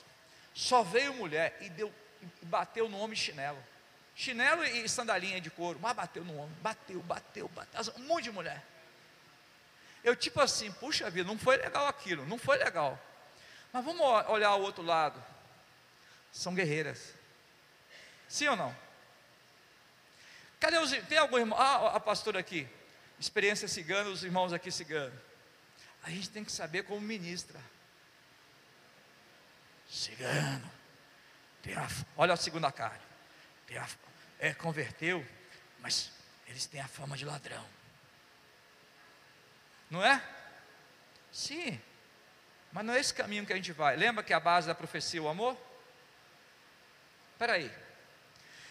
Só 0.54 0.84
veio 0.84 1.14
mulher 1.14 1.58
e 1.62 1.70
deu 1.70 1.94
bateu 2.44 2.90
no 2.90 2.98
homem 3.00 3.16
chinelo. 3.16 3.64
Chinelo 4.16 4.64
e 4.66 4.90
sandalinha 4.90 5.40
de 5.40 5.50
couro, 5.50 5.80
mas 5.80 5.96
bateu 5.96 6.24
no 6.24 6.36
homem, 6.38 6.56
bateu, 6.62 7.00
bateu, 7.02 7.48
bateu, 7.50 7.94
um 7.98 8.08
monte 8.08 8.24
de 8.24 8.32
mulher. 8.32 8.64
Eu 10.04 10.16
tipo 10.16 10.42
assim, 10.42 10.72
puxa 10.72 11.10
vida, 11.10 11.28
não 11.28 11.38
foi 11.38 11.58
legal 11.58 11.88
aquilo, 11.88 12.26
não 12.26 12.38
foi 12.38 12.58
legal. 12.58 13.00
Mas 13.72 13.84
vamos 13.84 14.02
olhar 14.30 14.56
o 14.56 14.62
outro 14.62 14.84
lado. 14.84 15.24
São 16.32 16.56
guerreiras. 16.56 17.14
Sim 18.28 18.48
ou 18.48 18.56
não? 18.56 18.76
Cadê 20.60 20.78
os 20.80 20.92
Tem 21.08 21.18
algum 21.18 21.38
irmão? 21.38 21.58
Ah, 21.60 21.96
a 21.96 22.00
pastora 22.00 22.40
aqui. 22.40 22.68
Experiência 23.20 23.68
cigana, 23.68 24.10
os 24.10 24.24
irmãos 24.24 24.54
aqui 24.54 24.72
ciganos. 24.72 25.20
A 26.04 26.10
gente 26.10 26.30
tem 26.30 26.44
que 26.44 26.52
saber 26.52 26.84
como 26.84 27.02
ministra. 27.02 27.60
Cigano. 29.88 30.72
A, 31.76 31.88
olha 32.16 32.34
a 32.34 32.38
segunda 32.38 32.72
carne. 32.72 33.04
A, 33.72 33.88
é, 34.40 34.54
converteu, 34.54 35.26
mas 35.80 36.12
eles 36.48 36.66
têm 36.66 36.80
a 36.80 36.88
fama 36.88 37.18
de 37.18 37.26
ladrão. 37.26 37.66
Não 39.90 40.04
é? 40.04 40.22
Sim. 41.32 41.80
Mas 42.72 42.86
não 42.86 42.94
é 42.94 43.00
esse 43.00 43.14
caminho 43.14 43.46
que 43.46 43.54
a 43.54 43.56
gente 43.56 43.72
vai. 43.72 43.96
Lembra 43.96 44.24
que 44.24 44.34
a 44.34 44.40
base 44.40 44.68
da 44.68 44.76
profecia 44.76 45.20
é 45.20 45.24
o 45.24 45.28
amor? 45.28 45.58
Espera 47.34 47.54
aí. 47.54 47.72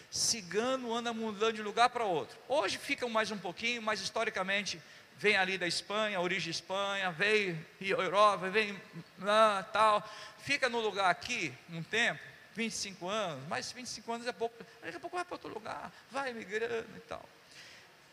Cigano 0.09 0.93
anda 0.93 1.13
mudando 1.13 1.55
de 1.55 1.61
lugar 1.61 1.89
para 1.89 2.05
outro. 2.05 2.37
Hoje 2.47 2.77
ficam 2.77 3.09
mais 3.09 3.31
um 3.31 3.37
pouquinho, 3.37 3.81
mas 3.81 3.99
historicamente 3.99 4.81
vem 5.17 5.35
ali 5.35 5.57
da 5.57 5.67
Espanha, 5.67 6.21
origem 6.21 6.51
Espanha, 6.51 7.11
veio 7.11 7.57
Europa, 7.81 8.49
vem 8.49 8.79
ah, 9.21 9.65
tal. 9.73 10.07
Fica 10.39 10.69
no 10.69 10.79
lugar 10.79 11.09
aqui 11.09 11.53
um 11.69 11.83
tempo, 11.83 12.21
25 12.53 13.09
anos, 13.09 13.47
mas 13.47 13.71
25 13.71 14.11
anos 14.11 14.27
é 14.27 14.31
pouco. 14.31 14.55
Daqui 14.81 14.97
a 14.97 14.99
pouco 14.99 15.15
vai 15.15 15.25
para 15.25 15.35
outro 15.35 15.53
lugar, 15.53 15.91
vai 16.11 16.33
migrando 16.33 16.87
e 16.95 16.99
tal. 17.01 17.27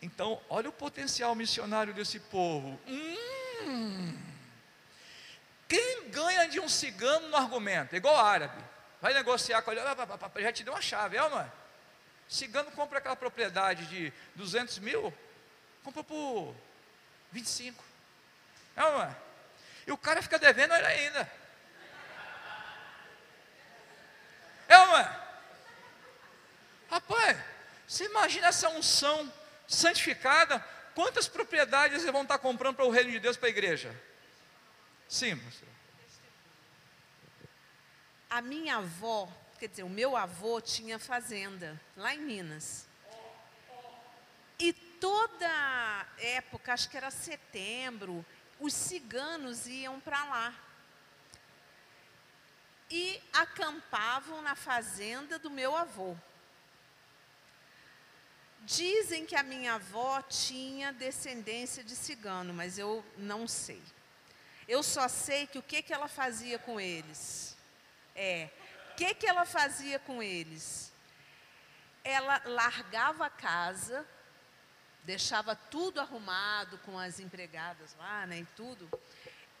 Então, 0.01 0.41
olha 0.49 0.69
o 0.69 0.73
potencial 0.73 1.33
missionário 1.35 1.93
desse 1.93 2.19
povo. 2.19 2.79
Hum, 2.87 4.17
quem 5.67 6.09
ganha 6.09 6.47
de 6.47 6.59
um 6.59 6.67
cigano 6.67 7.29
no 7.29 7.37
argumento? 7.37 7.95
Igual 7.95 8.17
árabe. 8.17 8.63
Vai 9.01 9.13
negociar 9.13 9.61
com 9.61 9.71
ele, 9.71 9.81
já 10.41 10.51
te 10.51 10.63
deu 10.63 10.73
uma 10.73 10.81
chave, 10.81 11.17
é 11.17 11.23
ou 11.23 11.29
não 11.29 11.39
é? 11.39 11.51
Cigano 12.27 12.71
compra 12.71 12.97
aquela 12.97 13.15
propriedade 13.15 13.85
de 13.85 14.11
200 14.35 14.79
mil, 14.79 15.13
compra 15.83 16.03
por 16.03 16.55
25. 17.31 17.83
É 18.75 18.83
ou? 18.83 19.15
E 19.87 19.91
o 19.91 19.97
cara 19.97 20.21
fica 20.21 20.39
devendo 20.39 20.73
ele 20.73 20.85
ainda. 20.85 21.31
É 24.67 24.77
ou? 24.79 25.25
Rapaz, 26.89 27.37
você 27.87 28.05
imagina 28.05 28.47
essa 28.47 28.69
unção 28.69 29.31
santificada, 29.67 30.59
quantas 30.93 31.27
propriedades 31.27 32.01
eles 32.01 32.11
vão 32.11 32.23
estar 32.23 32.37
comprando 32.37 32.75
para 32.75 32.85
o 32.85 32.91
reino 32.91 33.11
de 33.11 33.19
Deus, 33.19 33.37
para 33.37 33.47
a 33.47 33.49
igreja? 33.49 33.93
Sim, 35.07 35.37
pastor. 35.37 35.67
A 38.29 38.41
minha 38.41 38.77
avó, 38.77 39.31
quer 39.59 39.69
dizer, 39.69 39.83
o 39.83 39.89
meu 39.89 40.15
avô 40.17 40.59
tinha 40.59 40.99
fazenda 40.99 41.79
lá 41.95 42.13
em 42.13 42.19
Minas. 42.19 42.84
Toda 45.05 46.07
época, 46.17 46.73
acho 46.73 46.89
que 46.89 46.97
era 46.97 47.11
setembro, 47.11 48.25
os 48.59 48.73
ciganos 48.73 49.67
iam 49.67 49.99
para 49.99 50.25
lá. 50.25 50.55
E 52.89 53.21
acampavam 53.31 54.41
na 54.41 54.55
fazenda 54.55 55.37
do 55.37 55.51
meu 55.51 55.77
avô. 55.77 56.17
Dizem 58.61 59.27
que 59.27 59.35
a 59.35 59.43
minha 59.43 59.75
avó 59.75 60.23
tinha 60.23 60.91
descendência 60.91 61.83
de 61.83 61.95
cigano, 61.95 62.51
mas 62.51 62.79
eu 62.79 63.05
não 63.15 63.47
sei. 63.47 63.83
Eu 64.67 64.81
só 64.81 65.07
sei 65.07 65.45
que 65.45 65.59
o 65.59 65.61
que, 65.61 65.83
que 65.83 65.93
ela 65.93 66.07
fazia 66.07 66.57
com 66.57 66.81
eles. 66.81 67.55
É, 68.15 68.49
o 68.91 68.95
que, 68.95 69.13
que 69.13 69.27
ela 69.27 69.45
fazia 69.45 69.99
com 69.99 70.23
eles? 70.23 70.91
Ela 72.03 72.41
largava 72.43 73.27
a 73.27 73.29
casa, 73.29 74.03
deixava 75.05 75.55
tudo 75.55 76.01
arrumado 76.01 76.77
com 76.79 76.97
as 76.97 77.19
empregadas 77.19 77.95
lá, 77.97 78.25
né, 78.25 78.39
e 78.39 78.45
tudo, 78.55 78.89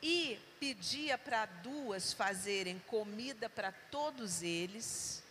e 0.01 0.39
pedia 0.59 1.17
para 1.17 1.45
duas 1.45 2.13
fazerem 2.13 2.79
comida 2.87 3.49
para 3.49 3.71
todos 3.71 4.41
eles 4.41 5.23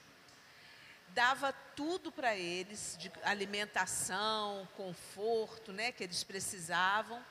dava 1.15 1.53
tudo 1.77 2.11
para 2.11 2.37
eles, 2.37 2.97
de 2.99 3.11
alimentação, 3.23 4.69
conforto, 4.77 5.73
né, 5.73 5.93
que 5.93 6.03
eles 6.03 6.25
precisavam. 6.25 7.25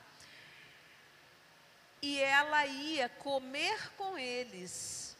E 2.00 2.18
ela 2.18 2.66
ia 2.66 3.08
comer 3.08 3.90
com 3.92 4.18
eles. 4.18 5.14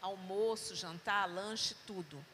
Almoço, 0.00 0.74
jantar, 0.74 1.26
lanche, 1.26 1.76
tudo. 1.86 2.24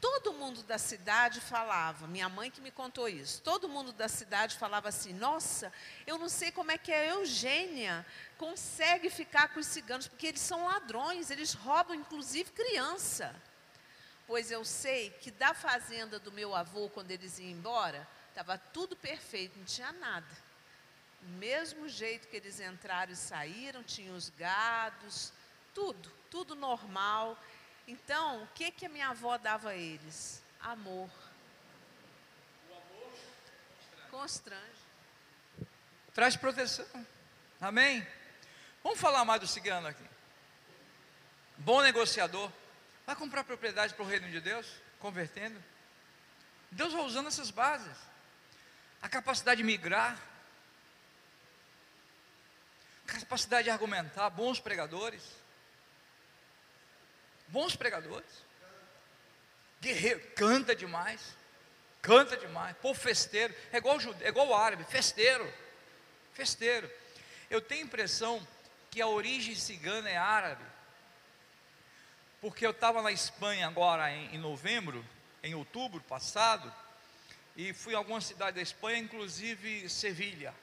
Todo 0.00 0.32
mundo 0.32 0.62
da 0.62 0.78
cidade 0.78 1.40
falava, 1.40 2.06
minha 2.06 2.28
mãe 2.28 2.50
que 2.50 2.60
me 2.60 2.70
contou 2.70 3.08
isso. 3.08 3.42
Todo 3.42 3.68
mundo 3.68 3.92
da 3.92 4.08
cidade 4.08 4.56
falava 4.56 4.88
assim: 4.88 5.12
"Nossa, 5.12 5.72
eu 6.06 6.16
não 6.18 6.28
sei 6.28 6.52
como 6.52 6.70
é 6.70 6.78
que 6.78 6.92
a 6.92 7.06
Eugênia 7.06 8.06
consegue 8.36 9.10
ficar 9.10 9.48
com 9.48 9.58
os 9.58 9.66
ciganos, 9.66 10.06
porque 10.06 10.28
eles 10.28 10.40
são 10.40 10.66
ladrões, 10.66 11.30
eles 11.30 11.52
roubam 11.52 11.94
inclusive 11.96 12.50
criança" 12.52 13.34
pois 14.28 14.50
eu 14.50 14.62
sei 14.62 15.08
que 15.08 15.30
da 15.30 15.54
fazenda 15.54 16.18
do 16.18 16.30
meu 16.30 16.54
avô, 16.54 16.90
quando 16.90 17.10
eles 17.10 17.38
iam 17.38 17.48
embora, 17.48 18.06
estava 18.28 18.58
tudo 18.58 18.94
perfeito, 18.94 19.58
não 19.58 19.64
tinha 19.64 19.90
nada. 19.90 20.28
Do 21.22 21.30
mesmo 21.38 21.88
jeito 21.88 22.28
que 22.28 22.36
eles 22.36 22.60
entraram 22.60 23.10
e 23.10 23.16
saíram, 23.16 23.82
tinha 23.82 24.12
os 24.12 24.28
gados, 24.28 25.32
tudo, 25.72 26.12
tudo 26.30 26.54
normal. 26.54 27.42
Então, 27.88 28.42
o 28.42 28.46
que, 28.48 28.70
que 28.70 28.84
a 28.84 28.88
minha 28.90 29.08
avó 29.08 29.38
dava 29.38 29.70
a 29.70 29.74
eles? 29.74 30.42
Amor. 30.60 31.08
O 32.68 32.74
amor 32.74 33.12
constrange. 34.10 34.10
constrange. 34.10 34.78
Traz 36.12 36.36
proteção. 36.36 36.84
Amém? 37.58 38.06
Vamos 38.82 39.00
falar 39.00 39.24
mais 39.24 39.40
do 39.40 39.46
cigano 39.46 39.88
aqui. 39.88 40.04
Bom 41.56 41.80
negociador. 41.80 42.52
Vai 43.06 43.16
comprar 43.16 43.42
propriedade 43.42 43.94
para 43.94 44.04
o 44.04 44.06
reino 44.06 44.30
de 44.30 44.38
Deus, 44.38 44.70
convertendo. 45.00 45.58
Deus 46.70 46.92
vai 46.92 47.02
usando 47.04 47.28
essas 47.28 47.50
bases. 47.50 47.96
A 49.00 49.08
capacidade 49.08 49.62
de 49.62 49.64
migrar, 49.64 50.20
a 53.08 53.12
capacidade 53.12 53.64
de 53.64 53.70
argumentar, 53.70 54.28
bons 54.28 54.60
pregadores. 54.60 55.37
Bons 57.48 57.76
pregadores. 57.76 58.44
Guerreiro, 59.80 60.20
canta 60.34 60.74
demais. 60.74 61.36
Canta 62.00 62.36
demais. 62.36 62.76
Povo 62.78 62.98
festeiro. 62.98 63.54
É 63.72 63.78
igual, 63.78 63.98
é 64.20 64.28
igual 64.28 64.48
o 64.48 64.54
árabe, 64.54 64.84
festeiro. 64.84 65.50
Festeiro. 66.32 66.90
Eu 67.50 67.60
tenho 67.60 67.82
a 67.82 67.86
impressão 67.86 68.46
que 68.90 69.00
a 69.00 69.06
origem 69.06 69.54
cigana 69.54 70.08
é 70.08 70.16
árabe 70.16 70.64
porque 72.40 72.64
eu 72.64 72.70
estava 72.70 73.02
na 73.02 73.10
Espanha 73.10 73.66
agora 73.66 74.10
em, 74.12 74.34
em, 74.34 74.38
novembro, 74.38 75.04
em 75.42 75.54
outubro 75.54 76.00
passado, 76.02 76.72
e 77.56 77.72
fui 77.72 77.94
a 77.94 77.98
algumas 77.98 78.24
cidades 78.24 78.54
da 78.54 78.62
Espanha, 78.62 78.98
inclusive 78.98 79.88
Sevilha. 79.88 80.54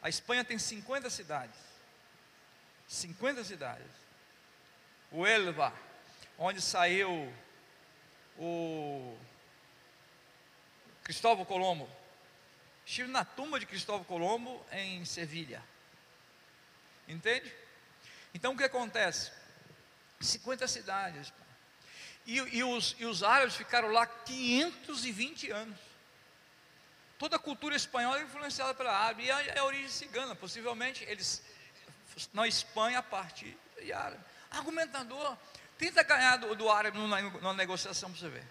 A 0.00 0.08
Espanha 0.08 0.44
tem 0.44 0.58
50 0.58 1.10
cidades. 1.10 1.58
50 2.88 3.44
cidades. 3.44 4.03
O 5.16 5.24
Elva, 5.24 5.72
onde 6.36 6.60
saiu 6.60 7.32
o 8.36 9.16
Cristóvão 11.04 11.44
Colombo. 11.44 11.88
Estive 12.84 13.08
na 13.08 13.24
tumba 13.24 13.60
de 13.60 13.64
Cristóvão 13.64 14.02
Colombo 14.02 14.66
em 14.72 15.04
Sevilha. 15.04 15.62
Entende? 17.06 17.54
Então 18.34 18.54
o 18.54 18.56
que 18.56 18.64
acontece? 18.64 19.30
50 20.20 20.66
cidades. 20.66 21.32
E, 22.26 22.38
e, 22.38 22.64
os, 22.64 22.96
e 22.98 23.06
os 23.06 23.22
árabes 23.22 23.54
ficaram 23.54 23.92
lá 23.92 24.08
520 24.08 25.48
anos. 25.52 25.78
Toda 27.20 27.36
a 27.36 27.38
cultura 27.38 27.76
espanhola 27.76 28.18
é 28.18 28.24
influenciada 28.24 28.74
pela 28.74 28.90
árabe. 28.90 29.26
E 29.26 29.30
a, 29.30 29.60
a 29.60 29.64
origem 29.64 29.88
cigana, 29.88 30.34
possivelmente, 30.34 31.04
eles 31.04 31.40
na 32.32 32.48
Espanha 32.48 32.98
a 32.98 33.02
partir 33.02 33.56
de 33.80 33.92
árabe. 33.92 34.33
Argumentador, 34.56 35.36
tenta 35.78 36.02
ganhar 36.02 36.36
do, 36.36 36.54
do 36.54 36.70
árabe 36.70 36.98
numa, 36.98 37.20
numa 37.20 37.54
negociação 37.54 38.10
para 38.10 38.20
você 38.20 38.28
ver. 38.28 38.44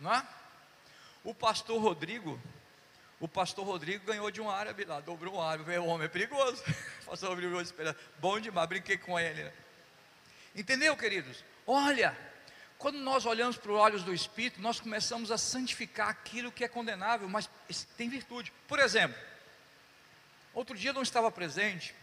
Não 0.00 0.14
é? 0.14 0.26
O 1.24 1.34
pastor 1.34 1.80
Rodrigo, 1.80 2.40
o 3.18 3.26
pastor 3.26 3.64
Rodrigo 3.64 4.04
ganhou 4.04 4.30
de 4.30 4.40
um 4.40 4.50
árabe 4.50 4.84
lá, 4.84 5.00
dobrou 5.00 5.36
um 5.36 5.42
árabe, 5.42 5.76
o 5.78 5.86
homem 5.86 6.06
é 6.06 6.08
perigoso. 6.08 6.62
O 7.06 7.10
pastor 7.10 7.28
Rodrigo 7.30 7.60
esperando, 7.60 7.96
bom 8.18 8.40
demais, 8.40 8.68
brinquei 8.68 8.98
com 8.98 9.16
ele. 9.16 9.44
Né? 9.44 9.52
Entendeu, 10.56 10.96
queridos? 10.96 11.44
Olha, 11.64 12.18
quando 12.78 12.98
nós 12.98 13.24
olhamos 13.24 13.56
para 13.56 13.70
os 13.70 13.78
olhos 13.78 14.02
do 14.02 14.12
Espírito, 14.12 14.60
nós 14.60 14.80
começamos 14.80 15.30
a 15.30 15.38
santificar 15.38 16.08
aquilo 16.08 16.50
que 16.50 16.64
é 16.64 16.68
condenável, 16.68 17.28
mas 17.28 17.48
tem 17.96 18.08
virtude. 18.08 18.52
Por 18.66 18.80
exemplo, 18.80 19.16
outro 20.52 20.76
dia 20.76 20.90
eu 20.90 20.94
não 20.94 21.02
estava 21.02 21.30
presente, 21.30 21.94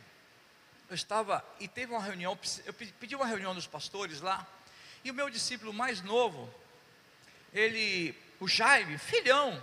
eu 0.94 0.96
estava, 0.96 1.44
e 1.60 1.68
teve 1.68 1.92
uma 1.92 2.02
reunião, 2.02 2.38
eu 2.66 2.74
pedi 2.74 3.16
uma 3.16 3.26
reunião 3.26 3.56
dos 3.56 3.66
pastores 3.66 4.22
lá, 4.22 4.48
e 5.04 5.10
o 5.10 5.14
meu 5.14 5.30
discípulo 5.30 5.74
mais 5.74 6.02
novo, 6.02 6.54
ele, 7.52 8.16
o 8.40 8.48
Jaime, 8.48 8.98
filhão, 8.98 9.62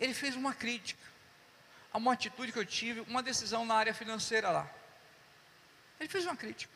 ele 0.00 0.14
fez 0.14 0.34
uma 0.34 0.54
crítica 0.54 1.02
a 1.92 1.98
uma 1.98 2.14
atitude 2.14 2.50
que 2.50 2.58
eu 2.58 2.64
tive, 2.64 3.00
uma 3.00 3.22
decisão 3.22 3.64
na 3.64 3.74
área 3.74 3.94
financeira 3.94 4.50
lá. 4.50 4.68
Ele 6.00 6.08
fez 6.08 6.24
uma 6.24 6.36
crítica. 6.36 6.72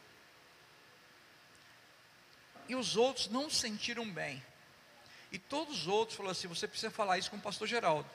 E 2.69 2.77
os 2.77 2.94
outros 2.94 3.28
não 3.28 3.51
sentiram 3.51 4.09
bem. 4.09 4.44
E 5.32 5.39
todos 5.39 5.81
os 5.81 5.86
outros 5.89 6.16
falaram 6.16 6.32
assim: 6.32 6.47
você 6.47 6.69
precisa 6.69 6.90
falar 6.90 7.19
isso 7.19 7.31
com 7.31 7.36
o 7.36 7.40
pastor 7.40 7.66
Geraldo. 7.66 8.09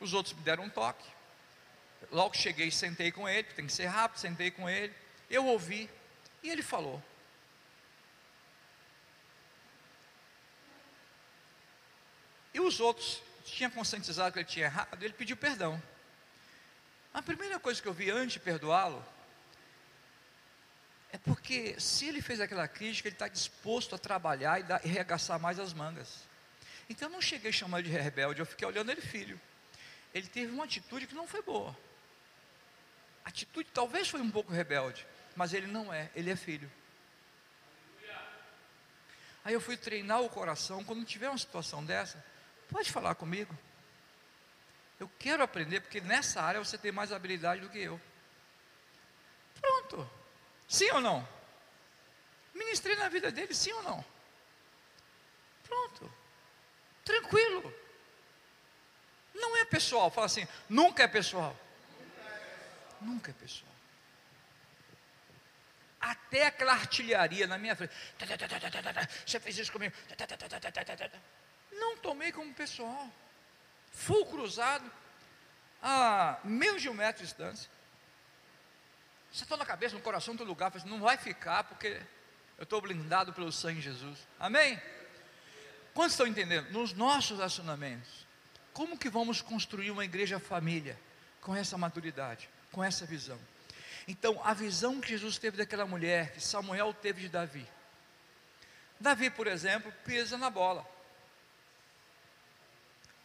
Os 0.00 0.12
outros 0.12 0.34
me 0.34 0.42
deram 0.42 0.64
um 0.64 0.70
toque. 0.70 1.19
Logo 2.10 2.36
cheguei, 2.36 2.70
sentei 2.70 3.12
com 3.12 3.28
ele, 3.28 3.44
tem 3.44 3.66
que 3.66 3.72
ser 3.72 3.86
rápido, 3.86 4.18
sentei 4.20 4.50
com 4.50 4.68
ele. 4.68 4.94
Eu 5.28 5.46
ouvi 5.46 5.88
e 6.42 6.50
ele 6.50 6.62
falou: 6.62 7.02
E 12.52 12.60
os 12.60 12.80
outros 12.80 13.22
tinham 13.44 13.70
conscientizado 13.70 14.32
que 14.32 14.38
ele 14.40 14.48
tinha 14.48 14.66
errado, 14.66 15.02
ele 15.02 15.14
pediu 15.14 15.36
perdão. 15.36 15.80
A 17.12 17.22
primeira 17.22 17.58
coisa 17.58 17.80
que 17.80 17.88
eu 17.88 17.92
vi 17.92 18.10
antes 18.10 18.34
de 18.34 18.40
perdoá-lo 18.40 19.04
é 21.12 21.18
porque 21.18 21.78
se 21.80 22.06
ele 22.06 22.22
fez 22.22 22.40
aquela 22.40 22.68
crítica, 22.68 23.08
ele 23.08 23.14
está 23.14 23.26
disposto 23.26 23.94
a 23.94 23.98
trabalhar 23.98 24.60
e, 24.60 24.62
dar, 24.62 24.84
e 24.84 24.88
regaçar 24.88 25.40
mais 25.40 25.58
as 25.58 25.72
mangas. 25.72 26.28
Então 26.88 27.08
eu 27.08 27.12
não 27.12 27.20
cheguei 27.20 27.52
chamando 27.52 27.84
de 27.84 27.90
rebelde, 27.90 28.40
eu 28.40 28.46
fiquei 28.46 28.66
olhando 28.66 28.90
ele 28.90 29.00
filho. 29.00 29.40
Ele 30.14 30.26
teve 30.26 30.52
uma 30.52 30.64
atitude 30.64 31.06
que 31.06 31.14
não 31.14 31.26
foi 31.26 31.42
boa. 31.42 31.76
Atitude 33.24 33.68
talvez 33.72 34.08
foi 34.08 34.20
um 34.20 34.30
pouco 34.30 34.52
rebelde, 34.52 35.06
mas 35.36 35.52
ele 35.52 35.66
não 35.66 35.92
é, 35.92 36.10
ele 36.14 36.30
é 36.30 36.36
filho. 36.36 36.70
Aí 39.44 39.54
eu 39.54 39.60
fui 39.60 39.76
treinar 39.76 40.20
o 40.20 40.28
coração, 40.28 40.84
quando 40.84 41.04
tiver 41.04 41.28
uma 41.28 41.38
situação 41.38 41.82
dessa, 41.84 42.22
Pode 42.70 42.92
falar 42.92 43.14
comigo. 43.16 43.56
Eu 44.98 45.10
quero 45.18 45.42
aprender, 45.42 45.80
porque 45.80 46.00
nessa 46.00 46.40
área 46.40 46.62
você 46.62 46.78
tem 46.78 46.92
mais 46.92 47.12
habilidade 47.12 47.60
do 47.60 47.68
que 47.68 47.78
eu. 47.78 48.00
Pronto. 49.60 50.08
Sim 50.68 50.90
ou 50.92 51.00
não? 51.00 51.28
Ministrei 52.54 52.94
na 52.96 53.08
vida 53.08 53.32
dele, 53.32 53.54
sim 53.54 53.72
ou 53.72 53.82
não? 53.82 54.04
Pronto. 55.64 56.12
Tranquilo. 57.04 57.74
Não 59.34 59.56
é 59.56 59.64
pessoal. 59.64 60.10
Fala 60.10 60.26
assim, 60.26 60.46
nunca 60.68 61.02
é 61.02 61.08
pessoal. 61.08 61.56
Nunca 63.00 63.30
é 63.30 63.34
pessoal. 63.34 63.72
Até 66.00 66.46
aquela 66.46 66.72
artilharia 66.72 67.46
na 67.46 67.58
minha 67.58 67.76
frente. 67.76 67.92
Você 69.26 69.38
fez 69.38 69.58
isso 69.58 69.72
comigo 69.72 69.94
não 71.80 71.96
tomei 71.96 72.30
como 72.30 72.52
pessoal. 72.54 73.10
Full 73.92 74.26
cruzado, 74.26 74.90
a 75.82 76.38
menos 76.44 76.82
de 76.82 76.88
um 76.88 76.94
metro 76.94 77.22
de 77.22 77.28
distância. 77.28 77.70
Você 79.32 79.44
está 79.44 79.56
na 79.56 79.64
cabeça, 79.64 79.94
no 79.94 80.00
coração, 80.00 80.34
no 80.34 80.44
lugar, 80.44 80.72
assim, 80.74 80.88
não 80.88 81.00
vai 81.00 81.16
ficar, 81.16 81.64
porque 81.64 82.00
eu 82.58 82.64
estou 82.64 82.80
blindado 82.80 83.32
pelo 83.32 83.50
sangue 83.50 83.80
de 83.80 83.82
Jesus. 83.82 84.18
Amém? 84.38 84.80
Quantos 85.94 86.12
estão 86.12 86.26
entendendo? 86.26 86.70
Nos 86.70 86.92
nossos 86.92 87.36
relacionamentos, 87.36 88.26
como 88.72 88.98
que 88.98 89.08
vamos 89.08 89.40
construir 89.40 89.90
uma 89.90 90.04
igreja 90.04 90.38
família 90.38 90.98
com 91.40 91.54
essa 91.54 91.78
maturidade, 91.78 92.48
com 92.72 92.82
essa 92.82 93.04
visão? 93.06 93.38
Então, 94.08 94.40
a 94.44 94.54
visão 94.54 95.00
que 95.00 95.08
Jesus 95.08 95.38
teve 95.38 95.56
daquela 95.56 95.86
mulher, 95.86 96.32
que 96.32 96.40
Samuel 96.40 96.92
teve 96.94 97.22
de 97.22 97.28
Davi. 97.28 97.66
Davi, 98.98 99.30
por 99.30 99.46
exemplo, 99.46 99.92
pisa 100.04 100.36
na 100.36 100.50
bola 100.50 100.86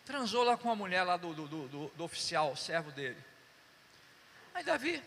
transou 0.06 0.44
lá 0.44 0.56
com 0.56 0.70
a 0.72 0.76
mulher 0.76 1.04
lá 1.04 1.18
do, 1.18 1.34
do, 1.34 1.48
do, 1.48 1.88
do 1.90 2.04
oficial, 2.04 2.56
servo 2.56 2.92
dele. 2.92 3.18
Aí 4.54 4.64
Davi, 4.64 5.04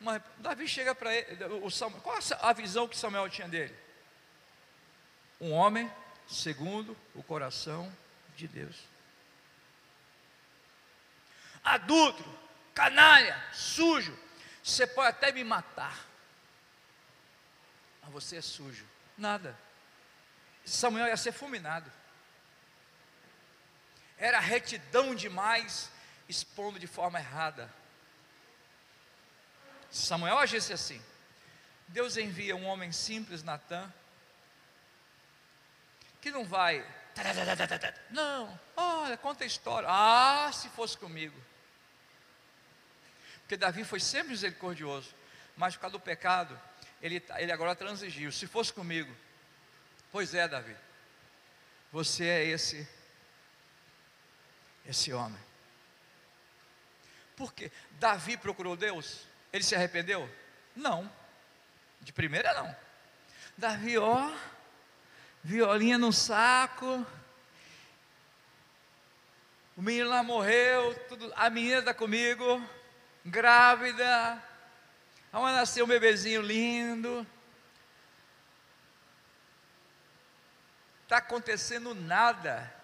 uma, 0.00 0.22
Davi 0.38 0.68
chega 0.68 0.94
para 0.94 1.14
ele, 1.14 1.44
o 1.62 1.70
Samuel, 1.70 2.02
qual 2.02 2.18
a 2.42 2.52
visão 2.52 2.88
que 2.88 2.98
Samuel 2.98 3.30
tinha 3.30 3.48
dele? 3.48 3.74
Um 5.40 5.52
homem 5.52 5.90
segundo 6.28 6.96
o 7.14 7.22
coração 7.22 7.90
de 8.36 8.46
Deus. 8.48 8.76
Adulto, 11.62 12.24
canalha, 12.74 13.42
sujo, 13.52 14.16
você 14.62 14.86
pode 14.86 15.08
até 15.08 15.32
me 15.32 15.44
matar, 15.44 16.06
mas 18.02 18.12
você 18.12 18.36
é 18.36 18.42
sujo. 18.42 18.86
Nada. 19.16 19.58
Samuel 20.64 21.08
ia 21.08 21.16
ser 21.16 21.32
fulminado 21.32 21.90
era 24.20 24.38
retidão 24.38 25.14
demais, 25.14 25.90
expondo 26.28 26.78
de 26.78 26.86
forma 26.86 27.18
errada. 27.18 27.72
Samuel 29.90 30.38
agisse 30.38 30.72
assim. 30.74 31.02
Deus 31.88 32.18
envia 32.18 32.54
um 32.54 32.66
homem 32.66 32.92
simples, 32.92 33.42
Natan, 33.42 33.92
que 36.20 36.30
não 36.30 36.44
vai. 36.44 36.86
Não, 38.10 38.60
olha, 38.76 39.16
conta 39.16 39.42
a 39.42 39.46
história. 39.46 39.88
Ah, 39.90 40.52
se 40.52 40.68
fosse 40.68 40.96
comigo. 40.98 41.36
Porque 43.50 43.58
Davi 43.58 43.82
foi 43.82 43.98
sempre 43.98 44.28
misericordioso, 44.28 45.12
mas 45.56 45.74
por 45.74 45.80
causa 45.80 45.98
do 45.98 46.00
pecado, 46.00 46.56
ele, 47.02 47.20
ele 47.36 47.50
agora 47.50 47.74
transigiu. 47.74 48.30
Se 48.30 48.46
fosse 48.46 48.72
comigo, 48.72 49.12
pois 50.12 50.34
é, 50.34 50.46
Davi, 50.46 50.76
você 51.90 52.26
é 52.26 52.44
esse 52.44 52.88
esse 54.86 55.12
homem. 55.12 55.42
Por 57.34 57.52
quê? 57.52 57.72
Davi 57.98 58.36
procurou 58.36 58.76
Deus? 58.76 59.26
Ele 59.52 59.64
se 59.64 59.74
arrependeu? 59.74 60.32
Não. 60.76 61.10
De 62.00 62.12
primeira 62.12 62.54
não. 62.54 62.76
Davi, 63.58 63.98
ó, 63.98 64.32
violinha 65.42 65.98
no 65.98 66.12
saco. 66.12 67.04
O 69.76 69.82
menino 69.82 70.08
lá 70.08 70.22
morreu, 70.22 70.94
tudo, 71.08 71.32
a 71.34 71.50
menina 71.50 71.80
está 71.80 71.92
comigo, 71.92 72.64
grávida. 73.24 74.42
Vai 75.32 75.52
nascer 75.54 75.82
um 75.82 75.86
bebezinho 75.86 76.42
lindo. 76.42 77.26
Está 81.04 81.18
acontecendo 81.18 81.94
nada 81.94 82.80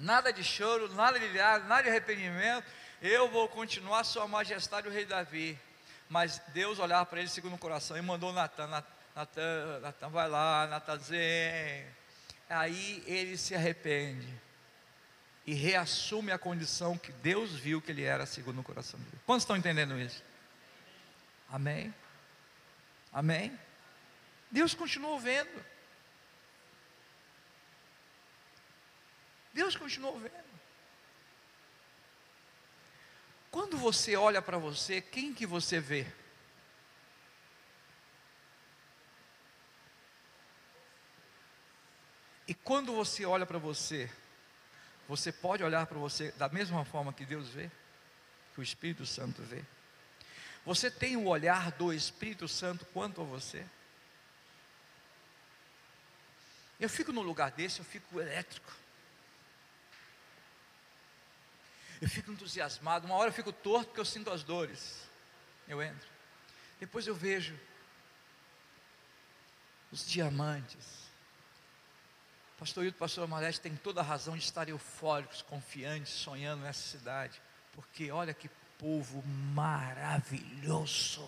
nada 0.00 0.32
de 0.32 0.42
choro, 0.42 0.92
nada 0.94 1.18
de 1.18 1.28
nada 1.28 1.82
de 1.82 1.88
arrependimento. 1.88 2.66
Eu 3.00 3.28
vou 3.28 3.48
continuar 3.48 4.04
sua 4.04 4.26
majestade, 4.26 4.88
o 4.88 4.90
rei 4.90 5.04
Davi. 5.04 5.58
Mas 6.08 6.40
Deus 6.48 6.78
olhava 6.78 7.06
para 7.06 7.20
ele 7.20 7.28
segundo 7.28 7.54
o 7.54 7.58
coração 7.58 7.96
e 7.96 8.02
mandou 8.02 8.32
Natan, 8.32 8.66
Natan, 9.14 9.80
Natan 9.80 10.08
vai 10.08 10.28
lá, 10.28 10.66
Natanzinho. 10.66 11.20
Aí 12.48 13.02
ele 13.06 13.36
se 13.36 13.54
arrepende 13.54 14.28
e 15.46 15.54
reassume 15.54 16.32
a 16.32 16.38
condição 16.38 16.98
que 16.98 17.12
Deus 17.12 17.52
viu 17.52 17.80
que 17.80 17.90
ele 17.90 18.02
era 18.02 18.26
segundo 18.26 18.60
o 18.60 18.64
coração 18.64 19.00
dele. 19.00 19.18
Quantos 19.26 19.42
estão 19.42 19.56
entendendo 19.56 19.98
isso? 19.98 20.22
Amém? 21.48 21.94
Amém? 23.12 23.58
Deus 24.50 24.74
continuou 24.74 25.18
vendo. 25.18 25.64
Deus 29.52 29.76
continuou 29.76 30.18
vendo. 30.18 30.50
Quando 33.50 33.76
você 33.76 34.14
olha 34.14 34.40
para 34.40 34.58
você, 34.58 35.00
quem 35.00 35.34
que 35.34 35.44
você 35.44 35.80
vê? 35.80 36.06
E 42.46 42.54
quando 42.54 42.92
você 42.94 43.24
olha 43.24 43.46
para 43.46 43.58
você, 43.58 44.10
você 45.10 45.32
pode 45.32 45.64
olhar 45.64 45.86
para 45.86 45.98
você 45.98 46.30
da 46.32 46.48
mesma 46.48 46.84
forma 46.84 47.12
que 47.12 47.26
Deus 47.26 47.48
vê, 47.48 47.68
que 48.54 48.60
o 48.60 48.62
Espírito 48.62 49.04
Santo 49.04 49.42
vê. 49.42 49.60
Você 50.64 50.88
tem 50.88 51.16
o 51.16 51.26
olhar 51.26 51.72
do 51.72 51.92
Espírito 51.92 52.46
Santo 52.46 52.86
quanto 52.86 53.20
a 53.20 53.24
você? 53.24 53.66
Eu 56.78 56.88
fico 56.88 57.12
no 57.12 57.22
lugar 57.22 57.50
desse, 57.50 57.80
eu 57.80 57.84
fico 57.84 58.20
elétrico. 58.20 58.72
Eu 62.00 62.08
fico 62.08 62.30
entusiasmado. 62.30 63.04
Uma 63.04 63.16
hora 63.16 63.30
eu 63.30 63.34
fico 63.34 63.52
torto 63.52 63.86
porque 63.86 64.00
eu 64.00 64.04
sinto 64.04 64.30
as 64.30 64.44
dores. 64.44 65.08
Eu 65.66 65.82
entro. 65.82 66.08
Depois 66.78 67.04
eu 67.08 67.16
vejo 67.16 67.58
os 69.90 70.06
diamantes. 70.06 70.99
Pastor 72.60 72.84
Hilton, 72.84 72.98
pastor 72.98 73.24
Amalete 73.24 73.58
tem 73.58 73.74
toda 73.74 74.02
a 74.02 74.04
razão 74.04 74.36
de 74.36 74.44
estar 74.44 74.68
eufóricos, 74.68 75.40
confiantes, 75.40 76.12
sonhando 76.12 76.62
nessa 76.62 76.86
cidade. 76.86 77.40
Porque 77.72 78.10
olha 78.10 78.34
que 78.34 78.50
povo 78.78 79.22
maravilhoso. 79.54 81.26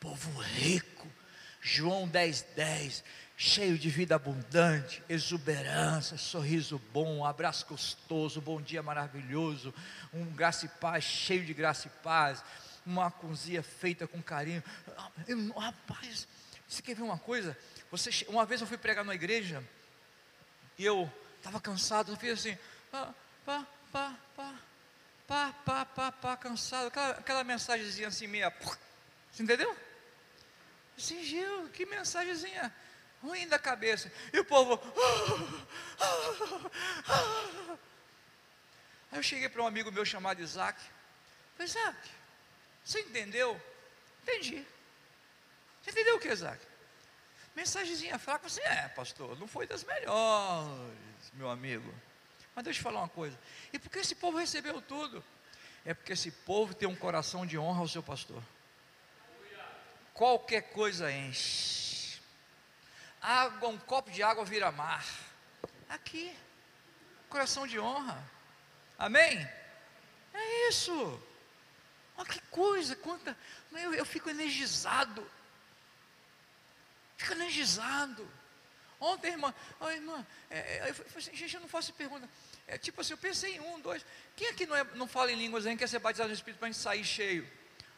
Povo 0.00 0.40
rico. 0.40 1.06
João 1.62 2.08
10, 2.08 2.42
10 2.56 3.04
cheio 3.36 3.78
de 3.78 3.88
vida 3.88 4.16
abundante, 4.16 5.02
exuberância, 5.08 6.18
sorriso 6.18 6.78
bom, 6.92 7.24
abraço 7.24 7.64
gostoso, 7.66 8.38
bom 8.38 8.60
dia 8.60 8.82
maravilhoso, 8.82 9.72
um 10.12 10.26
graça 10.26 10.66
e 10.66 10.68
paz, 10.68 11.04
cheio 11.04 11.42
de 11.46 11.54
graça 11.54 11.86
e 11.86 11.90
paz, 12.02 12.44
uma 12.84 13.10
cozinha 13.10 13.62
feita 13.62 14.06
com 14.06 14.22
carinho. 14.22 14.62
Eu, 15.26 15.52
rapaz, 15.52 16.28
você 16.70 16.82
quer 16.82 16.94
ver 16.94 17.02
uma 17.02 17.18
coisa? 17.18 17.58
Você, 17.90 18.24
uma 18.28 18.46
vez 18.46 18.60
eu 18.60 18.66
fui 18.66 18.78
pregar 18.78 19.04
numa 19.04 19.14
igreja 19.14 19.62
e 20.78 20.84
eu 20.84 21.12
estava 21.36 21.60
cansado, 21.60 22.12
eu 22.12 22.16
fiz 22.16 22.38
assim, 22.38 22.56
pá, 22.92 23.12
pá, 23.44 23.66
pá, 23.90 24.16
pá, 24.36 24.54
pá, 25.26 25.52
pá, 25.64 25.84
pá, 25.84 26.12
pá, 26.12 26.36
cansado, 26.36 26.86
aquela, 26.86 27.10
aquela 27.10 27.42
mensagenzinha 27.42 28.06
assim 28.06 28.28
meia, 28.28 28.54
você 29.32 29.42
entendeu? 29.42 29.76
Assim, 30.96 31.24
Gil, 31.24 31.68
que 31.70 31.84
mensagenzinha 31.86 32.72
ruim 33.20 33.48
da 33.48 33.58
cabeça. 33.58 34.12
E 34.32 34.38
o 34.38 34.44
povo. 34.44 34.80
Aí 39.10 39.18
eu 39.18 39.22
cheguei 39.24 39.48
para 39.48 39.62
um 39.62 39.66
amigo 39.66 39.90
meu 39.90 40.04
chamado 40.04 40.40
Isaac. 40.40 40.80
Falei, 41.56 41.68
Isaac, 41.68 42.10
você 42.84 43.00
entendeu? 43.00 43.60
Entendi. 44.22 44.64
Entendeu 45.90 46.16
o 46.16 46.20
que, 46.20 46.28
Isaac? 46.28 46.64
Mensagenzinha 47.54 48.18
fraca, 48.18 48.48
você 48.48 48.62
é, 48.62 48.88
pastor, 48.88 49.38
não 49.38 49.48
foi 49.48 49.66
das 49.66 49.82
melhores, 49.82 51.32
meu 51.32 51.50
amigo. 51.50 51.92
Mas 52.54 52.64
deixa 52.64 52.78
eu 52.78 52.84
falar 52.84 53.00
uma 53.00 53.08
coisa. 53.08 53.36
E 53.72 53.78
por 53.78 53.90
que 53.90 53.98
esse 53.98 54.14
povo 54.14 54.38
recebeu 54.38 54.80
tudo? 54.80 55.22
É 55.84 55.92
porque 55.92 56.12
esse 56.12 56.30
povo 56.30 56.74
tem 56.74 56.88
um 56.88 56.94
coração 56.94 57.44
de 57.44 57.58
honra 57.58 57.80
ao 57.80 57.88
seu 57.88 58.02
pastor. 58.02 58.42
Qualquer 60.14 60.70
coisa 60.72 61.10
enche 61.10 62.20
água, 63.20 63.68
um 63.68 63.78
copo 63.78 64.10
de 64.10 64.22
água 64.22 64.44
vira 64.44 64.70
mar. 64.70 65.04
Aqui, 65.88 66.34
coração 67.28 67.66
de 67.66 67.78
honra. 67.78 68.22
Amém? 68.98 69.46
É 70.32 70.68
isso. 70.68 71.20
Olha 72.16 72.28
que 72.28 72.40
coisa, 72.42 72.94
quanta. 72.96 73.36
Eu, 73.72 73.92
eu 73.94 74.04
fico 74.04 74.30
energizado. 74.30 75.28
Fico 77.20 77.34
energizado. 77.34 78.26
Ontem, 78.98 79.32
irmã, 79.32 79.54
oh, 79.78 79.90
irmã, 79.90 80.26
é, 80.48 80.58
é 80.58 80.88
eu 80.88 80.94
falei 80.94 81.18
assim, 81.18 81.36
gente, 81.36 81.54
eu 81.54 81.60
não 81.60 81.68
faço 81.68 81.92
pergunta. 81.92 82.26
É 82.66 82.78
tipo 82.78 82.98
assim, 82.98 83.12
eu 83.12 83.18
pensei 83.18 83.56
em 83.56 83.60
um, 83.60 83.78
dois. 83.78 84.04
Quem 84.34 84.48
aqui 84.48 84.64
não, 84.64 84.74
é, 84.74 84.84
não 84.94 85.06
fala 85.06 85.30
em 85.30 85.36
línguas 85.36 85.66
ainda, 85.66 85.78
quer 85.78 85.86
ser 85.86 85.98
batizado 85.98 86.30
no 86.30 86.34
Espírito 86.34 86.58
para 86.58 86.68
a 86.68 86.70
gente 86.70 86.80
sair 86.80 87.04
cheio? 87.04 87.46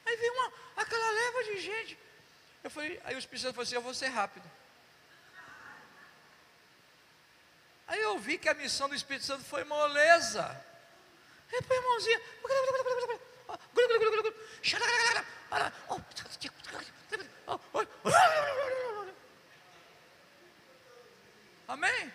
Aí 0.04 0.16
veio 0.16 0.32
uma, 0.32 0.52
aquela 0.76 1.10
leva 1.10 1.44
de 1.44 1.60
gente. 1.60 1.96
Eu 2.64 2.70
falei, 2.70 3.00
aí 3.04 3.14
o 3.14 3.18
Espírito 3.18 3.42
Santo 3.42 3.54
falou 3.54 3.62
assim: 3.62 3.76
eu 3.76 3.82
vou 3.82 3.94
ser 3.94 4.08
rápido. 4.08 4.50
Aí 7.86 8.02
eu 8.02 8.18
vi 8.18 8.38
que 8.38 8.48
a 8.48 8.54
missão 8.54 8.88
do 8.88 8.94
Espírito 8.96 9.24
Santo 9.24 9.44
foi 9.44 9.62
moleza. 9.62 10.44
E 11.52 11.62
põe 11.62 11.78
a 11.78 11.82
mãozinha. 11.82 12.20
Amém? 21.72 22.12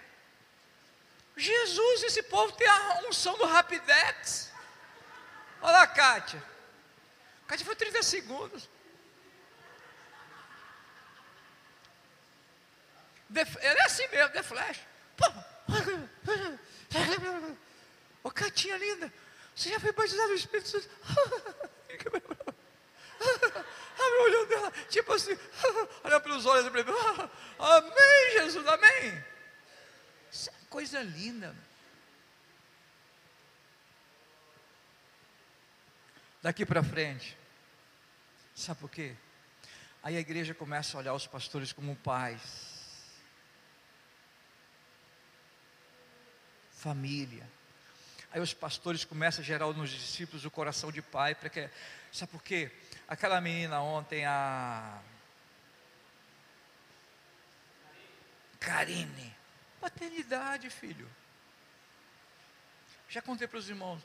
Jesus, 1.35 2.03
esse 2.17 2.23
povo 2.23 2.51
tem 2.53 2.67
a 2.67 3.01
unção 3.07 3.37
do 3.37 3.45
Rapidex. 3.45 4.51
Olha 5.61 5.71
lá, 5.71 5.87
Kátia. 5.87 6.43
Kátia 7.47 7.65
foi 7.65 7.75
30 7.75 8.01
segundos. 8.01 8.67
Ele 13.29 13.79
é 13.79 13.83
assim 13.83 14.07
mesmo, 14.07 14.33
de 14.33 14.41
flash. 14.41 14.79
Ô, 18.23 18.31
Catinha 18.31 18.77
linda, 18.77 19.13
você 19.55 19.69
já 19.69 19.79
foi 19.79 19.91
batizado 19.91 20.29
no 20.29 20.35
Espírito 20.35 20.69
Santo? 20.69 20.89
Abre 23.19 24.17
o 24.19 24.23
olho 24.23 24.45
dela, 24.45 24.71
tipo 24.89 25.11
assim, 25.13 25.37
olha 26.03 26.19
pelos 26.19 26.45
olhos 26.45 26.65
e 26.65 26.69
Amém, 27.59 28.31
Jesus, 28.33 28.67
amém. 28.67 29.25
Isso 30.31 30.49
é 30.49 30.53
coisa 30.69 31.01
linda. 31.01 31.66
Daqui 36.47 36.65
para 36.65 36.81
frente, 36.81 37.37
sabe 38.55 38.79
por 38.79 38.89
quê? 38.89 39.13
Aí 40.01 40.15
a 40.15 40.19
igreja 40.21 40.53
começa 40.53 40.95
a 40.95 41.01
olhar 41.01 41.13
os 41.13 41.27
pastores 41.27 41.73
como 41.73 41.93
pais 41.97 42.41
família. 46.71 47.45
Aí 48.31 48.39
os 48.39 48.53
pastores 48.53 49.03
começam 49.03 49.41
a 49.41 49.45
gerar 49.45 49.67
nos 49.73 49.89
discípulos 49.89 50.45
o 50.45 50.49
coração 50.49 50.89
de 50.89 51.01
pai, 51.01 51.35
porque, 51.35 51.69
sabe 52.13 52.31
por 52.31 52.41
quê? 52.41 52.71
Aquela 53.09 53.41
menina 53.41 53.81
ontem, 53.81 54.25
a 54.25 55.01
Karine, 58.57 59.35
paternidade, 59.81 60.69
filho. 60.69 61.11
Já 63.09 63.21
contei 63.21 63.49
para 63.49 63.59
os 63.59 63.67
irmãos. 63.67 64.01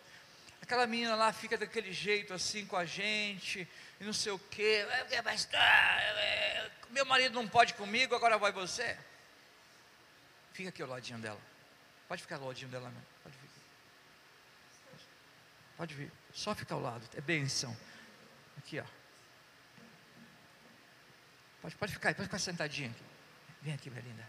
Aquela 0.62 0.86
menina 0.86 1.16
lá 1.16 1.32
fica 1.32 1.58
daquele 1.58 1.92
jeito 1.92 2.32
assim 2.32 2.64
com 2.64 2.76
a 2.76 2.84
gente, 2.84 3.68
e 4.00 4.04
não 4.04 4.12
sei 4.12 4.30
o 4.30 4.38
quê. 4.38 4.86
Meu 6.88 7.04
marido 7.04 7.34
não 7.34 7.48
pode 7.48 7.74
comigo, 7.74 8.14
agora 8.14 8.38
vai 8.38 8.52
você. 8.52 8.96
Fica 10.52 10.68
aqui 10.68 10.80
ao 10.80 10.88
ladinho 10.88 11.18
dela. 11.18 11.40
Pode 12.06 12.22
ficar 12.22 12.36
ao 12.36 12.46
ladinho 12.46 12.70
dela 12.70 12.88
mesmo. 12.88 13.06
Pode 13.22 13.36
vir. 13.38 13.50
Pode 15.76 15.94
vir. 15.94 16.12
Só 16.32 16.54
ficar 16.54 16.76
ao 16.76 16.80
lado. 16.80 17.08
É 17.16 17.20
benção. 17.20 17.76
Aqui, 18.58 18.78
ó. 18.78 18.84
Pode, 21.60 21.74
pode 21.76 21.92
ficar 21.92 22.10
aí, 22.10 22.14
pode 22.14 22.28
ficar 22.28 22.38
sentadinha 22.38 22.90
aqui. 22.90 23.04
Vem 23.62 23.74
aqui, 23.74 23.90
minha 23.90 24.02
linda. 24.02 24.28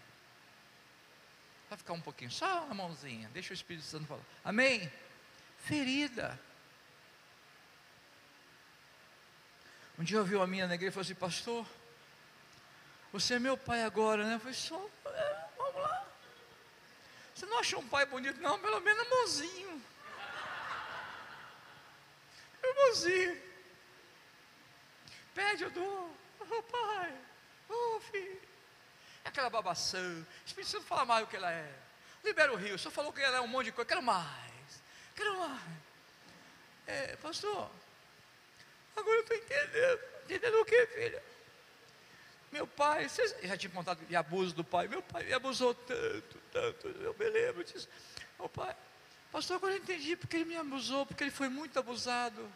Vai 1.69 1.77
ficar 1.77 1.93
um 1.93 2.01
pouquinho, 2.01 2.31
só 2.31 2.67
a 2.69 2.73
mãozinha. 2.73 3.29
Deixa 3.29 3.51
o 3.51 3.53
Espírito 3.53 3.85
Santo 3.85 4.05
falar. 4.05 4.23
Amém? 4.43 4.91
Ferida. 5.63 6.39
Um 9.97 10.03
dia 10.03 10.17
eu 10.17 10.25
vi 10.25 10.35
uma 10.35 10.45
minha 10.45 10.67
na 10.67 10.75
igreja 10.75 10.89
e 10.89 10.93
falou 10.93 11.03
assim, 11.03 11.15
pastor, 11.15 11.65
você 13.13 13.35
é 13.35 13.39
meu 13.39 13.57
pai 13.57 13.83
agora, 13.83 14.25
né? 14.25 14.35
Eu 14.35 14.39
falei, 14.39 14.53
só, 14.53 14.89
é, 15.05 15.45
vamos 15.57 15.81
lá. 15.81 16.05
Você 17.33 17.45
não 17.45 17.59
achou 17.59 17.79
um 17.79 17.87
pai 17.87 18.05
bonito? 18.05 18.41
Não, 18.41 18.59
pelo 18.59 18.81
menos 18.81 19.07
mãozinho. 19.09 19.81
Irmãozinho. 22.61 23.41
Pede, 25.33 25.63
eu 25.63 25.71
dou. 25.71 26.17
Oh, 26.39 26.63
pai. 26.63 27.17
Oh, 27.69 27.99
filho. 28.11 28.41
É 29.23 29.29
aquela 29.29 29.49
babação. 29.49 30.21
O 30.21 30.45
Espírito 30.45 30.71
Santo 30.71 30.85
fala 30.85 31.05
mais 31.05 31.25
do 31.25 31.29
que 31.29 31.37
ela 31.37 31.51
é. 31.51 31.73
Libera 32.23 32.51
o 32.51 32.57
rio. 32.57 32.77
Só 32.77 32.91
falou 32.91 33.13
que 33.13 33.21
ela 33.21 33.37
é 33.37 33.41
um 33.41 33.47
monte 33.47 33.65
de 33.65 33.71
coisa. 33.71 33.87
Quero 33.87 34.03
mais. 34.03 34.52
Mais. 35.19 35.61
É, 36.87 37.15
pastor. 37.17 37.69
Agora 38.95 39.15
eu 39.17 39.21
estou 39.21 39.37
entendendo. 39.37 39.99
Entendendo 40.25 40.61
o 40.61 40.65
que, 40.65 40.85
filha? 40.87 41.23
Meu 42.51 42.67
pai, 42.67 43.09
vocês 43.09 43.35
já 43.41 43.57
tinham 43.57 43.73
contado 43.73 44.05
de 44.05 44.15
abuso 44.15 44.53
do 44.53 44.63
pai? 44.63 44.87
Meu 44.87 45.01
pai 45.01 45.23
me 45.23 45.33
abusou 45.33 45.73
tanto, 45.73 46.37
tanto. 46.51 46.87
Eu 46.87 47.15
me 47.17 47.29
lembro 47.29 47.63
disso. 47.63 47.89
Meu 48.37 48.47
pai, 48.47 48.75
pastor, 49.31 49.57
agora 49.57 49.73
eu 49.73 49.79
entendi 49.79 50.15
porque 50.15 50.37
ele 50.37 50.45
me 50.45 50.55
abusou, 50.55 51.05
porque 51.05 51.23
ele 51.23 51.31
foi 51.31 51.49
muito 51.49 51.79
abusado. 51.79 52.51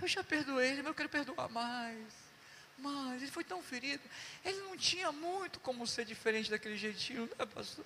Eu 0.00 0.06
já 0.06 0.22
perdoei 0.22 0.68
ele, 0.70 0.82
mas 0.82 0.86
eu 0.88 0.94
quero 0.94 1.08
perdoar 1.08 1.48
mais. 1.48 2.12
Mas 2.78 3.22
ele 3.22 3.30
foi 3.30 3.44
tão 3.44 3.62
ferido. 3.62 4.02
Ele 4.44 4.58
não 4.58 4.76
tinha 4.76 5.10
muito 5.10 5.58
como 5.60 5.86
ser 5.86 6.04
diferente 6.04 6.50
daquele 6.50 6.76
jeitinho, 6.76 7.28
né, 7.38 7.46
pastor? 7.46 7.84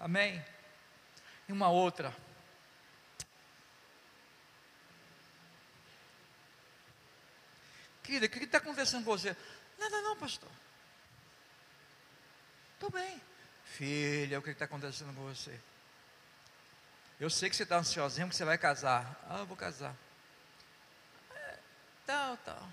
Amém? 0.00 0.42
E 1.46 1.52
uma 1.52 1.68
outra. 1.68 2.16
Querida, 8.02 8.24
o 8.24 8.30
que 8.30 8.44
está 8.44 8.58
acontecendo 8.58 9.04
com 9.04 9.10
você? 9.10 9.36
Nada 9.78 10.00
não, 10.00 10.16
pastor. 10.16 10.50
Estou 12.74 12.90
bem. 12.90 13.20
Filha, 13.64 14.38
o 14.38 14.42
que 14.42 14.50
está 14.50 14.64
acontecendo 14.64 15.14
com 15.14 15.22
você? 15.22 15.60
Eu 17.20 17.28
sei 17.28 17.50
que 17.50 17.56
você 17.56 17.64
está 17.64 17.76
ansiosinho 17.76 18.28
que 18.30 18.34
você 18.34 18.44
vai 18.44 18.56
casar. 18.56 19.20
Ah, 19.28 19.40
eu 19.40 19.46
vou 19.46 19.56
casar. 19.56 19.94
É, 21.34 21.58
tal, 22.06 22.38
tal. 22.38 22.72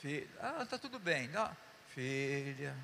Filha, 0.00 0.28
ah, 0.40 0.64
está 0.64 0.76
tudo 0.76 0.98
bem. 0.98 1.28
Não. 1.28 1.56
Filha, 1.94 2.76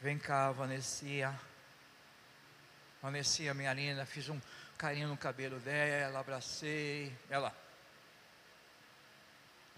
vem 0.00 0.18
cá, 0.18 0.50
Vanessia. 0.52 1.38
Vanessia, 3.02 3.54
minha 3.54 3.72
linda, 3.72 4.04
fiz 4.04 4.28
um 4.28 4.40
carinho 4.76 5.08
no 5.08 5.16
cabelo 5.16 5.58
dela, 5.60 6.20
abracei. 6.20 7.16
Ela, 7.28 7.54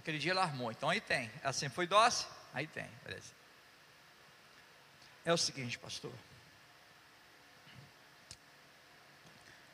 Aquele 0.02 0.18
dia 0.18 0.32
ela 0.32 0.42
armou, 0.42 0.72
então 0.72 0.90
aí 0.90 1.00
tem. 1.00 1.30
Ela 1.44 1.52
sempre 1.52 1.76
foi 1.76 1.86
dócil, 1.86 2.28
aí 2.52 2.66
tem, 2.66 2.90
beleza. 3.04 3.32
É 5.24 5.32
o 5.32 5.36
seguinte, 5.36 5.78
pastor. 5.78 6.12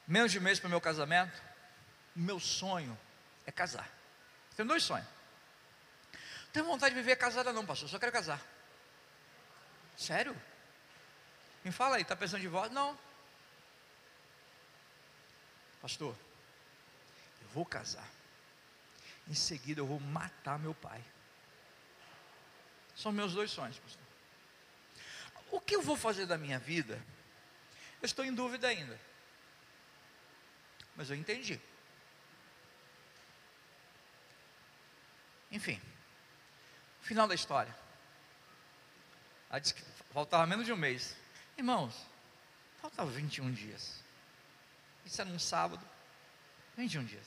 Menos 0.07 0.31
de 0.31 0.39
um 0.39 0.43
mês 0.43 0.61
para 0.61 0.67
o 0.67 0.71
meu 0.71 0.83
casamento, 0.83 1.43
meu 2.15 2.39
sonho 2.39 2.99
é 3.47 3.51
casar. 3.51 3.91
Tenho 4.55 4.69
dois 4.69 4.83
sonhos. 4.83 5.07
Não 6.13 6.53
tenho 6.53 6.67
vontade 6.67 6.95
de 6.95 7.01
viver 7.01 7.17
casada 7.17 7.51
não, 7.51 7.65
pastor, 7.65 7.89
só 7.89 7.99
quero 7.99 8.13
casar. 8.13 8.39
Sério? 9.99 10.35
Me 11.63 11.71
fala 11.71 11.97
aí, 11.97 12.03
está 12.03 12.17
pensando 12.17 12.41
de 12.41 12.49
volta? 12.49 12.71
Não. 12.71 12.99
Pastor, 15.83 16.17
eu 17.43 17.49
vou 17.49 17.67
casar 17.67 18.09
em 19.29 19.35
seguida 19.35 19.81
eu 19.81 19.87
vou 19.87 20.01
matar 20.01 20.59
meu 20.59 20.75
pai. 20.75 21.05
São 22.97 23.13
meus 23.13 23.35
dois 23.35 23.51
sonhos, 23.51 23.79
pastor. 23.79 24.03
O 25.51 25.61
que 25.61 25.77
eu 25.77 25.83
vou 25.83 25.97
fazer 25.97 26.27
da 26.27 26.39
minha 26.39 26.59
vida? 26.59 27.01
Eu 28.01 28.07
estou 28.07 28.25
em 28.25 28.35
dúvida 28.35 28.69
ainda. 28.69 28.99
Mas 30.97 31.11
eu 31.11 31.17
entendi. 31.17 31.61
Enfim, 35.51 35.81
final 37.03 37.29
da 37.29 37.35
história. 37.35 37.75
Ela 39.51 39.61
disse 39.61 39.75
que 39.75 39.83
faltava 40.13 40.47
menos 40.47 40.67
de 40.67 40.73
um 40.73 40.77
mês. 40.77 41.17
Irmãos, 41.57 41.95
faltava 42.81 43.11
21 43.11 43.53
dias. 43.53 44.03
Isso 45.05 45.21
era 45.21 45.31
um 45.31 45.39
sábado, 45.39 45.83
21 46.77 47.05
dias. 47.05 47.27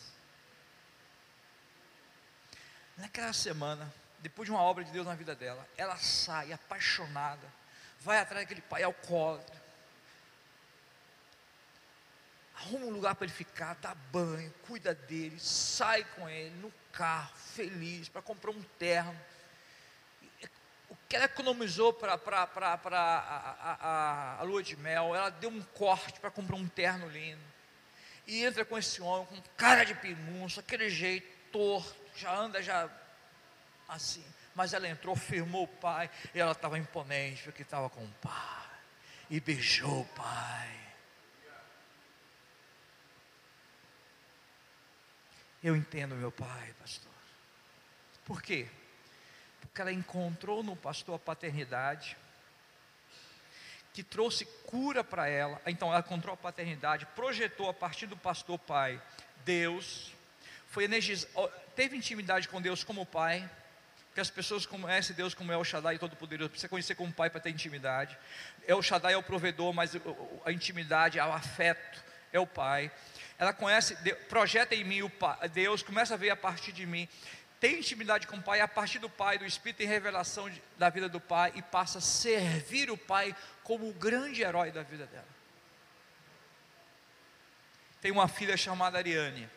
Naquela 2.98 3.34
semana, 3.34 3.91
depois 4.19 4.45
de 4.45 4.52
uma 4.52 4.61
obra 4.61 4.84
de 4.84 4.91
Deus 4.91 5.07
na 5.07 5.15
vida 5.15 5.34
dela, 5.34 5.68
ela 5.76 5.98
sai 5.98 6.53
apaixonada, 6.53 7.48
vai 7.99 8.19
atrás 8.19 8.43
daquele 8.43 8.61
pai 8.61 8.84
alcoólatra, 8.84 9.60
arruma 12.56 12.85
um 12.85 12.91
lugar 12.91 13.15
para 13.15 13.26
ele 13.26 13.34
ficar, 13.34 13.76
dá 13.76 13.95
banho, 13.95 14.53
cuida 14.68 14.93
dele, 14.93 15.39
sai 15.39 16.03
com 16.15 16.30
ele 16.30 16.56
no 16.57 16.72
carro, 16.91 17.35
feliz, 17.35 18.07
para 18.07 18.22
comprar 18.22 18.52
um 18.52 18.61
terno. 18.77 19.19
Que 21.12 21.18
ela 21.18 21.26
economizou 21.26 21.92
para 21.92 22.14
a, 22.14 22.80
a, 22.96 24.38
a 24.40 24.44
lua 24.44 24.64
de 24.64 24.78
mel, 24.78 25.14
ela 25.14 25.30
deu 25.30 25.50
um 25.50 25.62
corte 25.62 26.22
para 26.22 26.32
comprar 26.32 26.56
um 26.56 26.66
terno 26.70 27.10
lindo. 27.10 27.44
E 28.26 28.46
entra 28.46 28.64
com 28.64 28.78
esse 28.78 29.02
homem, 29.02 29.26
com 29.26 29.42
cara 29.58 29.84
de 29.84 29.94
pinunço, 29.94 30.62
aquele 30.62 30.90
jeito 30.90 31.28
torto, 31.52 31.94
já 32.16 32.34
anda 32.34 32.64
já 32.64 32.90
assim. 33.90 34.24
Mas 34.56 34.72
ela 34.72 34.88
entrou, 34.88 35.14
firmou 35.14 35.66
o 35.66 35.68
pai, 35.68 36.10
e 36.34 36.40
ela 36.40 36.54
estava 36.54 36.80
imponente, 36.80 37.44
porque 37.44 37.64
estava 37.64 37.90
com 37.90 38.06
o 38.06 38.14
pai. 38.22 38.70
E 39.30 39.38
beijou 39.42 40.04
o 40.04 40.08
pai. 40.16 40.80
Eu 45.62 45.76
entendo 45.76 46.16
meu 46.16 46.32
pai, 46.32 46.74
pastor. 46.80 47.12
Por 48.24 48.42
quê? 48.42 48.70
Porque 49.72 49.81
ela 49.81 49.91
encontrou 49.93 50.61
no 50.61 50.76
pastor 50.76 51.15
a 51.15 51.19
paternidade, 51.19 52.18
que 53.93 54.03
trouxe 54.03 54.45
cura 54.65 55.02
para 55.02 55.30
ela. 55.30 55.61
Então 55.65 55.89
ela 55.89 55.99
encontrou 55.99 56.34
a 56.34 56.38
paternidade, 56.38 57.06
projetou 57.15 57.69
a 57.69 57.73
partir 57.73 58.06
do 58.06 58.18
pastor 58.18 58.60
pai 58.60 59.02
Deus, 59.45 60.11
foi 60.68 60.84
energizado, 60.84 61.49
teve 61.73 61.95
intimidade 61.95 62.49
com 62.49 62.61
Deus 62.61 62.84
como 62.84 63.06
pai, 63.06 63.49
porque 64.07 64.19
as 64.19 64.30
pessoas 64.30 64.65
conhecem 64.65 65.15
Deus 65.15 65.34
como 65.34 65.53
El 65.53 65.64
Shaddai 65.64 65.98
Todo-Poderoso, 65.98 66.49
precisa 66.49 66.68
conhecer 66.68 66.95
como 66.95 67.14
pai 67.14 67.30
para 67.30 67.39
ter 67.39 67.49
intimidade. 67.49 68.18
El 68.68 68.81
Shaddai 68.81 69.14
é 69.14 69.18
o 69.18 69.23
provedor, 69.23 69.73
mas 69.73 69.93
a 70.45 70.52
intimidade, 70.52 71.18
o 71.18 71.31
afeto 71.31 72.03
é 72.34 72.39
o 72.39 72.45
pai. 72.45 72.91
Ela 73.39 73.53
conhece, 73.53 73.95
projeta 74.27 74.76
em 74.76 74.84
mim 74.84 75.02
o 75.02 75.11
Deus, 75.53 75.81
começa 75.81 76.14
a 76.14 76.18
ver 76.18 76.30
a 76.30 76.35
partir 76.35 76.72
de 76.73 76.85
mim. 76.85 77.07
Tem 77.62 77.80
intimidade 77.80 78.28
com 78.28 78.36
o 78.36 78.42
pai, 78.42 78.60
a 78.60 78.68
partir 78.68 79.00
do 79.00 79.10
pai, 79.10 79.38
do 79.38 79.46
Espírito, 79.46 79.78
tem 79.78 79.88
revelação 79.88 80.50
de, 80.50 80.62
da 80.78 80.90
vida 80.90 81.08
do 81.08 81.22
pai 81.22 81.54
e 81.56 81.62
passa 81.62 82.00
a 82.00 82.02
servir 82.02 82.92
o 82.92 82.98
pai 82.98 83.34
como 83.64 83.88
o 83.88 83.94
grande 83.94 84.42
herói 84.42 84.72
da 84.72 84.84
vida 84.84 85.06
dela. 85.06 85.28
Tem 88.02 88.12
uma 88.12 88.28
filha 88.28 88.58
chamada 88.58 88.98
Ariane 88.98 89.50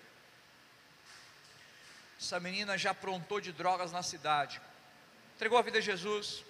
essa 2.24 2.40
menina 2.40 2.78
já 2.78 2.93
aprontou 2.93 3.39
de 3.39 3.52
drogas 3.52 3.93
na 3.93 4.02
cidade. 4.02 4.59
Entregou 5.35 5.59
a 5.59 5.62
vida 5.62 5.76
a 5.76 5.81
Jesus. 5.82 6.43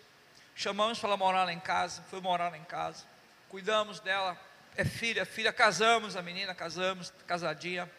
Chamamos 0.55 1.01
para 1.01 1.09
ela 1.09 1.17
morar 1.17 1.43
lá 1.43 1.53
em 1.53 1.59
casa. 1.59 2.01
Foi 2.09 2.21
morar 2.21 2.49
lá 2.49 2.57
em 2.57 2.63
casa. 2.63 3.05
Cuidamos 3.49 3.99
dela. 3.99 4.41
É 4.77 4.85
filha, 4.85 5.27
filha. 5.27 5.53
Casamos 5.53 6.15
a 6.15 6.23
menina, 6.23 6.55
casamos, 6.55 7.13
casadinha. 7.27 7.91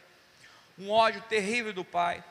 Um 0.77 0.89
ódio 0.89 1.21
terrível 1.23 1.73
do 1.73 1.83
pai. 1.83 2.23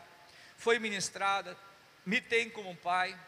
Foi 0.57 0.79
ministrada. 0.79 1.57
Me 2.05 2.21
tem 2.21 2.51
como 2.51 2.71
um 2.71 2.77
pai. 2.77 3.19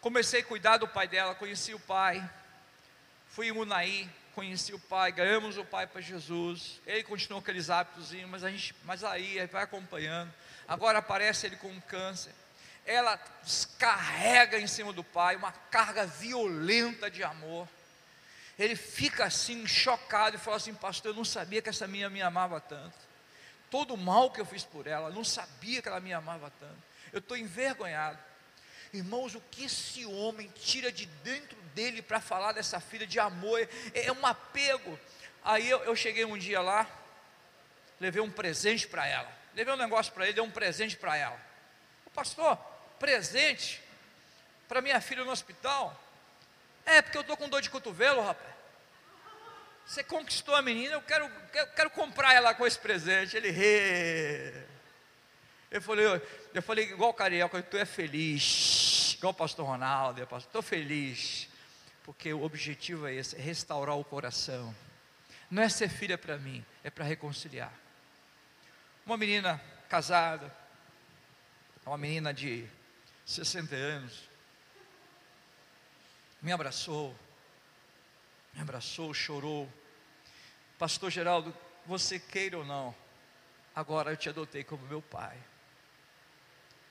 Comecei 0.00 0.40
a 0.40 0.44
cuidar 0.44 0.76
do 0.76 0.88
pai 0.88 1.08
dela. 1.08 1.34
Conheci 1.34 1.74
o 1.74 1.80
pai. 1.80 2.28
Fui 3.28 3.48
em 3.48 3.52
Munaí 3.52 4.10
conheci 4.38 4.72
o 4.72 4.78
pai, 4.78 5.10
ganhamos 5.10 5.56
o 5.56 5.64
pai 5.64 5.84
para 5.84 6.00
Jesus. 6.00 6.80
Ele 6.86 7.02
continuou 7.02 7.40
aqueles 7.40 7.70
hábitos, 7.70 8.12
mas, 8.28 8.44
a 8.44 8.50
gente, 8.52 8.72
mas 8.84 9.02
aí 9.02 9.44
vai 9.48 9.64
acompanhando. 9.64 10.32
Agora 10.68 10.98
aparece 10.98 11.46
ele 11.46 11.56
com 11.56 11.66
um 11.66 11.80
câncer. 11.80 12.32
Ela 12.86 13.20
descarrega 13.42 14.60
em 14.60 14.68
cima 14.68 14.92
do 14.92 15.02
pai 15.02 15.34
uma 15.34 15.50
carga 15.50 16.06
violenta 16.06 17.10
de 17.10 17.24
amor. 17.24 17.68
Ele 18.56 18.76
fica 18.76 19.24
assim, 19.24 19.66
chocado, 19.66 20.36
e 20.36 20.38
fala 20.38 20.56
assim: 20.56 20.72
Pastor, 20.72 21.10
eu 21.10 21.16
não 21.16 21.24
sabia 21.24 21.60
que 21.60 21.68
essa 21.68 21.88
minha 21.88 22.08
me 22.08 22.22
amava 22.22 22.60
tanto. 22.60 23.07
Todo 23.70 23.94
o 23.94 23.96
mal 23.96 24.30
que 24.30 24.40
eu 24.40 24.46
fiz 24.46 24.64
por 24.64 24.86
ela, 24.86 25.10
não 25.10 25.24
sabia 25.24 25.82
que 25.82 25.88
ela 25.88 26.00
me 26.00 26.12
amava 26.12 26.52
tanto. 26.58 26.82
Eu 27.12 27.18
estou 27.18 27.36
envergonhado. 27.36 28.18
Irmãos, 28.92 29.34
o 29.34 29.40
que 29.50 29.64
esse 29.64 30.06
homem 30.06 30.50
tira 30.54 30.90
de 30.90 31.06
dentro 31.06 31.56
dele 31.74 32.00
para 32.00 32.20
falar 32.20 32.52
dessa 32.52 32.80
filha 32.80 33.06
de 33.06 33.20
amor, 33.20 33.60
é, 33.92 34.06
é 34.06 34.12
um 34.12 34.26
apego. 34.26 34.98
Aí 35.44 35.68
eu, 35.68 35.82
eu 35.84 35.94
cheguei 35.94 36.24
um 36.24 36.38
dia 36.38 36.60
lá, 36.60 36.88
levei 38.00 38.22
um 38.22 38.30
presente 38.30 38.86
para 38.86 39.06
ela, 39.06 39.30
levei 39.54 39.72
um 39.72 39.76
negócio 39.76 40.12
para 40.12 40.24
ele, 40.24 40.32
dei 40.34 40.42
um 40.42 40.50
presente 40.50 40.96
para 40.96 41.16
ela. 41.16 41.38
O 42.06 42.10
pastor, 42.10 42.56
presente 42.98 43.82
para 44.66 44.80
minha 44.80 45.00
filha 45.00 45.24
no 45.24 45.30
hospital? 45.30 45.98
É, 46.86 47.02
porque 47.02 47.18
eu 47.18 47.22
estou 47.22 47.36
com 47.36 47.48
dor 47.48 47.60
de 47.60 47.68
cotovelo, 47.68 48.22
rapaz. 48.22 48.57
Você 49.88 50.04
conquistou 50.04 50.54
a 50.54 50.60
menina, 50.60 50.92
eu 50.92 51.00
quero, 51.00 51.30
quero, 51.74 51.88
comprar 51.88 52.34
ela 52.34 52.52
com 52.52 52.66
esse 52.66 52.78
presente. 52.78 53.34
Ele, 53.34 53.50
Rê. 53.50 54.52
eu 55.70 55.80
falei, 55.80 56.04
eu 56.52 56.62
falei 56.62 56.90
igual 56.90 57.14
carioca, 57.14 57.62
tu 57.62 57.78
é 57.78 57.86
feliz, 57.86 59.14
igual 59.16 59.32
o 59.32 59.36
pastor 59.36 59.66
Ronaldo, 59.66 60.20
estou 60.20 60.60
feliz 60.60 61.48
porque 62.04 62.34
o 62.34 62.42
objetivo 62.42 63.06
é 63.06 63.14
esse, 63.14 63.34
é 63.34 63.40
restaurar 63.40 63.96
o 63.96 64.04
coração. 64.04 64.74
Não 65.50 65.62
é 65.62 65.70
ser 65.70 65.88
filha 65.88 66.18
para 66.18 66.36
mim, 66.36 66.62
é 66.84 66.90
para 66.90 67.06
reconciliar. 67.06 67.72
uma 69.06 69.16
menina 69.16 69.58
casada, 69.88 70.54
uma 71.86 71.96
menina 71.96 72.34
de 72.34 72.68
60 73.24 73.74
anos, 73.74 74.28
me 76.42 76.52
abraçou, 76.52 77.16
me 78.52 78.60
abraçou, 78.60 79.12
chorou. 79.14 79.72
Pastor 80.78 81.10
Geraldo, 81.10 81.54
você 81.84 82.18
queira 82.18 82.58
ou 82.58 82.64
não, 82.64 82.94
agora 83.74 84.10
eu 84.10 84.16
te 84.16 84.28
adotei 84.28 84.62
como 84.62 84.86
meu 84.86 85.02
pai. 85.02 85.36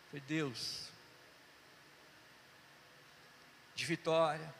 Foi 0.10 0.20
Deus, 0.22 0.90
de 3.76 3.86
Vitória, 3.86 4.54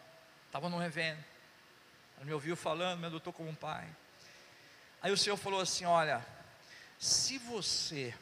estava 0.46 0.70
num 0.70 0.84
evento, 0.84 1.24
ela 2.16 2.26
me 2.26 2.34
ouviu 2.34 2.56
falando, 2.56 3.00
me 3.00 3.08
adotou 3.08 3.34
como 3.34 3.50
um 3.50 3.56
pai. 3.56 3.88
Aí 5.02 5.12
o 5.12 5.18
Senhor 5.18 5.38
falou 5.38 5.62
assim: 5.62 5.86
Olha, 5.86 6.26
se 7.00 7.38
você 7.38 8.14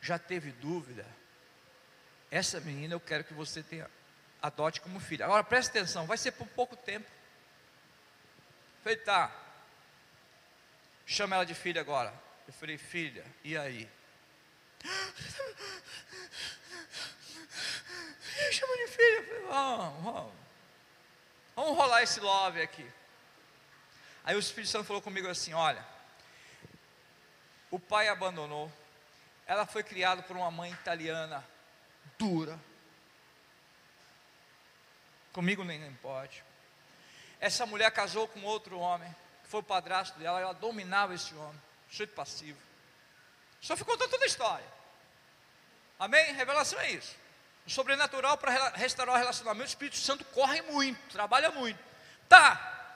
já 0.00 0.18
teve 0.18 0.52
dúvida, 0.52 1.06
essa 2.30 2.60
menina 2.60 2.94
eu 2.94 3.00
quero 3.00 3.24
que 3.24 3.34
você 3.34 3.62
tenha, 3.62 3.90
adote 4.42 4.80
como 4.80 5.00
filha. 5.00 5.24
Agora 5.24 5.44
preste 5.44 5.70
atenção, 5.70 6.06
vai 6.06 6.18
ser 6.18 6.32
por 6.32 6.46
pouco 6.48 6.76
tempo. 6.76 7.08
Falei, 8.82 8.98
tá. 8.98 9.30
Chama 11.06 11.36
ela 11.36 11.44
de 11.44 11.54
filha 11.54 11.80
agora. 11.80 12.12
Eu 12.46 12.52
falei, 12.52 12.78
filha, 12.78 13.24
e 13.44 13.56
aí? 13.56 13.88
Chama 18.50 18.76
de 18.76 18.86
filha. 18.88 19.24
Falei, 19.24 19.42
vamos, 19.48 20.02
vamos. 20.02 20.34
Vamos 21.54 21.76
rolar 21.76 22.02
esse 22.02 22.20
love 22.20 22.62
aqui. 22.62 22.90
Aí 24.24 24.34
o 24.34 24.38
Espírito 24.38 24.70
Santo 24.70 24.86
falou 24.86 25.02
comigo 25.02 25.28
assim: 25.28 25.52
olha, 25.52 25.84
o 27.70 27.78
pai 27.78 28.08
abandonou, 28.08 28.72
ela 29.46 29.66
foi 29.66 29.82
criada 29.82 30.22
por 30.22 30.36
uma 30.36 30.50
mãe 30.50 30.72
italiana 30.72 31.46
dura. 32.18 32.58
Comigo 35.32 35.64
nem 35.64 35.92
pode. 35.94 36.42
Essa 37.40 37.64
mulher 37.64 37.90
casou 37.90 38.28
com 38.28 38.42
outro 38.42 38.78
homem, 38.78 39.14
que 39.42 39.48
foi 39.48 39.60
o 39.60 39.64
padrasto 39.64 40.18
dela, 40.18 40.40
ela 40.40 40.52
dominava 40.52 41.14
esse 41.14 41.34
homem, 41.34 41.60
sujeito 41.88 42.14
passivo. 42.14 42.58
Só 43.60 43.76
ficou 43.76 43.96
toda 43.96 44.22
a 44.22 44.26
história. 44.26 44.66
Amém? 45.98 46.32
Revelação 46.34 46.80
é 46.80 46.92
isso. 46.92 47.14
O 47.66 47.70
sobrenatural 47.70 48.36
para 48.38 48.70
restaurar 48.70 49.14
o 49.14 49.18
relacionamento, 49.18 49.66
o 49.66 49.68
Espírito 49.68 49.96
Santo 49.96 50.24
corre 50.26 50.62
muito, 50.62 50.98
trabalha 51.12 51.50
muito. 51.50 51.78
Tá. 52.28 52.94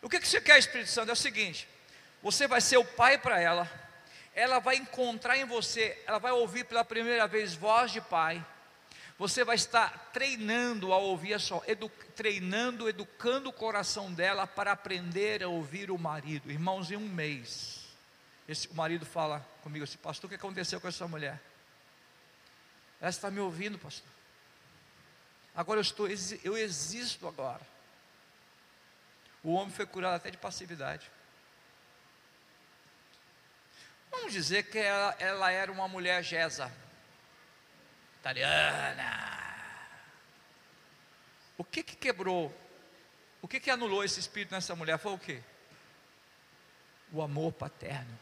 O 0.00 0.08
que, 0.08 0.18
que 0.18 0.26
você 0.26 0.40
quer, 0.40 0.58
Espírito 0.58 0.90
Santo? 0.90 1.10
É 1.10 1.12
o 1.12 1.16
seguinte: 1.16 1.68
você 2.22 2.46
vai 2.46 2.60
ser 2.60 2.78
o 2.78 2.84
pai 2.84 3.18
para 3.18 3.40
ela, 3.40 3.70
ela 4.34 4.58
vai 4.58 4.76
encontrar 4.76 5.36
em 5.36 5.44
você, 5.44 6.02
ela 6.06 6.18
vai 6.18 6.32
ouvir 6.32 6.64
pela 6.64 6.84
primeira 6.84 7.26
vez 7.26 7.54
voz 7.54 7.92
de 7.92 8.00
pai. 8.00 8.44
Você 9.22 9.44
vai 9.44 9.54
estar 9.54 10.10
treinando 10.12 10.92
a 10.92 10.96
ouvir 10.96 11.38
só, 11.38 11.62
edu, 11.68 11.88
treinando, 12.16 12.88
educando 12.88 13.50
o 13.50 13.52
coração 13.52 14.12
dela 14.12 14.48
para 14.48 14.72
aprender 14.72 15.44
a 15.44 15.48
ouvir 15.48 15.92
o 15.92 15.96
marido. 15.96 16.50
Irmãos, 16.50 16.90
em 16.90 16.96
um 16.96 17.08
mês, 17.08 17.84
esse, 18.48 18.66
o 18.66 18.74
marido 18.74 19.06
fala 19.06 19.38
comigo 19.62 19.84
assim, 19.84 19.96
pastor, 19.98 20.26
o 20.26 20.28
que 20.28 20.34
aconteceu 20.34 20.80
com 20.80 20.88
essa 20.88 21.06
mulher? 21.06 21.40
Ela 23.00 23.10
está 23.10 23.30
me 23.30 23.38
ouvindo, 23.38 23.78
pastor. 23.78 24.10
Agora 25.54 25.78
eu 25.78 25.82
estou, 25.82 26.08
eu 26.42 26.56
existo 26.56 27.28
agora. 27.28 27.62
O 29.40 29.52
homem 29.52 29.72
foi 29.72 29.86
curado 29.86 30.16
até 30.16 30.32
de 30.32 30.36
passividade. 30.36 31.08
Vamos 34.10 34.32
dizer 34.32 34.64
que 34.64 34.78
ela, 34.78 35.14
ela 35.20 35.52
era 35.52 35.70
uma 35.70 35.86
mulher 35.86 36.24
Gesa, 36.24 36.72
italiana. 38.22 39.32
O 41.58 41.64
que 41.64 41.82
que 41.82 41.96
quebrou? 41.96 42.56
O 43.42 43.48
que 43.48 43.58
que 43.58 43.70
anulou 43.70 44.04
esse 44.04 44.20
espírito 44.20 44.54
nessa 44.54 44.76
mulher? 44.76 44.96
Foi 44.98 45.12
o 45.12 45.18
que? 45.18 45.42
O 47.12 47.20
amor 47.20 47.52
paterno, 47.52 48.16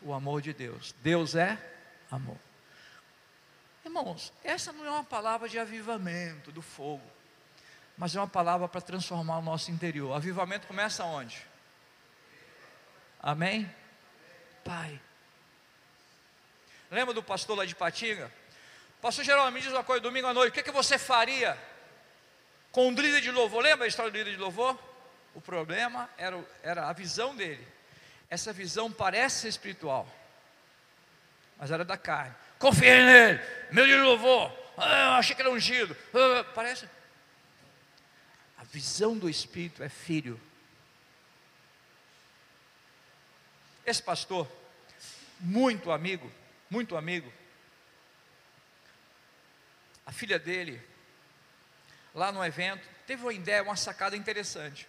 o 0.00 0.14
amor 0.14 0.40
de 0.40 0.54
Deus. 0.54 0.94
Deus 1.02 1.34
é 1.34 1.58
amor. 2.10 2.38
Irmãos, 3.84 4.32
essa 4.42 4.72
não 4.72 4.84
é 4.86 4.90
uma 4.90 5.04
palavra 5.04 5.46
de 5.46 5.58
avivamento 5.58 6.50
do 6.50 6.62
fogo, 6.62 7.04
mas 7.98 8.16
é 8.16 8.20
uma 8.20 8.26
palavra 8.26 8.66
para 8.66 8.80
transformar 8.80 9.38
o 9.38 9.42
nosso 9.42 9.70
interior. 9.70 10.14
Avivamento 10.14 10.66
começa 10.66 11.04
onde? 11.04 11.46
Amém? 13.20 13.70
Pai. 14.64 14.98
Lembra 16.90 17.12
do 17.12 17.22
pastor 17.22 17.58
lá 17.58 17.66
de 17.66 17.74
Patinga? 17.74 18.32
Pastor 19.04 19.22
Geraldo, 19.22 19.52
me 19.52 19.60
diz 19.60 19.70
uma 19.70 19.84
coisa, 19.84 20.00
domingo 20.00 20.28
à 20.28 20.32
noite, 20.32 20.48
o 20.48 20.54
que, 20.54 20.60
é 20.60 20.62
que 20.62 20.70
você 20.70 20.96
faria 20.96 21.58
com 22.72 22.88
o 22.88 22.90
líder 22.90 23.20
de 23.20 23.30
louvor? 23.30 23.62
Lembra 23.62 23.84
a 23.84 23.86
história 23.86 24.10
do 24.10 24.16
líder 24.16 24.30
de 24.30 24.38
louvor? 24.38 24.78
O 25.34 25.42
problema 25.42 26.08
era, 26.16 26.42
era 26.62 26.88
a 26.88 26.92
visão 26.94 27.36
dele. 27.36 27.68
Essa 28.30 28.50
visão 28.50 28.90
parece 28.90 29.46
espiritual, 29.46 30.08
mas 31.58 31.70
era 31.70 31.84
da 31.84 31.98
carne. 31.98 32.34
Confia 32.58 33.04
nele, 33.04 33.40
meu 33.70 33.84
líder 33.84 33.98
de 33.98 34.04
louvor. 34.04 34.50
Ah, 34.74 35.18
achei 35.18 35.36
que 35.36 35.42
era 35.42 35.50
ungido. 35.50 35.94
Ah, 36.14 36.42
parece. 36.54 36.88
A 38.56 38.64
visão 38.64 39.18
do 39.18 39.28
espírito 39.28 39.82
é 39.82 39.90
filho. 39.90 40.40
Esse 43.84 44.02
pastor, 44.02 44.50
muito 45.38 45.92
amigo, 45.92 46.32
muito 46.70 46.96
amigo. 46.96 47.30
A 50.06 50.12
filha 50.12 50.38
dele, 50.38 50.80
lá 52.14 52.30
no 52.30 52.44
evento, 52.44 52.86
teve 53.06 53.22
uma 53.22 53.32
ideia, 53.32 53.62
uma 53.62 53.76
sacada 53.76 54.16
interessante. 54.16 54.86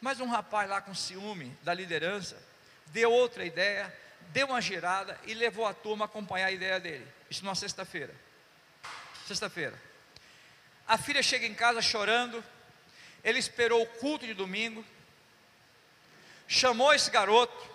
Mas 0.00 0.20
um 0.20 0.28
rapaz 0.28 0.68
lá 0.68 0.80
com 0.80 0.94
ciúme 0.94 1.56
da 1.62 1.74
liderança, 1.74 2.40
deu 2.86 3.10
outra 3.10 3.44
ideia, 3.44 3.94
deu 4.28 4.48
uma 4.48 4.60
girada 4.60 5.18
e 5.24 5.34
levou 5.34 5.66
a 5.66 5.74
turma 5.74 6.04
a 6.04 6.06
acompanhar 6.06 6.46
a 6.46 6.52
ideia 6.52 6.78
dele. 6.78 7.06
Isso 7.30 7.44
numa 7.44 7.54
sexta-feira. 7.54 8.14
Sexta-feira. 9.26 9.78
A 10.86 10.96
filha 10.96 11.22
chega 11.22 11.46
em 11.46 11.54
casa 11.54 11.82
chorando. 11.82 12.42
Ele 13.22 13.38
esperou 13.38 13.82
o 13.82 13.86
culto 13.86 14.26
de 14.26 14.32
domingo. 14.32 14.84
Chamou 16.46 16.94
esse 16.94 17.10
garoto 17.10 17.68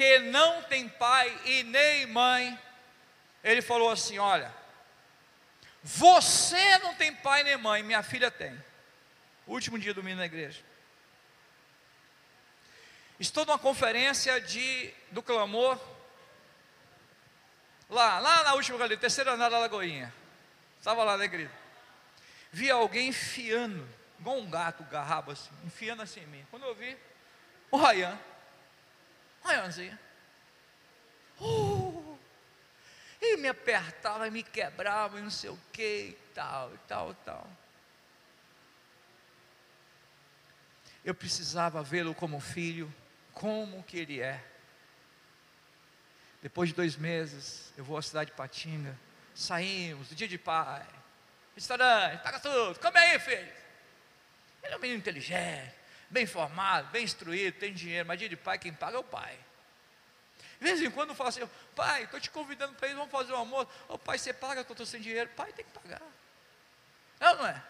que 0.00 0.18
não 0.18 0.62
tem 0.62 0.88
pai 0.88 1.38
e 1.44 1.62
nem 1.64 2.06
mãe, 2.06 2.58
ele 3.44 3.60
falou 3.60 3.90
assim: 3.90 4.18
Olha, 4.18 4.50
você 5.82 6.78
não 6.78 6.94
tem 6.94 7.14
pai 7.14 7.42
nem 7.42 7.56
mãe, 7.56 7.82
minha 7.82 8.02
filha 8.02 8.30
tem. 8.30 8.56
Último 9.46 9.78
dia 9.78 9.94
do 9.94 10.00
domingo 10.00 10.18
na 10.18 10.26
igreja. 10.26 10.62
Estou 13.18 13.44
numa 13.44 13.58
conferência 13.58 14.40
de, 14.40 14.92
do 15.10 15.22
clamor, 15.22 15.78
lá, 17.88 18.18
lá 18.18 18.44
na 18.44 18.54
última 18.54 18.78
galeria, 18.78 18.98
terceira 18.98 19.32
andar 19.32 19.50
da 19.50 19.58
Lagoinha. 19.58 20.12
Estava 20.78 21.04
lá 21.04 21.16
na 21.16 21.24
igreja. 21.24 21.50
Vi 22.50 22.70
alguém 22.70 23.08
enfiando, 23.08 23.86
igual 24.18 24.38
um 24.38 24.48
gato 24.48 24.82
garrabo 24.84 25.32
assim, 25.32 25.50
enfiando 25.64 26.02
assim 26.02 26.20
em 26.20 26.26
mim. 26.26 26.46
Quando 26.50 26.64
eu 26.64 26.74
vi, 26.74 26.96
o 27.70 27.76
Rayan, 27.76 28.18
Ryanzinha. 29.44 29.98
Uh, 31.38 31.69
e 33.20 33.36
me 33.36 33.48
apertava, 33.48 34.26
e 34.26 34.30
me 34.30 34.42
quebrava, 34.42 35.18
e 35.18 35.22
não 35.22 35.30
sei 35.30 35.50
o 35.50 35.58
que, 35.72 36.08
e 36.10 36.18
tal, 36.34 36.74
e 36.74 36.78
tal, 36.88 37.12
e 37.12 37.14
tal. 37.16 37.50
Eu 41.04 41.14
precisava 41.14 41.82
vê-lo 41.82 42.14
como 42.14 42.40
filho, 42.40 42.92
como 43.32 43.82
que 43.82 43.98
ele 43.98 44.20
é. 44.20 44.42
Depois 46.42 46.70
de 46.70 46.74
dois 46.74 46.96
meses, 46.96 47.72
eu 47.76 47.84
vou 47.84 47.98
à 47.98 48.02
cidade 48.02 48.30
de 48.30 48.36
Patinga, 48.36 48.98
saímos, 49.34 50.08
dia 50.10 50.26
de 50.26 50.38
pai, 50.38 50.86
restaurante, 51.54 52.22
paga 52.22 52.40
tudo, 52.40 52.78
come 52.80 52.98
aí, 52.98 53.18
filho. 53.18 53.52
Ele 54.62 54.74
é 54.74 54.76
um 54.76 54.80
menino 54.80 54.98
inteligente, 54.98 55.74
bem 56.08 56.26
formado, 56.26 56.90
bem 56.90 57.04
instruído, 57.04 57.58
tem 57.58 57.72
dinheiro, 57.74 58.08
mas 58.08 58.18
dia 58.18 58.28
de 58.28 58.36
pai, 58.36 58.58
quem 58.58 58.72
paga 58.72 58.96
é 58.96 59.00
o 59.00 59.04
pai. 59.04 59.38
De 60.60 60.66
vez 60.66 60.82
em 60.82 60.90
quando 60.90 61.10
eu 61.10 61.14
falo 61.14 61.30
assim, 61.30 61.48
pai, 61.74 62.04
estou 62.04 62.20
te 62.20 62.30
convidando 62.30 62.74
para 62.74 62.88
ir, 62.88 62.94
vamos 62.94 63.10
fazer 63.10 63.32
um 63.32 63.36
almoço. 63.36 63.68
Ô 63.88 63.96
pai, 63.96 64.18
você 64.18 64.30
paga 64.30 64.62
que 64.62 64.70
eu 64.70 64.74
estou 64.74 64.86
sem 64.86 65.00
dinheiro. 65.00 65.30
Pai 65.30 65.50
tem 65.54 65.64
que 65.64 65.70
pagar. 65.70 66.02
Não, 67.18 67.36
não 67.36 67.46
é? 67.46 67.62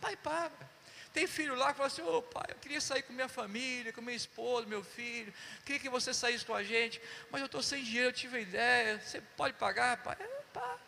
Pai 0.00 0.16
paga. 0.16 0.72
Tem 1.12 1.26
filho 1.26 1.54
lá 1.54 1.72
que 1.72 1.76
fala 1.76 1.88
assim, 1.88 2.00
ô 2.00 2.16
oh, 2.16 2.22
pai, 2.22 2.46
eu 2.48 2.56
queria 2.56 2.80
sair 2.80 3.02
com 3.02 3.12
minha 3.12 3.28
família, 3.28 3.92
com 3.92 4.00
minha 4.00 4.16
esposa, 4.16 4.66
meu 4.66 4.82
filho, 4.82 5.32
queria 5.62 5.78
que 5.78 5.90
você 5.90 6.14
saísse 6.14 6.42
com 6.42 6.54
a 6.54 6.62
gente, 6.62 7.02
mas 7.30 7.42
eu 7.42 7.46
estou 7.46 7.62
sem 7.62 7.84
dinheiro, 7.84 8.08
eu 8.08 8.12
tive 8.14 8.40
ideia, 8.40 8.98
você 8.98 9.20
pode 9.36 9.52
pagar, 9.54 9.98
pai? 9.98 10.16
É, 10.18 10.42
pá. 10.54 10.78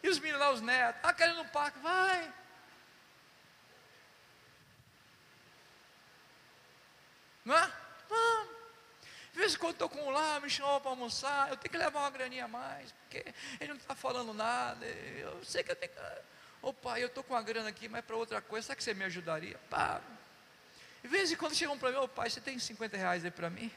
E 0.00 0.08
os 0.08 0.20
meninos 0.20 0.40
lá, 0.40 0.50
os 0.52 0.60
netos, 0.60 1.00
ah, 1.02 1.12
querendo 1.12 1.40
um 1.40 1.48
parque, 1.48 1.78
vai. 1.80 2.32
Não 7.44 7.56
é? 7.56 7.72
Vamos. 8.08 8.53
De 9.34 9.40
vez 9.40 9.54
em 9.54 9.58
quando 9.58 9.72
estou 9.72 9.88
com 9.88 10.00
um 10.00 10.10
lá, 10.10 10.38
me 10.38 10.48
chamou 10.48 10.80
para 10.80 10.90
almoçar, 10.90 11.50
eu 11.50 11.56
tenho 11.56 11.72
que 11.72 11.76
levar 11.76 11.98
uma 11.98 12.10
graninha 12.10 12.44
a 12.44 12.48
mais, 12.48 12.92
porque 12.92 13.34
ele 13.60 13.70
não 13.70 13.76
está 13.76 13.92
falando 13.92 14.32
nada, 14.32 14.86
eu 14.86 15.44
sei 15.44 15.64
que 15.64 15.72
eu 15.72 15.76
tenho 15.76 15.90
que. 15.90 15.98
Ô 16.62 16.72
pai, 16.72 17.02
eu 17.02 17.08
estou 17.08 17.24
com 17.24 17.34
uma 17.34 17.42
grana 17.42 17.68
aqui, 17.68 17.88
mas 17.88 18.04
para 18.04 18.14
outra 18.14 18.40
coisa, 18.40 18.68
será 18.68 18.76
que 18.76 18.84
você 18.84 18.94
me 18.94 19.02
ajudaria? 19.04 19.58
Pá. 19.68 20.00
De 21.02 21.08
vez 21.08 21.32
em 21.32 21.36
quando 21.36 21.52
chegam 21.52 21.76
para 21.76 21.90
mim, 21.90 21.96
ô 21.96 22.06
pai, 22.06 22.30
você 22.30 22.40
tem 22.40 22.56
50 22.56 22.96
reais 22.96 23.24
aí 23.24 23.30
para 23.32 23.50
mim? 23.50 23.72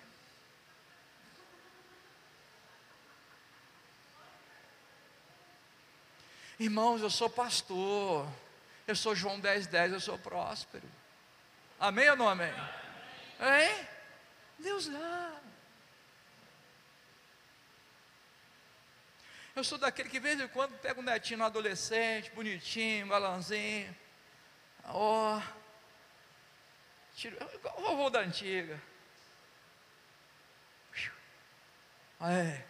Irmãos, 6.59 7.01
eu 7.01 7.09
sou 7.09 7.31
pastor, 7.31 8.27
eu 8.85 8.95
sou 8.95 9.15
João 9.15 9.39
10, 9.39 9.65
10, 9.65 9.93
eu 9.93 9.99
sou 9.99 10.19
próspero. 10.19 10.87
Amém 11.79 12.07
ou 12.11 12.15
não 12.15 12.29
amém? 12.29 12.53
Hein? 13.39 13.87
Deus 14.59 14.85
dá. 14.85 15.46
Eu 19.57 19.63
sou 19.63 19.79
daquele 19.79 20.07
que, 20.07 20.19
de 20.19 20.23
vez 20.23 20.39
em 20.39 20.47
quando, 20.49 20.77
pega 20.77 20.99
um 20.99 21.03
netinho 21.03 21.39
no 21.39 21.45
adolescente, 21.45 22.29
bonitinho, 22.29 23.07
galãzinho. 23.07 23.93
Ó. 24.83 25.39
Oh, 25.39 25.41
tiro, 27.15 27.35
o 27.75 27.81
vovô 27.81 28.07
da 28.11 28.19
antiga. 28.19 28.79
É. 32.21 32.63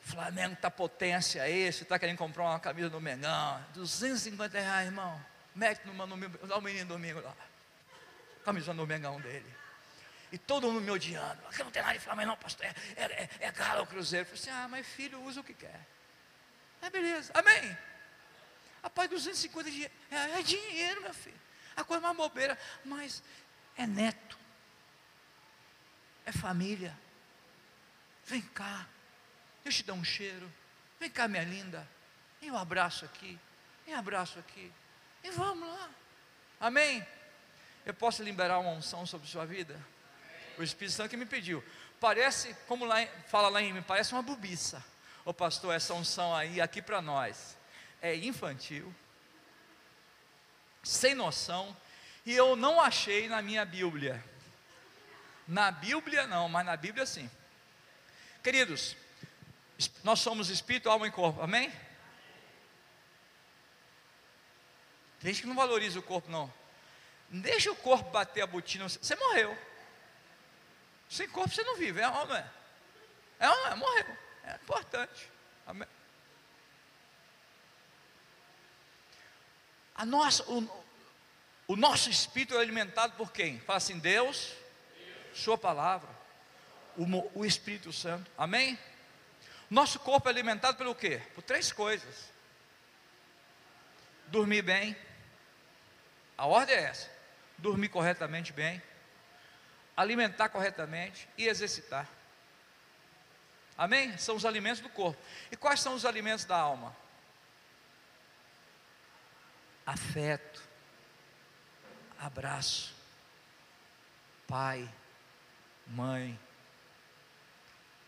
Flamengo 0.00 0.54
está 0.54 0.70
potência 0.70 1.42
aí, 1.42 1.70
você 1.70 1.82
está 1.82 1.98
querendo 1.98 2.16
comprar 2.16 2.44
uma 2.44 2.58
camisa 2.58 2.88
do 2.88 2.98
Mengão, 2.98 3.62
250 3.74 4.58
reais, 4.58 4.86
irmão. 4.86 5.22
Mete 5.54 5.84
no, 5.84 5.92
no, 5.92 6.16
no, 6.16 6.60
menino 6.62 6.88
domingo 6.88 7.20
lá. 7.20 7.36
Camisa 8.42 8.72
do 8.72 8.86
Mengão 8.86 9.20
dele. 9.20 9.54
E 10.32 10.38
todo 10.38 10.70
mundo 10.70 10.80
me 10.80 10.90
odiando. 10.90 11.46
Aqui 11.46 11.62
não 11.62 11.70
tem 11.70 11.82
nada 11.82 11.94
de 11.94 12.00
Flamengo, 12.00 12.28
não, 12.28 12.36
pastor. 12.36 12.66
É, 12.66 12.74
é, 12.96 13.04
é, 13.04 13.46
é 13.46 13.52
Galo 13.52 13.86
Cruzeiro. 13.86 14.26
Eu 14.28 14.36
falei 14.36 14.40
assim: 14.40 14.64
ah, 14.64 14.68
mas 14.68 14.86
filho, 14.86 15.22
usa 15.22 15.40
o 15.40 15.44
que 15.44 15.54
quer. 15.54 15.80
É 16.82 16.90
beleza, 16.90 17.32
amém. 17.34 17.76
Rapaz, 18.82 19.10
250 19.10 19.70
de, 19.70 19.84
é, 19.84 19.90
é 20.38 20.42
dinheiro, 20.42 21.02
meu 21.02 21.14
filho. 21.14 21.40
A 21.76 21.84
coisa 21.84 22.00
mais 22.00 22.16
bobeira, 22.16 22.58
mas 22.84 23.22
é 23.76 23.86
neto, 23.86 24.38
é 26.24 26.32
família. 26.32 26.96
Vem 28.24 28.40
cá, 28.40 28.86
eu 29.64 29.70
te 29.70 29.82
dou 29.82 29.96
um 29.96 30.04
cheiro. 30.04 30.52
Vem 30.98 31.10
cá, 31.10 31.28
minha 31.28 31.44
linda. 31.44 31.86
Vem 32.40 32.50
um 32.50 32.56
abraço 32.56 33.04
aqui. 33.04 33.38
Vem 33.84 33.94
um 33.94 33.98
abraço 33.98 34.38
aqui. 34.38 34.72
E 35.22 35.30
vamos 35.30 35.68
lá. 35.68 35.90
Amém? 36.60 37.06
Eu 37.84 37.94
posso 37.94 38.22
liberar 38.22 38.58
uma 38.58 38.70
unção 38.70 39.04
sobre 39.06 39.28
sua 39.28 39.44
vida? 39.44 39.78
O 40.58 40.62
Espírito 40.62 40.94
Santo 40.94 41.10
que 41.10 41.16
me 41.16 41.26
pediu. 41.26 41.62
Parece, 42.00 42.54
como 42.66 42.84
lá, 42.84 43.06
fala 43.28 43.48
lá 43.48 43.62
em 43.62 43.72
mim, 43.72 43.82
parece 43.82 44.12
uma 44.12 44.22
bobiça. 44.22 44.84
Ô 45.24 45.32
pastor, 45.34 45.74
essa 45.74 45.92
unção 45.94 46.34
aí, 46.34 46.60
aqui 46.60 46.80
para 46.80 47.02
nós, 47.02 47.56
é 48.00 48.14
infantil, 48.14 48.94
sem 50.82 51.14
noção, 51.14 51.76
e 52.24 52.32
eu 52.32 52.54
não 52.54 52.80
achei 52.80 53.28
na 53.28 53.42
minha 53.42 53.64
Bíblia. 53.64 54.22
Na 55.48 55.70
Bíblia 55.70 56.26
não, 56.26 56.48
mas 56.48 56.64
na 56.64 56.76
Bíblia 56.76 57.06
sim. 57.06 57.30
Queridos, 58.42 58.96
nós 60.04 60.20
somos 60.20 60.48
espírito, 60.48 60.88
alma 60.88 61.06
e 61.08 61.10
corpo, 61.10 61.42
amém? 61.42 61.70
Tem 65.20 65.32
gente 65.32 65.42
que 65.42 65.48
não 65.48 65.56
valoriza 65.56 65.98
o 65.98 66.02
corpo, 66.02 66.30
não. 66.30 66.52
Deixa 67.28 67.70
o 67.72 67.76
corpo 67.76 68.10
bater 68.10 68.42
a 68.42 68.46
botina, 68.46 68.88
você 68.88 69.16
morreu. 69.16 69.58
Sem 71.08 71.28
corpo 71.28 71.54
você 71.54 71.62
não 71.62 71.76
vive, 71.76 72.00
é 72.00 72.06
não 72.10 72.34
é? 72.34 72.50
É 73.38 73.46
é? 73.46 73.74
Morreu. 73.74 74.16
É 74.44 74.54
importante. 74.54 75.30
Amém? 75.66 75.88
A 79.94 80.04
nossa, 80.04 80.42
o, 80.44 80.84
o 81.68 81.76
nosso 81.76 82.10
espírito 82.10 82.54
é 82.54 82.60
alimentado 82.60 83.14
por 83.14 83.32
quem? 83.32 83.58
Fala 83.60 83.78
assim, 83.78 83.98
Deus, 83.98 84.52
Deus. 84.98 85.38
Sua 85.38 85.56
palavra, 85.56 86.08
o, 86.96 87.40
o 87.40 87.44
Espírito 87.44 87.92
Santo. 87.92 88.30
Amém? 88.36 88.78
Nosso 89.70 89.98
corpo 89.98 90.28
é 90.28 90.30
alimentado 90.30 90.76
pelo 90.76 90.94
quê? 90.94 91.20
Por 91.34 91.42
três 91.42 91.72
coisas: 91.72 92.30
dormir 94.28 94.62
bem, 94.62 94.96
a 96.36 96.46
ordem 96.46 96.76
é 96.76 96.82
essa: 96.82 97.10
dormir 97.58 97.88
corretamente 97.88 98.52
bem, 98.52 98.80
alimentar 99.96 100.50
corretamente 100.50 101.28
e 101.38 101.48
exercitar. 101.48 102.08
Amém? 103.78 104.16
São 104.18 104.36
os 104.36 104.44
alimentos 104.44 104.80
do 104.80 104.88
corpo. 104.88 105.20
E 105.50 105.56
quais 105.56 105.80
são 105.80 105.94
os 105.94 106.04
alimentos 106.04 106.44
da 106.44 106.56
alma? 106.56 106.94
Afeto, 109.84 110.62
abraço, 112.18 112.94
pai, 114.46 114.92
mãe. 115.86 116.38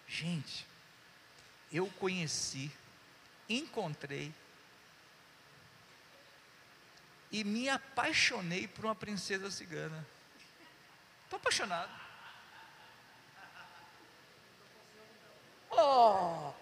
Gente, 0.07 0.67
eu 1.71 1.87
conheci, 1.99 2.73
encontrei 3.49 4.35
e 7.31 7.45
me 7.45 7.69
apaixonei 7.69 8.67
por 8.67 8.87
uma 8.87 8.95
princesa 8.95 9.51
cigana. 9.51 10.05
Estou 11.29 11.37
apaixonado. 11.37 11.91
Oh! 15.71 16.55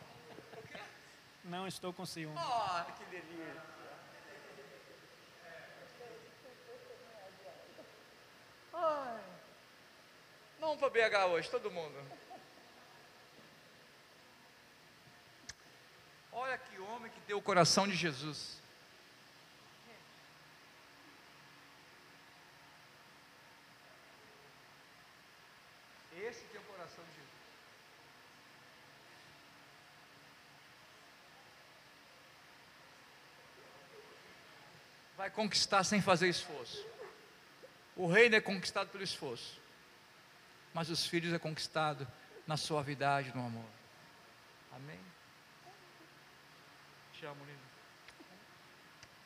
Não 1.44 1.68
estou 1.68 1.92
com 1.92 2.04
ciúme. 2.04 2.36
Oh, 2.36 2.92
que 2.94 3.04
delícia. 3.04 3.62
Ai. 8.74 9.20
Vamos 10.58 10.78
para 10.78 10.90
BH 10.90 11.26
hoje, 11.30 11.48
todo 11.48 11.70
mundo. 11.70 11.94
Olha 16.32 16.58
que 16.58 16.76
homem 16.80 17.12
que 17.12 17.20
deu 17.20 17.38
o 17.38 17.42
coração 17.42 17.86
de 17.86 17.94
Jesus. 17.94 18.60
Esse 26.16 26.44
é 26.54 26.58
o 26.58 26.62
coração 26.62 27.04
de 27.04 27.10
Jesus. 27.10 27.30
Vai 35.16 35.30
conquistar 35.30 35.84
sem 35.84 36.00
fazer 36.00 36.28
esforço. 36.28 36.86
O 37.94 38.06
reino 38.06 38.34
é 38.34 38.40
conquistado 38.40 38.88
pelo 38.90 39.04
esforço. 39.04 39.60
Mas 40.72 40.90
os 40.90 41.06
filhos 41.06 41.32
é 41.32 41.38
conquistado 41.38 42.06
na 42.46 42.56
suavidade, 42.56 43.34
no 43.34 43.46
amor. 43.46 43.68
Amém? 44.72 45.00
Te 47.12 47.24
amo, 47.24 47.44
lindo. 47.44 47.60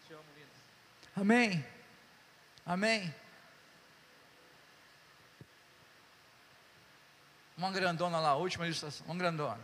Te 0.07 0.13
amo, 0.13 0.25
lindo. 0.37 0.51
Amém. 1.17 1.67
Amém. 2.65 3.15
Uma 7.61 7.71
grandona 7.71 8.19
lá, 8.19 8.35
última 8.37 8.65
ilustração. 8.65 9.05
Uma 9.05 9.17
grandona. 9.17 9.63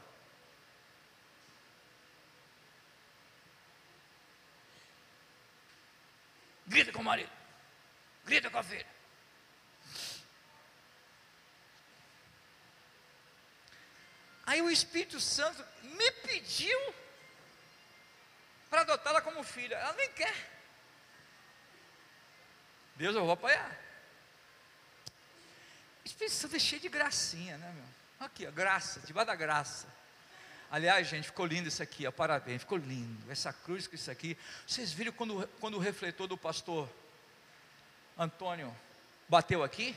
Grita 6.67 6.93
com 6.93 7.01
o 7.01 7.05
marido. 7.05 7.31
Grita 8.27 8.51
com 8.51 8.59
a 8.59 8.63
filha. 8.63 8.87
Aí 14.45 14.61
o 14.61 14.69
Espírito 14.69 15.19
Santo 15.19 15.65
me 15.83 16.11
pediu 16.11 16.95
para 18.69 18.83
adotá-la 18.83 19.23
como 19.23 19.43
filha. 19.43 19.75
Ela 19.75 19.95
nem 19.95 20.13
quer. 20.13 20.37
Deus, 22.97 23.17
eu 23.17 23.23
vou 23.23 23.33
apoiar. 23.33 23.86
Espírito 26.07 26.35
Santo 26.35 26.57
é 26.57 26.59
cheio 26.59 26.81
de 26.81 26.89
gracinha, 26.89 27.59
né, 27.59 27.73
meu? 27.75 27.85
Aqui, 28.21 28.47
ó, 28.47 28.51
graça, 28.51 29.01
debaixo 29.01 29.27
da 29.27 29.35
graça. 29.35 29.87
Aliás, 30.71 31.07
gente, 31.09 31.25
ficou 31.25 31.45
lindo 31.45 31.69
isso 31.69 31.83
aqui, 31.83 32.07
ó, 32.07 32.13
parabéns, 32.13 32.61
ficou 32.63 32.79
lindo. 32.79 33.31
Essa 33.31 33.53
cruz 33.53 33.87
com 33.87 33.95
isso 33.95 34.11
aqui. 34.11 34.37
Vocês 34.67 34.93
viram 34.93 35.13
quando, 35.13 35.49
quando 35.61 35.75
o 35.75 35.81
refletor 35.81 36.27
do 36.27 36.39
pastor 36.39 36.89
Antônio 38.17 38.75
bateu 39.29 39.63
aqui? 39.63 39.97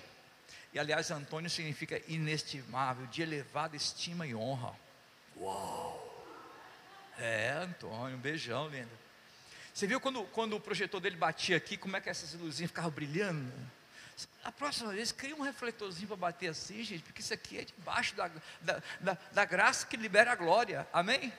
E 0.73 0.79
aliás, 0.79 1.11
Antônio 1.11 1.49
significa 1.49 2.01
inestimável, 2.07 3.05
de 3.07 3.21
elevada 3.21 3.75
estima 3.75 4.25
e 4.25 4.33
honra. 4.33 4.75
Uau! 5.37 6.05
É, 7.17 7.51
Antônio, 7.51 8.17
um 8.17 8.19
beijão, 8.19 8.67
linda. 8.67 8.89
Você 9.73 9.85
viu 9.85 9.99
quando, 9.99 10.23
quando 10.25 10.55
o 10.55 10.59
projetor 10.59 10.99
dele 10.99 11.15
batia 11.15 11.55
aqui, 11.55 11.77
como 11.77 11.95
é 11.95 12.01
que 12.01 12.09
essas 12.09 12.33
luzinhas 12.33 12.71
ficavam 12.71 12.91
brilhando? 12.91 13.53
A 14.43 14.51
próxima 14.51 14.91
vez, 14.93 15.11
cria 15.11 15.35
um 15.35 15.41
refletorzinho 15.41 16.07
para 16.07 16.17
bater 16.17 16.49
assim, 16.49 16.83
gente, 16.83 17.03
porque 17.03 17.21
isso 17.21 17.33
aqui 17.33 17.59
é 17.59 17.63
debaixo 17.63 18.15
da, 18.15 18.29
da, 18.61 18.81
da, 18.99 19.17
da 19.31 19.45
graça 19.45 19.85
que 19.85 19.97
libera 19.97 20.31
a 20.31 20.35
glória. 20.35 20.87
Amém? 20.91 21.31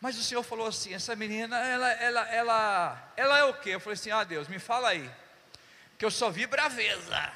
Mas 0.00 0.18
o 0.18 0.22
Senhor 0.22 0.42
falou 0.42 0.66
assim: 0.66 0.92
essa 0.92 1.16
menina, 1.16 1.58
ela, 1.58 1.90
ela, 1.92 2.28
ela, 2.28 3.12
ela 3.16 3.38
é 3.38 3.44
o 3.44 3.54
quê? 3.54 3.70
Eu 3.70 3.80
falei 3.80 3.94
assim: 3.94 4.10
ah, 4.10 4.24
Deus, 4.24 4.48
me 4.48 4.58
fala 4.58 4.90
aí, 4.90 5.10
que 5.98 6.04
eu 6.04 6.10
só 6.10 6.30
vi 6.30 6.46
braveza. 6.46 7.32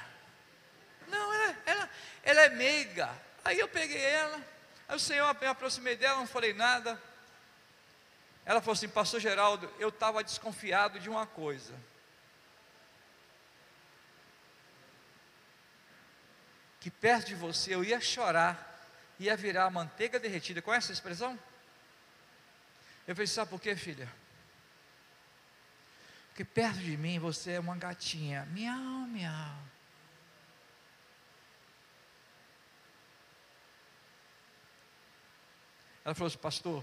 Não, 1.07 1.33
ela, 1.33 1.57
ela, 1.65 1.91
ela 2.23 2.41
é 2.43 2.49
meiga. 2.51 3.11
Aí 3.45 3.59
eu 3.59 3.69
peguei 3.69 4.05
ela, 4.05 4.39
aí 4.89 4.97
o 4.97 5.01
Senhor, 5.01 5.35
me 5.41 5.47
aproximei 5.47 5.97
dela, 5.97 6.19
não 6.19 6.27
falei 6.27 6.53
nada. 6.53 7.01
Ela 8.45 8.61
falou 8.61 8.75
assim: 8.75 8.89
Pastor 8.89 9.21
Geraldo, 9.21 9.73
eu 9.79 9.89
estava 9.89 10.23
desconfiado 10.23 11.01
de 11.01 11.09
uma 11.09 11.27
coisa. 11.27 11.75
Que 16.81 16.91
perto 16.91 17.29
de 17.29 17.35
você 17.35 17.75
eu 17.75 17.85
ia 17.85 18.01
chorar, 18.01 18.87
ia 19.19 19.37
virar 19.37 19.71
manteiga 19.71 20.19
derretida. 20.19 20.63
Conhece 20.63 20.87
essa 20.87 20.93
expressão? 20.95 21.39
Eu 23.07 23.15
falei: 23.15 23.27
Sabe 23.27 23.51
por 23.51 23.61
quê, 23.61 23.75
filha? 23.75 24.09
Porque 26.29 26.45
perto 26.45 26.79
de 26.79 26.97
mim 26.97 27.19
você 27.19 27.53
é 27.53 27.61
uma 27.61 27.77
gatinha. 27.77 28.47
Miau, 28.47 29.07
miau. 29.09 29.59
Ela 36.05 36.15
falou 36.15 36.29
assim, 36.29 36.39
pastor, 36.39 36.83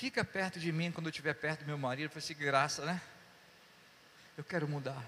Fica 0.00 0.24
perto 0.24 0.58
de 0.58 0.72
mim 0.72 0.90
quando 0.90 1.08
eu 1.08 1.10
estiver 1.10 1.34
perto 1.34 1.60
do 1.60 1.66
meu 1.66 1.76
marido. 1.76 2.06
Eu 2.06 2.08
falei 2.08 2.24
assim, 2.24 2.34
graça, 2.34 2.86
né? 2.86 2.98
Eu 4.34 4.42
quero 4.42 4.66
mudar. 4.66 5.04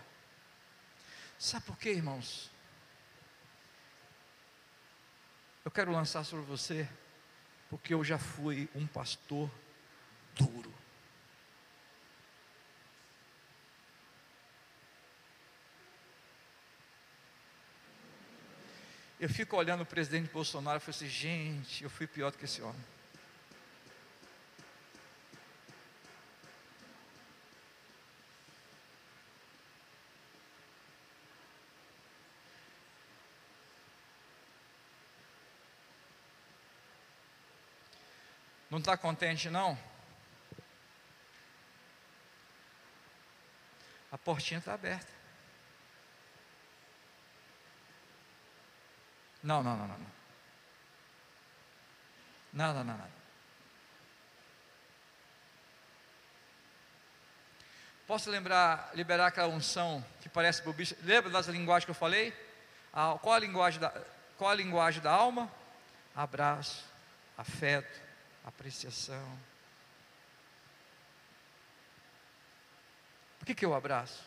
Sabe 1.39 1.65
por 1.65 1.79
quê, 1.79 1.93
irmãos? 1.93 2.52
Eu 5.65 5.71
quero 5.71 5.93
lançar 5.93 6.25
sobre 6.25 6.45
você, 6.45 6.89
porque 7.71 7.95
eu 7.95 8.03
já 8.03 8.19
fui 8.19 8.69
um 8.75 8.87
pastor 8.87 9.51
duro. 10.35 10.73
Eu 19.21 19.29
fico 19.29 19.57
olhando 19.57 19.83
o 19.83 19.87
presidente 19.87 20.29
Bolsonaro 20.33 20.79
e 20.79 20.81
falo 20.81 20.91
assim, 20.91 21.09
gente, 21.09 21.85
eu 21.85 21.91
fui 21.91 22.09
pior 22.09 22.33
do 22.33 22.39
que 22.39 22.45
esse 22.45 22.61
homem. 22.61 22.85
Está 38.83 38.97
contente, 38.97 39.49
não? 39.49 39.79
A 44.11 44.19
portinha 44.19 44.59
está 44.59 44.75
aberta. 44.75 45.11
Não, 49.43 49.63
não, 49.63 49.77
não, 49.77 49.89
não. 49.89 50.07
Nada, 52.53 52.85
nada, 52.85 52.99
nada. 52.99 53.23
Posso 58.07 58.29
lembrar, 58.29 58.91
liberar 58.95 59.29
aquela 59.29 59.49
unção 59.49 60.05
que 60.21 60.29
parece 60.29 60.63
bobicha? 60.63 60.97
Lembra 61.03 61.31
das 61.31 61.47
linguagens 61.47 61.87
que 61.87 61.91
eu 61.91 61.95
falei? 61.95 62.37
Qual, 63.23 63.35
a 63.35 63.39
linguagem 63.39 63.81
da, 63.81 63.91
qual 64.37 64.51
a 64.51 64.55
linguagem 64.55 65.01
da 65.01 65.11
alma? 65.11 65.51
Abraço, 66.15 66.85
afeto, 67.39 68.02
apreciação. 68.45 69.39
Por 73.39 73.47
que, 73.47 73.55
que 73.55 73.65
eu 73.65 73.75
abraço? 73.75 74.23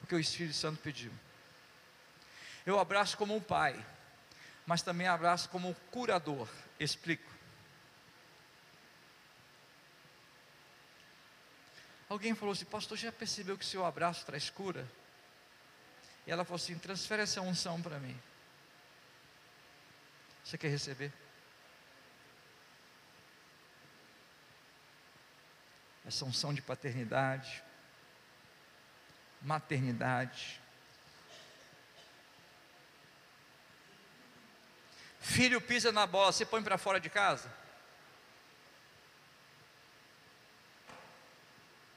Porque 0.00 0.14
o 0.14 0.20
Espírito 0.20 0.54
Santo 0.54 0.80
pediu. 0.80 1.12
Eu 2.66 2.78
abraço 2.78 3.16
como 3.16 3.34
um 3.34 3.40
pai, 3.40 3.84
mas 4.66 4.82
também 4.82 5.06
abraço 5.06 5.48
como 5.48 5.68
um 5.68 5.74
curador. 5.90 6.48
Explico. 6.78 7.30
Alguém 12.08 12.34
falou 12.34 12.52
assim, 12.52 12.64
pastor, 12.64 12.98
já 12.98 13.12
percebeu 13.12 13.56
que 13.56 13.64
seu 13.64 13.84
abraço 13.84 14.26
traz 14.26 14.50
cura? 14.50 14.84
E 16.26 16.30
ela 16.30 16.44
falou 16.44 16.56
assim: 16.56 16.76
transfere 16.78 17.22
essa 17.22 17.40
unção 17.40 17.80
para 17.80 17.98
mim. 17.98 18.20
Você 20.44 20.58
quer 20.58 20.68
receber? 20.68 21.12
Essa 26.10 26.24
unção 26.24 26.52
de 26.52 26.60
paternidade, 26.60 27.62
maternidade. 29.40 30.60
Filho 35.20 35.60
pisa 35.60 35.92
na 35.92 36.08
bola, 36.08 36.32
você 36.32 36.44
põe 36.44 36.62
para 36.62 36.76
fora 36.76 36.98
de 36.98 37.08
casa? 37.08 37.48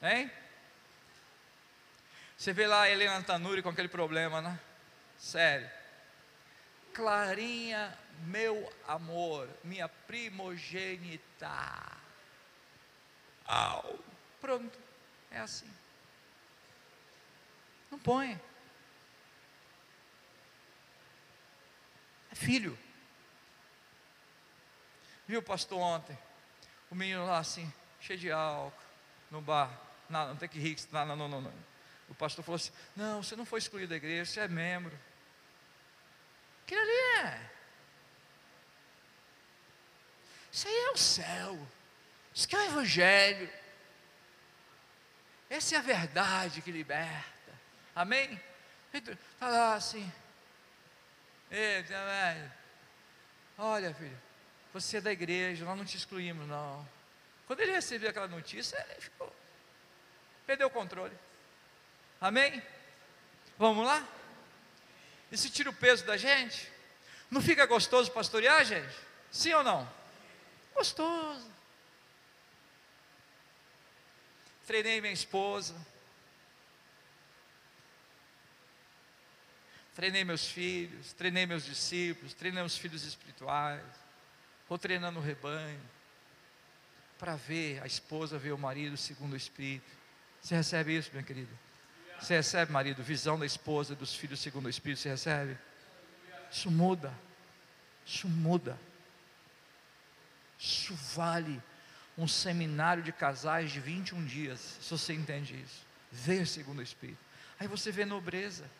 Hein? 0.00 0.30
Você 2.36 2.52
vê 2.52 2.68
lá 2.68 2.82
a 2.82 2.90
Helena 2.90 3.20
Tanuri 3.22 3.62
com 3.62 3.70
aquele 3.70 3.88
problema, 3.88 4.40
né? 4.40 4.60
Sério. 5.18 5.68
Clarinha, 6.92 7.98
meu 8.26 8.72
amor, 8.86 9.48
minha 9.64 9.88
primogênita. 9.88 12.03
Au. 13.46 13.98
Pronto. 14.40 14.78
É 15.30 15.38
assim. 15.38 15.70
Não 17.90 17.98
põe. 17.98 18.40
É 22.30 22.34
filho. 22.34 22.78
Viu, 25.26 25.42
pastor, 25.42 25.78
ontem? 25.78 26.18
O 26.90 26.94
menino 26.94 27.24
lá 27.26 27.38
assim, 27.38 27.72
cheio 28.00 28.18
de 28.18 28.30
álcool, 28.30 28.82
no 29.30 29.40
bar. 29.40 29.70
Não, 30.08 30.28
não 30.28 30.36
tem 30.36 30.48
que 30.48 30.58
rir. 30.58 30.76
Não, 30.92 31.16
não, 31.16 31.28
não, 31.28 31.40
não. 31.40 31.52
O 32.08 32.14
pastor 32.14 32.44
falou 32.44 32.56
assim: 32.56 32.72
Não, 32.94 33.22
você 33.22 33.34
não 33.34 33.46
foi 33.46 33.58
excluído 33.58 33.90
da 33.90 33.96
igreja, 33.96 34.30
você 34.30 34.40
é 34.40 34.48
membro. 34.48 34.96
Aquilo 36.64 36.80
ali 36.80 37.26
é. 37.26 37.50
Isso 40.52 40.68
aí 40.68 40.74
é 40.74 40.90
o 40.90 40.96
céu. 40.96 41.68
Isso 42.34 42.48
que 42.48 42.56
é 42.56 42.58
o 42.58 42.64
Evangelho. 42.64 43.48
Essa 45.48 45.76
é 45.76 45.78
a 45.78 45.82
verdade 45.82 46.60
que 46.60 46.72
liberta. 46.72 47.52
Amém? 47.94 48.40
Está 48.92 49.48
lá 49.48 49.74
assim. 49.74 50.12
Eita, 51.50 51.92
velho. 51.92 52.52
Olha, 53.56 53.94
filho, 53.94 54.20
você 54.72 54.96
é 54.96 55.00
da 55.00 55.12
igreja, 55.12 55.64
nós 55.64 55.78
não 55.78 55.84
te 55.84 55.96
excluímos, 55.96 56.48
não. 56.48 56.86
Quando 57.46 57.60
ele 57.60 57.72
recebeu 57.72 58.10
aquela 58.10 58.26
notícia, 58.26 58.84
ele 58.90 59.00
ficou. 59.00 59.32
Perdeu 60.44 60.66
o 60.66 60.70
controle. 60.70 61.16
Amém? 62.20 62.60
Vamos 63.56 63.86
lá? 63.86 64.04
Isso 65.30 65.48
tira 65.50 65.70
o 65.70 65.74
peso 65.74 66.04
da 66.04 66.16
gente? 66.16 66.70
Não 67.30 67.40
fica 67.40 67.64
gostoso 67.66 68.10
pastorear, 68.10 68.64
gente? 68.64 68.94
Sim 69.30 69.52
ou 69.54 69.62
não? 69.62 69.88
Gostoso. 70.74 71.53
Treinei 74.66 75.00
minha 75.00 75.12
esposa, 75.12 75.74
treinei 79.94 80.24
meus 80.24 80.46
filhos, 80.46 81.12
treinei 81.12 81.46
meus 81.46 81.64
discípulos, 81.64 82.34
treinei 82.34 82.62
os 82.62 82.76
filhos 82.76 83.04
espirituais, 83.04 83.84
vou 84.68 84.78
treinando 84.78 85.18
o 85.18 85.22
rebanho, 85.22 85.80
para 87.18 87.36
ver 87.36 87.82
a 87.82 87.86
esposa 87.86 88.38
ver 88.38 88.52
o 88.52 88.58
marido 88.58 88.96
segundo 88.96 89.32
o 89.32 89.36
Espírito. 89.36 89.90
Você 90.42 90.54
recebe 90.54 90.96
isso, 90.96 91.10
minha 91.12 91.22
querida? 91.22 91.52
Você 92.20 92.34
recebe, 92.34 92.72
marido, 92.72 93.02
visão 93.02 93.38
da 93.38 93.46
esposa, 93.46 93.94
dos 93.94 94.14
filhos 94.14 94.40
segundo 94.40 94.66
o 94.66 94.70
Espírito? 94.70 95.00
Você 95.00 95.08
recebe? 95.08 95.56
Isso 96.50 96.70
muda. 96.70 97.14
Isso 98.04 98.28
muda. 98.28 98.78
Isso 100.58 100.94
vale 101.14 101.62
um 102.16 102.28
seminário 102.28 103.02
de 103.02 103.12
casais 103.12 103.70
de 103.70 103.80
21 103.80 104.24
dias, 104.24 104.60
se 104.80 104.90
você 104.90 105.12
entende 105.12 105.60
isso. 105.60 105.84
Ver 106.10 106.46
segundo 106.46 106.78
o 106.78 106.82
Espírito. 106.82 107.18
Aí 107.58 107.66
você 107.66 107.90
vê 107.90 108.04
nobreza. 108.04 108.70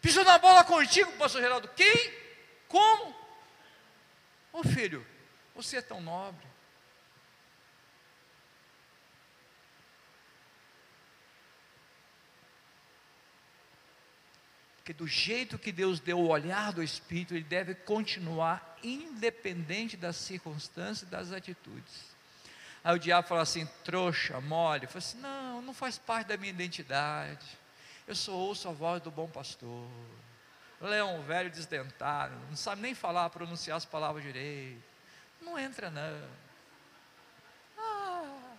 Pisou 0.00 0.24
na 0.24 0.36
bola 0.38 0.64
contigo, 0.64 1.12
pastor 1.12 1.40
Geraldo. 1.40 1.68
Quem? 1.68 2.12
Como? 2.66 3.14
Ô 4.52 4.64
filho, 4.64 5.06
você 5.54 5.76
é 5.76 5.82
tão 5.82 6.00
nobre. 6.00 6.51
Porque 14.82 14.92
do 14.92 15.06
jeito 15.06 15.60
que 15.60 15.70
Deus 15.70 16.00
deu 16.00 16.18
o 16.18 16.26
olhar 16.26 16.72
do 16.72 16.82
Espírito, 16.82 17.34
ele 17.34 17.44
deve 17.44 17.72
continuar 17.72 18.76
independente 18.82 19.96
das 19.96 20.16
circunstâncias 20.16 21.02
e 21.02 21.06
das 21.06 21.30
atitudes. 21.30 22.10
Aí 22.82 22.96
o 22.96 22.98
diabo 22.98 23.28
fala 23.28 23.42
assim, 23.42 23.64
trouxa, 23.84 24.40
mole. 24.40 24.86
Eu 24.86 24.88
falo 24.88 24.98
assim, 24.98 25.18
não, 25.18 25.62
não 25.62 25.72
faz 25.72 25.98
parte 25.98 26.26
da 26.26 26.36
minha 26.36 26.50
identidade. 26.50 27.46
Eu 28.08 28.16
sou 28.16 28.36
ouço 28.36 28.68
a 28.68 28.72
voz 28.72 29.00
do 29.00 29.08
bom 29.08 29.28
pastor. 29.28 29.88
Leão 30.80 31.22
velho 31.22 31.48
desdentado, 31.48 32.34
não 32.48 32.56
sabe 32.56 32.82
nem 32.82 32.92
falar, 32.92 33.30
pronunciar 33.30 33.76
as 33.76 33.84
palavras 33.84 34.24
direito. 34.24 34.82
Não 35.40 35.56
entra 35.56 35.92
não. 35.92 36.28
Ah. 37.78 38.56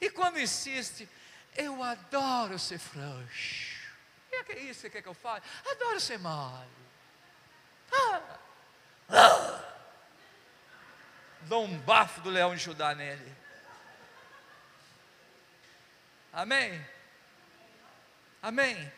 E 0.00 0.08
quando 0.08 0.40
insiste, 0.40 1.06
eu 1.54 1.82
adoro 1.82 2.58
ser 2.58 2.78
frouxo. 2.78 3.73
E 4.48 4.52
é 4.52 4.54
que 4.54 4.60
isso 4.60 4.82
que 4.82 4.90
quer 4.90 5.02
que 5.02 5.08
eu 5.08 5.14
fale? 5.14 5.42
Adoro 5.70 6.00
ser 6.00 6.18
mole. 6.18 6.68
Ah. 7.92 8.38
Ah. 9.08 9.64
Dou 11.42 11.64
um 11.64 11.78
bafo 11.78 12.20
do 12.20 12.30
leão 12.30 12.54
de 12.54 12.62
Judá 12.62 12.94
nele. 12.94 13.34
Amém? 16.32 16.84
Amém? 18.42 18.92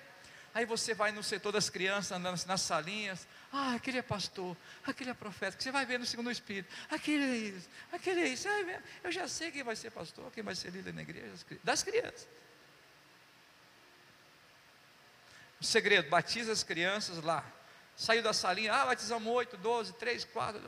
Aí 0.55 0.65
você 0.65 0.95
vai 0.95 1.13
no 1.13 1.23
setor 1.23 1.53
das 1.53 1.69
crianças, 1.69 2.13
andando 2.13 2.43
nas 2.47 2.63
salinhas. 2.63 3.29
Ah, 3.53 3.75
aquele 3.75 3.99
é 3.99 4.03
pastor, 4.03 4.57
aquele 4.85 5.11
é 5.11 5.15
profeta. 5.15 5.57
Que 5.57 5.63
você 5.63 5.71
vai 5.71 5.85
ver 5.85 5.99
no 5.99 6.07
segundo 6.07 6.31
espírito. 6.31 6.73
Aquele 6.91 7.25
é 7.25 7.37
isso, 7.37 7.69
aquele 7.93 8.21
é 8.23 8.29
isso. 8.29 8.49
Eu 9.05 9.13
já 9.13 9.29
sei 9.29 9.51
quem 9.51 9.63
vai 9.63 9.77
ser 9.77 9.91
pastor, 9.91 10.31
quem 10.33 10.43
vai 10.43 10.55
ser 10.55 10.71
líder 10.71 10.95
na 10.95 11.03
igreja. 11.03 11.35
Das 11.63 11.83
crianças. 11.83 12.27
Segredo, 15.61 16.09
batiza 16.09 16.53
as 16.53 16.63
crianças 16.63 17.23
lá. 17.23 17.45
Saiu 17.97 18.23
da 18.23 18.33
salinha, 18.33 18.75
ah, 18.75 18.87
batizamos 18.87 19.27
8, 19.27 19.57
12, 19.57 19.93
3, 19.95 20.25
4. 20.25 20.61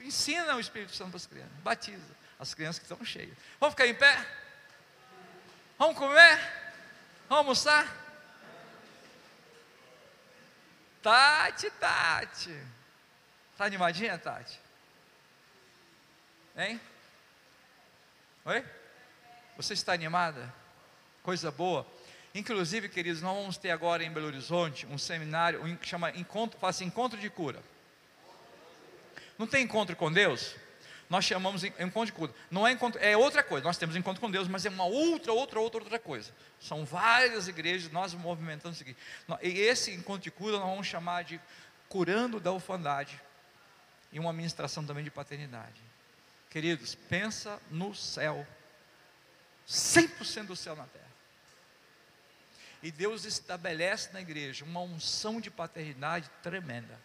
Ensina 0.00 0.56
o 0.56 0.60
Espírito 0.60 0.94
Santo 0.94 1.10
para 1.10 1.16
as 1.16 1.26
crianças. 1.26 1.52
Batiza. 1.62 2.18
As 2.38 2.54
crianças 2.54 2.78
que 2.78 2.84
estão 2.84 3.04
cheias. 3.04 3.36
Vamos 3.60 3.74
ficar 3.74 3.86
em 3.86 3.94
pé? 3.94 4.26
Vamos 5.78 5.96
comer? 5.96 6.38
Vamos 7.28 7.38
almoçar? 7.38 7.86
Tati, 11.02 11.70
Tati. 11.70 12.56
Está 13.52 13.64
animadinha, 13.64 14.18
Tati? 14.18 14.58
Hein? 16.56 16.80
Oi? 18.44 18.64
Você 19.56 19.74
está 19.74 19.92
animada? 19.92 20.52
Coisa 21.22 21.50
boa. 21.50 21.86
Inclusive, 22.34 22.88
queridos, 22.88 23.22
nós 23.22 23.36
vamos 23.36 23.56
ter 23.56 23.70
agora 23.70 24.04
em 24.04 24.10
Belo 24.10 24.26
Horizonte 24.26 24.86
um 24.86 24.98
seminário 24.98 25.64
um, 25.64 25.76
que 25.76 25.88
chama 25.88 26.10
Encontro, 26.10 26.58
assim, 26.66 26.84
Encontro 26.84 27.18
de 27.18 27.30
Cura. 27.30 27.62
Não 29.38 29.46
tem 29.46 29.64
encontro 29.64 29.94
com 29.94 30.12
Deus? 30.12 30.56
Nós 31.08 31.24
chamamos 31.24 31.62
de 31.62 31.68
encontro 31.78 32.06
de 32.06 32.12
cura. 32.12 32.34
Não 32.50 32.66
é 32.66 32.72
encontro, 32.72 33.00
é 33.00 33.16
outra 33.16 33.42
coisa. 33.42 33.64
Nós 33.64 33.78
temos 33.78 33.96
encontro 33.96 34.20
com 34.20 34.30
Deus, 34.30 34.46
mas 34.46 34.66
é 34.66 34.68
uma 34.68 34.84
outra, 34.84 35.32
outra, 35.32 35.58
outra, 35.58 35.80
outra 35.80 35.98
coisa. 35.98 36.32
São 36.60 36.84
várias 36.84 37.48
igrejas, 37.48 37.90
nós 37.90 38.12
movimentamos 38.12 38.76
o 38.76 38.78
seguinte. 38.78 38.98
E 39.42 39.60
esse 39.60 39.92
encontro 39.92 40.22
de 40.22 40.30
cura 40.30 40.58
nós 40.58 40.68
vamos 40.68 40.86
chamar 40.86 41.24
de 41.24 41.40
curando 41.88 42.38
da 42.38 42.52
orfandade 42.52 43.18
e 44.12 44.18
uma 44.18 44.32
ministração 44.32 44.84
também 44.84 45.02
de 45.02 45.10
paternidade. 45.10 45.80
Queridos, 46.50 46.94
pensa 46.94 47.58
no 47.70 47.94
céu. 47.94 48.46
100% 49.66 50.46
do 50.46 50.56
céu 50.56 50.76
na 50.76 50.84
terra. 50.84 51.07
E 52.82 52.92
Deus 52.92 53.24
estabelece 53.24 54.12
na 54.12 54.20
igreja 54.20 54.64
uma 54.64 54.80
unção 54.80 55.40
de 55.40 55.50
paternidade 55.50 56.30
tremenda. 56.42 57.00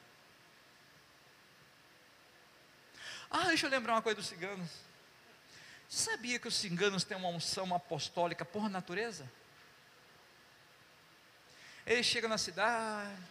Ah, 3.29 3.45
deixa 3.45 3.65
eu 3.65 3.71
lembrar 3.71 3.93
uma 3.93 4.01
coisa 4.01 4.17
dos 4.17 4.27
ciganos. 4.27 4.69
Sabia 5.89 6.39
que 6.39 6.47
os 6.47 6.55
ciganos 6.55 7.03
têm 7.03 7.17
uma 7.17 7.29
unção 7.29 7.73
apostólica 7.73 8.45
por 8.45 8.69
natureza? 8.69 9.29
Eles 11.85 12.05
chegam 12.05 12.29
na 12.29 12.37
cidade, 12.37 13.21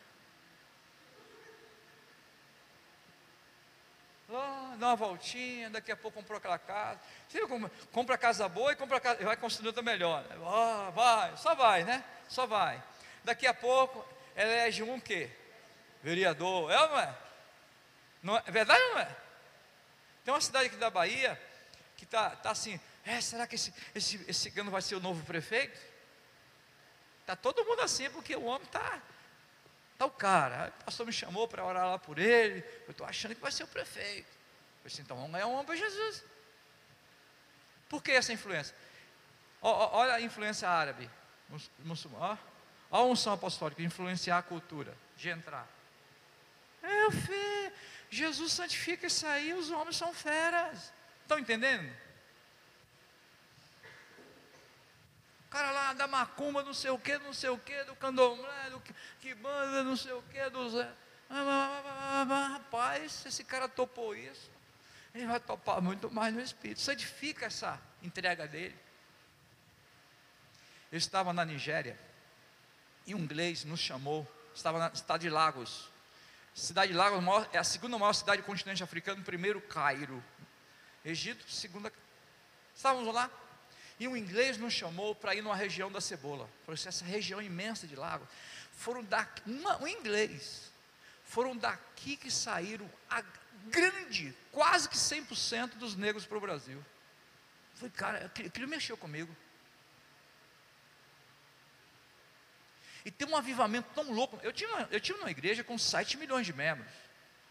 dá 4.82 4.88
uma 4.88 4.96
voltinha, 4.96 5.70
daqui 5.70 5.92
a 5.92 5.96
pouco 5.96 6.18
comprou 6.18 6.38
aquela 6.38 6.59
casa. 6.59 7.00
Você 7.28 7.38
viu 7.38 7.70
compra 7.92 8.18
casa 8.18 8.48
boa 8.48 8.72
e 8.72 8.76
compra 8.76 9.00
casa, 9.00 9.24
vai 9.24 9.36
construir 9.36 9.68
outra 9.68 9.82
melhor. 9.82 10.24
Ah, 10.44 10.90
vai, 10.90 11.36
só 11.36 11.54
vai, 11.54 11.84
né? 11.84 12.04
Só 12.28 12.46
vai. 12.46 12.82
Daqui 13.22 13.46
a 13.46 13.54
pouco 13.54 14.04
elege 14.36 14.82
um 14.82 14.98
quê? 14.98 15.30
Vereador, 16.02 16.70
é 16.72 16.80
ou 16.80 16.88
não 16.88 16.98
é? 16.98 17.18
Não 18.22 18.36
é, 18.36 18.42
é 18.44 18.50
verdade 18.50 18.82
ou 18.82 18.90
não 18.90 18.98
é? 18.98 19.16
Tem 20.24 20.34
uma 20.34 20.40
cidade 20.40 20.66
aqui 20.66 20.76
da 20.76 20.90
Bahia 20.90 21.40
que 21.96 22.04
está 22.04 22.30
tá 22.30 22.50
assim, 22.50 22.80
é, 23.04 23.20
será 23.20 23.46
que 23.46 23.54
esse, 23.54 23.72
esse, 23.94 24.16
esse 24.28 24.40
cigano 24.40 24.70
vai 24.70 24.82
ser 24.82 24.96
o 24.96 25.00
novo 25.00 25.24
prefeito? 25.24 25.80
Está 27.20 27.36
todo 27.36 27.64
mundo 27.64 27.82
assim, 27.82 28.10
porque 28.10 28.34
o 28.34 28.44
homem 28.44 28.66
está 28.66 29.00
tá 29.96 30.06
o 30.06 30.10
cara. 30.10 30.72
O 30.80 30.84
pastor 30.84 31.06
me 31.06 31.12
chamou 31.12 31.46
para 31.46 31.64
orar 31.64 31.86
lá 31.86 31.98
por 32.00 32.18
ele. 32.18 32.64
Eu 32.84 32.90
estou 32.90 33.06
achando 33.06 33.36
que 33.36 33.40
vai 33.40 33.52
ser 33.52 33.62
o 33.62 33.68
prefeito. 33.68 34.41
Eu 34.84 34.88
disse, 34.88 35.00
então 35.00 35.16
vamos 35.16 35.32
ganhar 35.32 35.46
um 35.46 35.52
homem 35.52 35.66
para 35.66 35.76
Jesus. 35.76 36.24
Por 37.88 38.02
que 38.02 38.12
essa 38.12 38.32
influência? 38.32 38.74
olha 39.62 40.14
a 40.14 40.20
influência 40.20 40.68
árabe, 40.68 41.09
muçulmana. 41.78 42.38
Olha 42.90 43.02
a 43.02 43.04
unção 43.04 43.32
apostólica, 43.32 43.80
influenciar 43.82 44.38
a 44.38 44.42
cultura, 44.42 44.96
de 45.16 45.28
entrar. 45.28 45.66
É, 46.82 47.10
filho, 47.10 47.72
Jesus 48.10 48.52
santifica 48.52 49.06
isso 49.06 49.26
aí, 49.26 49.54
os 49.54 49.70
homens 49.70 49.96
são 49.96 50.12
feras. 50.12 50.92
Estão 51.22 51.38
entendendo? 51.38 51.90
O 55.46 55.48
cara 55.48 55.70
lá 55.70 55.92
da 55.92 56.06
macumba, 56.06 56.62
não 56.62 56.74
sei 56.74 56.90
o 56.90 56.98
que, 56.98 57.16
não 57.18 57.32
sei 57.32 57.50
o 57.50 57.59
que, 57.59 57.84
do 57.84 57.94
candomblé, 57.96 58.70
do 58.70 58.80
que, 58.80 58.94
que 59.20 59.34
banda, 59.34 59.84
não 59.84 59.96
sei 59.96 60.12
o 60.12 60.22
que, 60.22 60.50
do 60.50 60.68
Zé. 60.70 60.90
Rapaz, 61.30 63.24
esse 63.24 63.44
cara 63.44 63.68
topou 63.68 64.14
isso, 64.14 64.50
ele 65.14 65.26
vai 65.26 65.40
topar 65.40 65.80
muito 65.82 66.10
mais 66.10 66.34
no 66.34 66.40
Espírito. 66.40 66.80
Santifica 66.80 67.47
essa 67.47 67.80
entrega 68.02 68.47
dele. 68.47 68.76
Eu 70.90 70.98
estava 70.98 71.32
na 71.32 71.44
Nigéria 71.44 71.98
e 73.06 73.14
um 73.14 73.18
inglês 73.18 73.64
nos 73.64 73.80
chamou, 73.80 74.26
estava 74.55 74.78
na 74.78 74.94
cidade 74.94 75.22
de 75.22 75.30
Lagos. 75.30 75.90
Cidade 76.55 76.93
de 76.93 76.98
Lagos 76.98 77.24
é 77.52 77.59
a 77.59 77.64
segunda 77.64 77.98
maior 77.98 78.12
cidade 78.12 78.43
do 78.43 78.44
continente 78.44 78.82
africano, 78.82 79.22
primeiro 79.22 79.60
Cairo. 79.60 80.22
Egito, 81.05 81.51
segunda. 81.51 81.93
Estávamos 82.74 83.12
lá 83.12 83.30
e 84.02 84.09
um 84.09 84.16
inglês 84.16 84.59
nos 84.59 84.72
chamou 84.72 85.14
para 85.14 85.34
ir 85.34 85.43
numa 85.43 85.55
região 85.55 85.90
da 85.90 86.01
cebola. 86.01 86.48
Falou 86.64 86.74
assim, 86.74 86.89
essa 86.89 87.05
região 87.05 87.40
imensa 87.40 87.86
de 87.86 87.94
lago. 87.94 88.26
Foram 88.72 89.05
daqui, 89.05 89.43
uma, 89.47 89.80
um 89.80 89.86
inglês, 89.86 90.72
foram 91.24 91.56
daqui 91.56 92.16
que 92.16 92.30
saíram 92.30 92.90
a 93.09 93.22
grande, 93.66 94.34
quase 94.51 94.89
que 94.89 94.97
100% 94.97 95.76
dos 95.76 95.97
negros 95.97 96.24
para 96.24 96.39
o 96.39 96.40
Brasil. 96.40 96.84
Falei, 97.74 97.90
cara, 97.90 98.26
aquilo 98.26 98.68
mexeu 98.68 98.97
comigo. 98.97 99.34
E 103.05 103.10
tem 103.10 103.26
um 103.26 103.36
avivamento 103.36 103.89
tão 103.94 104.10
louco. 104.12 104.39
Eu 104.43 104.52
tinha, 104.52 104.68
uma, 104.70 104.89
eu 104.90 105.01
tinha 105.01 105.18
uma 105.18 105.30
igreja 105.30 105.64
com 105.64 105.76
7 105.76 106.16
milhões 106.16 106.47
de 106.47 106.52
membros. 106.52 106.93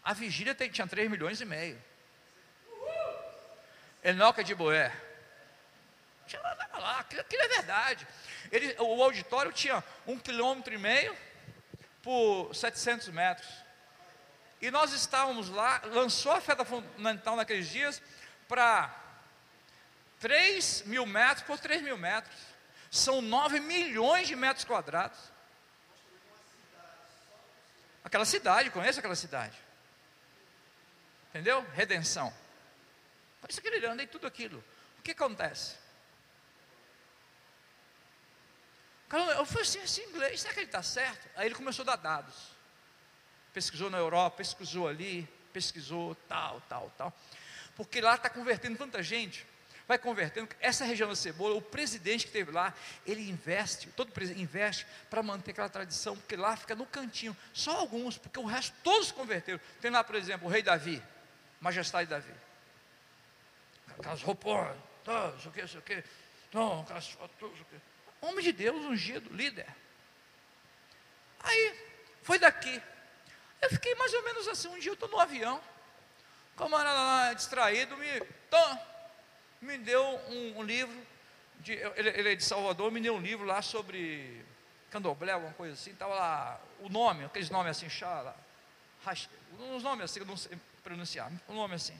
A 0.02 0.14
vigília 0.14 0.54
tinha 0.54 0.86
3 0.86 1.10
milhões 1.10 1.40
e 1.40 1.44
meio. 1.44 1.82
Enoca 4.02 4.42
de 4.42 4.54
Boé. 4.54 4.92
Tinha 6.26 6.40
lá, 6.42 7.00
aquilo, 7.00 7.20
aquilo 7.20 7.42
é 7.42 7.48
verdade. 7.48 8.06
Ele, 8.50 8.74
o 8.78 9.02
auditório 9.02 9.52
tinha 9.52 9.84
um 10.06 10.18
quilômetro 10.18 10.72
e 10.72 10.78
meio 10.78 11.16
por 12.02 12.54
700 12.54 13.08
metros. 13.08 13.48
E 14.62 14.70
nós 14.70 14.92
estávamos 14.92 15.48
lá, 15.48 15.82
lançou 15.86 16.30
a 16.30 16.40
festa 16.40 16.64
fundamental 16.64 17.34
naqueles 17.34 17.68
dias 17.68 18.00
para 18.46 18.96
3 20.20 20.82
mil 20.82 21.04
metros 21.04 21.44
por 21.44 21.58
3 21.58 21.82
mil 21.82 21.98
metros. 21.98 22.40
São 22.88 23.20
9 23.20 23.58
milhões 23.58 24.28
de 24.28 24.36
metros 24.36 24.64
quadrados. 24.64 25.18
Aquela 28.04 28.24
cidade, 28.24 28.70
conhece 28.70 29.00
aquela 29.00 29.16
cidade? 29.16 29.58
Entendeu? 31.30 31.66
Redenção. 31.72 32.32
Mas 33.40 33.58
aquele 33.58 33.84
anda 33.84 34.04
e 34.04 34.06
tudo 34.06 34.28
aquilo. 34.28 34.62
O 35.00 35.02
que 35.02 35.10
acontece? 35.10 35.74
Eu 39.10 39.44
falei 39.44 39.62
assim, 39.62 39.82
esse 39.82 40.00
inglês, 40.02 40.40
será 40.40 40.54
que 40.54 40.60
ele 40.60 40.66
está 40.66 40.84
certo? 40.84 41.28
Aí 41.34 41.46
ele 41.46 41.54
começou 41.56 41.82
a 41.82 41.86
dar 41.86 41.96
dados. 41.96 42.51
Pesquisou 43.52 43.90
na 43.90 43.98
Europa, 43.98 44.38
pesquisou 44.38 44.88
ali, 44.88 45.28
pesquisou 45.52 46.14
tal, 46.28 46.60
tal, 46.68 46.92
tal. 46.96 47.12
Porque 47.76 48.00
lá 48.00 48.14
está 48.14 48.30
convertendo 48.30 48.78
tanta 48.78 49.02
gente. 49.02 49.46
vai 49.86 49.98
convertendo. 49.98 50.48
Essa 50.60 50.84
região 50.84 51.08
da 51.08 51.16
cebola, 51.16 51.54
o 51.54 51.62
presidente 51.62 52.26
que 52.26 52.32
teve 52.32 52.50
lá, 52.50 52.74
ele 53.06 53.28
investe, 53.28 53.88
todo 53.88 54.10
presidente 54.12 54.42
investe 54.42 54.86
para 55.10 55.22
manter 55.22 55.50
aquela 55.50 55.68
tradição, 55.68 56.16
porque 56.16 56.36
lá 56.36 56.56
fica 56.56 56.74
no 56.74 56.86
cantinho, 56.86 57.36
só 57.52 57.78
alguns, 57.78 58.16
porque 58.16 58.38
o 58.38 58.44
resto 58.44 58.74
todos 58.82 59.12
converteram. 59.12 59.60
Tem 59.80 59.90
lá, 59.90 60.02
por 60.02 60.14
exemplo, 60.14 60.48
o 60.48 60.50
rei 60.50 60.62
Davi, 60.62 61.02
majestade 61.60 62.08
Davi. 62.08 62.32
Aquelas 63.98 64.22
roupas, 64.22 64.76
não 65.06 65.40
sei 65.40 65.50
o 65.50 65.52
que, 65.52 65.66
sei 65.66 65.78
o 65.78 65.82
que, 65.82 66.04
não, 66.52 66.80
aquelas 66.80 67.08
fotos, 67.10 67.36
sei 67.38 67.48
o 67.48 67.64
que. 67.64 67.80
Homem 68.22 68.44
de 68.44 68.52
Deus, 68.52 68.76
ungido, 68.86 69.34
líder. 69.34 69.66
Aí, 71.40 71.78
foi 72.22 72.38
daqui. 72.38 72.80
Eu 73.62 73.70
fiquei 73.70 73.94
mais 73.94 74.12
ou 74.12 74.22
menos 74.24 74.48
assim, 74.48 74.68
um 74.68 74.78
dia 74.78 74.90
eu 74.90 74.94
estou 74.94 75.08
no 75.08 75.18
avião, 75.20 75.60
o 76.54 76.58
camarada 76.58 76.98
lá 76.98 77.32
distraído 77.32 77.96
me, 77.96 78.20
tom, 78.50 78.78
me 79.60 79.78
deu 79.78 80.02
um, 80.28 80.58
um 80.58 80.62
livro, 80.62 80.94
de, 81.60 81.74
ele, 81.74 82.08
ele, 82.10 82.32
é 82.32 82.34
de 82.34 82.44
Salvador, 82.44 82.90
me 82.90 83.00
deu 83.00 83.14
um 83.14 83.20
livro 83.20 83.46
lá 83.46 83.62
sobre 83.62 84.44
candomblé, 84.90 85.32
alguma 85.32 85.52
coisa 85.54 85.74
assim, 85.74 85.92
estava 85.92 86.12
lá 86.12 86.60
o 86.80 86.88
nome, 86.88 87.24
aqueles 87.24 87.48
nomes 87.50 87.70
assim, 87.70 87.88
chá, 87.88 88.34
uns 89.58 89.82
nomes 89.84 90.04
assim, 90.04 90.20
eu 90.20 90.26
não 90.26 90.36
sei 90.36 90.58
pronunciar, 90.82 91.30
um 91.48 91.54
nome 91.54 91.76
assim. 91.76 91.98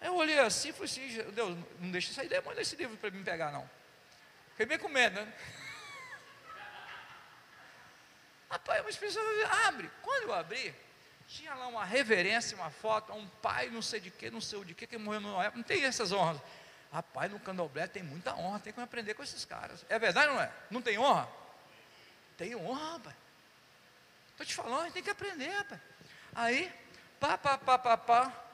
Eu 0.00 0.14
olhei 0.14 0.38
assim 0.38 0.68
e 0.68 0.72
falei 0.72 0.90
assim, 0.90 1.32
Deus, 1.32 1.58
não 1.80 1.90
deixa 1.90 2.12
sair 2.12 2.28
demônio 2.28 2.56
desse 2.56 2.76
livro 2.76 2.96
para 2.96 3.10
me 3.10 3.22
pegar 3.24 3.50
não. 3.50 3.68
Fiquei 4.50 4.66
bem 4.66 4.78
com 4.78 4.88
medo, 4.88 5.20
né? 5.20 5.32
Rapaz, 8.52 8.84
mas 8.84 8.98
pessoas 8.98 9.50
abre. 9.66 9.90
Quando 10.02 10.24
eu 10.24 10.34
abri, 10.34 10.74
tinha 11.26 11.54
lá 11.54 11.68
uma 11.68 11.86
reverência, 11.86 12.54
uma 12.54 12.70
foto, 12.70 13.10
um 13.14 13.26
pai, 13.26 13.70
não 13.70 13.80
sei 13.80 13.98
de 13.98 14.10
que, 14.10 14.30
não 14.30 14.42
sei 14.42 14.62
de 14.62 14.74
que, 14.74 14.86
que 14.86 14.98
morreu 14.98 15.22
no 15.22 15.40
época. 15.40 15.56
Não 15.56 15.64
tem 15.64 15.82
essas 15.84 16.12
honras. 16.12 16.38
Rapaz, 16.92 17.32
no 17.32 17.40
candomblé 17.40 17.86
tem 17.86 18.02
muita 18.02 18.34
honra, 18.34 18.60
tem 18.60 18.70
que 18.70 18.78
aprender 18.78 19.14
com 19.14 19.22
esses 19.22 19.46
caras. 19.46 19.86
É 19.88 19.98
verdade 19.98 20.28
ou 20.28 20.34
não 20.34 20.42
é? 20.42 20.52
Não 20.70 20.82
tem 20.82 20.98
honra? 20.98 21.26
Tem 22.36 22.54
honra, 22.54 22.92
rapaz. 22.92 23.16
Estou 24.32 24.44
te 24.44 24.54
falando, 24.54 24.92
tem 24.92 25.02
que 25.02 25.08
aprender, 25.08 25.48
rapaz. 25.48 25.80
Aí, 26.34 26.70
pá, 27.18 27.38
pá, 27.38 27.56
pá, 27.56 27.78
pá, 27.78 27.96
pá. 27.96 28.44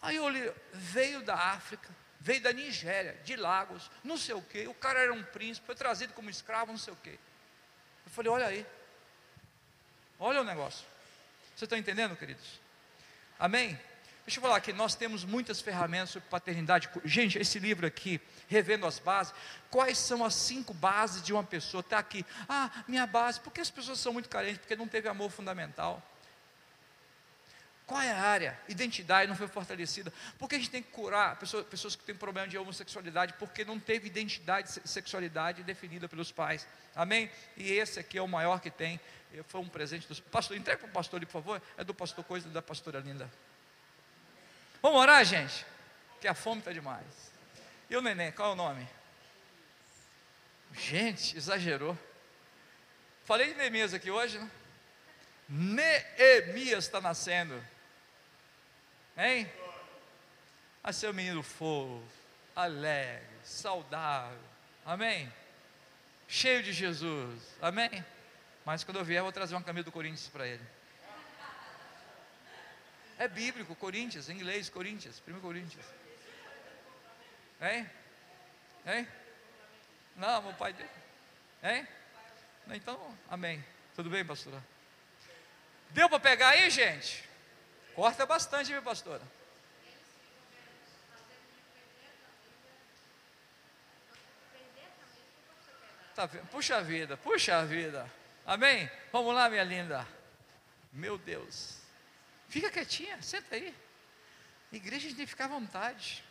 Aí 0.00 0.16
eu 0.16 0.24
olhei, 0.24 0.50
veio 0.72 1.22
da 1.22 1.34
África, 1.36 1.90
veio 2.18 2.40
da 2.40 2.54
Nigéria, 2.54 3.20
de 3.22 3.36
Lagos, 3.36 3.90
não 4.02 4.16
sei 4.16 4.34
o 4.34 4.40
quê. 4.40 4.66
O 4.66 4.72
cara 4.72 5.00
era 5.00 5.12
um 5.12 5.22
príncipe, 5.22 5.66
foi 5.66 5.74
trazido 5.74 6.14
como 6.14 6.30
escravo, 6.30 6.72
não 6.72 6.78
sei 6.78 6.94
o 6.94 6.96
quê. 6.96 7.18
Eu 8.06 8.12
falei, 8.12 8.32
olha 8.32 8.46
aí. 8.46 8.66
Olha 10.18 10.40
o 10.40 10.44
negócio. 10.44 10.84
Você 11.54 11.64
está 11.64 11.78
entendendo, 11.78 12.16
queridos? 12.16 12.60
Amém? 13.38 13.78
Deixa 14.24 14.38
eu 14.38 14.42
falar 14.42 14.60
que 14.60 14.72
nós 14.72 14.94
temos 14.94 15.24
muitas 15.24 15.60
ferramentas 15.60 16.10
sobre 16.10 16.28
paternidade. 16.28 16.88
Gente, 17.04 17.38
esse 17.38 17.58
livro 17.58 17.86
aqui, 17.86 18.20
Revendo 18.46 18.86
as 18.86 18.98
Bases, 18.98 19.34
quais 19.68 19.98
são 19.98 20.24
as 20.24 20.34
cinco 20.34 20.72
bases 20.72 21.22
de 21.22 21.32
uma 21.32 21.42
pessoa? 21.42 21.80
Está 21.80 21.98
aqui. 21.98 22.24
Ah, 22.48 22.70
minha 22.86 23.06
base. 23.06 23.40
Por 23.40 23.52
que 23.52 23.60
as 23.60 23.70
pessoas 23.70 23.98
são 23.98 24.12
muito 24.12 24.28
carentes? 24.28 24.58
Porque 24.58 24.76
não 24.76 24.86
teve 24.86 25.08
amor 25.08 25.30
fundamental. 25.30 26.00
Qual 27.86 28.00
é 28.00 28.10
a 28.10 28.20
área? 28.20 28.58
Identidade 28.68 29.28
não 29.28 29.36
foi 29.36 29.48
fortalecida. 29.48 30.12
Por 30.38 30.48
que 30.48 30.54
a 30.54 30.58
gente 30.58 30.70
tem 30.70 30.82
que 30.82 30.90
curar 30.90 31.36
pessoas, 31.36 31.66
pessoas 31.66 31.96
que 31.96 32.04
têm 32.04 32.14
problema 32.14 32.48
de 32.48 32.56
homossexualidade? 32.56 33.34
Porque 33.34 33.64
não 33.64 33.78
teve 33.78 34.06
identidade, 34.06 34.70
sexualidade 34.88 35.62
definida 35.62 36.08
pelos 36.08 36.30
pais. 36.30 36.66
Amém? 36.94 37.30
E 37.56 37.72
esse 37.72 37.98
aqui 37.98 38.18
é 38.18 38.22
o 38.22 38.28
maior 38.28 38.60
que 38.60 38.70
tem. 38.70 39.00
Foi 39.48 39.60
um 39.60 39.68
presente 39.68 40.06
do 40.06 40.22
pastor. 40.22 40.56
Entrega 40.56 40.78
para 40.78 40.88
o 40.88 40.92
pastor 40.92 41.18
ali, 41.18 41.26
por 41.26 41.32
favor. 41.32 41.62
É 41.76 41.84
do 41.84 41.92
pastor 41.92 42.24
Coisa 42.24 42.48
da 42.48 42.62
pastora 42.62 43.00
Linda. 43.00 43.30
Vamos 44.80 45.00
orar, 45.00 45.24
gente? 45.24 45.66
Que 46.20 46.28
a 46.28 46.34
fome 46.34 46.60
está 46.60 46.72
demais. 46.72 47.32
E 47.90 47.96
o 47.96 48.00
neném, 48.00 48.32
qual 48.32 48.50
é 48.50 48.52
o 48.52 48.56
nome? 48.56 48.88
Gente, 50.72 51.36
exagerou. 51.36 51.98
Falei 53.24 53.48
de 53.48 53.54
Neemias 53.54 53.92
aqui 53.92 54.10
hoje, 54.10 54.38
né? 54.38 54.50
Neemias 55.48 56.84
está 56.84 57.00
nascendo. 57.00 57.71
Hein? 59.16 59.50
A 60.82 60.92
ser 60.92 61.10
um 61.10 61.12
menino 61.12 61.42
fofo, 61.42 62.02
alegre, 62.56 63.26
saudável. 63.44 64.38
Amém? 64.84 65.32
Cheio 66.26 66.62
de 66.62 66.72
Jesus. 66.72 67.40
Amém? 67.60 68.04
Mas 68.64 68.84
quando 68.84 68.98
eu 68.98 69.04
vier, 69.04 69.20
eu 69.20 69.24
vou 69.24 69.32
trazer 69.32 69.54
uma 69.54 69.62
camisa 69.62 69.84
do 69.84 69.92
Corinthians 69.92 70.28
para 70.28 70.46
ele. 70.46 70.62
É 73.18 73.28
bíblico, 73.28 73.74
Corinthians, 73.76 74.28
em 74.28 74.34
inglês, 74.34 74.68
Corinthians, 74.68 75.20
primeiro 75.20 75.46
Corinthians. 75.46 75.84
Hein? 77.60 77.88
Hein? 78.86 79.08
Não, 80.16 80.42
meu 80.42 80.54
pai. 80.54 80.74
Hein? 81.62 81.86
Então, 82.72 83.16
amém. 83.30 83.64
Tudo 83.94 84.10
bem, 84.10 84.24
pastora? 84.24 84.62
Deu 85.90 86.08
para 86.08 86.18
pegar 86.18 86.48
aí, 86.48 86.70
gente? 86.70 87.28
Corta 87.94 88.24
bastante, 88.24 88.72
viu, 88.72 88.82
pastora? 88.82 89.22
Tá, 96.14 96.28
puxa 96.50 96.82
vida, 96.82 97.16
puxa 97.16 97.64
vida. 97.64 98.10
Amém? 98.46 98.90
Vamos 99.10 99.34
lá, 99.34 99.48
minha 99.48 99.64
linda. 99.64 100.06
Meu 100.92 101.16
Deus. 101.16 101.78
Fica 102.48 102.70
quietinha, 102.70 103.20
senta 103.22 103.54
aí. 103.54 103.74
Igreja 104.70 105.08
tem 105.08 105.16
que 105.16 105.26
ficar 105.26 105.46
à 105.46 105.48
vontade. 105.48 106.22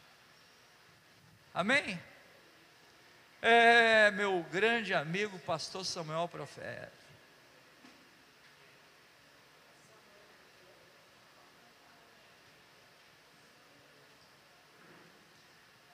Amém? 1.53 2.01
É, 3.41 4.11
meu 4.11 4.43
grande 4.51 4.93
amigo, 4.93 5.37
pastor 5.39 5.83
Samuel 5.83 6.27
Profeta. 6.27 7.00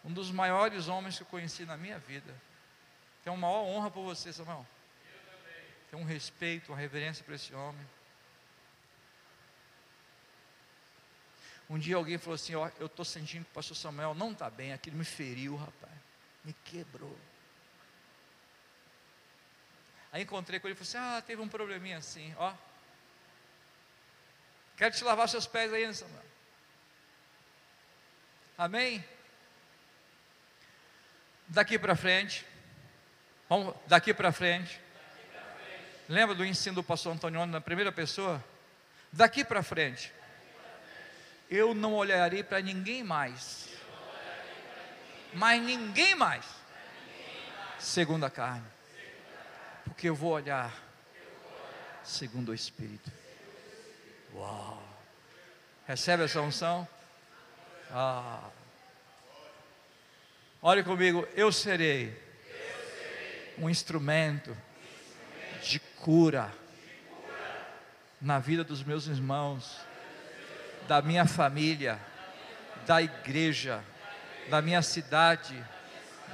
Um 0.07 0.13
dos 0.13 0.31
maiores 0.31 0.87
homens 0.87 1.17
que 1.17 1.23
eu 1.23 1.27
conheci 1.27 1.65
na 1.65 1.75
minha 1.75 1.99
vida. 1.99 2.33
Tenho 3.25 3.35
uma 3.35 3.45
maior 3.45 3.63
honra 3.65 3.91
por 3.91 4.03
você, 4.03 4.31
Samuel. 4.31 4.65
Tenho 5.91 6.01
um 6.01 6.05
respeito, 6.05 6.71
uma 6.71 6.77
reverência 6.77 7.25
para 7.25 7.35
esse 7.35 7.53
homem. 7.53 7.85
Um 11.69 11.77
dia 11.77 11.97
alguém 11.97 12.17
falou 12.17 12.35
assim: 12.35 12.55
Ó, 12.55 12.71
eu 12.79 12.85
estou 12.85 13.03
sentindo 13.03 13.43
que 13.43 13.51
o 13.51 13.53
pastor 13.53 13.75
Samuel 13.75 14.13
não 14.13 14.31
está 14.31 14.49
bem, 14.49 14.71
aquilo 14.71 14.95
me 14.95 15.03
feriu, 15.03 15.57
rapaz, 15.57 15.91
me 16.45 16.53
quebrou. 16.63 17.19
Aí 20.13 20.23
encontrei 20.23 20.57
com 20.57 20.67
ele 20.67 20.73
e 20.79 20.85
falei 20.85 21.05
assim: 21.05 21.17
Ah, 21.17 21.21
teve 21.21 21.41
um 21.41 21.49
probleminha 21.49 21.97
assim, 21.97 22.33
ó. 22.37 22.53
Quero 24.77 24.95
te 24.95 25.03
lavar 25.03 25.27
seus 25.27 25.45
pés 25.45 25.73
aí, 25.73 25.93
Samuel. 25.93 26.23
Amém? 28.57 29.16
Daqui 31.47 31.79
para 31.79 31.95
frente, 31.95 32.45
vamos 33.47 33.73
daqui 33.87 34.13
para 34.13 34.31
frente. 34.31 34.81
Lembra 36.09 36.35
do 36.35 36.45
ensino 36.45 36.75
do 36.75 36.83
pastor 36.83 37.13
Antonioni 37.13 37.51
na 37.51 37.61
primeira 37.61 37.91
pessoa? 37.91 38.43
Daqui 39.11 39.45
para 39.45 39.63
frente, 39.63 40.11
eu 41.49 41.73
não 41.73 41.93
olharei 41.93 42.43
para 42.43 42.59
ninguém 42.59 43.03
mais, 43.03 43.69
mas 45.33 45.61
ninguém 45.61 46.15
mais, 46.15 46.45
segundo 47.79 48.25
a 48.25 48.29
carne, 48.29 48.67
porque 49.85 50.09
eu 50.09 50.15
vou 50.15 50.31
olhar 50.31 50.73
segundo 52.03 52.49
o 52.49 52.53
Espírito. 52.53 53.09
Uau! 54.33 54.83
Recebe 55.85 56.23
essa 56.23 56.41
unção? 56.41 56.87
Ah. 57.89 58.49
Olhe 60.69 60.83
comigo, 60.83 61.25
eu 61.33 61.49
serei 61.49 62.13
um 63.57 63.69
instrumento 63.69 64.53
de 65.63 65.79
cura 65.79 66.53
na 68.19 68.37
vida 68.37 68.65
dos 68.65 68.83
meus 68.83 69.07
irmãos, 69.07 69.79
da 70.85 71.01
minha 71.01 71.25
família, 71.25 71.97
da 72.85 73.01
igreja, 73.01 73.81
da 74.49 74.61
minha 74.61 74.81
cidade, 74.81 75.55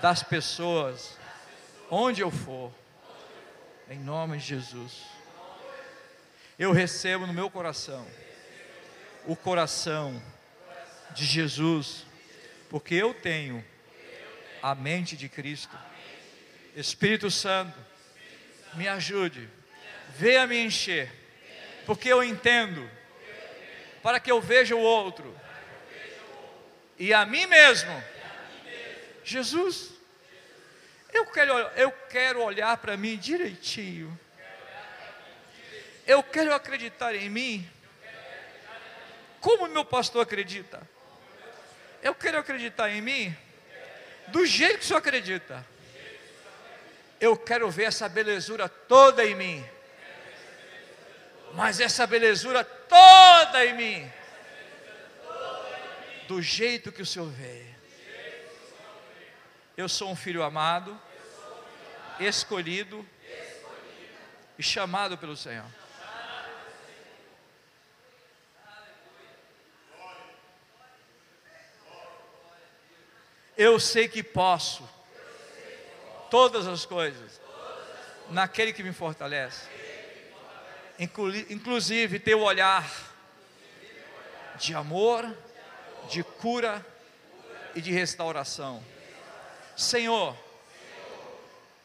das 0.01 0.23
pessoas, 0.23 1.15
onde 1.87 2.21
eu 2.21 2.31
for, 2.31 2.73
em 3.87 3.99
nome 3.99 4.39
de 4.39 4.45
Jesus. 4.45 5.03
Eu 6.57 6.71
recebo 6.71 7.27
no 7.27 7.33
meu 7.33 7.51
coração 7.51 8.03
o 9.27 9.35
coração 9.35 10.19
de 11.11 11.23
Jesus, 11.23 12.03
porque 12.67 12.95
eu 12.95 13.13
tenho 13.13 13.63
a 14.63 14.73
mente 14.73 15.17
de 15.17 15.27
Cristo. 15.27 15.77
Espírito 16.73 17.29
Santo, 17.29 17.77
me 18.73 18.87
ajude, 18.87 19.47
venha 20.15 20.47
me 20.47 20.57
encher, 20.57 21.11
porque 21.85 22.07
eu 22.07 22.23
entendo, 22.23 22.89
para 24.01 24.19
que 24.19 24.31
eu 24.31 24.41
veja 24.41 24.75
o 24.75 24.79
outro 24.79 25.37
e 26.97 27.13
a 27.13 27.25
mim 27.25 27.45
mesmo 27.45 28.03
Jesus, 29.23 29.91
eu 31.11 31.25
quero, 31.25 31.53
eu 31.75 31.91
quero 32.09 32.41
olhar 32.41 32.75
para 32.77 32.97
mim 32.97 33.17
direitinho. 33.17 34.19
Eu 36.05 36.21
quero 36.21 36.53
acreditar 36.53 37.15
em 37.15 37.29
mim. 37.29 37.69
Como 39.39 39.67
meu 39.67 39.85
pastor 39.85 40.23
acredita? 40.23 40.81
Eu 42.01 42.13
quero 42.13 42.37
acreditar 42.37 42.89
em 42.89 43.01
mim 43.01 43.37
do 44.27 44.45
jeito 44.45 44.79
que 44.79 44.83
o 44.83 44.87
senhor 44.87 44.99
acredita. 44.99 45.65
Eu 47.19 47.37
quero 47.37 47.69
ver 47.69 47.83
essa 47.83 48.09
belezura 48.09 48.67
toda 48.67 49.25
em 49.25 49.35
mim. 49.35 49.65
Mas 51.53 51.79
essa 51.79 52.05
belezura 52.05 52.63
toda 52.63 53.65
em 53.65 53.73
mim. 53.75 54.11
Do 56.27 56.41
jeito 56.41 56.91
que 56.91 57.01
o 57.01 57.05
Senhor 57.05 57.29
vê. 57.29 57.65
Eu 59.77 59.87
sou 59.87 60.09
um 60.09 60.15
filho 60.15 60.43
amado, 60.43 60.99
escolhido 62.19 63.07
e 64.57 64.63
chamado 64.63 65.17
pelo 65.17 65.37
Senhor. 65.37 65.65
Eu 73.57 73.79
sei 73.79 74.07
que 74.07 74.23
posso 74.23 74.87
todas 76.29 76.67
as 76.67 76.85
coisas 76.85 77.39
naquele 78.29 78.73
que 78.73 78.81
me 78.81 78.91
fortalece. 78.91 79.67
Inclusive 80.99 82.19
ter 82.19 82.35
o 82.35 82.41
olhar 82.41 82.89
de 84.55 84.73
amor, 84.73 85.31
de 86.09 86.23
cura 86.23 86.83
e 87.75 87.81
de 87.81 87.91
restauração. 87.91 88.83
Senhor, 89.75 90.37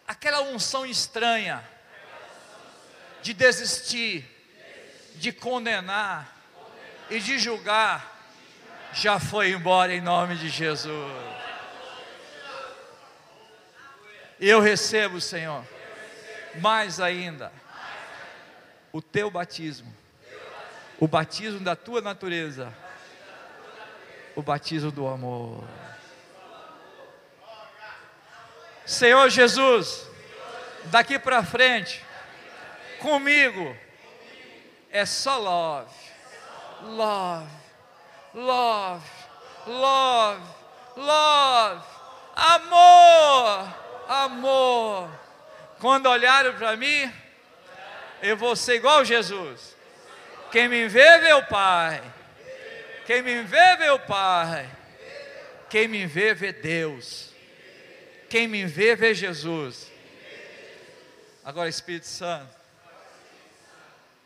aquela 0.06 0.42
unção 0.42 0.86
estranha 0.86 1.66
de 3.22 3.34
desistir, 3.34 4.24
de 5.16 5.32
condenar 5.32 6.36
e 7.10 7.20
de 7.20 7.38
julgar, 7.38 8.16
já 8.92 9.18
foi 9.18 9.50
embora 9.50 9.94
em 9.94 10.00
nome 10.00 10.36
de 10.36 10.48
Jesus. 10.48 11.37
Eu 14.40 14.60
recebo, 14.60 15.20
Senhor, 15.20 15.64
mais 16.60 17.00
ainda, 17.00 17.52
o 18.92 19.02
teu 19.02 19.30
batismo, 19.30 19.92
o 21.00 21.08
batismo 21.08 21.58
da 21.60 21.74
tua 21.74 22.00
natureza, 22.00 22.72
o 24.36 24.42
batismo 24.42 24.92
do 24.92 25.08
amor. 25.08 25.64
Senhor 28.86 29.28
Jesus, 29.28 30.06
daqui 30.84 31.18
para 31.18 31.42
frente, 31.42 32.04
comigo, 33.00 33.76
é 34.88 35.04
só 35.04 35.36
love, 35.36 35.94
love, 36.82 37.50
love, 38.34 39.04
love, 39.66 40.42
love, 40.96 41.84
amor 42.36 43.87
amor. 44.08 45.10
Quando 45.78 46.06
olharam 46.06 46.54
para 46.54 46.76
mim, 46.76 47.12
eu 48.22 48.36
vou 48.36 48.56
ser 48.56 48.76
igual 48.76 49.04
Jesus. 49.04 49.76
Quem 50.50 50.68
me 50.68 50.88
vê, 50.88 51.18
vê 51.18 51.32
o 51.34 51.44
Pai. 51.46 52.02
Quem 53.06 53.22
me 53.22 53.42
vê, 53.42 53.76
vê 53.76 53.90
o 53.90 53.98
Pai. 54.00 54.68
Quem 55.70 55.86
me 55.86 56.06
vê, 56.06 56.34
vê 56.34 56.52
Deus. 56.52 57.32
Quem 58.28 58.48
me 58.48 58.64
vê, 58.66 58.96
vê 58.96 59.14
Jesus. 59.14 59.90
Agora, 61.44 61.68
Espírito 61.68 62.06
Santo. 62.06 62.56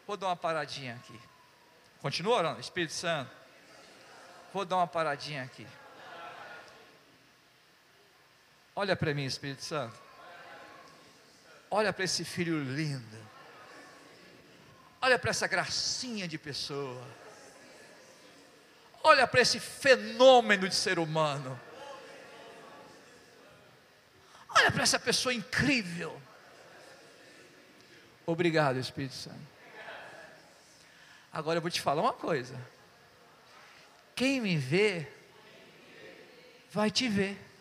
Vou 0.07 0.17
dar 0.17 0.29
uma 0.29 0.37
paradinha 0.37 0.95
aqui. 0.95 1.19
Continua 2.01 2.37
orando, 2.37 2.61
Espírito 2.61 2.93
Santo. 2.93 3.31
Vou 4.53 4.65
dar 4.65 4.77
uma 4.77 4.87
paradinha 4.87 5.45
aqui. 5.45 5.67
Olha 8.74 8.97
para 8.97 9.12
mim, 9.12 9.24
Espírito 9.24 9.62
Santo. 9.62 9.99
Olha 11.70 11.93
para 11.93 12.05
esse 12.05 12.24
filho 12.24 12.62
lindo. 12.62 13.19
Olha 15.01 15.19
para 15.19 15.31
essa 15.31 15.47
gracinha 15.47 16.28
de 16.28 16.39
pessoa. 16.39 17.03
Olha 19.03 19.27
para 19.27 19.40
esse 19.40 19.59
fenômeno 19.59 20.69
de 20.69 20.74
ser 20.74 20.99
humano. 20.99 21.59
Olha 24.49 24.70
para 24.70 24.82
essa 24.82 24.99
pessoa 24.99 25.35
incrível. 25.35 26.20
Obrigado, 28.24 28.78
Espírito 28.78 29.15
Santo. 29.15 29.53
Agora 31.32 31.57
eu 31.57 31.62
vou 31.62 31.70
te 31.70 31.81
falar 31.81 32.03
uma 32.03 32.12
coisa. 32.12 32.55
Quem 34.15 34.40
me 34.40 34.57
vê, 34.57 35.09
vai 36.70 36.90
te 36.90 37.09
ver. 37.09 37.52